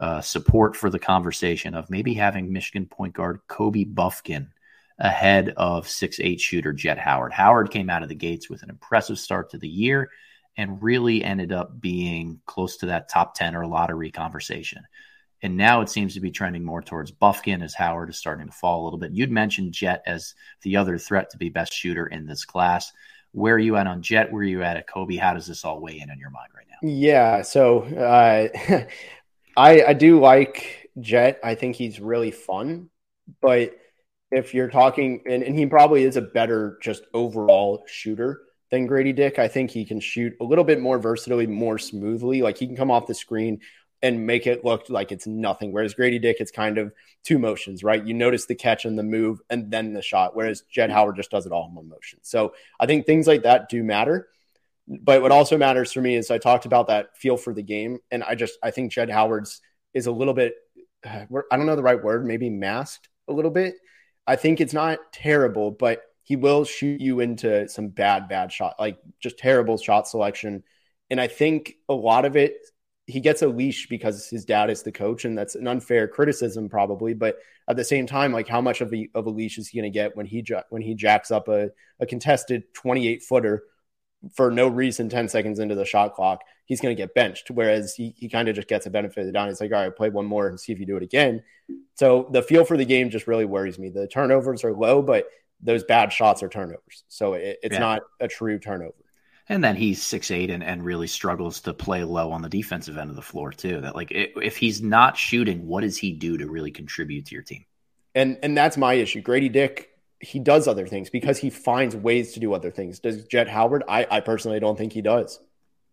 uh, 0.00 0.22
support 0.22 0.74
for 0.76 0.88
the 0.88 0.98
conversation 0.98 1.74
of 1.74 1.90
maybe 1.90 2.14
having 2.14 2.50
Michigan 2.50 2.86
point 2.86 3.12
guard 3.12 3.40
Kobe 3.46 3.84
Bufkin 3.84 4.48
ahead 5.00 5.54
of 5.56 5.88
six 5.88 6.20
eight 6.20 6.40
shooter 6.40 6.72
Jet 6.72 6.98
Howard. 6.98 7.32
Howard 7.32 7.70
came 7.70 7.90
out 7.90 8.02
of 8.02 8.08
the 8.08 8.14
gates 8.14 8.50
with 8.50 8.62
an 8.62 8.70
impressive 8.70 9.18
start 9.18 9.50
to 9.50 9.58
the 9.58 9.68
year 9.68 10.10
and 10.56 10.82
really 10.82 11.24
ended 11.24 11.52
up 11.52 11.80
being 11.80 12.40
close 12.46 12.76
to 12.78 12.86
that 12.86 13.08
top 13.08 13.34
10 13.34 13.56
or 13.56 13.66
lottery 13.66 14.10
conversation. 14.10 14.82
And 15.42 15.56
now 15.56 15.80
it 15.80 15.88
seems 15.88 16.14
to 16.14 16.20
be 16.20 16.30
trending 16.30 16.64
more 16.64 16.82
towards 16.82 17.12
Bufkin 17.12 17.62
as 17.62 17.72
Howard 17.74 18.10
is 18.10 18.18
starting 18.18 18.46
to 18.46 18.52
fall 18.52 18.82
a 18.82 18.84
little 18.84 18.98
bit. 18.98 19.12
You'd 19.12 19.30
mentioned 19.30 19.72
Jet 19.72 20.02
as 20.06 20.34
the 20.62 20.76
other 20.76 20.98
threat 20.98 21.30
to 21.30 21.38
be 21.38 21.48
best 21.48 21.72
shooter 21.72 22.06
in 22.06 22.26
this 22.26 22.44
class. 22.44 22.92
Where 23.32 23.54
are 23.54 23.58
you 23.58 23.76
at 23.76 23.86
on 23.86 24.02
Jet? 24.02 24.30
Where 24.30 24.42
are 24.42 24.44
you 24.44 24.62
at 24.62 24.76
at 24.76 24.86
Kobe? 24.86 25.16
How 25.16 25.32
does 25.32 25.46
this 25.46 25.64
all 25.64 25.80
weigh 25.80 26.00
in 26.00 26.10
on 26.10 26.18
your 26.18 26.30
mind 26.30 26.50
right 26.54 26.66
now? 26.68 26.88
Yeah, 26.88 27.42
so 27.42 27.82
uh, 27.84 28.48
I 29.56 29.84
I 29.84 29.92
do 29.94 30.20
like 30.20 30.90
Jet. 31.00 31.40
I 31.42 31.54
think 31.54 31.76
he's 31.76 32.00
really 32.00 32.32
fun, 32.32 32.90
but 33.40 33.74
if 34.30 34.54
you're 34.54 34.70
talking, 34.70 35.22
and, 35.26 35.42
and 35.42 35.58
he 35.58 35.66
probably 35.66 36.04
is 36.04 36.16
a 36.16 36.22
better 36.22 36.78
just 36.82 37.04
overall 37.12 37.84
shooter 37.86 38.42
than 38.70 38.86
Grady 38.86 39.12
Dick. 39.12 39.38
I 39.38 39.48
think 39.48 39.70
he 39.70 39.84
can 39.84 40.00
shoot 40.00 40.34
a 40.40 40.44
little 40.44 40.64
bit 40.64 40.80
more 40.80 40.98
versatilely, 40.98 41.46
more 41.46 41.78
smoothly. 41.78 42.42
Like 42.42 42.56
he 42.56 42.66
can 42.66 42.76
come 42.76 42.90
off 42.90 43.06
the 43.06 43.14
screen 43.14 43.60
and 44.02 44.26
make 44.26 44.46
it 44.46 44.64
look 44.64 44.88
like 44.88 45.12
it's 45.12 45.26
nothing. 45.26 45.72
Whereas 45.72 45.94
Grady 45.94 46.18
Dick, 46.18 46.36
it's 46.40 46.50
kind 46.50 46.78
of 46.78 46.92
two 47.24 47.38
motions, 47.38 47.84
right? 47.84 48.04
You 48.04 48.14
notice 48.14 48.46
the 48.46 48.54
catch 48.54 48.84
and 48.84 48.98
the 48.98 49.02
move 49.02 49.40
and 49.50 49.70
then 49.70 49.92
the 49.92 50.02
shot, 50.02 50.34
whereas 50.34 50.62
Jet 50.70 50.86
mm-hmm. 50.86 50.94
Howard 50.94 51.16
just 51.16 51.30
does 51.30 51.44
it 51.44 51.52
all 51.52 51.68
in 51.68 51.74
one 51.74 51.88
motion. 51.88 52.20
So 52.22 52.54
I 52.78 52.86
think 52.86 53.04
things 53.04 53.26
like 53.26 53.42
that 53.42 53.68
do 53.68 53.82
matter. 53.82 54.28
But 54.88 55.22
what 55.22 55.32
also 55.32 55.58
matters 55.58 55.92
for 55.92 56.00
me 56.00 56.16
is 56.16 56.30
I 56.30 56.38
talked 56.38 56.64
about 56.64 56.88
that 56.88 57.16
feel 57.16 57.36
for 57.36 57.52
the 57.52 57.62
game. 57.62 57.98
And 58.10 58.24
I 58.24 58.34
just, 58.34 58.58
I 58.62 58.70
think 58.70 58.92
Jet 58.92 59.10
Howard's 59.10 59.60
is 59.92 60.06
a 60.06 60.12
little 60.12 60.34
bit, 60.34 60.54
uh, 61.04 61.26
I 61.50 61.56
don't 61.56 61.66
know 61.66 61.76
the 61.76 61.82
right 61.82 62.02
word, 62.02 62.24
maybe 62.24 62.48
masked 62.48 63.08
a 63.28 63.32
little 63.32 63.50
bit 63.50 63.74
I 64.30 64.36
think 64.36 64.60
it's 64.60 64.72
not 64.72 65.12
terrible, 65.12 65.72
but 65.72 66.02
he 66.22 66.36
will 66.36 66.64
shoot 66.64 67.00
you 67.00 67.18
into 67.18 67.68
some 67.68 67.88
bad, 67.88 68.28
bad 68.28 68.52
shot, 68.52 68.76
like 68.78 68.96
just 69.18 69.38
terrible 69.38 69.76
shot 69.76 70.06
selection. 70.06 70.62
And 71.10 71.20
I 71.20 71.26
think 71.26 71.74
a 71.88 71.94
lot 71.94 72.24
of 72.24 72.36
it, 72.36 72.54
he 73.08 73.18
gets 73.18 73.42
a 73.42 73.48
leash 73.48 73.88
because 73.88 74.28
his 74.28 74.44
dad 74.44 74.70
is 74.70 74.84
the 74.84 74.92
coach, 74.92 75.24
and 75.24 75.36
that's 75.36 75.56
an 75.56 75.66
unfair 75.66 76.06
criticism, 76.06 76.68
probably. 76.68 77.12
But 77.12 77.38
at 77.68 77.74
the 77.74 77.82
same 77.82 78.06
time, 78.06 78.32
like 78.32 78.46
how 78.46 78.60
much 78.60 78.80
of 78.80 78.94
a, 78.94 79.08
of 79.16 79.26
a 79.26 79.30
leash 79.30 79.58
is 79.58 79.66
he 79.66 79.80
going 79.80 79.92
to 79.92 79.98
get 79.98 80.16
when 80.16 80.26
he 80.26 80.44
when 80.68 80.82
he 80.82 80.94
jacks 80.94 81.32
up 81.32 81.48
a, 81.48 81.70
a 81.98 82.06
contested 82.06 82.72
28 82.74 83.24
footer 83.24 83.64
for 84.34 84.50
no 84.50 84.68
reason 84.68 85.08
10 85.08 85.28
seconds 85.28 85.58
into 85.58 85.74
the 85.74 85.84
shot 85.84 86.14
clock, 86.14 86.42
he's 86.66 86.80
going 86.80 86.94
to 86.94 87.00
get 87.00 87.14
benched. 87.14 87.50
Whereas 87.50 87.94
he, 87.94 88.14
he 88.16 88.28
kind 88.28 88.48
of 88.48 88.54
just 88.54 88.68
gets 88.68 88.86
a 88.86 88.90
benefit 88.90 89.20
of 89.20 89.26
the 89.26 89.32
doubt. 89.32 89.48
He's 89.48 89.60
like, 89.60 89.72
all 89.72 89.82
right, 89.82 89.94
play 89.94 90.10
one 90.10 90.26
more 90.26 90.48
and 90.48 90.60
see 90.60 90.72
if 90.72 90.78
you 90.78 90.86
do 90.86 90.96
it 90.96 91.02
again. 91.02 91.42
So 91.94 92.28
the 92.30 92.42
feel 92.42 92.64
for 92.64 92.76
the 92.76 92.84
game 92.84 93.10
just 93.10 93.26
really 93.26 93.44
worries 93.44 93.78
me. 93.78 93.88
The 93.88 94.06
turnovers 94.06 94.64
are 94.64 94.72
low, 94.72 95.02
but 95.02 95.26
those 95.62 95.84
bad 95.84 96.12
shots 96.12 96.42
are 96.42 96.48
turnovers. 96.48 97.04
So 97.08 97.34
it, 97.34 97.58
it's 97.62 97.74
yeah. 97.74 97.80
not 97.80 98.02
a 98.20 98.28
true 98.28 98.58
turnover. 98.58 98.94
And 99.48 99.64
then 99.64 99.74
he's 99.74 100.00
six 100.00 100.30
eight 100.30 100.48
and, 100.48 100.62
and 100.62 100.84
really 100.84 101.08
struggles 101.08 101.60
to 101.62 101.74
play 101.74 102.04
low 102.04 102.30
on 102.30 102.40
the 102.40 102.48
defensive 102.48 102.96
end 102.96 103.10
of 103.10 103.16
the 103.16 103.22
floor 103.22 103.50
too. 103.50 103.80
That 103.80 103.96
like 103.96 104.12
if 104.12 104.56
he's 104.56 104.80
not 104.80 105.16
shooting, 105.16 105.66
what 105.66 105.80
does 105.80 105.98
he 105.98 106.12
do 106.12 106.38
to 106.38 106.46
really 106.48 106.70
contribute 106.70 107.26
to 107.26 107.34
your 107.34 107.42
team? 107.42 107.64
And 108.14 108.38
and 108.44 108.56
that's 108.56 108.76
my 108.76 108.94
issue. 108.94 109.20
Grady 109.20 109.48
Dick 109.48 109.89
he 110.20 110.38
does 110.38 110.68
other 110.68 110.86
things 110.86 111.10
because 111.10 111.38
he 111.38 111.50
finds 111.50 111.96
ways 111.96 112.32
to 112.34 112.40
do 112.40 112.52
other 112.52 112.70
things. 112.70 112.98
Does 112.98 113.24
Jet 113.24 113.48
Howard? 113.48 113.84
I, 113.88 114.06
I 114.10 114.20
personally 114.20 114.60
don't 114.60 114.76
think 114.76 114.92
he 114.92 115.02
does. 115.02 115.40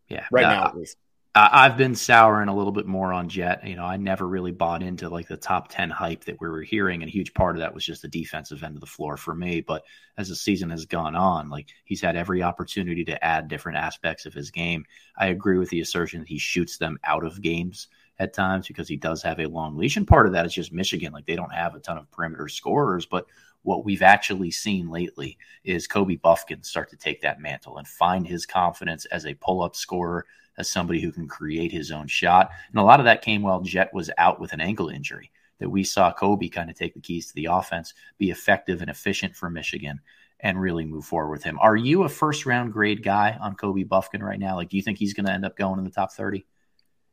Yeah, 0.09 0.25
right 0.32 0.45
uh, 0.45 0.49
now 0.49 0.65
at 0.67 0.78
least. 0.78 0.97
I've 1.39 1.78
been 1.78 1.93
souring 1.93 2.47
a 2.47 2.55
little 2.55 2.71
bit 2.71 2.88
more 2.88 3.13
on 3.13 3.30
Jet. 3.30 3.65
You 3.67 3.75
know, 3.75 3.84
I 3.84 3.97
never 3.97 4.28
really 4.28 4.51
bought 4.51 4.82
into 4.82 5.07
like 5.07 5.28
the 5.28 5.38
top 5.38 5.67
10 5.69 5.91
hype 5.91 6.25
that 6.25 6.41
we 6.41 6.49
were 6.49 6.63
hearing. 6.63 7.03
And 7.03 7.09
a 7.09 7.11
huge 7.11 7.34
part 7.36 7.55
of 7.55 7.59
that 7.59 7.75
was 7.75 7.86
just 7.86 8.01
the 8.01 8.07
defensive 8.07 8.63
end 8.63 8.75
of 8.75 8.82
the 8.82 8.88
floor 8.88 9.17
for 9.17 9.36
me. 9.36 9.61
But 9.61 9.84
as 10.17 10.30
the 10.30 10.36
season 10.36 10.71
has 10.71 10.86
gone 10.86 11.15
on, 11.15 11.49
like 11.49 11.67
he's 11.86 12.01
had 12.01 12.15
every 12.15 12.41
opportunity 12.41 13.05
to 13.05 13.23
add 13.23 13.49
different 13.49 13.78
aspects 13.78 14.25
of 14.25 14.34
his 14.34 14.49
game. 14.49 14.86
I 15.15 15.28
agree 15.28 15.59
with 15.59 15.69
the 15.69 15.82
assertion 15.82 16.21
that 16.21 16.30
he 16.30 16.39
shoots 16.39 16.78
them 16.78 16.97
out 17.03 17.23
of 17.23 17.41
games 17.41 17.88
at 18.17 18.34
times 18.34 18.67
because 18.67 18.88
he 18.88 18.97
does 18.97 19.21
have 19.21 19.39
a 19.39 19.47
long 19.47 19.78
leash. 19.78 19.97
And 19.97 20.07
part 20.07 20.25
of 20.25 20.34
that 20.34 20.45
is 20.45 20.53
just 20.53 20.73
Michigan. 20.73 21.13
Like 21.13 21.28
they 21.28 21.36
don't 21.36 21.53
have 21.53 21.75
a 21.75 21.80
ton 21.80 21.99
of 21.99 22.09
perimeter 22.09 22.47
scorers, 22.47 23.05
but 23.05 23.28
what 23.68 23.84
we've 23.84 24.01
actually 24.01 24.49
seen 24.49 24.89
lately 24.89 25.38
is 25.65 25.88
Kobe 25.88 26.15
Bufkin 26.15 26.65
start 26.65 26.89
to 26.91 26.95
take 26.95 27.20
that 27.22 27.41
mantle 27.41 27.78
and 27.78 27.86
find 27.86 28.26
his 28.26 28.45
confidence 28.45 29.03
as 29.07 29.26
a 29.26 29.34
pull 29.34 29.61
up 29.61 29.76
scorer, 29.76 30.26
as 30.57 30.72
somebody 30.72 31.01
who 31.01 31.11
can 31.11 31.28
create 31.28 31.74
his 31.74 31.91
own 31.91 32.07
shot. 32.07 32.49
And 32.72 32.80
a 32.80 32.84
lot 32.84 33.01
of 33.01 33.03
that 33.07 33.22
came 33.22 33.41
while 33.41 33.59
Jet 33.59 33.93
was 33.93 34.09
out 34.18 34.39
with 34.39 34.53
an 34.53 34.61
ankle 34.61 34.88
injury. 34.88 35.32
That 35.59 35.70
we 35.70 35.84
saw 35.84 36.13
Kobe 36.13 36.47
kind 36.47 36.70
of 36.70 36.78
take 36.78 36.93
the 36.93 37.01
keys 37.01 37.28
to 37.28 37.36
the 37.36 37.47
offense, 37.47 37.93
be 38.18 38.32
effective 38.32 38.80
and 38.80 38.89
efficient 38.89 39.36
for 39.36 39.49
Michigan, 39.49 39.99
and 40.39 40.61
really 40.61 40.86
move 40.86 41.03
forward 41.03 41.32
with 41.32 41.43
him. 41.43 41.59
Are 41.59 41.76
you 41.76 42.03
a 42.03 42.09
first 42.09 42.45
round 42.45 42.72
grade 42.72 43.03
guy 43.03 43.38
on 43.41 43.55
Kobe 43.55 43.84
Bufkin 43.84 44.24
right 44.24 44.39
now? 44.39 44.55
Like, 44.55 44.70
do 44.70 44.78
you 44.78 44.84
think 44.84 44.97
he's 44.97 45.13
going 45.13 45.26
to 45.26 45.34
end 45.34 45.43
up 45.43 45.57
going 45.57 45.78
in 45.78 45.84
the 45.84 45.91
top 45.91 46.13
30? 46.13 46.45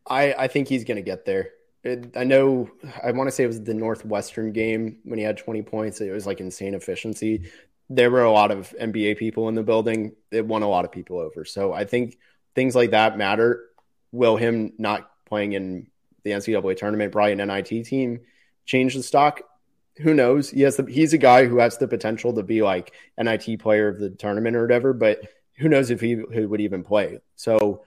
I, 0.07 0.35
I 0.35 0.47
think 0.47 0.69
he's 0.69 0.85
going 0.85 0.99
to 0.99 1.03
get 1.03 1.25
there. 1.25 1.51
I 1.85 2.25
know, 2.25 2.71
I 3.03 3.13
want 3.13 3.29
to 3.29 3.31
say 3.31 3.45
it 3.45 3.49
was 3.49 3.63
the 3.63 3.75
Northwestern 3.75 4.53
game 4.53 4.99
when 5.05 5.19
he 5.19 5.25
had 5.25 5.37
20 5.37 5.63
points. 5.63 6.01
It 6.01 6.11
was 6.11 6.27
like 6.27 6.41
insane 6.41 6.75
efficiency. 6.75 7.51
There 7.91 8.11
were 8.11 8.25
a 8.25 8.33
lot 8.33 8.51
of 8.51 8.75
NBA 8.81 9.19
people 9.19 9.49
in 9.49 9.55
the 9.55 9.63
building. 9.63 10.13
It 10.31 10.47
won 10.47 10.63
a 10.63 10.69
lot 10.69 10.87
of 10.87 10.93
people 10.93 11.19
over. 11.19 11.45
So 11.45 11.75
I 11.75 11.85
think 11.85 12.19
things 12.55 12.75
like 12.75 12.93
that 12.93 13.19
matter. 13.19 13.67
Will 14.13 14.37
him 14.37 14.73
not 14.79 15.11
playing 15.27 15.53
in 15.53 15.89
the 16.23 16.31
NCAA 16.31 16.77
tournament, 16.77 17.13
probably 17.13 17.33
an 17.33 17.47
NIT 17.47 17.85
team, 17.85 18.21
change 18.65 18.95
the 18.95 19.03
stock? 19.03 19.43
Who 19.99 20.15
knows? 20.15 20.49
He 20.49 20.63
has 20.63 20.77
the, 20.77 20.87
he's 20.87 21.13
a 21.13 21.19
guy 21.19 21.45
who 21.45 21.59
has 21.59 21.77
the 21.77 21.87
potential 21.87 22.33
to 22.33 22.43
be 22.43 22.63
like 22.63 22.95
NIT 23.19 23.59
player 23.61 23.89
of 23.89 24.01
the 24.01 24.11
tournament 24.11 24.57
or 24.57 24.63
whatever, 24.63 24.95
but 24.95 25.21
who 25.57 25.69
knows 25.69 25.91
if 25.91 26.01
he, 26.01 26.23
he 26.33 26.47
would 26.47 26.63
even 26.63 26.83
play. 26.83 27.21
So 27.37 27.85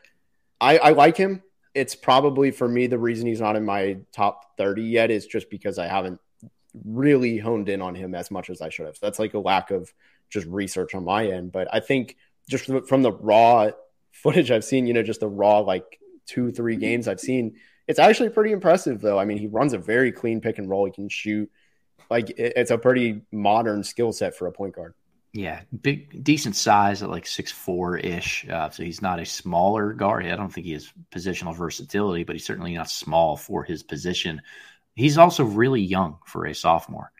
I, 0.61 0.77
I 0.77 0.89
like 0.91 1.17
him 1.17 1.41
it's 1.77 1.95
probably 1.95 2.49
for 2.49 2.67
me 2.67 2.87
the 2.87 2.97
reason 2.97 3.27
he's 3.27 3.39
not 3.39 3.55
in 3.55 3.63
my 3.63 3.97
top 4.11 4.57
30 4.57 4.81
yet 4.81 5.11
is 5.11 5.27
just 5.27 5.47
because 5.51 5.77
I 5.77 5.85
haven't 5.85 6.19
really 6.83 7.37
honed 7.37 7.69
in 7.69 7.83
on 7.83 7.93
him 7.93 8.15
as 8.15 8.31
much 8.31 8.49
as 8.49 8.61
I 8.61 8.69
should 8.69 8.87
have. 8.87 8.99
That's 8.99 9.19
like 9.19 9.35
a 9.35 9.39
lack 9.39 9.69
of 9.69 9.93
just 10.29 10.47
research 10.47 10.95
on 10.95 11.03
my 11.03 11.27
end. 11.27 11.51
But 11.51 11.67
I 11.71 11.79
think 11.79 12.17
just 12.49 12.65
from 12.87 13.03
the 13.03 13.11
raw 13.11 13.69
footage 14.11 14.49
I've 14.49 14.65
seen, 14.65 14.87
you 14.87 14.93
know, 14.93 15.03
just 15.03 15.19
the 15.19 15.27
raw 15.27 15.59
like 15.59 15.99
two, 16.25 16.51
three 16.51 16.73
mm-hmm. 16.73 16.81
games 16.81 17.07
I've 17.07 17.19
seen, 17.19 17.57
it's 17.87 17.99
actually 17.99 18.29
pretty 18.29 18.53
impressive 18.53 18.99
though. 18.99 19.19
I 19.19 19.25
mean, 19.25 19.37
he 19.37 19.47
runs 19.47 19.73
a 19.73 19.77
very 19.77 20.11
clean 20.11 20.41
pick 20.41 20.57
and 20.57 20.67
roll. 20.67 20.85
He 20.85 20.91
can 20.91 21.09
shoot. 21.09 21.49
Like 22.09 22.33
it's 22.37 22.71
a 22.71 22.77
pretty 22.77 23.21
modern 23.31 23.83
skill 23.83 24.13
set 24.13 24.35
for 24.35 24.47
a 24.47 24.51
point 24.51 24.75
guard. 24.75 24.95
Yeah, 25.37 25.61
big, 25.83 26.23
decent 26.23 26.55
size 26.55 27.03
at 27.03 27.11
like 27.11 27.27
six 27.27 27.51
four 27.51 27.95
ish. 27.95 28.47
Uh, 28.49 28.71
so 28.71 28.81
he's 28.81 29.03
not 29.03 29.19
a 29.19 29.25
smaller 29.25 29.93
guard. 29.93 30.25
I 30.25 30.35
don't 30.35 30.51
think 30.51 30.65
he 30.65 30.73
has 30.73 30.91
positional 31.11 31.55
versatility, 31.55 32.23
but 32.23 32.35
he's 32.35 32.45
certainly 32.45 32.73
not 32.73 32.89
small 32.89 33.37
for 33.37 33.63
his 33.63 33.83
position. 33.83 34.41
He's 34.95 35.19
also 35.19 35.43
really 35.43 35.81
young 35.81 36.17
for 36.25 36.45
a 36.47 36.55
sophomore. 36.55 37.11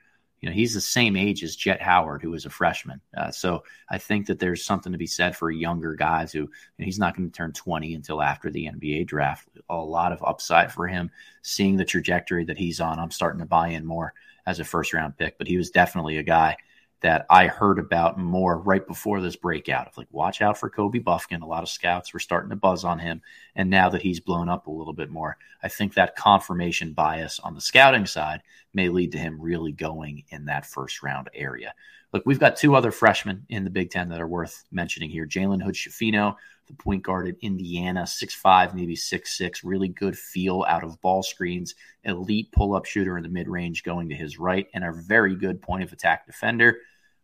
You 0.41 0.49
know, 0.49 0.55
he's 0.55 0.73
the 0.73 0.81
same 0.81 1.15
age 1.15 1.43
as 1.43 1.55
Jet 1.55 1.79
Howard, 1.79 2.23
who 2.23 2.33
is 2.33 2.47
a 2.47 2.49
freshman. 2.49 3.01
Uh, 3.15 3.29
so 3.29 3.63
I 3.87 3.99
think 3.99 4.25
that 4.27 4.39
there's 4.39 4.65
something 4.65 4.93
to 4.93 4.97
be 4.97 5.05
said 5.05 5.37
for 5.37 5.51
younger 5.51 5.93
guys 5.93 6.31
who 6.31 6.49
he's 6.79 6.97
not 6.97 7.15
going 7.15 7.29
to 7.29 7.37
turn 7.37 7.53
20 7.53 7.93
until 7.93 8.23
after 8.23 8.49
the 8.49 8.65
NBA 8.65 9.05
draft. 9.05 9.47
A 9.69 9.75
lot 9.75 10.11
of 10.11 10.23
upside 10.23 10.71
for 10.71 10.87
him. 10.87 11.11
Seeing 11.43 11.77
the 11.77 11.85
trajectory 11.85 12.45
that 12.45 12.57
he's 12.57 12.81
on, 12.81 12.97
I'm 12.97 13.11
starting 13.11 13.41
to 13.41 13.45
buy 13.45 13.67
in 13.67 13.85
more 13.85 14.15
as 14.47 14.59
a 14.59 14.63
first 14.63 14.91
round 14.91 15.17
pick. 15.17 15.37
But 15.37 15.45
he 15.45 15.57
was 15.57 15.69
definitely 15.69 16.17
a 16.17 16.23
guy 16.23 16.57
that 17.01 17.25
I 17.29 17.47
heard 17.47 17.77
about 17.77 18.17
more 18.17 18.57
right 18.57 18.85
before 18.85 19.21
this 19.21 19.35
breakout 19.35 19.87
of 19.87 19.97
like, 19.97 20.07
watch 20.11 20.41
out 20.41 20.57
for 20.57 20.69
Kobe 20.69 20.99
Bufkin. 20.99 21.41
A 21.41 21.45
lot 21.45 21.63
of 21.63 21.69
scouts 21.69 22.11
were 22.11 22.19
starting 22.19 22.49
to 22.49 22.55
buzz 22.55 22.83
on 22.83 22.97
him. 22.97 23.21
And 23.55 23.69
now 23.69 23.89
that 23.89 24.01
he's 24.01 24.19
blown 24.19 24.49
up 24.49 24.67
a 24.67 24.71
little 24.71 24.93
bit 24.93 25.09
more, 25.09 25.37
I 25.61 25.67
think 25.67 25.93
that 25.93 26.15
confirmation 26.15 26.93
bias 26.93 27.39
on 27.39 27.53
the 27.53 27.61
scouting 27.61 28.07
side 28.07 28.41
may 28.73 28.89
lead 28.89 29.11
to 29.11 29.19
him 29.19 29.39
really 29.39 29.71
going 29.71 30.23
in 30.29 30.45
that 30.45 30.65
first 30.65 31.03
round 31.03 31.29
area. 31.33 31.73
Look, 32.13 32.23
we've 32.25 32.39
got 32.39 32.55
two 32.55 32.75
other 32.75 32.91
freshmen 32.91 33.45
in 33.49 33.63
the 33.63 33.69
Big 33.69 33.91
Ten 33.91 34.09
that 34.09 34.21
are 34.21 34.27
worth 34.27 34.63
mentioning 34.71 35.09
here. 35.09 35.27
Jalen 35.27 35.61
Hood 35.61 35.75
Schifino, 35.75 36.35
the 36.67 36.73
point 36.73 37.03
guard 37.03 37.27
at 37.27 37.35
Indiana, 37.41 38.05
six 38.05 38.33
five, 38.33 38.75
maybe 38.75 38.95
six 38.95 39.37
six, 39.37 39.63
really 39.63 39.87
good 39.87 40.17
feel 40.17 40.65
out 40.67 40.83
of 40.83 41.01
ball 41.01 41.23
screens, 41.23 41.75
elite 42.03 42.51
pull 42.51 42.75
up 42.75 42.85
shooter 42.85 43.17
in 43.17 43.23
the 43.23 43.29
mid 43.29 43.47
range 43.47 43.83
going 43.83 44.09
to 44.09 44.15
his 44.15 44.37
right, 44.37 44.67
and 44.73 44.83
a 44.83 44.91
very 44.91 45.35
good 45.35 45.61
point 45.61 45.83
of 45.83 45.93
attack 45.93 46.25
defender. 46.25 46.77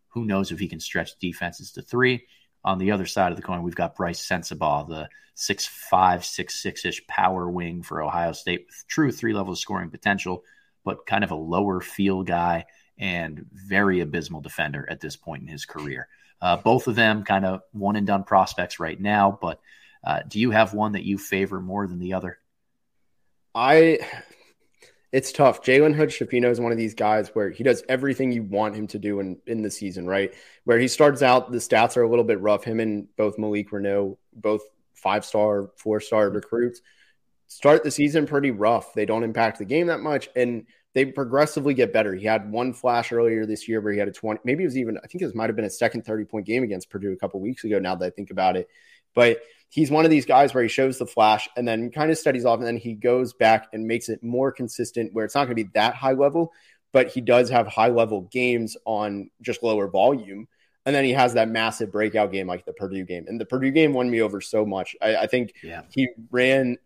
Who 0.08 0.24
knows 0.24 0.52
if 0.52 0.58
he 0.58 0.68
can 0.68 0.80
stretch 0.80 1.18
defenses 1.18 1.72
to 1.72 1.82
three? 1.82 2.26
On 2.64 2.78
the 2.78 2.92
other 2.92 3.06
side 3.06 3.30
of 3.30 3.36
the 3.36 3.42
coin, 3.42 3.62
we've 3.62 3.74
got 3.74 3.96
Bryce 3.96 4.26
Sensabaugh, 4.26 4.88
the 4.88 5.08
six 5.34 5.66
five, 5.66 6.24
six 6.24 6.62
six 6.62 6.84
ish 6.84 7.06
power 7.06 7.50
wing 7.50 7.82
for 7.82 8.02
Ohio 8.02 8.32
State 8.32 8.66
with 8.66 8.84
true 8.88 9.12
three 9.12 9.34
level 9.34 9.54
scoring 9.54 9.90
potential, 9.90 10.44
but 10.84 11.06
kind 11.06 11.24
of 11.24 11.30
a 11.30 11.36
lower 11.36 11.80
feel 11.80 12.22
guy 12.22 12.64
and 12.96 13.44
very 13.52 14.00
abysmal 14.00 14.40
defender 14.40 14.86
at 14.88 15.00
this 15.00 15.16
point 15.16 15.42
in 15.42 15.48
his 15.48 15.64
career. 15.64 16.08
Uh, 16.40 16.56
both 16.56 16.88
of 16.88 16.94
them 16.94 17.24
kind 17.24 17.44
of 17.44 17.62
one 17.72 17.96
and 17.96 18.06
done 18.06 18.24
prospects 18.24 18.78
right 18.78 19.00
now, 19.00 19.38
but 19.40 19.60
uh, 20.04 20.20
do 20.28 20.38
you 20.38 20.50
have 20.50 20.74
one 20.74 20.92
that 20.92 21.04
you 21.04 21.16
favor 21.16 21.60
more 21.60 21.86
than 21.86 21.98
the 21.98 22.12
other? 22.12 22.38
I, 23.54 24.00
it's 25.12 25.32
tough. 25.32 25.62
Jalen 25.62 25.94
Hood 25.94 26.10
Schifino 26.10 26.50
is 26.50 26.60
one 26.60 26.72
of 26.72 26.78
these 26.78 26.94
guys 26.94 27.28
where 27.34 27.48
he 27.48 27.62
does 27.62 27.82
everything 27.88 28.32
you 28.32 28.42
want 28.42 28.74
him 28.74 28.86
to 28.88 28.98
do 28.98 29.20
in, 29.20 29.38
in 29.46 29.62
the 29.62 29.70
season, 29.70 30.06
right? 30.06 30.34
Where 30.64 30.78
he 30.78 30.88
starts 30.88 31.22
out, 31.22 31.50
the 31.50 31.58
stats 31.58 31.96
are 31.96 32.02
a 32.02 32.08
little 32.08 32.24
bit 32.24 32.40
rough. 32.40 32.64
Him 32.64 32.80
and 32.80 33.06
both 33.16 33.38
Malik 33.38 33.70
Reneau, 33.70 34.18
both 34.34 34.62
five 34.92 35.24
star, 35.24 35.70
four 35.76 36.00
star 36.00 36.28
recruits, 36.30 36.80
start 37.46 37.84
the 37.84 37.90
season 37.90 38.26
pretty 38.26 38.50
rough. 38.50 38.92
They 38.92 39.06
don't 39.06 39.22
impact 39.22 39.58
the 39.58 39.64
game 39.64 39.86
that 39.86 40.00
much. 40.00 40.28
And 40.34 40.66
they 40.94 41.04
progressively 41.04 41.74
get 41.74 41.92
better. 41.92 42.14
He 42.14 42.24
had 42.24 42.50
one 42.50 42.72
flash 42.72 43.12
earlier 43.12 43.46
this 43.46 43.68
year 43.68 43.80
where 43.80 43.92
he 43.92 43.98
had 43.98 44.08
a 44.08 44.12
20, 44.12 44.40
maybe 44.44 44.62
it 44.62 44.66
was 44.66 44.78
even, 44.78 44.96
I 45.02 45.06
think 45.08 45.22
it 45.22 45.34
might 45.34 45.50
have 45.50 45.56
been 45.56 45.64
a 45.64 45.70
second 45.70 46.04
30 46.06 46.24
point 46.24 46.46
game 46.46 46.62
against 46.62 46.88
Purdue 46.88 47.12
a 47.12 47.16
couple 47.16 47.40
weeks 47.40 47.64
ago 47.64 47.80
now 47.80 47.96
that 47.96 48.06
I 48.06 48.10
think 48.10 48.30
about 48.30 48.56
it. 48.56 48.68
But 49.12 49.42
he's 49.68 49.90
one 49.90 50.04
of 50.04 50.10
these 50.10 50.24
guys 50.24 50.54
where 50.54 50.62
he 50.62 50.68
shows 50.68 50.98
the 50.98 51.06
flash 51.06 51.48
and 51.56 51.66
then 51.66 51.90
kind 51.90 52.10
of 52.10 52.18
studies 52.18 52.44
off 52.44 52.58
and 52.58 52.66
then 52.66 52.76
he 52.76 52.94
goes 52.94 53.32
back 53.32 53.66
and 53.72 53.86
makes 53.86 54.08
it 54.08 54.22
more 54.22 54.52
consistent 54.52 55.12
where 55.12 55.24
it's 55.24 55.34
not 55.34 55.46
going 55.46 55.56
to 55.56 55.64
be 55.64 55.70
that 55.74 55.94
high 55.94 56.12
level, 56.12 56.52
but 56.92 57.08
he 57.08 57.20
does 57.20 57.50
have 57.50 57.66
high 57.66 57.88
level 57.88 58.22
games 58.32 58.76
on 58.84 59.30
just 59.42 59.64
lower 59.64 59.88
volume. 59.88 60.46
And 60.86 60.94
then 60.94 61.04
he 61.04 61.12
has 61.12 61.34
that 61.34 61.48
massive 61.48 61.90
breakout 61.90 62.30
game 62.30 62.46
like 62.46 62.66
the 62.66 62.72
Purdue 62.72 63.04
game. 63.04 63.24
And 63.26 63.40
the 63.40 63.46
Purdue 63.46 63.70
game 63.72 63.94
won 63.94 64.08
me 64.08 64.20
over 64.20 64.40
so 64.40 64.64
much. 64.64 64.94
I, 65.02 65.16
I 65.16 65.26
think 65.26 65.54
yeah. 65.62 65.82
he 65.90 66.08
ran 66.30 66.76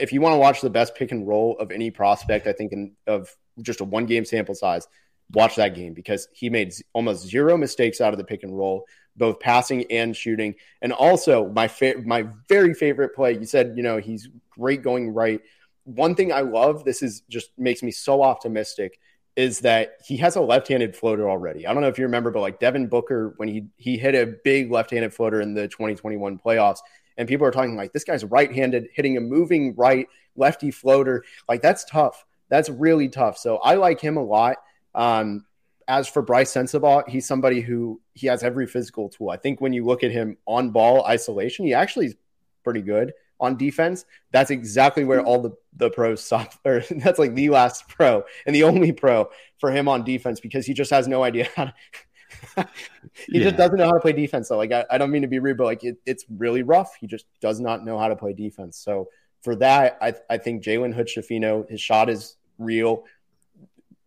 if 0.00 0.12
you 0.12 0.20
want 0.20 0.34
to 0.34 0.38
watch 0.38 0.60
the 0.60 0.70
best 0.70 0.94
pick 0.94 1.12
and 1.12 1.26
roll 1.26 1.56
of 1.58 1.70
any 1.70 1.90
prospect, 1.90 2.46
I 2.46 2.52
think 2.52 2.72
in, 2.72 2.92
of 3.06 3.34
just 3.62 3.80
a 3.80 3.84
one 3.84 4.06
game 4.06 4.24
sample 4.24 4.54
size, 4.54 4.86
watch 5.32 5.56
that 5.56 5.74
game 5.74 5.94
because 5.94 6.28
he 6.32 6.50
made 6.50 6.74
almost 6.92 7.26
zero 7.26 7.56
mistakes 7.56 8.00
out 8.00 8.12
of 8.12 8.18
the 8.18 8.24
pick 8.24 8.42
and 8.42 8.56
roll, 8.56 8.84
both 9.16 9.40
passing 9.40 9.84
and 9.90 10.16
shooting. 10.16 10.54
And 10.82 10.92
also 10.92 11.48
my 11.48 11.68
fa- 11.68 12.02
my 12.04 12.26
very 12.48 12.74
favorite 12.74 13.14
play. 13.14 13.38
You 13.38 13.46
said 13.46 13.74
you 13.76 13.82
know 13.82 13.98
he's 13.98 14.28
great 14.50 14.82
going 14.82 15.10
right. 15.10 15.40
One 15.84 16.14
thing 16.14 16.32
I 16.32 16.40
love, 16.40 16.84
this 16.84 17.02
is 17.02 17.22
just 17.28 17.50
makes 17.58 17.82
me 17.82 17.90
so 17.90 18.22
optimistic, 18.22 18.98
is 19.34 19.60
that 19.60 19.96
he 20.04 20.18
has 20.18 20.36
a 20.36 20.40
left-handed 20.40 20.94
floater 20.94 21.28
already. 21.28 21.66
I 21.66 21.72
don't 21.72 21.82
know 21.82 21.88
if 21.88 21.98
you 21.98 22.04
remember, 22.04 22.30
but 22.30 22.40
like 22.40 22.60
Devin 22.60 22.88
Booker 22.88 23.34
when 23.36 23.48
he 23.48 23.66
he 23.76 23.96
hit 23.96 24.14
a 24.14 24.34
big 24.44 24.70
left-handed 24.70 25.14
floater 25.14 25.40
in 25.40 25.54
the 25.54 25.68
2021 25.68 26.38
playoffs 26.38 26.80
and 27.20 27.28
people 27.28 27.46
are 27.46 27.52
talking 27.52 27.76
like 27.76 27.92
this 27.92 28.02
guy's 28.02 28.24
right-handed 28.24 28.88
hitting 28.92 29.16
a 29.16 29.20
moving 29.20 29.74
right 29.76 30.08
lefty 30.34 30.70
floater 30.70 31.22
like 31.48 31.60
that's 31.60 31.84
tough 31.84 32.24
that's 32.48 32.68
really 32.68 33.08
tough 33.08 33.36
so 33.38 33.58
i 33.58 33.74
like 33.74 34.00
him 34.00 34.16
a 34.16 34.24
lot 34.24 34.56
um, 34.94 35.44
as 35.90 36.06
for 36.08 36.22
Bryce 36.22 36.52
Sensabaugh, 36.52 37.08
he's 37.08 37.26
somebody 37.26 37.60
who 37.60 38.00
he 38.14 38.28
has 38.28 38.44
every 38.44 38.66
physical 38.66 39.08
tool. 39.08 39.30
I 39.30 39.36
think 39.36 39.60
when 39.60 39.72
you 39.72 39.84
look 39.84 40.04
at 40.04 40.12
him 40.12 40.36
on 40.46 40.70
ball 40.70 41.04
isolation, 41.04 41.64
he 41.64 41.74
actually 41.74 42.06
is 42.06 42.16
pretty 42.62 42.80
good 42.80 43.12
on 43.40 43.56
defense. 43.56 44.04
That's 44.30 44.52
exactly 44.52 45.04
where 45.04 45.20
all 45.20 45.42
the, 45.42 45.50
the 45.76 45.90
pros 45.90 46.22
stop, 46.22 46.54
or 46.64 46.84
that's 46.90 47.18
like 47.18 47.34
the 47.34 47.50
last 47.50 47.88
pro 47.88 48.22
and 48.46 48.54
the 48.54 48.62
only 48.62 48.92
pro 48.92 49.30
for 49.58 49.72
him 49.72 49.88
on 49.88 50.04
defense 50.04 50.38
because 50.38 50.64
he 50.64 50.74
just 50.74 50.90
has 50.92 51.08
no 51.08 51.24
idea 51.24 51.48
how 51.56 51.64
to, 51.64 51.74
he 52.56 53.38
yeah. 53.38 53.44
just 53.44 53.56
doesn't 53.56 53.76
know 53.76 53.86
how 53.86 53.92
to 53.92 54.00
play 54.00 54.12
defense. 54.12 54.48
So, 54.48 54.56
like, 54.56 54.72
I, 54.72 54.84
I 54.90 54.98
don't 54.98 55.10
mean 55.10 55.22
to 55.22 55.28
be 55.28 55.38
rude, 55.38 55.56
but 55.56 55.64
like, 55.64 55.84
it, 55.84 55.98
it's 56.06 56.24
really 56.28 56.62
rough. 56.62 56.94
He 57.00 57.06
just 57.06 57.26
does 57.40 57.60
not 57.60 57.84
know 57.84 57.98
how 57.98 58.08
to 58.08 58.16
play 58.16 58.32
defense. 58.32 58.78
So, 58.78 59.08
for 59.42 59.56
that, 59.56 59.98
I, 60.00 60.14
I 60.28 60.38
think 60.38 60.62
Jalen 60.62 60.94
Hood 60.94 61.06
Schifino, 61.06 61.68
his 61.68 61.80
shot 61.80 62.10
is 62.10 62.36
real. 62.58 63.04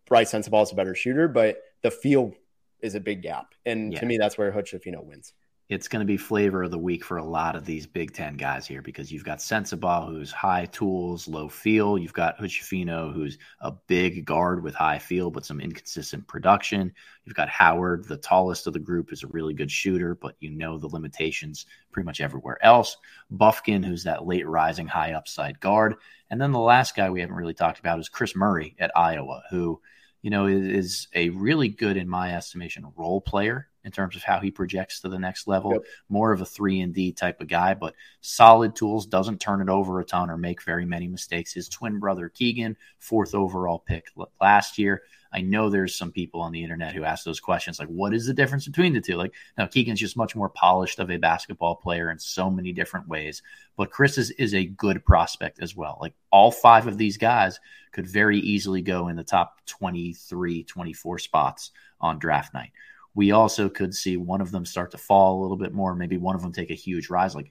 Bryce 0.06 0.32
Sensabaugh 0.32 0.62
is 0.62 0.72
a 0.72 0.74
better 0.74 0.94
shooter, 0.94 1.28
but 1.28 1.62
the 1.82 1.90
field 1.90 2.34
is 2.80 2.94
a 2.94 3.00
big 3.00 3.22
gap. 3.22 3.54
And 3.66 3.92
yeah. 3.92 4.00
to 4.00 4.06
me, 4.06 4.18
that's 4.18 4.38
where 4.38 4.52
Hood 4.52 4.66
Schifino 4.66 5.02
wins 5.02 5.32
it's 5.74 5.88
going 5.88 6.00
to 6.00 6.06
be 6.06 6.16
flavor 6.16 6.62
of 6.62 6.70
the 6.70 6.78
week 6.78 7.04
for 7.04 7.16
a 7.16 7.24
lot 7.24 7.56
of 7.56 7.64
these 7.64 7.84
Big 7.84 8.14
Ten 8.14 8.36
guys 8.36 8.64
here 8.64 8.80
because 8.80 9.10
you've 9.10 9.24
got 9.24 9.38
Sensabaugh, 9.38 10.06
who's 10.08 10.30
high 10.30 10.66
tools, 10.66 11.26
low 11.26 11.48
feel. 11.48 11.98
You've 11.98 12.12
got 12.12 12.38
Hood-Schifino, 12.38 13.12
who's 13.12 13.38
a 13.60 13.72
big 13.88 14.24
guard 14.24 14.62
with 14.62 14.74
high 14.76 15.00
feel, 15.00 15.32
but 15.32 15.44
some 15.44 15.60
inconsistent 15.60 16.28
production. 16.28 16.92
You've 17.24 17.34
got 17.34 17.48
Howard, 17.48 18.04
the 18.04 18.16
tallest 18.16 18.68
of 18.68 18.72
the 18.72 18.78
group, 18.78 19.12
is 19.12 19.24
a 19.24 19.28
really 19.28 19.52
good 19.52 19.70
shooter, 19.70 20.14
but 20.14 20.36
you 20.38 20.50
know 20.50 20.78
the 20.78 20.86
limitations 20.86 21.66
pretty 21.90 22.06
much 22.06 22.20
everywhere 22.20 22.64
else. 22.64 22.96
Bufkin, 23.32 23.84
who's 23.84 24.04
that 24.04 24.26
late 24.26 24.46
rising, 24.46 24.86
high 24.86 25.14
upside 25.14 25.58
guard. 25.58 25.96
And 26.30 26.40
then 26.40 26.52
the 26.52 26.60
last 26.60 26.94
guy 26.94 27.10
we 27.10 27.20
haven't 27.20 27.36
really 27.36 27.52
talked 27.52 27.80
about 27.80 27.98
is 27.98 28.08
Kris 28.08 28.36
Murray 28.36 28.76
at 28.78 28.96
Iowa, 28.96 29.42
who– 29.50 29.80
you 30.24 30.30
know, 30.30 30.46
is 30.46 31.06
a 31.14 31.28
really 31.28 31.68
good, 31.68 31.98
in 31.98 32.08
my 32.08 32.34
estimation, 32.34 32.90
role 32.96 33.20
player 33.20 33.68
in 33.84 33.92
terms 33.92 34.16
of 34.16 34.22
how 34.22 34.40
he 34.40 34.50
projects 34.50 35.00
to 35.00 35.10
the 35.10 35.18
next 35.18 35.46
level. 35.46 35.72
Yep. 35.72 35.82
More 36.08 36.32
of 36.32 36.40
a 36.40 36.46
three 36.46 36.80
and 36.80 36.94
D 36.94 37.12
type 37.12 37.42
of 37.42 37.48
guy, 37.48 37.74
but 37.74 37.94
solid 38.22 38.74
tools. 38.74 39.04
Doesn't 39.04 39.38
turn 39.38 39.60
it 39.60 39.68
over 39.68 40.00
a 40.00 40.04
ton 40.04 40.30
or 40.30 40.38
make 40.38 40.62
very 40.62 40.86
many 40.86 41.08
mistakes. 41.08 41.52
His 41.52 41.68
twin 41.68 41.98
brother 41.98 42.30
Keegan, 42.30 42.74
fourth 42.98 43.34
overall 43.34 43.78
pick 43.78 44.06
last 44.40 44.78
year. 44.78 45.02
I 45.34 45.40
know 45.40 45.68
there's 45.68 45.96
some 45.96 46.12
people 46.12 46.40
on 46.40 46.52
the 46.52 46.62
internet 46.62 46.94
who 46.94 47.02
ask 47.02 47.24
those 47.24 47.40
questions 47.40 47.80
like, 47.80 47.88
what 47.88 48.14
is 48.14 48.24
the 48.24 48.32
difference 48.32 48.66
between 48.66 48.92
the 48.92 49.00
two? 49.00 49.16
Like, 49.16 49.34
now 49.58 49.66
Keegan's 49.66 49.98
just 49.98 50.16
much 50.16 50.36
more 50.36 50.48
polished 50.48 51.00
of 51.00 51.10
a 51.10 51.16
basketball 51.16 51.74
player 51.74 52.12
in 52.12 52.20
so 52.20 52.48
many 52.48 52.72
different 52.72 53.08
ways, 53.08 53.42
but 53.76 53.90
Kris 53.90 54.16
is, 54.16 54.30
is 54.32 54.54
a 54.54 54.64
good 54.64 55.04
prospect 55.04 55.60
as 55.60 55.74
well. 55.74 55.98
Like, 56.00 56.14
all 56.30 56.52
five 56.52 56.86
of 56.86 56.98
these 56.98 57.16
guys 57.16 57.58
could 57.90 58.06
very 58.06 58.38
easily 58.38 58.80
go 58.80 59.08
in 59.08 59.16
the 59.16 59.24
top 59.24 59.60
23, 59.66 60.62
24 60.62 61.18
spots 61.18 61.72
on 62.00 62.20
draft 62.20 62.54
night. 62.54 62.70
We 63.14 63.32
also 63.32 63.68
could 63.68 63.94
see 63.94 64.16
one 64.16 64.40
of 64.40 64.52
them 64.52 64.64
start 64.64 64.92
to 64.92 64.98
fall 64.98 65.38
a 65.38 65.42
little 65.42 65.56
bit 65.56 65.72
more, 65.72 65.96
maybe 65.96 66.16
one 66.16 66.36
of 66.36 66.42
them 66.42 66.52
take 66.52 66.70
a 66.70 66.74
huge 66.74 67.10
rise. 67.10 67.34
Like, 67.34 67.50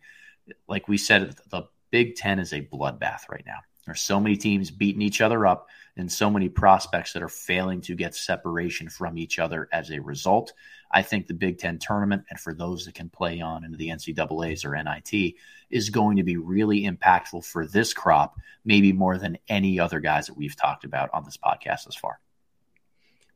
like 0.70 0.88
we 0.88 0.98
said, 0.98 1.36
the 1.50 1.64
Big 1.92 2.16
Ten 2.16 2.40
is 2.40 2.54
a 2.54 2.62
bloodbath 2.62 3.30
right 3.30 3.44
now. 3.46 3.60
There's 3.86 4.02
so 4.02 4.20
many 4.20 4.38
teams 4.38 4.72
beating 4.72 5.02
each 5.02 5.22
other 5.22 5.46
up 5.46 5.68
and 5.96 6.12
so 6.12 6.30
many 6.30 6.50
prospects 6.50 7.14
that 7.14 7.24
are 7.24 7.30
failing 7.30 7.82
to 7.82 7.96
get 7.96 8.16
separation 8.16 8.90
from 8.90 9.18
each 9.18 9.40
other 9.40 9.68
as 9.72 9.92
a 9.92 10.00
result. 10.00 10.54
I 10.92 11.02
think 11.02 11.28
the 11.28 11.34
Big 11.34 11.60
Ten 11.60 11.80
tournament, 11.80 12.24
and 12.30 12.40
for 12.40 12.54
those 12.54 12.86
that 12.86 12.96
can 12.96 13.10
play 13.10 13.42
on 13.42 13.64
into 13.64 13.78
the 13.78 13.90
NCAAs 13.90 14.66
or 14.66 14.82
NIT, 14.82 15.36
is 15.70 15.90
going 15.90 16.18
to 16.18 16.24
be 16.24 16.38
really 16.38 16.84
impactful 16.84 17.46
for 17.46 17.68
this 17.68 17.94
crop, 17.94 18.40
maybe 18.64 18.94
more 18.94 19.18
than 19.18 19.38
any 19.48 19.80
other 19.80 20.00
guys 20.00 20.28
that 20.28 20.38
we've 20.38 20.56
talked 20.56 20.84
about 20.84 21.10
on 21.14 21.26
this 21.26 21.38
podcast 21.38 21.86
thus 21.86 21.96
far. 21.96 22.20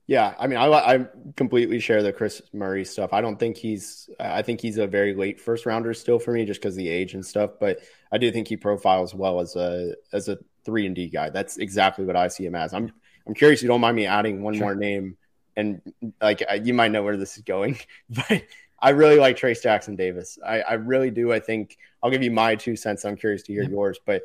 Yeah, 0.08 0.34
I 0.40 0.48
mean, 0.48 0.58
I, 0.58 0.68
I 0.70 1.06
completely 1.36 1.82
share 1.82 2.02
the 2.02 2.14
Kris 2.14 2.42
Murray 2.54 2.86
stuff. 2.86 3.12
I 3.12 3.20
don't 3.20 3.38
think 3.38 3.58
he's. 3.58 4.10
I 4.20 4.42
think 4.42 4.62
he's 4.62 4.78
a 4.78 4.88
very 4.88 5.14
late 5.14 5.38
first 5.38 5.66
rounder 5.66 5.94
still 5.94 6.18
for 6.18 6.32
me, 6.32 6.46
just 6.46 6.62
because 6.62 6.78
the 6.78 6.88
age 6.88 7.14
and 7.14 7.26
stuff. 7.26 7.52
But 7.60 7.80
I 8.10 8.18
do 8.18 8.32
think 8.32 8.48
he 8.48 8.56
profiles 8.56 9.14
well 9.14 9.42
as 9.42 9.58
a 9.58 9.96
as 10.14 10.30
a 10.30 10.38
three 10.64 10.86
and 10.86 10.96
D 10.96 11.10
guy. 11.10 11.30
That's 11.30 11.58
exactly 11.58 12.06
what 12.06 12.16
I 12.16 12.30
see 12.30 12.46
him 12.46 12.56
as. 12.56 12.74
I'm 12.74 12.94
I'm 13.28 13.34
curious. 13.34 13.62
You 13.62 13.68
don't 13.68 13.82
mind 13.82 13.98
me 13.98 14.06
adding 14.06 14.42
one 14.42 14.54
sure. 14.54 14.68
more 14.68 14.76
name, 14.76 15.18
and 15.58 15.82
like 16.22 16.42
you 16.64 16.74
might 16.74 16.92
know 16.92 17.04
where 17.04 17.18
this 17.18 17.36
is 17.36 17.44
going, 17.44 17.78
but 18.10 18.44
I 18.80 18.92
really 18.92 19.18
like 19.18 19.38
Trayce 19.38 19.62
Jackson 19.62 19.98
Davis. 19.98 20.40
I, 20.46 20.62
I 20.62 20.74
really 20.76 21.12
do. 21.12 21.34
I 21.34 21.42
think 21.42 21.78
I'll 22.02 22.12
give 22.12 22.24
you 22.24 22.32
my 22.32 22.56
two 22.56 22.78
cents. 22.78 23.04
I'm 23.04 23.18
curious 23.18 23.44
to 23.44 23.54
hear 23.54 23.64
yeah. 23.64 23.70
yours, 23.70 24.00
but 24.06 24.22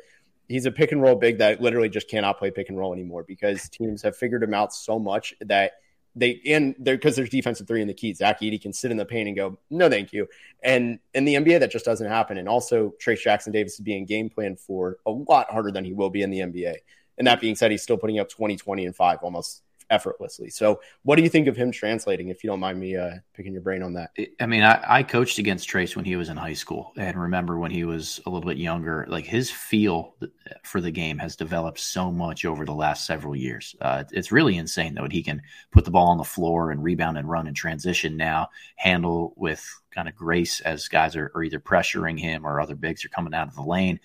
he's 0.47 0.65
a 0.65 0.71
pick 0.71 0.91
and 0.91 1.01
roll 1.01 1.15
big 1.15 1.37
that 1.39 1.61
literally 1.61 1.89
just 1.89 2.09
cannot 2.09 2.37
play 2.37 2.51
pick 2.51 2.69
and 2.69 2.77
roll 2.77 2.93
anymore 2.93 3.23
because 3.23 3.69
teams 3.69 4.01
have 4.01 4.15
figured 4.15 4.43
him 4.43 4.53
out 4.53 4.73
so 4.73 4.99
much 4.99 5.33
that 5.41 5.73
they 6.15 6.41
and 6.45 6.75
there 6.77 6.95
because 6.95 7.15
there's 7.15 7.29
defensive 7.29 7.67
three 7.67 7.81
in 7.81 7.87
the 7.87 7.93
key. 7.93 8.13
Zach 8.13 8.41
Edey 8.41 8.61
can 8.61 8.71
sit 8.71 8.91
in 8.91 8.97
the 8.97 9.05
paint 9.05 9.27
and 9.27 9.35
go, 9.35 9.57
no, 9.69 9.89
thank 9.89 10.13
you. 10.13 10.27
And 10.63 10.99
in 11.13 11.25
the 11.25 11.35
NBA, 11.35 11.59
that 11.59 11.71
just 11.71 11.85
doesn't 11.85 12.07
happen. 12.07 12.37
And 12.37 12.47
also, 12.47 12.93
Trayce 13.03 13.21
Jackson 13.21 13.51
Davis 13.51 13.73
is 13.73 13.79
being 13.79 14.05
game 14.05 14.29
planned 14.29 14.59
for 14.59 14.97
a 15.05 15.11
lot 15.11 15.49
harder 15.49 15.71
than 15.71 15.85
he 15.85 15.93
will 15.93 16.09
be 16.09 16.21
in 16.21 16.29
the 16.29 16.39
NBA. 16.39 16.75
And 17.17 17.27
that 17.27 17.41
being 17.41 17.55
said, 17.55 17.71
he's 17.71 17.81
still 17.81 17.97
putting 17.97 18.19
up 18.19 18.29
20, 18.29 18.57
20, 18.57 18.85
and 18.85 18.95
five 18.95 19.19
almost 19.21 19.63
effortlessly. 19.93 20.49
So, 20.49 20.81
what 21.03 21.15
do 21.15 21.23
you 21.23 21.29
think 21.29 21.47
of 21.47 21.55
him 21.55 21.71
translating? 21.71 22.29
If 22.29 22.43
you 22.43 22.49
don't 22.49 22.59
mind 22.59 22.79
me 22.79 22.97
uh, 22.97 23.11
picking 23.33 23.53
your 23.53 23.61
brain 23.61 23.83
on 23.83 23.93
that. 23.93 24.11
I 24.39 24.45
mean, 24.45 24.63
I, 24.63 24.83
I, 24.87 25.03
coached 25.03 25.37
against 25.37 25.69
Trayce 25.69 25.95
when 25.95 26.05
he 26.05 26.15
was 26.15 26.29
in 26.29 26.37
high 26.37 26.53
school, 26.53 26.91
and 26.97 27.15
remember 27.15 27.57
when 27.59 27.71
he 27.71 27.83
was 27.83 28.19
a 28.25 28.29
little 28.29 28.47
bit 28.47 28.57
younger. 28.57 29.05
Like 29.07 29.25
his 29.25 29.51
feel 29.51 30.15
for 30.63 30.81
the 30.81 30.91
game 30.91 31.17
has 31.19 31.35
developed 31.35 31.79
so 31.79 32.11
much 32.11 32.45
over 32.45 32.65
the 32.65 32.73
last 32.73 33.05
several 33.05 33.35
years. 33.35 33.75
Uh, 33.79 34.03
it's 34.11 34.31
really 34.31 34.57
insane 34.57 34.95
though. 34.95 35.07
He 35.09 35.23
can 35.23 35.41
put 35.71 35.85
the 35.85 35.91
ball 35.91 36.09
on 36.09 36.17
the 36.17 36.23
floor 36.23 36.71
and 36.71 36.83
rebound 36.83 37.17
and 37.17 37.29
run 37.29 37.47
and 37.47 37.55
transition 37.55 38.17
now, 38.17 38.49
handle 38.75 39.33
with 39.37 39.63
kind 39.91 40.07
of 40.07 40.15
grace 40.15 40.59
as 40.61 40.87
guys 40.87 41.15
are, 41.15 41.31
are 41.35 41.43
either 41.43 41.59
pressuring 41.59 42.19
him 42.19 42.45
or 42.45 42.59
other 42.59 42.75
bigs 42.75 43.05
are 43.05 43.09
coming 43.09 43.33
out 43.33 43.47
of 43.47 43.55
the 43.55 43.61
lane. 43.61 43.99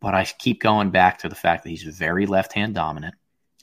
But 0.00 0.14
I 0.14 0.24
keep 0.24 0.60
going 0.60 0.90
back 0.90 1.18
to 1.18 1.28
the 1.28 1.34
fact 1.34 1.64
that 1.64 1.70
he's 1.70 1.82
very 1.82 2.26
left 2.26 2.52
hand 2.52 2.74
dominant 2.74 3.14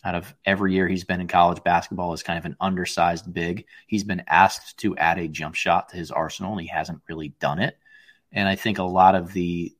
out 0.03 0.15
of 0.15 0.33
every 0.45 0.73
year 0.73 0.87
he's 0.87 1.05
been 1.05 1.21
in 1.21 1.27
college 1.27 1.63
basketball 1.63 2.13
is 2.13 2.23
kind 2.23 2.37
of 2.37 2.45
an 2.45 2.57
undersized 2.59 3.33
big. 3.33 3.65
He's 3.87 4.03
been 4.03 4.23
asked 4.27 4.77
to 4.79 4.97
add 4.97 5.17
a 5.17 5.27
jump 5.27 5.55
shot 5.55 5.89
to 5.89 5.97
his 5.97 6.11
arsenal, 6.11 6.51
and 6.51 6.61
he 6.61 6.67
hasn't 6.67 7.01
really 7.07 7.29
done 7.39 7.59
it. 7.59 7.77
And 8.31 8.47
I 8.47 8.55
think 8.55 8.79
a 8.79 8.83
lot 8.83 9.15
of 9.15 9.33
the 9.33 9.73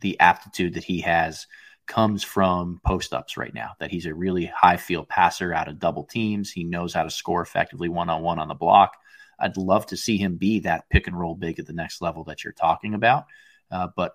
the 0.00 0.18
aptitude 0.20 0.74
that 0.74 0.84
he 0.84 1.00
has 1.02 1.46
comes 1.86 2.22
from 2.22 2.80
post 2.84 3.12
ups 3.12 3.36
right 3.36 3.54
now. 3.54 3.70
That 3.78 3.90
he's 3.90 4.06
a 4.06 4.14
really 4.14 4.46
high 4.46 4.76
field 4.76 5.08
passer 5.08 5.54
out 5.54 5.68
of 5.68 5.78
double 5.78 6.04
teams. 6.04 6.50
He 6.50 6.64
knows 6.64 6.92
how 6.92 7.04
to 7.04 7.10
score 7.10 7.42
effectively 7.42 7.88
one 7.88 8.10
on 8.10 8.22
one 8.22 8.38
on 8.38 8.48
the 8.48 8.54
block. 8.54 8.96
I'd 9.38 9.56
love 9.56 9.86
to 9.86 9.96
see 9.96 10.18
him 10.18 10.36
be 10.36 10.60
that 10.60 10.88
pick 10.90 11.06
and 11.06 11.18
roll 11.18 11.34
big 11.34 11.58
at 11.58 11.66
the 11.66 11.72
next 11.72 12.00
level 12.00 12.24
that 12.24 12.44
you're 12.44 12.52
talking 12.52 12.94
about. 12.94 13.24
Uh, 13.70 13.88
but 13.96 14.14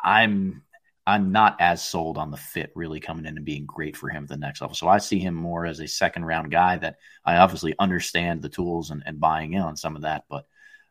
I'm 0.00 0.62
I'm 1.08 1.32
not 1.32 1.56
as 1.58 1.82
sold 1.82 2.18
on 2.18 2.30
the 2.30 2.36
fit 2.36 2.70
really 2.74 3.00
coming 3.00 3.24
in 3.24 3.38
and 3.38 3.44
being 3.44 3.64
great 3.64 3.96
for 3.96 4.10
him 4.10 4.24
at 4.24 4.28
the 4.28 4.36
next 4.36 4.60
level. 4.60 4.74
So 4.74 4.88
I 4.88 4.98
see 4.98 5.18
him 5.18 5.34
more 5.34 5.64
as 5.64 5.80
a 5.80 5.88
second 5.88 6.26
round 6.26 6.50
guy 6.50 6.76
that 6.76 6.98
I 7.24 7.38
obviously 7.38 7.74
understand 7.78 8.42
the 8.42 8.50
tools 8.50 8.90
and, 8.90 9.02
and 9.06 9.18
buying 9.18 9.54
in 9.54 9.62
on 9.62 9.74
some 9.74 9.96
of 9.96 10.02
that, 10.02 10.24
but 10.28 10.46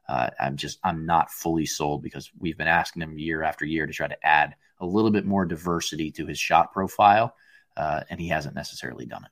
uh, 0.10 0.32
I'm 0.40 0.58
just 0.58 0.80
I'm 0.84 1.06
not 1.06 1.30
fully 1.30 1.68
sold 1.68 2.02
because 2.02 2.32
we've 2.40 2.58
been 2.58 2.68
asking 2.68 3.04
him 3.04 3.20
year 3.20 3.44
after 3.44 3.64
year 3.64 3.86
to 3.86 3.94
try 3.94 4.08
to 4.08 4.26
add 4.26 4.56
a 4.80 4.88
little 4.88 5.12
bit 5.12 5.26
more 5.26 5.46
diversity 5.46 6.10
to 6.12 6.26
his 6.26 6.40
shot 6.40 6.74
profile, 6.74 7.36
uh, 7.76 8.02
and 8.10 8.20
he 8.20 8.30
hasn't 8.30 8.56
necessarily 8.56 9.06
done 9.06 9.24
it. 9.24 9.32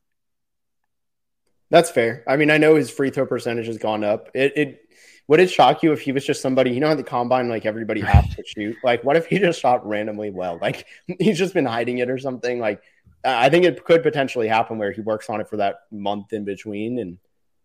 That's 1.71 1.89
fair. 1.89 2.23
I 2.27 2.35
mean, 2.35 2.51
I 2.51 2.59
know 2.59 2.75
his 2.75 2.91
free 2.91 3.09
throw 3.09 3.25
percentage 3.25 3.65
has 3.65 3.79
gone 3.79 4.03
up. 4.03 4.29
It, 4.35 4.53
it 4.55 4.89
would 5.27 5.39
it 5.39 5.49
shock 5.49 5.81
you 5.81 5.91
if 5.91 6.01
he 6.01 6.11
was 6.11 6.25
just 6.25 6.41
somebody, 6.41 6.71
you 6.71 6.79
know, 6.79 6.91
at 6.91 6.97
the 6.97 7.03
combine, 7.03 7.49
like 7.49 7.65
everybody 7.65 8.01
has 8.01 8.27
to 8.35 8.43
shoot? 8.45 8.75
Like, 8.83 9.03
what 9.03 9.15
if 9.15 9.25
he 9.25 9.39
just 9.39 9.59
shot 9.59 9.85
randomly 9.87 10.29
well? 10.29 10.59
Like, 10.61 10.85
he's 11.19 11.37
just 11.37 11.53
been 11.53 11.65
hiding 11.65 11.99
it 11.99 12.09
or 12.09 12.17
something? 12.17 12.59
Like, 12.59 12.81
I 13.23 13.49
think 13.49 13.65
it 13.65 13.83
could 13.83 14.03
potentially 14.03 14.47
happen 14.47 14.77
where 14.77 14.91
he 14.91 15.01
works 15.01 15.29
on 15.29 15.41
it 15.41 15.49
for 15.49 15.57
that 15.57 15.79
month 15.91 16.31
in 16.31 16.45
between, 16.45 16.99
and 16.99 17.17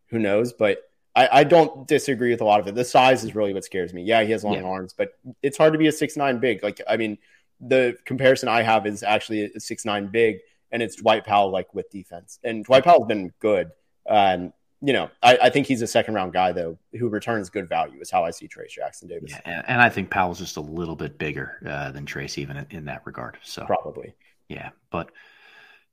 who 0.06 0.18
knows? 0.18 0.54
But 0.54 0.78
I, 1.14 1.28
I 1.40 1.44
don't 1.44 1.86
disagree 1.86 2.30
with 2.30 2.40
a 2.40 2.44
lot 2.44 2.60
of 2.60 2.66
it. 2.66 2.74
The 2.74 2.84
size 2.84 3.24
is 3.24 3.34
really 3.34 3.52
what 3.52 3.64
scares 3.64 3.92
me. 3.92 4.04
Yeah, 4.04 4.22
he 4.22 4.32
has 4.32 4.42
long 4.42 4.54
yeah. 4.54 4.62
arms, 4.62 4.94
but 4.96 5.18
it's 5.42 5.58
hard 5.58 5.74
to 5.74 5.78
be 5.78 5.88
a 5.88 5.92
six 5.92 6.16
nine 6.16 6.38
big. 6.38 6.62
Like, 6.62 6.80
I 6.88 6.96
mean, 6.96 7.18
the 7.60 7.96
comparison 8.06 8.48
I 8.48 8.62
have 8.62 8.86
is 8.86 9.02
actually 9.02 9.44
a 9.44 9.60
six 9.60 9.84
nine 9.84 10.06
big, 10.06 10.38
and 10.72 10.82
it's 10.82 10.96
Dwight 10.96 11.26
Powell 11.26 11.50
like 11.50 11.74
with 11.74 11.90
defense, 11.90 12.38
and 12.42 12.64
Dwight 12.64 12.84
Powell's 12.84 13.06
been 13.06 13.32
good. 13.38 13.70
Um, 14.08 14.54
you 14.82 14.92
know, 14.92 15.10
I, 15.22 15.38
I, 15.42 15.50
think 15.50 15.66
he's 15.66 15.82
a 15.82 15.86
second 15.86 16.14
round 16.14 16.32
guy 16.32 16.52
though, 16.52 16.78
who 16.98 17.08
returns 17.08 17.50
good 17.50 17.68
value. 17.68 18.00
Is 18.00 18.10
how 18.10 18.24
I 18.24 18.30
see 18.30 18.48
Trayce 18.48 18.70
Jackson 18.70 19.08
Davis. 19.08 19.30
Yeah, 19.30 19.40
and, 19.44 19.64
and 19.68 19.80
I 19.82 19.90
think 19.90 20.10
Powell's 20.10 20.38
just 20.38 20.56
a 20.56 20.62
little 20.62 20.96
bit 20.96 21.18
bigger 21.18 21.58
uh, 21.66 21.90
than 21.90 22.06
Trayce, 22.06 22.38
even 22.38 22.56
in, 22.56 22.66
in, 22.70 22.84
that 22.86 23.02
regard. 23.04 23.38
So 23.42 23.64
probably, 23.66 24.14
yeah. 24.48 24.70
But 24.90 25.10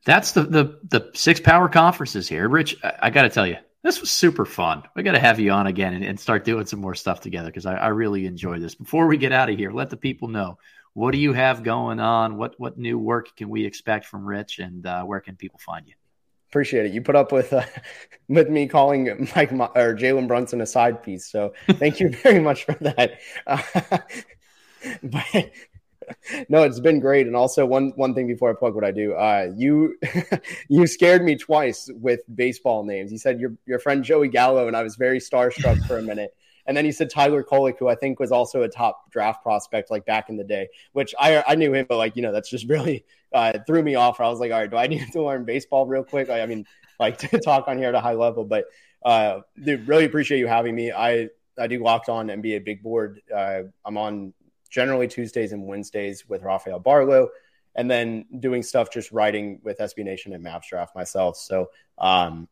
that's 0.06 0.32
the 0.32 0.44
the 0.44 0.80
the 0.88 1.12
six 1.14 1.40
power 1.40 1.68
conferences 1.68 2.30
here. 2.30 2.48
Rich, 2.48 2.78
I, 2.82 2.94
I 3.04 3.10
got 3.10 3.24
to 3.24 3.30
tell 3.30 3.46
you, 3.46 3.58
this 3.84 4.00
was 4.00 4.10
super 4.10 4.46
fun. 4.46 4.84
We 4.96 5.04
got 5.04 5.14
to 5.14 5.20
have 5.20 5.40
you 5.40 5.52
on 5.52 5.68
again 5.68 5.94
and, 5.94 6.04
and, 6.04 6.20
start 6.20 6.46
doing 6.46 6.66
some 6.66 6.80
more 6.80 6.96
stuff 6.96 7.20
together 7.20 7.50
because 7.50 7.66
I, 7.66 7.76
I 7.76 7.88
really 7.88 8.26
enjoy 8.26 8.60
this. 8.60 8.74
Before 8.74 9.08
we 9.08 9.18
get 9.18 9.34
out 9.34 9.50
of 9.50 9.58
here, 9.58 9.72
let 9.72 9.90
the 9.90 9.98
people 9.98 10.30
know 10.30 10.58
what 10.94 11.12
do 11.12 11.18
you 11.18 11.34
have 11.34 11.62
going 11.62 12.00
on. 12.00 12.38
What 12.38 12.56
what 12.58 12.78
new 12.78 12.98
work 12.98 13.36
can 13.36 13.50
we 13.50 13.66
expect 13.66 14.06
from 14.06 14.26
Rich, 14.26 14.60
and 14.60 14.86
uh, 14.86 15.04
where 15.04 15.20
can 15.20 15.36
people 15.36 15.60
find 15.60 15.86
you? 15.86 15.94
Appreciate 16.58 16.88
it. 16.88 16.92
You 16.92 17.04
put 17.04 17.16
up 17.16 17.32
with 17.32 17.54
uh, 17.54 17.62
with 18.30 18.50
me 18.50 18.68
calling 18.68 19.30
Mike 19.36 19.52
or 19.52 19.94
Jalen 19.94 20.28
Brunson 20.28 20.60
a 20.60 20.66
side 20.66 21.04
piece, 21.04 21.24
so 21.28 21.54
thank 21.74 22.00
you 22.00 22.10
very 22.24 22.40
much 22.40 22.64
for 22.64 22.74
that. 22.82 23.20
Uh, 23.46 23.62
but 25.04 25.52
no, 26.50 26.64
it's 26.64 26.80
been 26.80 27.00
great. 27.00 27.28
And 27.28 27.36
also 27.36 27.64
one 27.64 27.94
one 27.96 28.16
thing 28.16 28.26
before 28.26 28.50
I 28.50 28.54
plug 28.56 28.74
what 28.74 28.84
I 28.84 28.90
do, 28.90 29.14
uh, 29.14 29.52
you 29.56 30.00
you 30.68 30.88
scared 30.88 31.24
me 31.24 31.36
twice 31.36 31.92
with 31.94 32.22
baseball 32.34 32.84
names. 32.84 33.12
You 33.12 33.20
said 33.20 33.40
your 33.40 33.54
your 33.68 33.78
friend 33.78 34.04
Joey 34.04 34.28
Gallo, 34.28 34.66
and 34.68 34.76
I 34.76 34.82
was 34.82 34.96
very 34.96 35.20
starstruck 35.20 35.86
for 35.86 36.00
a 36.00 36.02
minute. 36.02 36.36
And 36.66 36.76
then 36.76 36.86
he 36.86 36.92
said 36.92 37.12
Tyler 37.12 37.44
Kolek, 37.44 37.78
who 37.78 37.88
I 37.88 37.94
think 37.94 38.20
was 38.20 38.32
also 38.32 38.64
a 38.64 38.68
top 38.68 39.12
draft 39.12 39.44
prospect 39.44 39.92
like 39.92 40.08
back 40.08 40.28
in 40.30 40.38
the 40.38 40.44
day, 40.44 40.70
which 40.94 41.14
I 41.20 41.44
I 41.48 41.54
knew 41.54 41.72
him, 41.72 41.86
but 41.88 41.98
like 41.98 42.16
you 42.16 42.24
know 42.24 42.32
that's 42.32 42.50
just 42.50 42.68
really 42.68 43.06
uh, 43.34 43.54
threw 43.66 43.84
me 43.84 43.96
off. 43.96 44.20
I 44.20 44.30
was 44.30 44.40
like, 44.40 44.52
all 44.52 44.60
right, 44.60 44.70
do 44.70 44.78
I 44.78 44.88
need 44.88 45.12
to 45.14 45.24
learn 45.24 45.46
baseball 45.46 45.86
real 45.86 46.04
quick? 46.04 46.30
I, 46.30 46.42
I 46.42 46.46
mean, 46.46 46.66
like 47.00 47.18
to 47.20 47.40
talk 47.40 47.68
on 47.68 47.78
here 47.78 47.90
at 47.90 47.96
a 47.96 48.02
high 48.02 48.14
level, 48.14 48.44
but 48.44 48.66
uh, 49.04 49.42
dude, 49.64 49.88
really 49.88 50.06
appreciate 50.06 50.40
you 50.40 50.48
having 50.48 50.76
me. 50.76 50.92
I 50.92 51.30
I 51.60 51.68
do 51.68 51.80
locked 51.80 52.10
on 52.10 52.28
NBA 52.28 52.66
Big 52.66 52.84
Board. 52.84 53.22
Uh, 53.34 53.64
I'm 53.86 53.98
on 53.98 54.34
generally 54.70 55.08
Tuesdays 55.08 55.54
and 55.54 55.66
Wednesdays 55.66 56.28
with 56.28 56.44
Rafael 56.44 56.80
Barlowe, 56.80 57.30
and 57.76 57.90
then 57.90 58.26
doing 58.40 58.64
stuff 58.64 58.92
just 58.92 59.12
writing 59.12 59.60
with 59.64 59.78
SB 59.80 60.04
Nation 60.04 60.34
and 60.34 60.44
Mavs 60.44 60.68
Draft 60.70 60.96
myself. 60.96 61.38
So 61.38 61.70
um, 61.98 62.48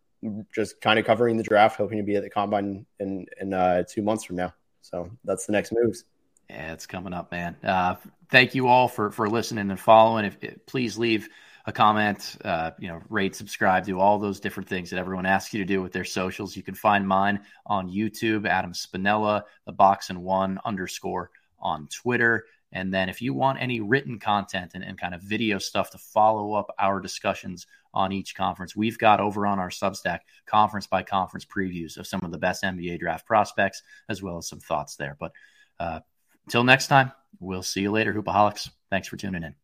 just 0.53 0.79
kind 0.81 0.99
of 0.99 1.05
covering 1.05 1.37
the 1.37 1.43
draft, 1.43 1.77
hoping 1.77 1.97
to 1.97 2.03
be 2.03 2.15
at 2.15 2.23
the 2.23 2.29
combine 2.29 2.85
in 2.99 3.25
in 3.41 3.53
uh, 3.53 3.83
two 3.87 4.01
months 4.01 4.23
from 4.23 4.37
now. 4.37 4.53
So 4.81 5.09
that's 5.23 5.45
the 5.45 5.51
next 5.51 5.73
moves. 5.73 6.05
Yeah, 6.49 6.73
it's 6.73 6.85
coming 6.85 7.13
up, 7.13 7.31
man. 7.31 7.55
Uh, 7.63 7.95
thank 8.29 8.55
you 8.55 8.67
all 8.67 8.87
for 8.87 9.11
for 9.11 9.29
listening 9.29 9.69
and 9.69 9.79
following. 9.79 10.25
If, 10.25 10.37
if 10.41 10.65
please 10.65 10.97
leave 10.97 11.27
a 11.65 11.71
comment, 11.71 12.37
uh, 12.45 12.71
you 12.77 12.87
know, 12.87 13.01
rate, 13.09 13.35
subscribe, 13.35 13.85
do 13.85 13.99
all 13.99 14.19
those 14.19 14.39
different 14.39 14.69
things 14.69 14.91
that 14.91 14.99
everyone 14.99 15.25
asks 15.25 15.53
you 15.53 15.59
to 15.59 15.65
do 15.65 15.81
with 15.81 15.91
their 15.91 16.05
socials. 16.05 16.55
You 16.55 16.61
can 16.61 16.75
find 16.75 17.07
mine 17.07 17.39
on 17.65 17.89
YouTube, 17.89 18.47
Adam 18.47 18.73
Spinella, 18.73 19.43
the 19.65 19.71
box 19.71 20.11
and 20.11 20.21
one 20.23 20.59
underscore 20.63 21.31
on 21.59 21.87
Twitter. 21.87 22.45
And 22.71 22.93
then 22.93 23.09
if 23.09 23.21
you 23.21 23.33
want 23.33 23.61
any 23.61 23.79
written 23.79 24.19
content 24.19 24.71
and, 24.75 24.83
and 24.83 24.99
kind 24.99 25.15
of 25.15 25.21
video 25.21 25.57
stuff 25.57 25.89
to 25.91 25.97
follow 25.97 26.53
up 26.53 26.67
our 26.77 26.99
discussions 26.99 27.65
on 27.93 28.11
each 28.11 28.35
conference, 28.35 28.75
we've 28.75 28.99
got 28.99 29.19
over 29.19 29.47
on 29.47 29.57
our 29.57 29.69
Substack 29.69 30.19
conference 30.45 30.85
by 30.85 31.01
conference 31.01 31.45
previews 31.45 31.97
of 31.97 32.05
some 32.05 32.19
of 32.21 32.31
the 32.31 32.37
best 32.37 32.63
NBA 32.63 32.99
draft 32.99 33.25
prospects, 33.25 33.81
as 34.09 34.21
well 34.21 34.37
as 34.37 34.47
some 34.47 34.59
thoughts 34.59 34.97
there. 34.97 35.15
But 35.19 35.31
uh, 35.79 36.01
until 36.45 36.63
next 36.63 36.87
time, 36.87 37.11
we'll 37.39 37.63
see 37.63 37.81
you 37.81 37.91
later, 37.91 38.13
Hoopaholics. 38.13 38.69
Thanks 38.89 39.07
for 39.07 39.17
tuning 39.17 39.43
in. 39.43 39.55